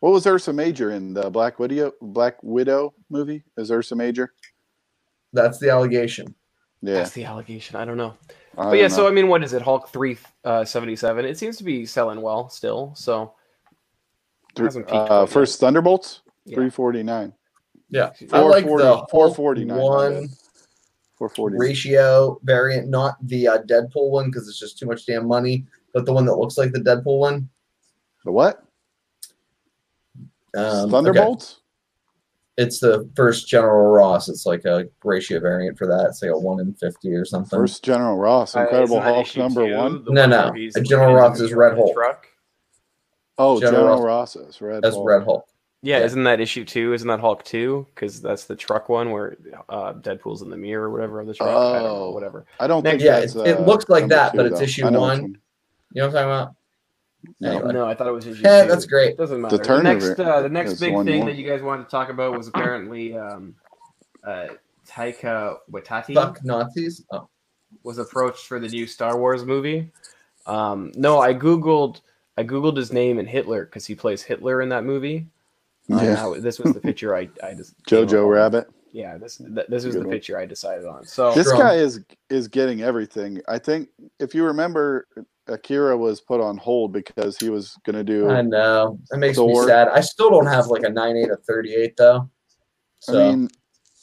What 0.00 0.12
was 0.12 0.26
Ursa 0.26 0.52
Major 0.52 0.90
in 0.90 1.14
the 1.14 1.30
Black 1.30 1.60
Widow 1.60 1.92
Black 2.02 2.42
Widow 2.42 2.94
movie? 3.10 3.44
Is 3.56 3.70
Ursa 3.70 3.94
Major? 3.94 4.34
That's 5.32 5.58
the 5.58 5.70
allegation. 5.70 6.34
Yeah. 6.82 6.94
that's 6.94 7.12
the 7.12 7.24
allegation. 7.24 7.76
I 7.76 7.84
don't 7.84 7.96
know. 7.96 8.14
I 8.56 8.64
But 8.64 8.70
don't 8.70 8.78
yeah, 8.78 8.88
so. 8.88 9.08
I 9.08 9.10
mean, 9.10 9.28
what 9.28 9.42
is 9.42 9.52
it? 9.52 9.62
Hulk 9.62 9.88
three 9.88 10.18
uh, 10.44 10.64
seventy 10.64 10.96
seven. 10.96 11.24
It 11.24 11.38
seems 11.38 11.56
to 11.58 11.64
be 11.64 11.86
selling 11.86 12.20
well 12.20 12.48
still. 12.48 12.94
So 12.94 13.34
hasn't 14.56 14.86
uh, 14.86 15.06
quite 15.06 15.20
yet. 15.20 15.28
first 15.28 15.60
Thunderbolts 15.60 16.22
yeah. 16.44 16.56
three 16.56 16.70
forty 16.70 17.02
nine. 17.02 17.32
Yeah, 17.90 18.10
I 18.32 18.40
like 18.40 18.64
the 18.64 18.78
Hulk 18.78 19.10
449, 19.10 19.68
my 19.68 19.82
one 19.82 20.26
bad. 20.26 20.30
Four 21.16 21.28
forty. 21.28 21.56
ratio 21.58 22.40
variant, 22.42 22.88
not 22.88 23.16
the 23.22 23.46
uh, 23.46 23.58
Deadpool 23.62 24.10
one 24.10 24.26
because 24.26 24.48
it's 24.48 24.58
just 24.58 24.78
too 24.78 24.86
much 24.86 25.06
damn 25.06 25.28
money, 25.28 25.64
but 25.92 26.06
the 26.06 26.12
one 26.12 26.24
that 26.26 26.34
looks 26.34 26.58
like 26.58 26.72
the 26.72 26.80
Deadpool 26.80 27.18
one. 27.18 27.48
The 28.24 28.32
what? 28.32 28.64
Um, 30.56 30.94
okay. 30.94 31.20
Thunderbolts. 32.56 32.56
It's 32.56 32.80
the 32.80 33.08
first 33.16 33.48
General 33.48 33.92
Ross. 33.92 34.28
It's 34.28 34.46
like 34.46 34.64
a 34.64 34.86
ratio 35.02 35.40
variant 35.40 35.76
for 35.78 35.86
that. 35.86 36.06
It's 36.08 36.22
like 36.22 36.30
a 36.30 36.38
one 36.38 36.60
in 36.60 36.72
fifty 36.74 37.12
or 37.14 37.24
something. 37.24 37.58
First 37.58 37.84
General 37.84 38.16
Ross, 38.16 38.54
Uh, 38.56 38.60
Incredible 38.60 38.98
isn't 38.98 39.14
Hulk 39.14 39.36
number 39.36 39.66
two, 39.68 39.76
one. 39.76 40.04
No, 40.08 40.20
one 40.22 40.30
no. 40.30 40.50
where 40.52 40.76
Uh, 40.76 40.80
General 40.80 41.10
in 41.10 41.14
Ross 41.16 41.40
is 41.40 41.52
Red 41.52 41.74
Hulk. 41.74 41.94
Truck? 41.94 42.26
Oh, 43.38 43.60
General 43.60 43.80
General, 43.82 44.02
Ross- 44.02 44.36
Ross's 44.36 44.60
Red. 44.60 44.82
That's 44.82 44.94
Hulk. 44.94 45.08
Red 45.08 45.24
Hulk. 45.24 45.46
Yeah, 45.82 45.98
Yeah. 45.98 46.04
isn't 46.04 46.24
that 46.24 46.40
issue 46.40 46.64
two? 46.64 46.94
Isn't 46.94 47.08
that 47.08 47.20
Hulk 47.20 47.44
two? 47.44 47.86
Because 47.94 48.22
that's 48.22 48.44
the 48.44 48.56
truck 48.56 48.88
one 48.88 49.10
where 49.10 49.36
uh, 49.68 49.92
Deadpool's 49.94 50.40
in 50.42 50.48
the 50.48 50.56
mirror 50.56 50.88
or 50.88 50.90
whatever 50.92 51.20
of 51.20 51.26
the 51.26 51.34
truck. 51.34 51.48
I 51.48 51.52
don't 51.52 51.82
know, 51.82 51.88
Oh. 52.04 52.10
whatever. 52.12 52.46
I 52.60 52.66
don't 52.68 52.82
Next- 52.84 53.02
think 53.02 53.02
Yeah, 53.02 53.20
that's, 53.20 53.34
it- 53.34 53.46
it 53.48 53.58
uh, 53.58 53.62
looks 53.64 53.88
like 53.88 54.08
that, 54.08 54.30
two, 54.32 54.36
but 54.38 54.46
it's 54.46 54.58
though. 54.60 54.64
issue 54.64 54.86
I 54.86 54.90
know 54.90 55.00
which 55.02 55.20
one. 55.20 55.38
You 55.92 56.02
know 56.02 56.06
what 56.08 56.16
I'm 56.16 56.28
talking 56.28 56.30
about? 56.30 56.54
No. 57.40 57.50
Anyway. 57.56 57.72
No, 57.72 57.86
I 57.86 57.94
thought 57.94 58.06
it 58.08 58.12
was 58.12 58.26
issue 58.26 58.42
Yeah, 58.42 58.62
two. 58.62 58.68
that's 58.68 58.86
great. 58.86 59.16
Doesn't 59.16 59.40
matter. 59.40 59.58
Turner 59.58 59.94
the 60.00 60.06
next, 60.06 60.20
uh, 60.20 60.42
the 60.42 60.48
next 60.48 60.72
big 60.74 60.94
thing 61.04 61.16
more. 61.20 61.24
that 61.26 61.36
you 61.36 61.46
guys 61.48 61.62
wanted 61.62 61.84
to 61.84 61.90
talk 61.90 62.08
about 62.08 62.36
was 62.36 62.48
apparently 62.48 63.16
um, 63.16 63.54
uh, 64.24 64.48
Taika 64.88 65.56
Waititi 65.70 66.14
Fuck 66.14 66.44
Nazis. 66.44 67.04
Oh, 67.10 67.28
was 67.82 67.98
approached 67.98 68.46
for 68.46 68.58
the 68.60 68.68
new 68.68 68.86
Star 68.86 69.18
Wars 69.18 69.44
movie. 69.44 69.90
Um, 70.46 70.92
no, 70.94 71.18
I 71.20 71.34
googled 71.34 72.00
I 72.36 72.44
googled 72.44 72.76
his 72.76 72.92
name 72.92 73.18
and 73.18 73.28
Hitler 73.28 73.64
because 73.64 73.86
he 73.86 73.94
plays 73.94 74.22
Hitler 74.22 74.60
in 74.62 74.68
that 74.70 74.84
movie. 74.84 75.26
Uh, 75.92 75.96
Yeah. 76.02 76.14
now, 76.14 76.34
this 76.34 76.58
was 76.58 76.72
the 76.74 76.80
picture 76.80 77.14
I 77.16 77.28
I 77.42 77.54
just 77.54 77.74
Jojo. 77.88 78.28
Rabbit. 78.30 78.68
Yeah, 78.92 79.18
this 79.18 79.38
th- 79.38 79.66
this 79.68 79.84
was 79.84 79.94
Good 79.96 80.04
the 80.04 80.08
one. 80.08 80.14
picture 80.16 80.38
I 80.38 80.46
decided 80.46 80.86
on. 80.86 81.04
So 81.04 81.34
This 81.34 81.46
Strong. 81.48 81.60
guy 81.62 81.74
is 81.74 82.00
is 82.30 82.46
getting 82.48 82.82
everything. 82.82 83.40
I 83.48 83.58
think 83.58 83.88
if 84.20 84.34
you 84.34 84.44
remember, 84.44 85.06
Akira 85.46 85.96
was 85.96 86.20
put 86.20 86.40
on 86.40 86.56
hold 86.56 86.92
because 86.92 87.38
he 87.38 87.50
was 87.50 87.76
going 87.84 87.96
to 87.96 88.04
do. 88.04 88.28
I 88.30 88.42
know. 88.42 88.98
It 89.12 89.18
makes 89.18 89.38
me 89.38 89.54
sad. 89.66 89.88
I 89.88 90.00
still 90.00 90.30
don't 90.30 90.46
have 90.46 90.66
like 90.68 90.82
a 90.82 90.90
nine 90.90 91.16
eight 91.16 91.30
or 91.30 91.40
38 91.46 91.96
though. 91.96 92.30
So 93.00 93.20
I 93.20 93.30
mean, 93.30 93.48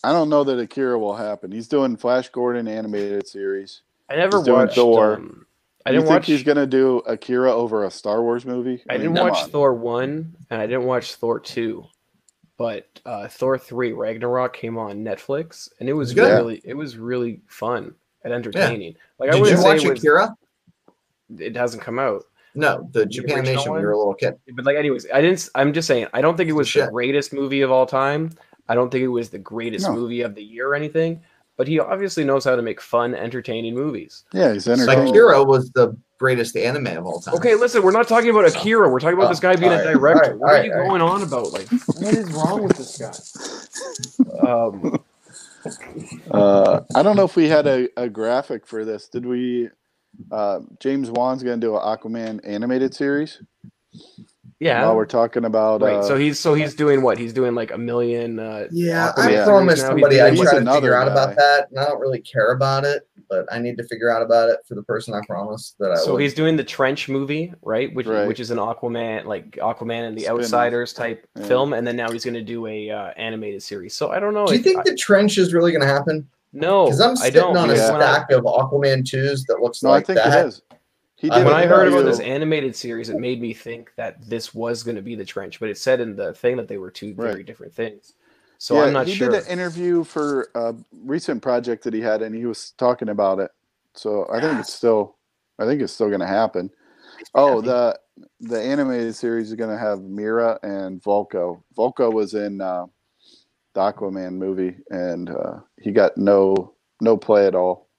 I 0.03 0.11
don't 0.11 0.29
know 0.29 0.43
that 0.43 0.59
Akira 0.59 0.97
will 0.97 1.15
happen. 1.15 1.51
He's 1.51 1.67
doing 1.67 1.97
Flash 1.97 2.29
Gordon 2.29 2.67
animated 2.67 3.27
series. 3.27 3.81
I 4.09 4.15
never 4.15 4.37
He's 4.37 4.45
doing 4.45 4.59
watched. 4.59 4.75
Thor. 4.75 5.15
Um, 5.15 5.45
I 5.85 5.89
you 5.89 5.95
didn't 5.97 6.07
think 6.09 6.19
watch. 6.19 6.27
he's 6.27 6.43
going 6.43 6.57
to 6.57 6.67
do 6.67 6.99
Akira 7.07 7.51
over 7.51 7.85
a 7.85 7.91
Star 7.91 8.21
Wars 8.21 8.45
movie? 8.45 8.83
I 8.89 8.93
mean, 8.93 9.13
didn't 9.13 9.19
watch 9.27 9.43
on. 9.43 9.49
Thor 9.49 9.73
one, 9.73 10.35
and 10.49 10.61
I 10.61 10.67
didn't 10.67 10.83
watch 10.83 11.15
Thor 11.15 11.39
two, 11.39 11.85
but 12.57 12.87
uh, 13.05 13.27
Thor 13.27 13.57
three 13.57 13.91
Ragnarok 13.91 14.53
came 14.55 14.77
on 14.77 15.03
Netflix, 15.03 15.69
and 15.79 15.89
it 15.89 15.93
was 15.93 16.13
Good. 16.13 16.29
really 16.29 16.61
it 16.63 16.75
was 16.75 16.97
really 16.97 17.41
fun 17.47 17.95
and 18.23 18.31
entertaining. 18.31 18.95
Like 19.17 19.29
I 19.29 19.33
did 19.33 19.41
wouldn't 19.41 19.57
you 19.57 19.63
say 19.63 19.73
watch 19.73 19.83
it, 19.83 19.89
was, 19.89 19.99
Akira? 19.99 20.35
It 21.39 21.55
hasn't 21.55 21.81
come 21.83 21.99
out, 21.99 22.23
No, 22.55 22.87
the 22.91 23.01
The 23.01 23.05
Japanimation 23.05 23.47
original 23.47 23.71
when 23.73 23.81
you 23.81 23.87
were 23.87 23.93
a 23.93 23.97
little 23.97 24.13
kid. 24.13 24.35
but 24.55 24.65
like 24.65 24.77
anyways, 24.77 25.07
I 25.13 25.21
didn't. 25.21 25.47
I'm 25.55 25.73
just 25.73 25.87
saying 25.87 26.07
I 26.13 26.21
don't 26.21 26.35
think 26.37 26.49
it 26.49 26.53
was 26.53 26.71
the 26.73 26.87
greatest 26.91 27.33
movie 27.33 27.61
of 27.61 27.71
all 27.71 27.85
time. 27.85 28.31
I 28.69 28.75
don't 28.75 28.89
think 28.91 29.03
it 29.03 29.07
was 29.09 29.29
the 29.29 29.39
greatest 29.39 29.87
No. 29.87 29.93
movie 29.93 30.21
of 30.21 30.35
the 30.35 30.43
year 30.43 30.69
or 30.69 30.75
anything. 30.75 31.21
But 31.57 31.67
he 31.67 31.79
obviously 31.79 32.23
knows 32.23 32.45
how 32.45 32.55
to 32.55 32.61
make 32.61 32.81
fun, 32.81 33.13
entertaining 33.13 33.75
movies. 33.75 34.23
Yeah, 34.33 34.53
he's 34.53 34.65
Like 34.67 34.79
entertaining. 34.79 35.09
Akira 35.09 35.43
was 35.43 35.69
the 35.71 35.95
greatest 36.17 36.55
anime 36.55 36.87
of 36.97 37.05
all 37.05 37.19
time. 37.19 37.35
Okay, 37.35 37.53
listen, 37.55 37.83
we're 37.83 37.91
not 37.91 38.07
talking 38.07 38.29
about 38.31 38.45
Akira. 38.47 38.89
We're 38.89 38.99
talking 38.99 39.17
about 39.17 39.25
Oh, 39.27 39.29
this 39.29 39.39
guy 39.41 39.55
being 39.57 39.71
a 39.71 39.83
director. 39.93 40.31
alright, 40.33 40.39
what 40.39 40.49
are 40.53 40.63
you 40.65 40.71
alright. 40.71 40.89
going 40.89 41.01
on 41.01 41.21
about? 41.21 41.51
Like, 41.51 41.67
what 41.69 42.13
is 42.15 42.31
wrong 42.31 42.63
with 42.63 42.77
this 42.77 42.97
guy? 42.97 44.47
Um, 44.47 45.03
Uh, 46.31 46.81
I 46.95 47.03
don't 47.03 47.15
know 47.15 47.25
if 47.25 47.35
we 47.35 47.47
had 47.47 47.67
a, 47.67 47.87
a 47.97 48.09
graphic 48.09 48.65
for 48.65 48.83
this. 48.85 49.07
Did 49.07 49.25
we? 49.25 49.69
Uh, 50.31 50.59
James 50.79 51.09
Wan's 51.11 51.43
going 51.43 51.59
to 51.59 51.65
do 51.67 51.75
an 51.75 51.81
Aquaman 51.81 52.39
animated 52.43 52.93
series. 52.93 53.41
yeah. 54.59 54.85
While 54.85 54.95
we're 54.95 55.05
talking 55.05 55.45
about. 55.45 55.81
Wait, 55.81 55.95
uh, 55.95 56.03
so 56.03 56.15
he's 56.15 56.39
so 56.39 56.53
he's 56.53 56.75
doing 56.75 57.01
what? 57.01 57.17
He's 57.17 57.33
doing 57.33 57.55
like 57.55 57.71
a 57.71 57.77
million. 57.77 58.39
Uh, 58.39 58.67
Yeah, 58.71 59.11
Aquaman 59.17 59.19
I 59.25 59.31
Yeah. 59.31 59.45
promised 59.45 59.81
somebody 59.85 60.21
I'd 60.21 60.31
doing- 60.35 60.43
try 60.43 60.51
to 60.53 60.57
another 60.59 60.77
figure 60.81 60.95
out 60.95 61.07
about 61.07 61.35
that, 61.35 61.67
and 61.69 61.79
I 61.79 61.85
don't 61.85 61.99
really 61.99 62.21
care 62.21 62.51
about 62.51 62.85
it, 62.85 63.07
but 63.29 63.45
I 63.51 63.59
need 63.59 63.77
to 63.77 63.83
figure 63.83 64.09
out 64.09 64.21
about 64.21 64.49
it 64.49 64.59
for 64.67 64.75
the 64.75 64.83
person 64.83 65.13
I 65.13 65.21
promised 65.27 65.75
that 65.79 65.91
I 65.91 65.95
So 65.95 66.13
would. 66.13 66.21
he's 66.21 66.33
doing 66.33 66.55
the 66.55 66.63
Trench 66.63 67.09
movie, 67.09 67.53
right? 67.63 67.93
Which 67.93 68.07
Right. 68.07 68.27
which 68.27 68.39
is 68.39 68.51
an 68.51 68.57
Aquaman, 68.59 69.25
like 69.25 69.51
Aquaman 69.57 70.07
and 70.07 70.15
the 70.17 70.21
Spin-off. 70.21 70.39
Outsiders 70.41 70.93
type 70.93 71.25
Yeah. 71.35 71.43
film, 71.47 71.73
and 71.73 71.85
then 71.85 71.95
now 71.97 72.09
he's 72.11 72.23
going 72.23 72.35
to 72.35 72.41
do 72.43 72.67
a 72.67 72.89
uh, 72.91 73.09
animated 73.17 73.63
series. 73.63 73.95
So 73.95 74.11
I 74.11 74.19
don't 74.19 74.33
know. 74.33 74.45
Do 74.45 74.53
you 74.55 74.61
think 74.61 74.79
I- 74.79 74.83
the 74.85 74.95
trench 74.95 75.37
is 75.37 75.53
really 75.53 75.71
going 75.71 75.81
to 75.81 75.87
happen? 75.87 76.27
No, 76.53 76.85
Because 76.85 77.01
I'm 77.01 77.11
I 77.11 77.15
sitting 77.15 77.41
don't. 77.41 77.57
on 77.57 77.69
a 77.69 77.73
because 77.73 77.87
stack 77.87 78.31
of 78.31 78.43
Aquaman 78.43 79.07
twos 79.07 79.45
that 79.45 79.59
looks 79.61 79.83
no, 79.83 79.89
like 79.91 80.03
I 80.03 80.05
think 80.05 80.17
that. 80.17 80.45
it 80.45 80.47
is. 80.47 80.61
He 81.15 81.29
did 81.29 81.45
when 81.45 81.53
an 81.53 81.53
I 81.53 81.65
heard 81.67 81.87
about 81.87 82.05
this 82.05 82.19
animated 82.19 82.75
series, 82.75 83.09
it 83.09 83.19
made 83.19 83.39
me 83.39 83.53
think 83.53 83.91
that 83.95 84.27
this 84.27 84.55
was 84.55 84.81
going 84.81 84.95
to 84.95 85.03
be 85.03 85.13
the 85.15 85.23
trench, 85.23 85.59
but 85.59 85.69
it 85.69 85.77
said 85.77 85.99
in 86.01 86.15
the 86.15 86.33
thing 86.33 86.57
that 86.57 86.67
they 86.67 86.77
were 86.77 86.89
two 86.89 87.13
very 87.13 87.35
Right. 87.35 87.45
different 87.45 87.73
things. 87.73 88.13
So 88.57 88.75
yeah, 88.75 88.85
I'm 88.85 88.93
not 88.93 89.07
he 89.07 89.13
sure. 89.13 89.29
did 89.29 89.43
an 89.43 89.47
interview 89.47 90.03
for 90.03 90.49
a 90.55 90.75
recent 91.03 91.41
project 91.43 91.83
that 91.83 91.93
he 91.93 92.01
had, 92.01 92.21
and 92.23 92.33
he 92.35 92.45
was 92.45 92.71
talking 92.71 93.09
about 93.09 93.39
it. 93.39 93.51
So 93.93 94.27
I 94.31 94.41
think 94.41 94.59
it's 94.59 94.73
still, 94.73 95.15
I 95.59 95.65
think 95.65 95.81
it's 95.81 95.93
still 95.93 96.07
going 96.09 96.21
to 96.21 96.27
happen. 96.27 96.71
Oh, 97.35 97.61
the 97.61 97.99
the 98.39 98.59
animated 98.61 99.15
series 99.15 99.49
is 99.49 99.55
going 99.55 99.69
to 99.69 99.77
have 99.77 100.01
Mera 100.01 100.59
and 100.63 101.01
Vulko. 101.03 101.61
Vulko 101.77 102.11
was 102.11 102.33
in 102.33 102.61
uh, 102.61 102.85
the 103.73 103.79
Aquaman 103.79 104.33
movie, 104.33 104.75
and 104.89 105.29
uh, 105.29 105.59
he 105.81 105.91
got 105.91 106.17
no 106.17 106.73
no 107.01 107.17
play 107.17 107.47
at 107.47 107.55
all. 107.55 107.89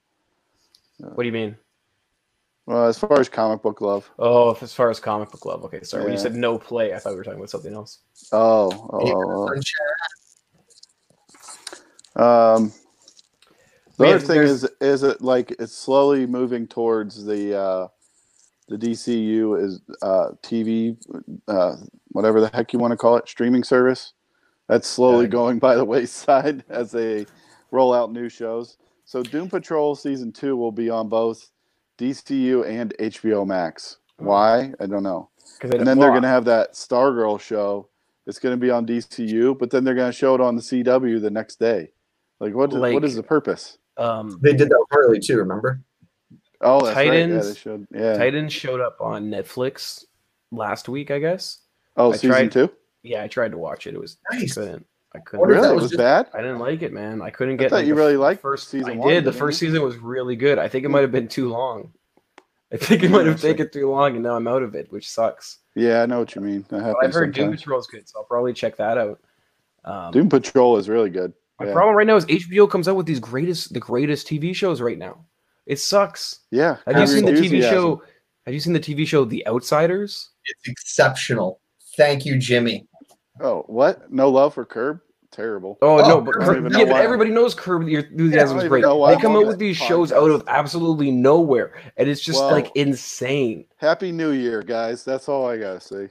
What 0.99 1.23
do 1.23 1.25
you 1.25 1.31
mean? 1.33 1.57
Well, 2.65 2.87
as 2.87 2.97
far 2.97 3.19
as 3.19 3.27
comic 3.27 3.61
book 3.61 3.81
love. 3.81 4.09
Oh, 4.17 4.57
as 4.61 4.73
far 4.73 4.89
as 4.89 4.99
comic 4.99 5.29
book 5.31 5.45
love. 5.45 5.65
Okay, 5.65 5.83
sorry. 5.83 6.03
When 6.05 6.13
you 6.13 6.19
said 6.19 6.33
no 6.35 6.57
play, 6.57 6.93
I 6.93 6.99
thought 6.99 7.09
we 7.11 7.17
were 7.17 7.23
talking 7.23 7.39
about 7.39 7.49
something 7.49 7.73
else. 7.73 7.99
Oh, 8.31 8.69
oh, 8.93 8.99
oh, 8.99 9.49
oh. 12.17 12.55
Um, 12.55 12.71
the 13.97 14.05
Yeah, 14.05 14.09
other 14.11 14.19
thing 14.19 14.35
there's- 14.35 14.63
is, 14.63 14.69
is 14.79 15.03
it 15.03 15.21
like 15.21 15.51
it's 15.59 15.73
slowly 15.75 16.25
moving 16.25 16.67
towards 16.67 17.25
the 17.25 17.59
uh, 17.59 17.87
the 18.69 18.77
DCU 18.77 19.61
is 19.61 19.81
uh, 20.01 20.29
TV, 20.41 20.95
uh, 21.49 21.75
whatever 22.09 22.39
the 22.39 22.49
heck 22.53 22.71
you 22.71 22.79
want 22.79 22.91
to 22.91 22.97
call 22.97 23.17
it, 23.17 23.27
streaming 23.27 23.63
service. 23.65 24.13
That's 24.69 24.87
slowly 24.87 25.25
Yeah. 25.25 25.31
going 25.31 25.59
by 25.59 25.75
the 25.75 25.83
wayside 25.83 26.63
as 26.69 26.91
they 26.91 27.25
roll 27.73 27.93
out 27.93 28.11
new 28.13 28.29
shows. 28.29 28.77
So 29.03 29.21
Doom 29.23 29.49
Patrol 29.49 29.95
season 29.95 30.31
two 30.31 30.55
will 30.55 30.71
be 30.71 30.89
on 30.89 31.09
both 31.09 31.49
DCU 31.97 32.65
and 32.65 32.93
HBO 32.99 33.45
Max. 33.45 33.97
Oh. 34.21 34.25
Why? 34.25 34.71
I 34.79 34.85
don't 34.85 35.03
know. 35.03 35.29
Because 35.59 35.71
And 35.77 35.85
then 35.87 35.99
they're 35.99 36.11
going 36.11 36.21
to 36.21 36.27
have 36.29 36.45
that 36.45 36.73
Stargirl 36.73 37.41
show. 37.41 37.89
It's 38.25 38.39
going 38.39 38.53
to 38.53 38.61
be 38.61 38.71
on 38.71 38.85
DCU, 38.85 39.57
but 39.59 39.69
then 39.69 39.83
they're 39.83 39.95
going 39.95 40.11
to 40.11 40.17
show 40.17 40.33
it 40.35 40.39
on 40.39 40.55
the 40.55 40.61
CW 40.61 41.21
the 41.21 41.29
next 41.29 41.59
day. 41.59 41.91
Like, 42.39 42.53
what? 42.55 42.71
Like- 42.71 42.93
what 42.93 43.03
is 43.03 43.15
the 43.15 43.23
purpose? 43.23 43.77
um, 43.97 44.39
They 44.41 44.53
did 44.53 44.69
that 44.69 44.77
with 44.79 44.87
Harley 44.91 45.19
too, 45.19 45.37
remember? 45.37 45.81
Oh, 46.61 46.85
that's 46.85 46.95
right. 46.95 47.05
Yeah, 47.07 47.11
Titans- 47.11 47.47
they 47.53 47.59
should. 47.59 47.87
Yeah. 47.93 48.17
Titans 48.17 48.53
showed 48.53 48.79
up 48.79 48.97
on 49.01 49.29
Netflix 49.29 50.05
last 50.51 50.87
week, 50.87 51.11
I 51.11 51.19
guess. 51.19 51.59
oh, 51.97 52.11
I 52.13 52.15
season 52.15 52.29
tried- 52.29 52.51
two. 52.53 52.71
Yeah, 53.03 53.21
I 53.23 53.27
tried 53.27 53.51
to 53.51 53.57
watch 53.57 53.85
it. 53.85 53.95
It 53.95 53.99
was 53.99 54.17
I 54.31 54.37
Nice. 54.39 54.53
couldn't. 54.53 54.85
I 55.15 55.19
couldn't. 55.19 55.45
Really? 55.47 55.61
that 55.61 55.71
It 55.71 55.75
was 55.75 55.83
was 55.83 55.91
just- 55.91 55.97
bad. 55.99 56.27
I 56.33 56.37
didn't 56.41 56.59
like 56.59 56.81
it, 56.81 56.91
man. 56.91 57.21
I 57.21 57.29
couldn't 57.29 57.55
I 57.55 57.57
get. 57.57 57.69
thought 57.69 57.77
like, 57.77 57.85
you 57.87 57.93
the 57.95 58.01
really 58.01 58.17
liked 58.17 58.41
first 58.41 58.69
season 58.69 58.93
I 58.93 58.95
one, 58.95 59.09
did. 59.09 59.23
The 59.25 59.31
first 59.33 59.61
you? 59.61 59.67
season 59.67 59.83
was 59.83 59.97
really 59.97 60.35
good. 60.35 60.57
I 60.57 60.67
think 60.67 60.85
it 60.85 60.89
might 60.89 61.01
have 61.01 61.11
been 61.11 61.27
too 61.27 61.49
long. 61.49 61.93
I 62.71 62.77
think 62.77 63.03
it 63.03 63.11
might 63.11 63.27
have 63.27 63.39
taken 63.39 63.69
too 63.69 63.89
long, 63.91 64.13
and 64.15 64.23
now 64.23 64.35
I'm 64.35 64.47
out 64.47 64.63
of 64.63 64.73
it, 64.73 64.91
which 64.91 65.07
sucks. 65.09 65.59
Yeah, 65.75 66.01
I 66.01 66.07
know 66.07 66.19
what 66.19 66.33
you 66.33 66.41
mean. 66.41 66.65
That 66.69 66.95
I've 67.03 67.13
heard 67.13 67.33
Doom 67.33 67.43
sometimes. 67.45 67.61
Patrol's 67.61 67.87
good, 67.87 68.09
so 68.09 68.19
I'll 68.19 68.25
probably 68.25 68.53
check 68.53 68.77
that 68.77 68.97
out. 68.97 69.19
Um, 69.85 70.11
Doom 70.11 70.29
Patrol 70.29 70.77
is 70.77 70.89
really 70.89 71.11
good. 71.11 71.33
my 71.59 71.67
yeah. 71.67 71.73
problem 71.73 71.95
right 71.95 72.07
now 72.07 72.15
is 72.15 72.25
HBO 72.25 72.67
comes 72.69 72.87
out 72.87 72.95
with 72.95 73.05
these 73.05 73.19
greatest, 73.19 73.73
the 73.73 73.79
greatest 73.79 74.27
TV 74.27 74.55
shows 74.55 74.81
right 74.81 74.97
now. 74.97 75.23
It 75.67 75.79
sucks. 75.79 76.39
Yeah. 76.49 76.77
Have 76.87 76.97
you 76.97 77.05
seen 77.07 77.25
the 77.25 77.31
TV 77.33 77.61
show 77.61 78.01
Have 78.45 78.53
you 78.53 78.59
seen 78.59 78.73
the 78.73 78.79
TV 78.79 79.05
show 79.07 79.23
The 79.23 79.45
Outsiders? 79.47 80.31
It's 80.45 80.67
exceptional. 80.67 81.59
Thank 81.95 82.25
you, 82.25 82.37
Jimmy. 82.39 82.87
Oh, 83.39 83.63
what? 83.67 84.11
No 84.11 84.29
love 84.29 84.53
for 84.53 84.65
Curb? 84.65 85.01
Terrible. 85.31 85.79
Oh, 85.81 85.99
Oh, 85.99 86.07
no, 86.07 86.21
but 86.21 86.35
Curb, 86.35 86.57
even 86.57 86.71
yeah, 86.73 86.79
know 86.85 86.91
but 86.93 87.01
everybody 87.01 87.31
knows 87.31 87.55
Curb 87.55 87.87
Your 87.87 88.01
Enthusiasm 88.01 88.59
I 88.59 88.61
is 88.63 88.69
great. 88.69 88.79
even 88.79 88.89
know 88.89 88.97
why 88.97 89.15
They 89.15 89.21
come 89.21 89.31
I'm 89.35 89.37
out 89.41 89.47
with 89.47 89.57
this 89.57 89.77
these 89.77 89.77
shows 89.77 90.11
out 90.11 90.29
of 90.29 90.43
absolutely 90.47 91.09
nowhere, 91.09 91.73
and 91.97 92.07
it's 92.07 92.21
just 92.21 92.39
Well- 92.39 92.51
like 92.51 92.71
insane. 92.75 93.65
Happy 93.77 94.11
New 94.11 94.31
Year, 94.31 94.61
guys. 94.61 95.03
That's 95.03 95.27
all 95.27 95.47
I 95.47 95.57
gotta 95.57 95.79
say. 95.81 96.09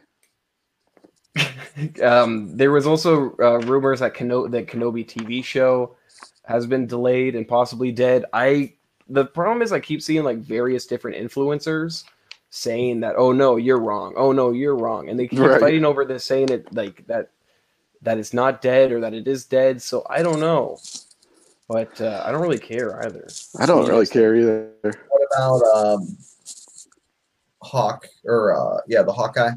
um, 2.03 2.57
there 2.57 2.71
was 2.73 2.87
also 2.87 3.35
uh, 3.39 3.59
rumors 3.61 4.01
that 4.01 4.15
Keno- 4.15 4.49
the 4.49 4.63
Kenobi 4.63 5.07
TV 5.07 5.43
show 5.45 5.97
has 6.45 6.67
been 6.67 6.87
delayed 6.87 7.35
and 7.35 7.47
possibly 7.47 7.93
dead. 7.93 8.25
I 8.33 8.75
the 9.09 9.25
problem 9.27 9.63
is 9.63 9.73
I 9.73 9.81
keep 9.81 10.03
seeing 10.03 10.25
like 10.25 10.39
various 10.39 10.87
different 10.87 11.17
influencers 11.17 12.05
saying 12.55 13.01
that 13.01 13.15
oh 13.17 13.33
no 13.33 13.57
you're 13.57 13.81
wrong 13.81 14.13
oh 14.15 14.31
no 14.31 14.53
you're 14.53 14.77
wrong 14.77 15.09
and 15.09 15.19
they 15.19 15.27
keep 15.27 15.39
Right. 15.39 15.59
fighting 15.59 15.87
over 15.87 16.05
this 16.05 16.23
saying 16.23 16.51
it 16.51 16.71
like 16.75 17.07
that 17.07 17.31
that 18.03 18.19
it's 18.19 18.35
not 18.35 18.61
dead 18.61 18.93
or 18.93 19.01
that 19.01 19.15
it 19.15 19.27
is 19.27 19.47
dead 19.47 19.81
so 19.81 20.05
I 20.11 20.23
don't 20.23 20.39
know 20.39 20.79
but 21.67 21.99
uh, 21.99 22.23
I 22.27 22.31
don't 22.31 22.43
really 22.43 22.59
care 22.59 23.03
either 23.07 23.27
I 23.59 23.65
don't 23.65 23.89
really 23.89 24.05
care 24.07 24.37
either. 24.37 24.71
What 24.83 25.29
about 25.35 25.63
um, 25.75 26.19
Hawk 27.63 28.07
or 28.27 28.55
uh, 28.55 28.81
yeah, 28.87 29.03
the 29.03 29.13
Hawkeye, 29.13 29.53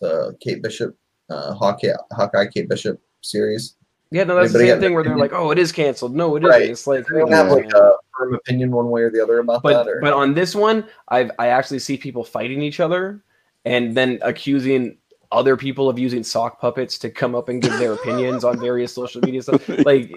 the 0.00 0.36
Kate 0.40 0.62
Bishop, 0.62 0.96
uh, 1.28 1.54
Hawkeye, 1.54 1.94
Hawkeye 2.12 2.46
Kate 2.46 2.68
Bishop 2.68 3.00
series. 3.22 3.74
Yeah 4.10 4.24
no 4.24 4.34
that's 4.36 4.52
the 4.52 4.58
same 4.58 4.78
thing 4.78 4.86
an 4.88 4.94
where 4.94 5.04
they're 5.04 5.16
like 5.16 5.32
oh 5.32 5.50
it 5.50 5.58
is 5.58 5.72
canceled 5.72 6.14
no 6.14 6.36
it 6.36 6.42
isn't 6.44 6.50
Right. 6.50 6.70
it's 6.70 6.86
like 6.86 7.10
I 7.10 7.18
don't 7.18 7.32
oh, 7.32 7.36
have 7.36 7.48
like 7.50 7.72
a 7.72 7.94
firm 8.16 8.34
opinion 8.34 8.70
one 8.70 8.90
way 8.90 9.02
or 9.02 9.10
the 9.10 9.22
other 9.22 9.38
about 9.38 9.62
but 9.62 9.84
that. 9.84 9.90
Or 9.90 10.00
but 10.00 10.12
on 10.12 10.34
this 10.34 10.54
one 10.54 10.86
i've 11.08 11.30
i 11.38 11.48
actually 11.48 11.80
see 11.80 11.96
people 11.96 12.24
fighting 12.24 12.62
each 12.62 12.80
other 12.80 13.22
and 13.64 13.96
then 13.96 14.18
accusing 14.22 14.96
other 15.32 15.56
people 15.56 15.88
of 15.88 15.98
using 15.98 16.22
sock 16.22 16.60
puppets 16.60 16.98
to 16.98 17.10
come 17.10 17.34
up 17.34 17.48
and 17.48 17.60
give 17.60 17.76
their 17.78 17.94
opinions 17.94 18.44
on 18.44 18.60
various 18.60 18.94
social 18.94 19.20
media 19.22 19.42
stuff 19.42 19.68
like 19.84 20.14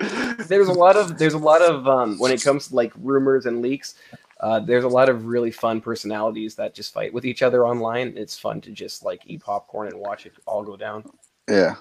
there's 0.47 0.67
a 0.67 0.73
lot 0.73 0.95
of 0.95 1.17
there's 1.17 1.33
a 1.33 1.37
lot 1.37 1.61
of 1.61 1.87
um 1.87 2.17
when 2.19 2.31
it 2.31 2.43
comes 2.43 2.67
to 2.67 2.75
like 2.75 2.93
rumors 2.97 3.47
and 3.47 3.61
leaks 3.61 3.95
uh, 4.39 4.59
there's 4.59 4.85
a 4.85 4.89
lot 4.89 5.09
of 5.09 5.25
really 5.25 5.51
fun 5.51 5.81
personalities 5.81 6.55
that 6.55 6.73
just 6.73 6.93
fight 6.93 7.13
with 7.13 7.25
each 7.25 7.41
other 7.41 7.65
online. 7.67 8.13
It's 8.15 8.37
fun 8.37 8.61
to 8.61 8.71
just 8.71 9.03
like 9.03 9.21
eat 9.25 9.41
popcorn 9.43 9.89
and 9.89 9.99
watch 9.99 10.25
it 10.25 10.33
all 10.45 10.63
go 10.63 10.77
down. 10.77 11.03
yeah. 11.49 11.75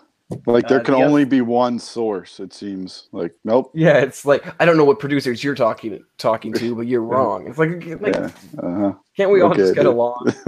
Like 0.47 0.69
there 0.69 0.81
Uh, 0.81 0.85
can 0.85 0.95
the 0.95 1.05
only 1.05 1.25
be 1.25 1.41
one 1.41 1.79
source, 1.79 2.39
it 2.41 2.53
seems. 2.53 3.09
Like, 3.13 3.35
nope. 3.45 3.71
Yeah, 3.75 3.99
it's 3.99 4.27
like 4.27 4.45
I 4.61 4.65
don't 4.67 4.77
know 4.77 4.85
what 4.85 4.99
producers 4.99 5.43
you're 5.43 5.55
talking 5.55 6.05
talking 6.19 6.53
to, 6.55 6.75
but 6.75 6.87
you're 6.87 7.03
wrong. 7.05 7.47
It's 7.49 7.59
like, 7.59 7.85
like 8.01 8.15
Yeah. 8.15 8.31
Uh-huh. 8.63 8.93
can't 9.17 9.31
we 9.31 9.41
all 9.41 9.51
Okay, 9.51 9.63
just 9.63 9.75
get 9.75 9.85
dude. 9.85 9.95
along? 9.95 10.27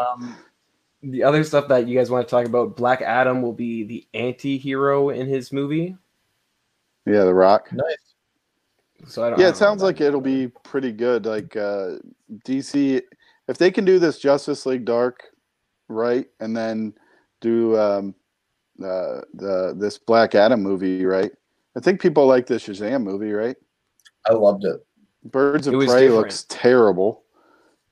um, 0.00 0.36
the 1.02 1.22
other 1.22 1.44
stuff 1.44 1.68
that 1.68 1.86
you 1.86 1.96
guys 1.98 2.10
want 2.10 2.26
to 2.26 2.30
talk 2.30 2.46
about, 2.46 2.76
Black 2.76 3.02
Adam 3.02 3.42
will 3.42 3.52
be 3.52 3.84
the 3.84 4.06
anti-hero 4.14 5.10
in 5.10 5.26
his 5.28 5.52
movie. 5.52 5.96
Yeah, 7.06 7.24
The 7.24 7.34
Rock. 7.34 7.70
nice. 7.72 7.96
So 9.06 9.24
I 9.24 9.30
don't. 9.30 9.38
I 9.38 9.42
Yeah, 9.42 9.46
don't 9.48 9.54
it 9.54 9.58
sounds 9.58 9.82
like 9.82 10.00
it'll 10.00 10.20
be 10.20 10.48
pretty 10.48 10.92
good. 10.92 11.26
Like 11.26 11.56
uh 11.56 11.96
DC 12.46 13.02
if 13.48 13.58
they 13.58 13.70
can 13.70 13.84
do 13.84 13.98
this 13.98 14.18
Justice 14.18 14.64
League 14.66 14.84
Dark 14.84 15.24
right 15.88 16.26
and 16.38 16.56
then 16.56 16.94
do 17.40 17.76
um 17.78 18.14
uh 18.82 19.20
the 19.34 19.74
this 19.76 19.98
Black 19.98 20.34
Adam 20.34 20.62
movie, 20.62 21.04
right? 21.04 21.30
I 21.76 21.80
think 21.80 22.00
people 22.00 22.26
like 22.26 22.46
the 22.46 22.54
Shazam 22.54 23.02
movie, 23.02 23.32
right? 23.32 23.56
I 24.28 24.32
loved 24.32 24.64
it. 24.64 24.84
Birds 25.24 25.66
of 25.66 25.74
It 25.74 25.76
Prey 25.76 25.86
different. 25.86 26.14
looks 26.14 26.46
terrible. 26.48 27.22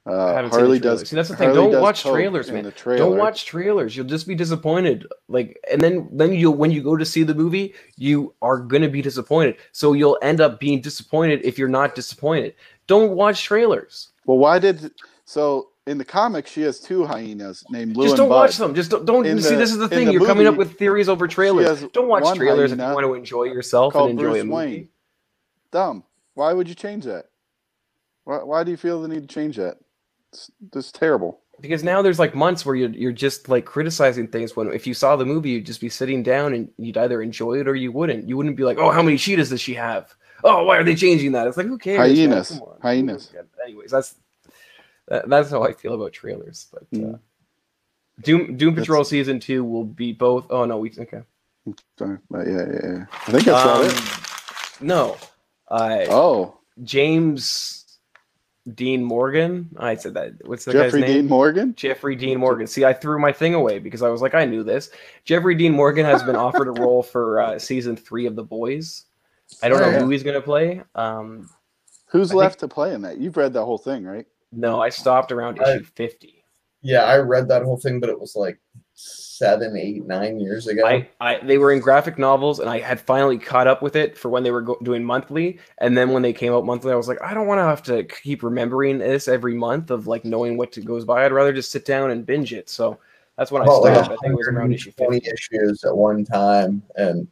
Uh, 0.06 0.32
haven't 0.32 0.52
seen 0.52 0.60
Harley 0.60 0.78
does. 0.78 1.06
See, 1.06 1.14
that's 1.14 1.28
the 1.28 1.36
thing. 1.36 1.50
Harley 1.50 1.70
Don't 1.70 1.82
watch 1.82 2.02
trailers, 2.02 2.50
man. 2.50 2.72
Trailer. 2.72 2.98
Don't 2.98 3.18
watch 3.18 3.44
trailers. 3.44 3.94
You'll 3.94 4.06
just 4.06 4.26
be 4.26 4.34
disappointed. 4.34 5.06
Like, 5.28 5.60
and 5.70 5.82
then 5.82 6.08
then 6.10 6.32
you 6.32 6.50
when 6.50 6.70
you 6.70 6.82
go 6.82 6.96
to 6.96 7.04
see 7.04 7.24
the 7.24 7.34
movie, 7.34 7.74
you 7.96 8.34
are 8.40 8.58
gonna 8.58 8.88
be 8.88 9.02
disappointed. 9.02 9.56
So 9.72 9.92
you'll 9.92 10.18
end 10.22 10.40
up 10.40 10.60
being 10.60 10.80
disappointed 10.80 11.42
if 11.44 11.58
you're 11.58 11.68
not 11.68 11.94
disappointed. 11.94 12.54
Don't 12.86 13.10
watch 13.16 13.44
trailers. 13.44 14.08
Well, 14.24 14.38
why 14.38 14.58
did 14.58 14.92
so 15.26 15.68
in 15.88 15.98
the 15.98 16.04
comics 16.04 16.50
she 16.50 16.62
has 16.62 16.80
two 16.80 17.06
hyenas 17.06 17.64
named 17.70 17.96
Lou 17.96 18.04
just 18.04 18.16
don't 18.16 18.28
watch 18.28 18.56
them. 18.56 18.74
Just 18.74 18.90
don't. 18.90 19.04
don't 19.04 19.24
see, 19.24 19.50
the- 19.54 19.56
this 19.56 19.70
is 19.70 19.78
the 19.78 19.88
thing. 19.88 20.06
the 20.06 20.12
You're 20.12 20.26
coming 20.26 20.46
up 20.46 20.56
with 20.56 20.78
theories 20.78 21.08
over 21.08 21.26
trailers. 21.26 21.82
Don't 21.92 22.08
watch 22.08 22.36
trailers 22.36 22.72
if 22.72 22.78
you 22.78 22.84
want 22.84 23.04
to 23.04 23.14
enjoy 23.14 23.44
yourself 23.44 23.94
and 23.94 24.10
enjoy 24.10 24.22
Bruce 24.22 24.42
a 24.42 24.44
movie. 24.44 24.54
Wayne. 24.54 24.88
Dumb. 25.70 26.04
Why 26.34 26.52
would 26.52 26.68
you 26.68 26.74
change 26.74 27.04
that? 27.04 27.26
Why, 28.24 28.42
why 28.42 28.64
do 28.64 28.70
you 28.70 28.76
feel 28.76 29.00
the 29.00 29.08
need 29.08 29.28
to 29.28 29.34
change 29.34 29.56
that? 29.56 29.78
It's, 30.32 30.50
it's 30.74 30.92
terrible. 30.92 31.40
Because 31.60 31.82
now 31.82 32.02
there's 32.02 32.18
like 32.18 32.34
months 32.34 32.64
where 32.64 32.76
you're 32.76 32.90
you're 32.90 33.12
just 33.12 33.48
like 33.48 33.64
criticizing 33.64 34.28
things 34.28 34.54
when 34.54 34.72
if 34.72 34.86
you 34.86 34.94
saw 34.94 35.16
the 35.16 35.26
movie 35.26 35.50
you'd 35.50 35.66
just 35.66 35.80
be 35.80 35.88
sitting 35.88 36.22
down 36.22 36.54
and 36.54 36.68
you'd 36.76 36.96
either 36.96 37.20
enjoy 37.20 37.58
it 37.60 37.66
or 37.66 37.74
you 37.74 37.90
wouldn't. 37.90 38.28
You 38.28 38.36
wouldn't 38.36 38.56
be 38.56 38.62
like, 38.62 38.78
oh, 38.78 38.90
how 38.90 39.02
many 39.02 39.18
cheetahs 39.18 39.50
does 39.50 39.60
she 39.60 39.74
have? 39.74 40.14
Oh, 40.44 40.64
why 40.64 40.76
are 40.76 40.84
they 40.84 40.94
changing 40.94 41.32
that? 41.32 41.48
It's 41.48 41.56
like 41.56 41.66
who 41.66 41.78
cares? 41.78 41.98
Hyenas. 41.98 42.60
Hyenas. 42.80 43.32
Anyways, 43.64 43.90
that's 43.90 44.14
that, 45.08 45.28
that's 45.28 45.50
how 45.50 45.62
I 45.62 45.72
feel 45.72 45.94
about 45.94 46.12
trailers. 46.12 46.66
But 46.72 46.82
uh, 46.98 47.02
Mm. 47.06 47.20
Doom 48.22 48.56
Doom 48.56 48.74
That's- 48.74 48.86
Patrol 48.86 49.04
season 49.04 49.38
two 49.40 49.64
will 49.64 49.84
be 49.84 50.12
both. 50.12 50.46
Oh 50.50 50.64
no, 50.64 50.78
we 50.78 50.92
okay. 50.98 51.22
Sorry, 51.98 52.18
but 52.30 52.46
yeah, 52.46 52.52
yeah, 52.66 52.80
yeah. 52.82 53.04
I 53.12 53.30
think 53.32 53.44
that's 53.44 53.64
about 53.64 53.84
Um, 53.84 53.90
it. 53.90 54.80
No, 54.80 55.16
I 55.70 56.06
Oh, 56.10 56.58
James 56.82 57.98
Dean 58.74 59.04
Morgan. 59.04 59.68
I 59.78 59.94
said 59.94 60.14
that. 60.14 60.32
What's 60.46 60.64
the 60.64 60.72
Jeffrey 60.72 61.00
guy's 61.00 61.08
name? 61.10 61.16
Dean 61.22 61.28
Morgan. 61.28 61.74
Jeffrey 61.76 62.16
Dean 62.16 62.38
Morgan. 62.40 62.66
See, 62.66 62.84
I 62.84 62.92
threw 62.92 63.18
my 63.20 63.32
thing 63.32 63.54
away 63.54 63.78
because 63.78 64.02
I 64.02 64.08
was 64.08 64.20
like, 64.20 64.34
I 64.34 64.44
knew 64.44 64.62
this. 64.64 64.90
Jeffrey 65.24 65.54
Dean 65.54 65.72
Morgan 65.72 66.04
has 66.04 66.22
been 66.22 66.36
offered 66.36 66.68
a 66.68 66.72
role 66.72 67.02
for 67.02 67.40
uh, 67.40 67.58
season 67.58 67.96
three 67.96 68.26
of 68.26 68.34
The 68.36 68.42
Boys. 68.44 69.04
I 69.62 69.68
don't 69.68 69.80
Oh, 69.80 69.84
know 69.86 69.90
yeah. 69.92 70.00
who 70.00 70.10
he's 70.10 70.22
going 70.22 70.34
to 70.34 70.42
play. 70.42 70.82
Um, 70.94 71.48
Who's 72.08 72.28
I 72.28 72.32
think- 72.32 72.38
left 72.40 72.60
to 72.60 72.68
play 72.68 72.92
in 72.94 73.02
that? 73.02 73.18
You've 73.18 73.36
read 73.36 73.52
the 73.52 73.64
whole 73.64 73.78
thing, 73.78 74.04
right? 74.04 74.26
No, 74.52 74.80
I 74.80 74.88
stopped 74.88 75.32
around 75.32 75.60
I- 75.60 75.76
issue 75.76 75.84
50. 75.84 76.34
Yeah, 76.80 77.02
I 77.04 77.16
read 77.18 77.48
that 77.48 77.62
whole 77.64 77.76
thing, 77.76 77.98
but 77.98 78.08
it 78.08 78.18
was 78.20 78.36
like 78.36 78.56
seven, 78.94 79.76
eight, 79.76 80.06
nine 80.06 80.38
years 80.38 80.68
ago. 80.68 80.86
I, 80.86 81.08
I, 81.20 81.38
they 81.44 81.58
were 81.58 81.72
in 81.72 81.80
graphic 81.80 82.18
novels, 82.18 82.60
and 82.60 82.70
I 82.70 82.78
had 82.78 83.00
finally 83.00 83.36
caught 83.36 83.66
up 83.66 83.82
with 83.82 83.96
it 83.96 84.16
for 84.16 84.28
when 84.28 84.44
they 84.44 84.52
were 84.52 84.62
go- 84.62 84.78
doing 84.84 85.02
monthly. 85.02 85.58
And 85.78 85.98
then 85.98 86.10
when 86.10 86.22
they 86.22 86.32
came 86.32 86.52
out 86.52 86.64
monthly, 86.64 86.92
I 86.92 86.94
was 86.94 87.08
like, 87.08 87.20
I 87.20 87.34
don't 87.34 87.48
want 87.48 87.58
to 87.58 87.64
have 87.64 87.82
to 87.84 88.04
keep 88.04 88.44
remembering 88.44 88.98
this 88.98 89.26
every 89.26 89.54
month 89.54 89.90
of 89.90 90.06
like 90.06 90.24
knowing 90.24 90.56
what 90.56 90.70
to, 90.72 90.80
goes 90.80 91.04
by. 91.04 91.24
I'd 91.24 91.32
rather 91.32 91.52
just 91.52 91.72
sit 91.72 91.84
down 91.84 92.12
and 92.12 92.24
binge 92.24 92.52
it. 92.52 92.68
So 92.68 92.98
that's 93.36 93.50
when 93.50 93.62
I 93.62 93.64
About, 93.64 93.82
like, 93.82 93.94
stopped. 94.04 94.10
I 94.12 94.16
think 94.22 94.32
it 94.34 94.36
was 94.36 94.46
around 94.48 94.72
issue 94.72 94.92
120 94.96 95.20
50. 95.20 95.30
issues 95.58 95.82
at 95.84 95.96
one 95.96 96.24
time, 96.24 96.80
and 96.94 97.26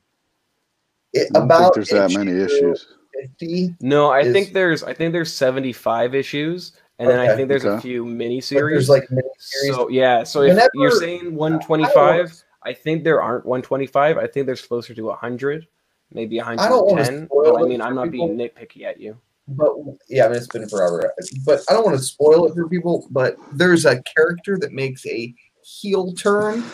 it, 1.12 1.28
I 1.30 1.38
don't 1.38 1.44
about 1.44 1.74
think 1.74 1.88
there's 1.88 2.10
that 2.12 2.18
many 2.18 2.32
issues. 2.42 2.88
50. 3.20 3.76
No, 3.80 4.10
I 4.10 4.20
is- 4.22 4.32
think 4.32 4.52
there's 4.52 4.82
I 4.82 4.92
think 4.92 5.12
there's 5.12 5.32
75 5.32 6.14
issues, 6.16 6.72
and 6.98 7.08
then 7.08 7.18
I 7.18 7.34
think 7.36 7.48
there's 7.48 7.64
a 7.64 7.80
few 7.80 8.04
Like, 8.06 8.16
miniseries. 8.16 8.50
there's 8.70 8.88
like 8.88 9.08
miniseries. 9.08 9.74
so 9.74 9.88
yeah, 9.88 10.22
so 10.24 10.42
if 10.42 10.50
Whenever- 10.50 10.70
you're 10.74 10.90
saying 10.92 11.34
125, 11.34 12.42
I 12.62 12.72
think 12.72 13.04
there 13.04 13.22
aren't 13.22 13.46
125. 13.46 14.18
I 14.18 14.26
think 14.26 14.46
there's 14.46 14.62
closer 14.62 14.94
to 14.94 15.02
100, 15.10 15.66
maybe 16.12 16.40
I 16.40 16.56
don't 16.56 16.86
wanna 16.86 17.02
110. 17.02 17.26
spoil 17.26 17.52
But 17.54 17.64
I 17.64 17.68
mean, 17.68 17.80
I'm 17.80 17.94
not 17.94 18.10
being 18.10 18.36
nitpicky 18.36 18.82
at 18.84 18.98
you. 19.00 19.16
but 19.48 19.72
yeah, 20.08 20.24
I 20.24 20.28
mean 20.28 20.38
it's 20.38 20.46
been 20.48 20.68
forever. 20.68 21.12
But 21.44 21.62
I 21.68 21.74
don't 21.74 21.84
want 21.84 21.96
to 21.96 22.02
spoil 22.02 22.46
it 22.46 22.54
for 22.54 22.68
people. 22.68 23.06
But 23.10 23.36
there's 23.52 23.84
a 23.84 24.02
character 24.16 24.58
that 24.60 24.72
makes 24.72 25.06
a 25.06 25.32
heel 25.62 26.12
turn, 26.14 26.64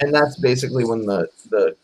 and 0.00 0.12
that's 0.12 0.38
basically 0.40 0.84
when 0.84 1.06
the 1.06 1.28
the 1.50 1.74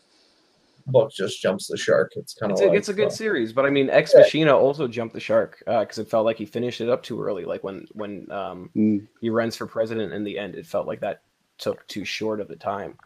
book 0.91 1.11
just 1.11 1.41
jumps 1.41 1.67
the 1.67 1.77
shark. 1.77 2.13
It's 2.15 2.33
kind 2.33 2.51
of 2.51 2.57
It's 2.57 2.61
a, 2.61 2.67
like 2.67 2.77
it's 2.77 2.89
a 2.89 2.93
good 2.93 3.07
uh, 3.07 3.11
series, 3.11 3.53
but 3.53 3.65
I 3.65 3.69
mean, 3.69 3.89
Ex 3.89 4.13
Yeah. 4.13 4.21
Machina 4.21 4.55
also 4.55 4.87
jumped 4.87 5.13
the 5.13 5.19
shark 5.19 5.61
because 5.65 5.97
it 5.99 6.09
felt 6.09 6.25
like 6.25 6.37
he 6.37 6.45
finished 6.45 6.81
it 6.81 6.89
up 6.89 7.03
too 7.03 7.21
early. 7.21 7.45
Like 7.45 7.63
when 7.63 7.87
when 7.93 8.31
um, 8.31 8.69
Mm. 8.75 9.07
he 9.21 9.29
runs 9.29 9.55
for 9.55 9.65
president 9.65 10.13
in 10.13 10.23
the 10.23 10.37
end, 10.37 10.55
it 10.55 10.65
felt 10.65 10.87
like 10.87 11.01
that 11.01 11.21
took 11.57 11.85
too 11.87 12.05
short 12.05 12.39
of 12.39 12.47
the 12.47 12.55
time. 12.55 12.97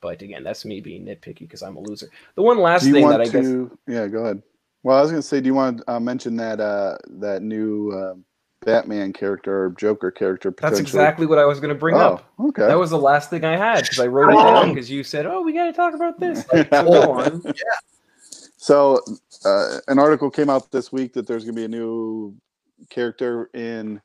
But 0.00 0.20
again, 0.22 0.42
that's 0.42 0.64
me 0.64 0.80
being 0.80 1.04
nitpicky 1.04 1.40
because 1.40 1.62
I'm 1.62 1.76
a 1.76 1.80
loser. 1.80 2.10
The 2.34 2.42
one 2.42 2.58
last 2.58 2.82
thing 2.90 3.08
that 3.08 3.20
I 3.20 3.28
guess? 3.28 3.46
Yeah, 3.86 4.08
go 4.08 4.24
ahead. 4.24 4.42
Well, 4.82 4.98
I 4.98 5.00
was 5.00 5.12
going 5.12 5.22
to 5.22 5.26
say, 5.26 5.40
do 5.40 5.46
you 5.46 5.54
want 5.54 5.78
to 5.78 5.92
uh, 5.92 6.00
mention 6.00 6.36
that 6.36 6.60
uh, 6.60 6.98
that 7.20 7.42
new 7.42 7.92
uh, 7.92 8.14
Batman 8.64 9.12
character 9.12 9.64
or 9.64 9.70
Joker 9.70 10.10
character? 10.10 10.54
That's 10.56 10.78
exactly 10.78 11.26
what 11.26 11.38
I 11.38 11.44
was 11.44 11.60
going 11.60 11.74
to 11.74 11.78
bring 11.78 11.96
oh, 11.96 11.98
up. 11.98 12.32
okay. 12.40 12.66
That 12.66 12.78
was 12.78 12.90
the 12.90 12.98
last 12.98 13.30
thing 13.30 13.44
I 13.44 13.56
had 13.56 13.82
because 13.82 13.98
I 13.98 14.06
wrote 14.06 14.32
it 14.32 14.36
down 14.36 14.68
because 14.74 14.90
you 14.90 15.04
said, 15.04 15.26
"Oh, 15.26 15.42
we 15.42 15.52
got 15.52 15.66
to 15.66 15.72
talk 15.72 15.94
about 15.94 16.18
this." 16.18 16.44
Go 16.70 17.12
on. 17.12 17.42
So, 18.62 19.00
uh, 19.44 19.78
an 19.88 19.98
article 19.98 20.30
came 20.30 20.48
out 20.48 20.70
this 20.70 20.92
week 20.92 21.14
that 21.14 21.26
there's 21.26 21.42
going 21.42 21.56
to 21.56 21.60
be 21.60 21.64
a 21.64 21.68
new 21.68 22.32
character 22.90 23.50
in 23.54 24.00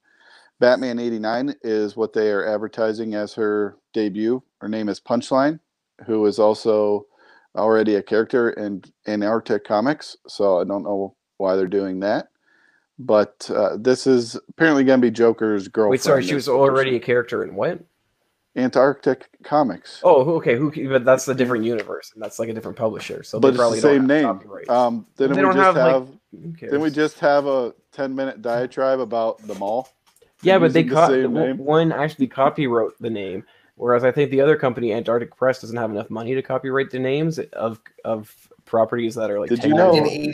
Batman 0.60 0.98
89, 0.98 1.54
is 1.62 1.96
what 1.96 2.12
they 2.12 2.32
are 2.32 2.44
advertising 2.44 3.14
as 3.14 3.36
her 3.36 3.78
debut. 3.94 4.42
Her 4.60 4.68
name 4.68 4.90
is 4.90 5.00
Punchline, 5.00 5.60
who 6.08 6.26
is 6.26 6.40
also 6.40 7.06
already 7.56 7.98
a 7.98 8.02
character 8.02 8.50
in, 8.50 8.84
in 9.06 9.22
Arctic 9.22 9.64
Comics. 9.64 10.18
So, 10.28 10.60
I 10.60 10.64
don't 10.64 10.82
know 10.82 11.16
why 11.38 11.56
they're 11.56 11.68
doing 11.68 12.00
that. 12.00 12.30
But 13.00 13.50
uh, 13.54 13.78
this 13.78 14.08
is 14.08 14.36
apparently 14.50 14.84
going 14.84 15.00
to 15.02 15.06
be 15.08 15.12
Joker's 15.12 15.68
girlfriend. 15.68 15.92
Wait, 15.92 16.02
sorry, 16.02 16.24
she 16.24 16.36
was 16.36 16.48
already 16.50 16.96
a 16.96 17.00
character 17.00 17.44
in 17.44 17.56
what? 17.56 17.80
Antarctic 18.56 19.30
Comics. 19.44 20.02
Oh, 20.04 20.34
okay, 20.38 20.56
who? 20.56 20.72
But 20.90 21.06
that's 21.06 21.26
the 21.26 21.36
different 21.36 21.64
universe, 21.64 22.12
and 22.16 22.24
that's 22.24 22.40
like 22.40 22.50
a 22.50 22.54
different 22.54 22.76
publisher. 22.78 23.22
So 23.22 23.40
but 23.40 23.50
they 23.50 23.50
it's 23.50 23.58
the 23.58 23.62
probably 23.62 23.80
same 23.82 24.08
don't 24.08 24.10
have 24.10 24.24
name. 24.24 24.26
copyrights. 24.40 24.70
Um, 24.70 25.06
didn't 25.16 25.36
They 25.36 25.42
we 25.42 25.42
don't 25.44 25.54
just 25.56 25.66
have, 25.66 25.76
like, 25.76 25.94
have? 25.94 26.08
Who 26.44 26.54
cares? 26.54 26.72
didn't 26.72 26.82
we 26.82 26.90
just 26.90 27.20
have 27.20 27.46
a 27.46 27.74
ten 27.92 28.16
minute 28.16 28.42
diatribe 28.42 29.00
about 29.00 29.46
the 29.46 29.54
mall? 29.56 29.90
Yeah, 30.42 30.58
but 30.58 30.74
they 30.74 30.82
using 30.82 30.96
the 30.96 31.08
co- 31.08 31.34
same 31.34 31.58
one 31.60 31.92
actually 31.92 32.28
copywrote 32.30 32.92
the 33.00 33.10
name, 33.12 33.44
whereas 33.76 34.04
I 34.04 34.12
think 34.12 34.32
the 34.32 34.42
other 34.42 34.56
company, 34.56 34.92
Antarctic 34.92 35.36
Press, 35.36 35.62
doesn't 35.62 35.78
have 35.78 35.92
enough 35.92 36.10
money 36.10 36.34
to 36.34 36.42
copyright 36.42 36.90
the 36.90 37.00
names 37.00 37.38
of 37.38 37.80
of 38.06 38.36
properties 38.66 39.14
that 39.16 39.30
are 39.30 39.40
like. 39.40 39.50
Did 39.50 39.62
10 39.62 39.70
you 39.70 39.76
years 39.76 39.86
know- 39.94 39.98
In 40.00 40.08
'89, 40.08 40.34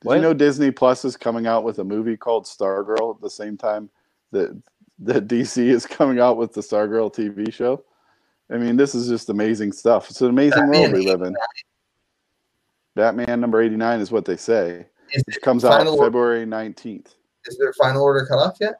Did 0.00 0.06
What? 0.08 0.14
you 0.16 0.22
know 0.22 0.32
Disney 0.34 0.70
Plus 0.70 1.04
is 1.04 1.16
coming 1.16 1.46
out 1.46 1.62
with 1.64 1.78
a 1.78 1.84
movie 1.84 2.16
called 2.16 2.44
Stargirl 2.46 3.14
at 3.16 3.20
the 3.20 3.30
same 3.30 3.56
time 3.56 3.90
that 4.32 4.60
that 5.00 5.28
DC 5.28 5.58
is 5.58 5.86
coming 5.86 6.20
out 6.20 6.36
with 6.36 6.52
the 6.52 6.60
Stargirl 6.60 7.12
TV 7.14 7.52
show? 7.52 7.84
I 8.50 8.56
mean, 8.56 8.76
this 8.76 8.94
is 8.94 9.08
just 9.08 9.28
amazing 9.30 9.72
stuff. 9.72 10.10
It's 10.10 10.20
an 10.22 10.28
amazing 10.28 10.68
world 10.68 10.92
we 10.92 11.06
live 11.06 11.22
in. 11.22 11.36
Batman 12.96 13.40
number 13.40 13.62
89 13.62 14.00
is 14.00 14.10
what 14.10 14.24
they 14.24 14.36
say. 14.36 14.86
is, 15.12 15.22
It 15.28 15.40
comes 15.42 15.64
out 15.64 15.86
Order- 15.86 16.02
February 16.02 16.44
19th. 16.46 17.14
is 17.46 17.56
their 17.58 17.72
final 17.74 18.02
order 18.02 18.26
cut 18.26 18.38
off 18.38 18.56
yet? 18.60 18.74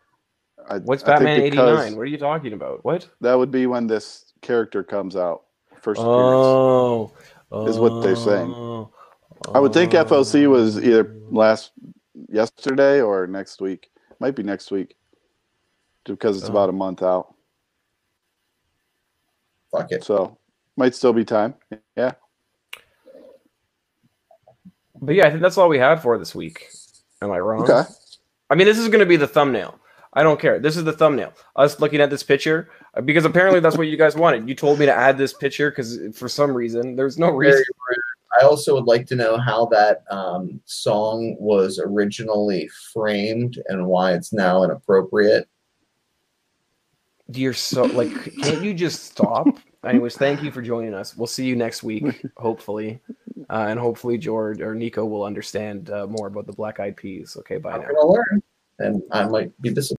I, 0.69 0.79
What's 0.79 1.03
I 1.05 1.15
Batman 1.15 1.41
eighty 1.41 1.51
because 1.51 1.79
nine? 1.79 1.97
What 1.97 2.03
are 2.03 2.07
you 2.07 2.19
talking 2.19 2.53
about? 2.53 2.85
What? 2.85 3.09
That 3.23 3.35
would 3.35 3.51
be 3.51 3.67
when 3.67 3.87
this 3.87 4.35
character 4.43 4.83
comes 4.83 5.17
out. 5.17 5.45
First 5.81 6.01
appearance. 6.01 6.13
Oh, 7.53 7.67
is 7.67 7.79
what 7.79 8.03
they're 8.03 8.15
saying. 8.17 8.53
Oh. 8.55 8.91
Oh, 9.49 9.53
I 9.53 9.59
would 9.59 9.73
think 9.73 9.93
FOC 9.93 10.49
was 10.49 10.79
either 10.79 11.17
oh. 11.17 11.35
last 11.35 11.73
yesterday 12.29 13.01
or 13.01 13.27
next 13.27 13.61
week. 13.61 13.91
Might 14.19 14.37
be 14.37 14.43
next 14.43 14.71
week. 14.71 14.97
Because 16.05 16.39
it's 16.39 16.49
Oh. 16.49 16.53
about 16.53 16.69
a 16.69 16.73
month 16.73 17.03
out. 17.03 17.35
Fuck 19.71 19.93
it. 19.93 20.05
So 20.05 20.39
might 20.77 20.95
still 20.95 21.13
be 21.13 21.25
time. 21.25 21.55
Yeah. 21.97 22.13
But 25.01 25.15
yeah, 25.15 25.27
I 25.27 25.31
think 25.31 25.43
that's 25.43 25.57
all 25.57 25.69
we 25.69 25.79
had 25.79 26.03
for 26.03 26.19
this 26.19 26.35
week. 26.35 26.69
Am 27.23 27.31
I 27.31 27.39
wrong? 27.39 27.63
Okay. 27.63 27.83
I 28.51 28.55
mean, 28.55 28.67
this 28.67 28.79
is 28.79 28.89
going 28.89 29.01
to 29.01 29.07
be 29.07 29.17
the 29.17 29.27
thumbnail. 29.27 29.79
I 30.13 30.23
don't 30.23 30.41
care. 30.41 30.59
This 30.59 30.77
is 30.77 30.85
the 30.85 30.93
thumbnail. 30.93 31.33
Us 31.55 31.79
looking 31.79 32.01
at 32.01 32.11
this 32.11 32.23
picture 32.23 32.69
uh, 32.95 33.01
because 33.01 33.25
apparently 33.25 33.61
that's 33.61 33.79
what 33.79 33.87
you 33.87 33.97
guys 33.97 34.17
wanted. 34.17 34.49
You 34.49 34.55
told 34.55 34.79
me 34.79 34.87
to 34.87 34.93
add 34.93 35.17
this 35.17 35.33
picture 35.33 35.71
because 35.71 35.99
for 36.15 36.29
some 36.29 36.53
reason 36.53 36.97
there's 36.97 37.17
no 37.17 37.27
Very 37.27 37.53
reason. 37.53 37.65
I 38.39 38.45
also 38.45 38.75
would 38.75 38.87
like 38.87 39.07
to 39.07 39.17
know 39.17 39.39
how 39.39 39.67
that 39.67 40.05
um, 40.11 40.61
song 40.65 41.37
was 41.39 41.81
originally 41.83 42.69
framed 42.93 43.61
and 43.69 43.87
why 43.87 44.13
it's 44.13 44.33
now 44.33 44.63
inappropriate. 44.63 45.49
You're 47.33 47.53
so 47.53 47.85
like, 47.85 48.13
can't 48.43 48.63
you 48.63 48.75
just 48.75 49.05
stop? 49.05 49.47
Anyways, 49.85 50.17
thank 50.17 50.43
you 50.43 50.51
for 50.51 50.63
joining 50.63 50.95
us. 50.95 51.17
We'll 51.17 51.27
see 51.27 51.47
you 51.47 51.57
next 51.57 51.83
week, 51.83 52.23
hopefully, 52.37 53.01
uh, 53.49 53.67
and 53.69 53.79
hopefully 53.81 54.19
George 54.19 54.61
or 54.61 54.75
Nico 54.75 55.05
will 55.05 55.25
understand 55.25 55.91
uh, 55.91 56.07
more 56.07 56.27
about 56.27 56.47
the 56.47 56.53
Black 56.53 56.81
Eyed 56.81 56.97
Peas. 56.97 57.37
Okay, 57.39 57.57
bye 57.57 57.73
I'm 57.73 57.81
now. 57.83 57.89
gonna 57.89 58.07
learn, 58.07 58.43
and 58.79 59.03
I 59.13 59.25
might 59.27 59.61
be 59.63 59.71
disappointed. 59.71 59.87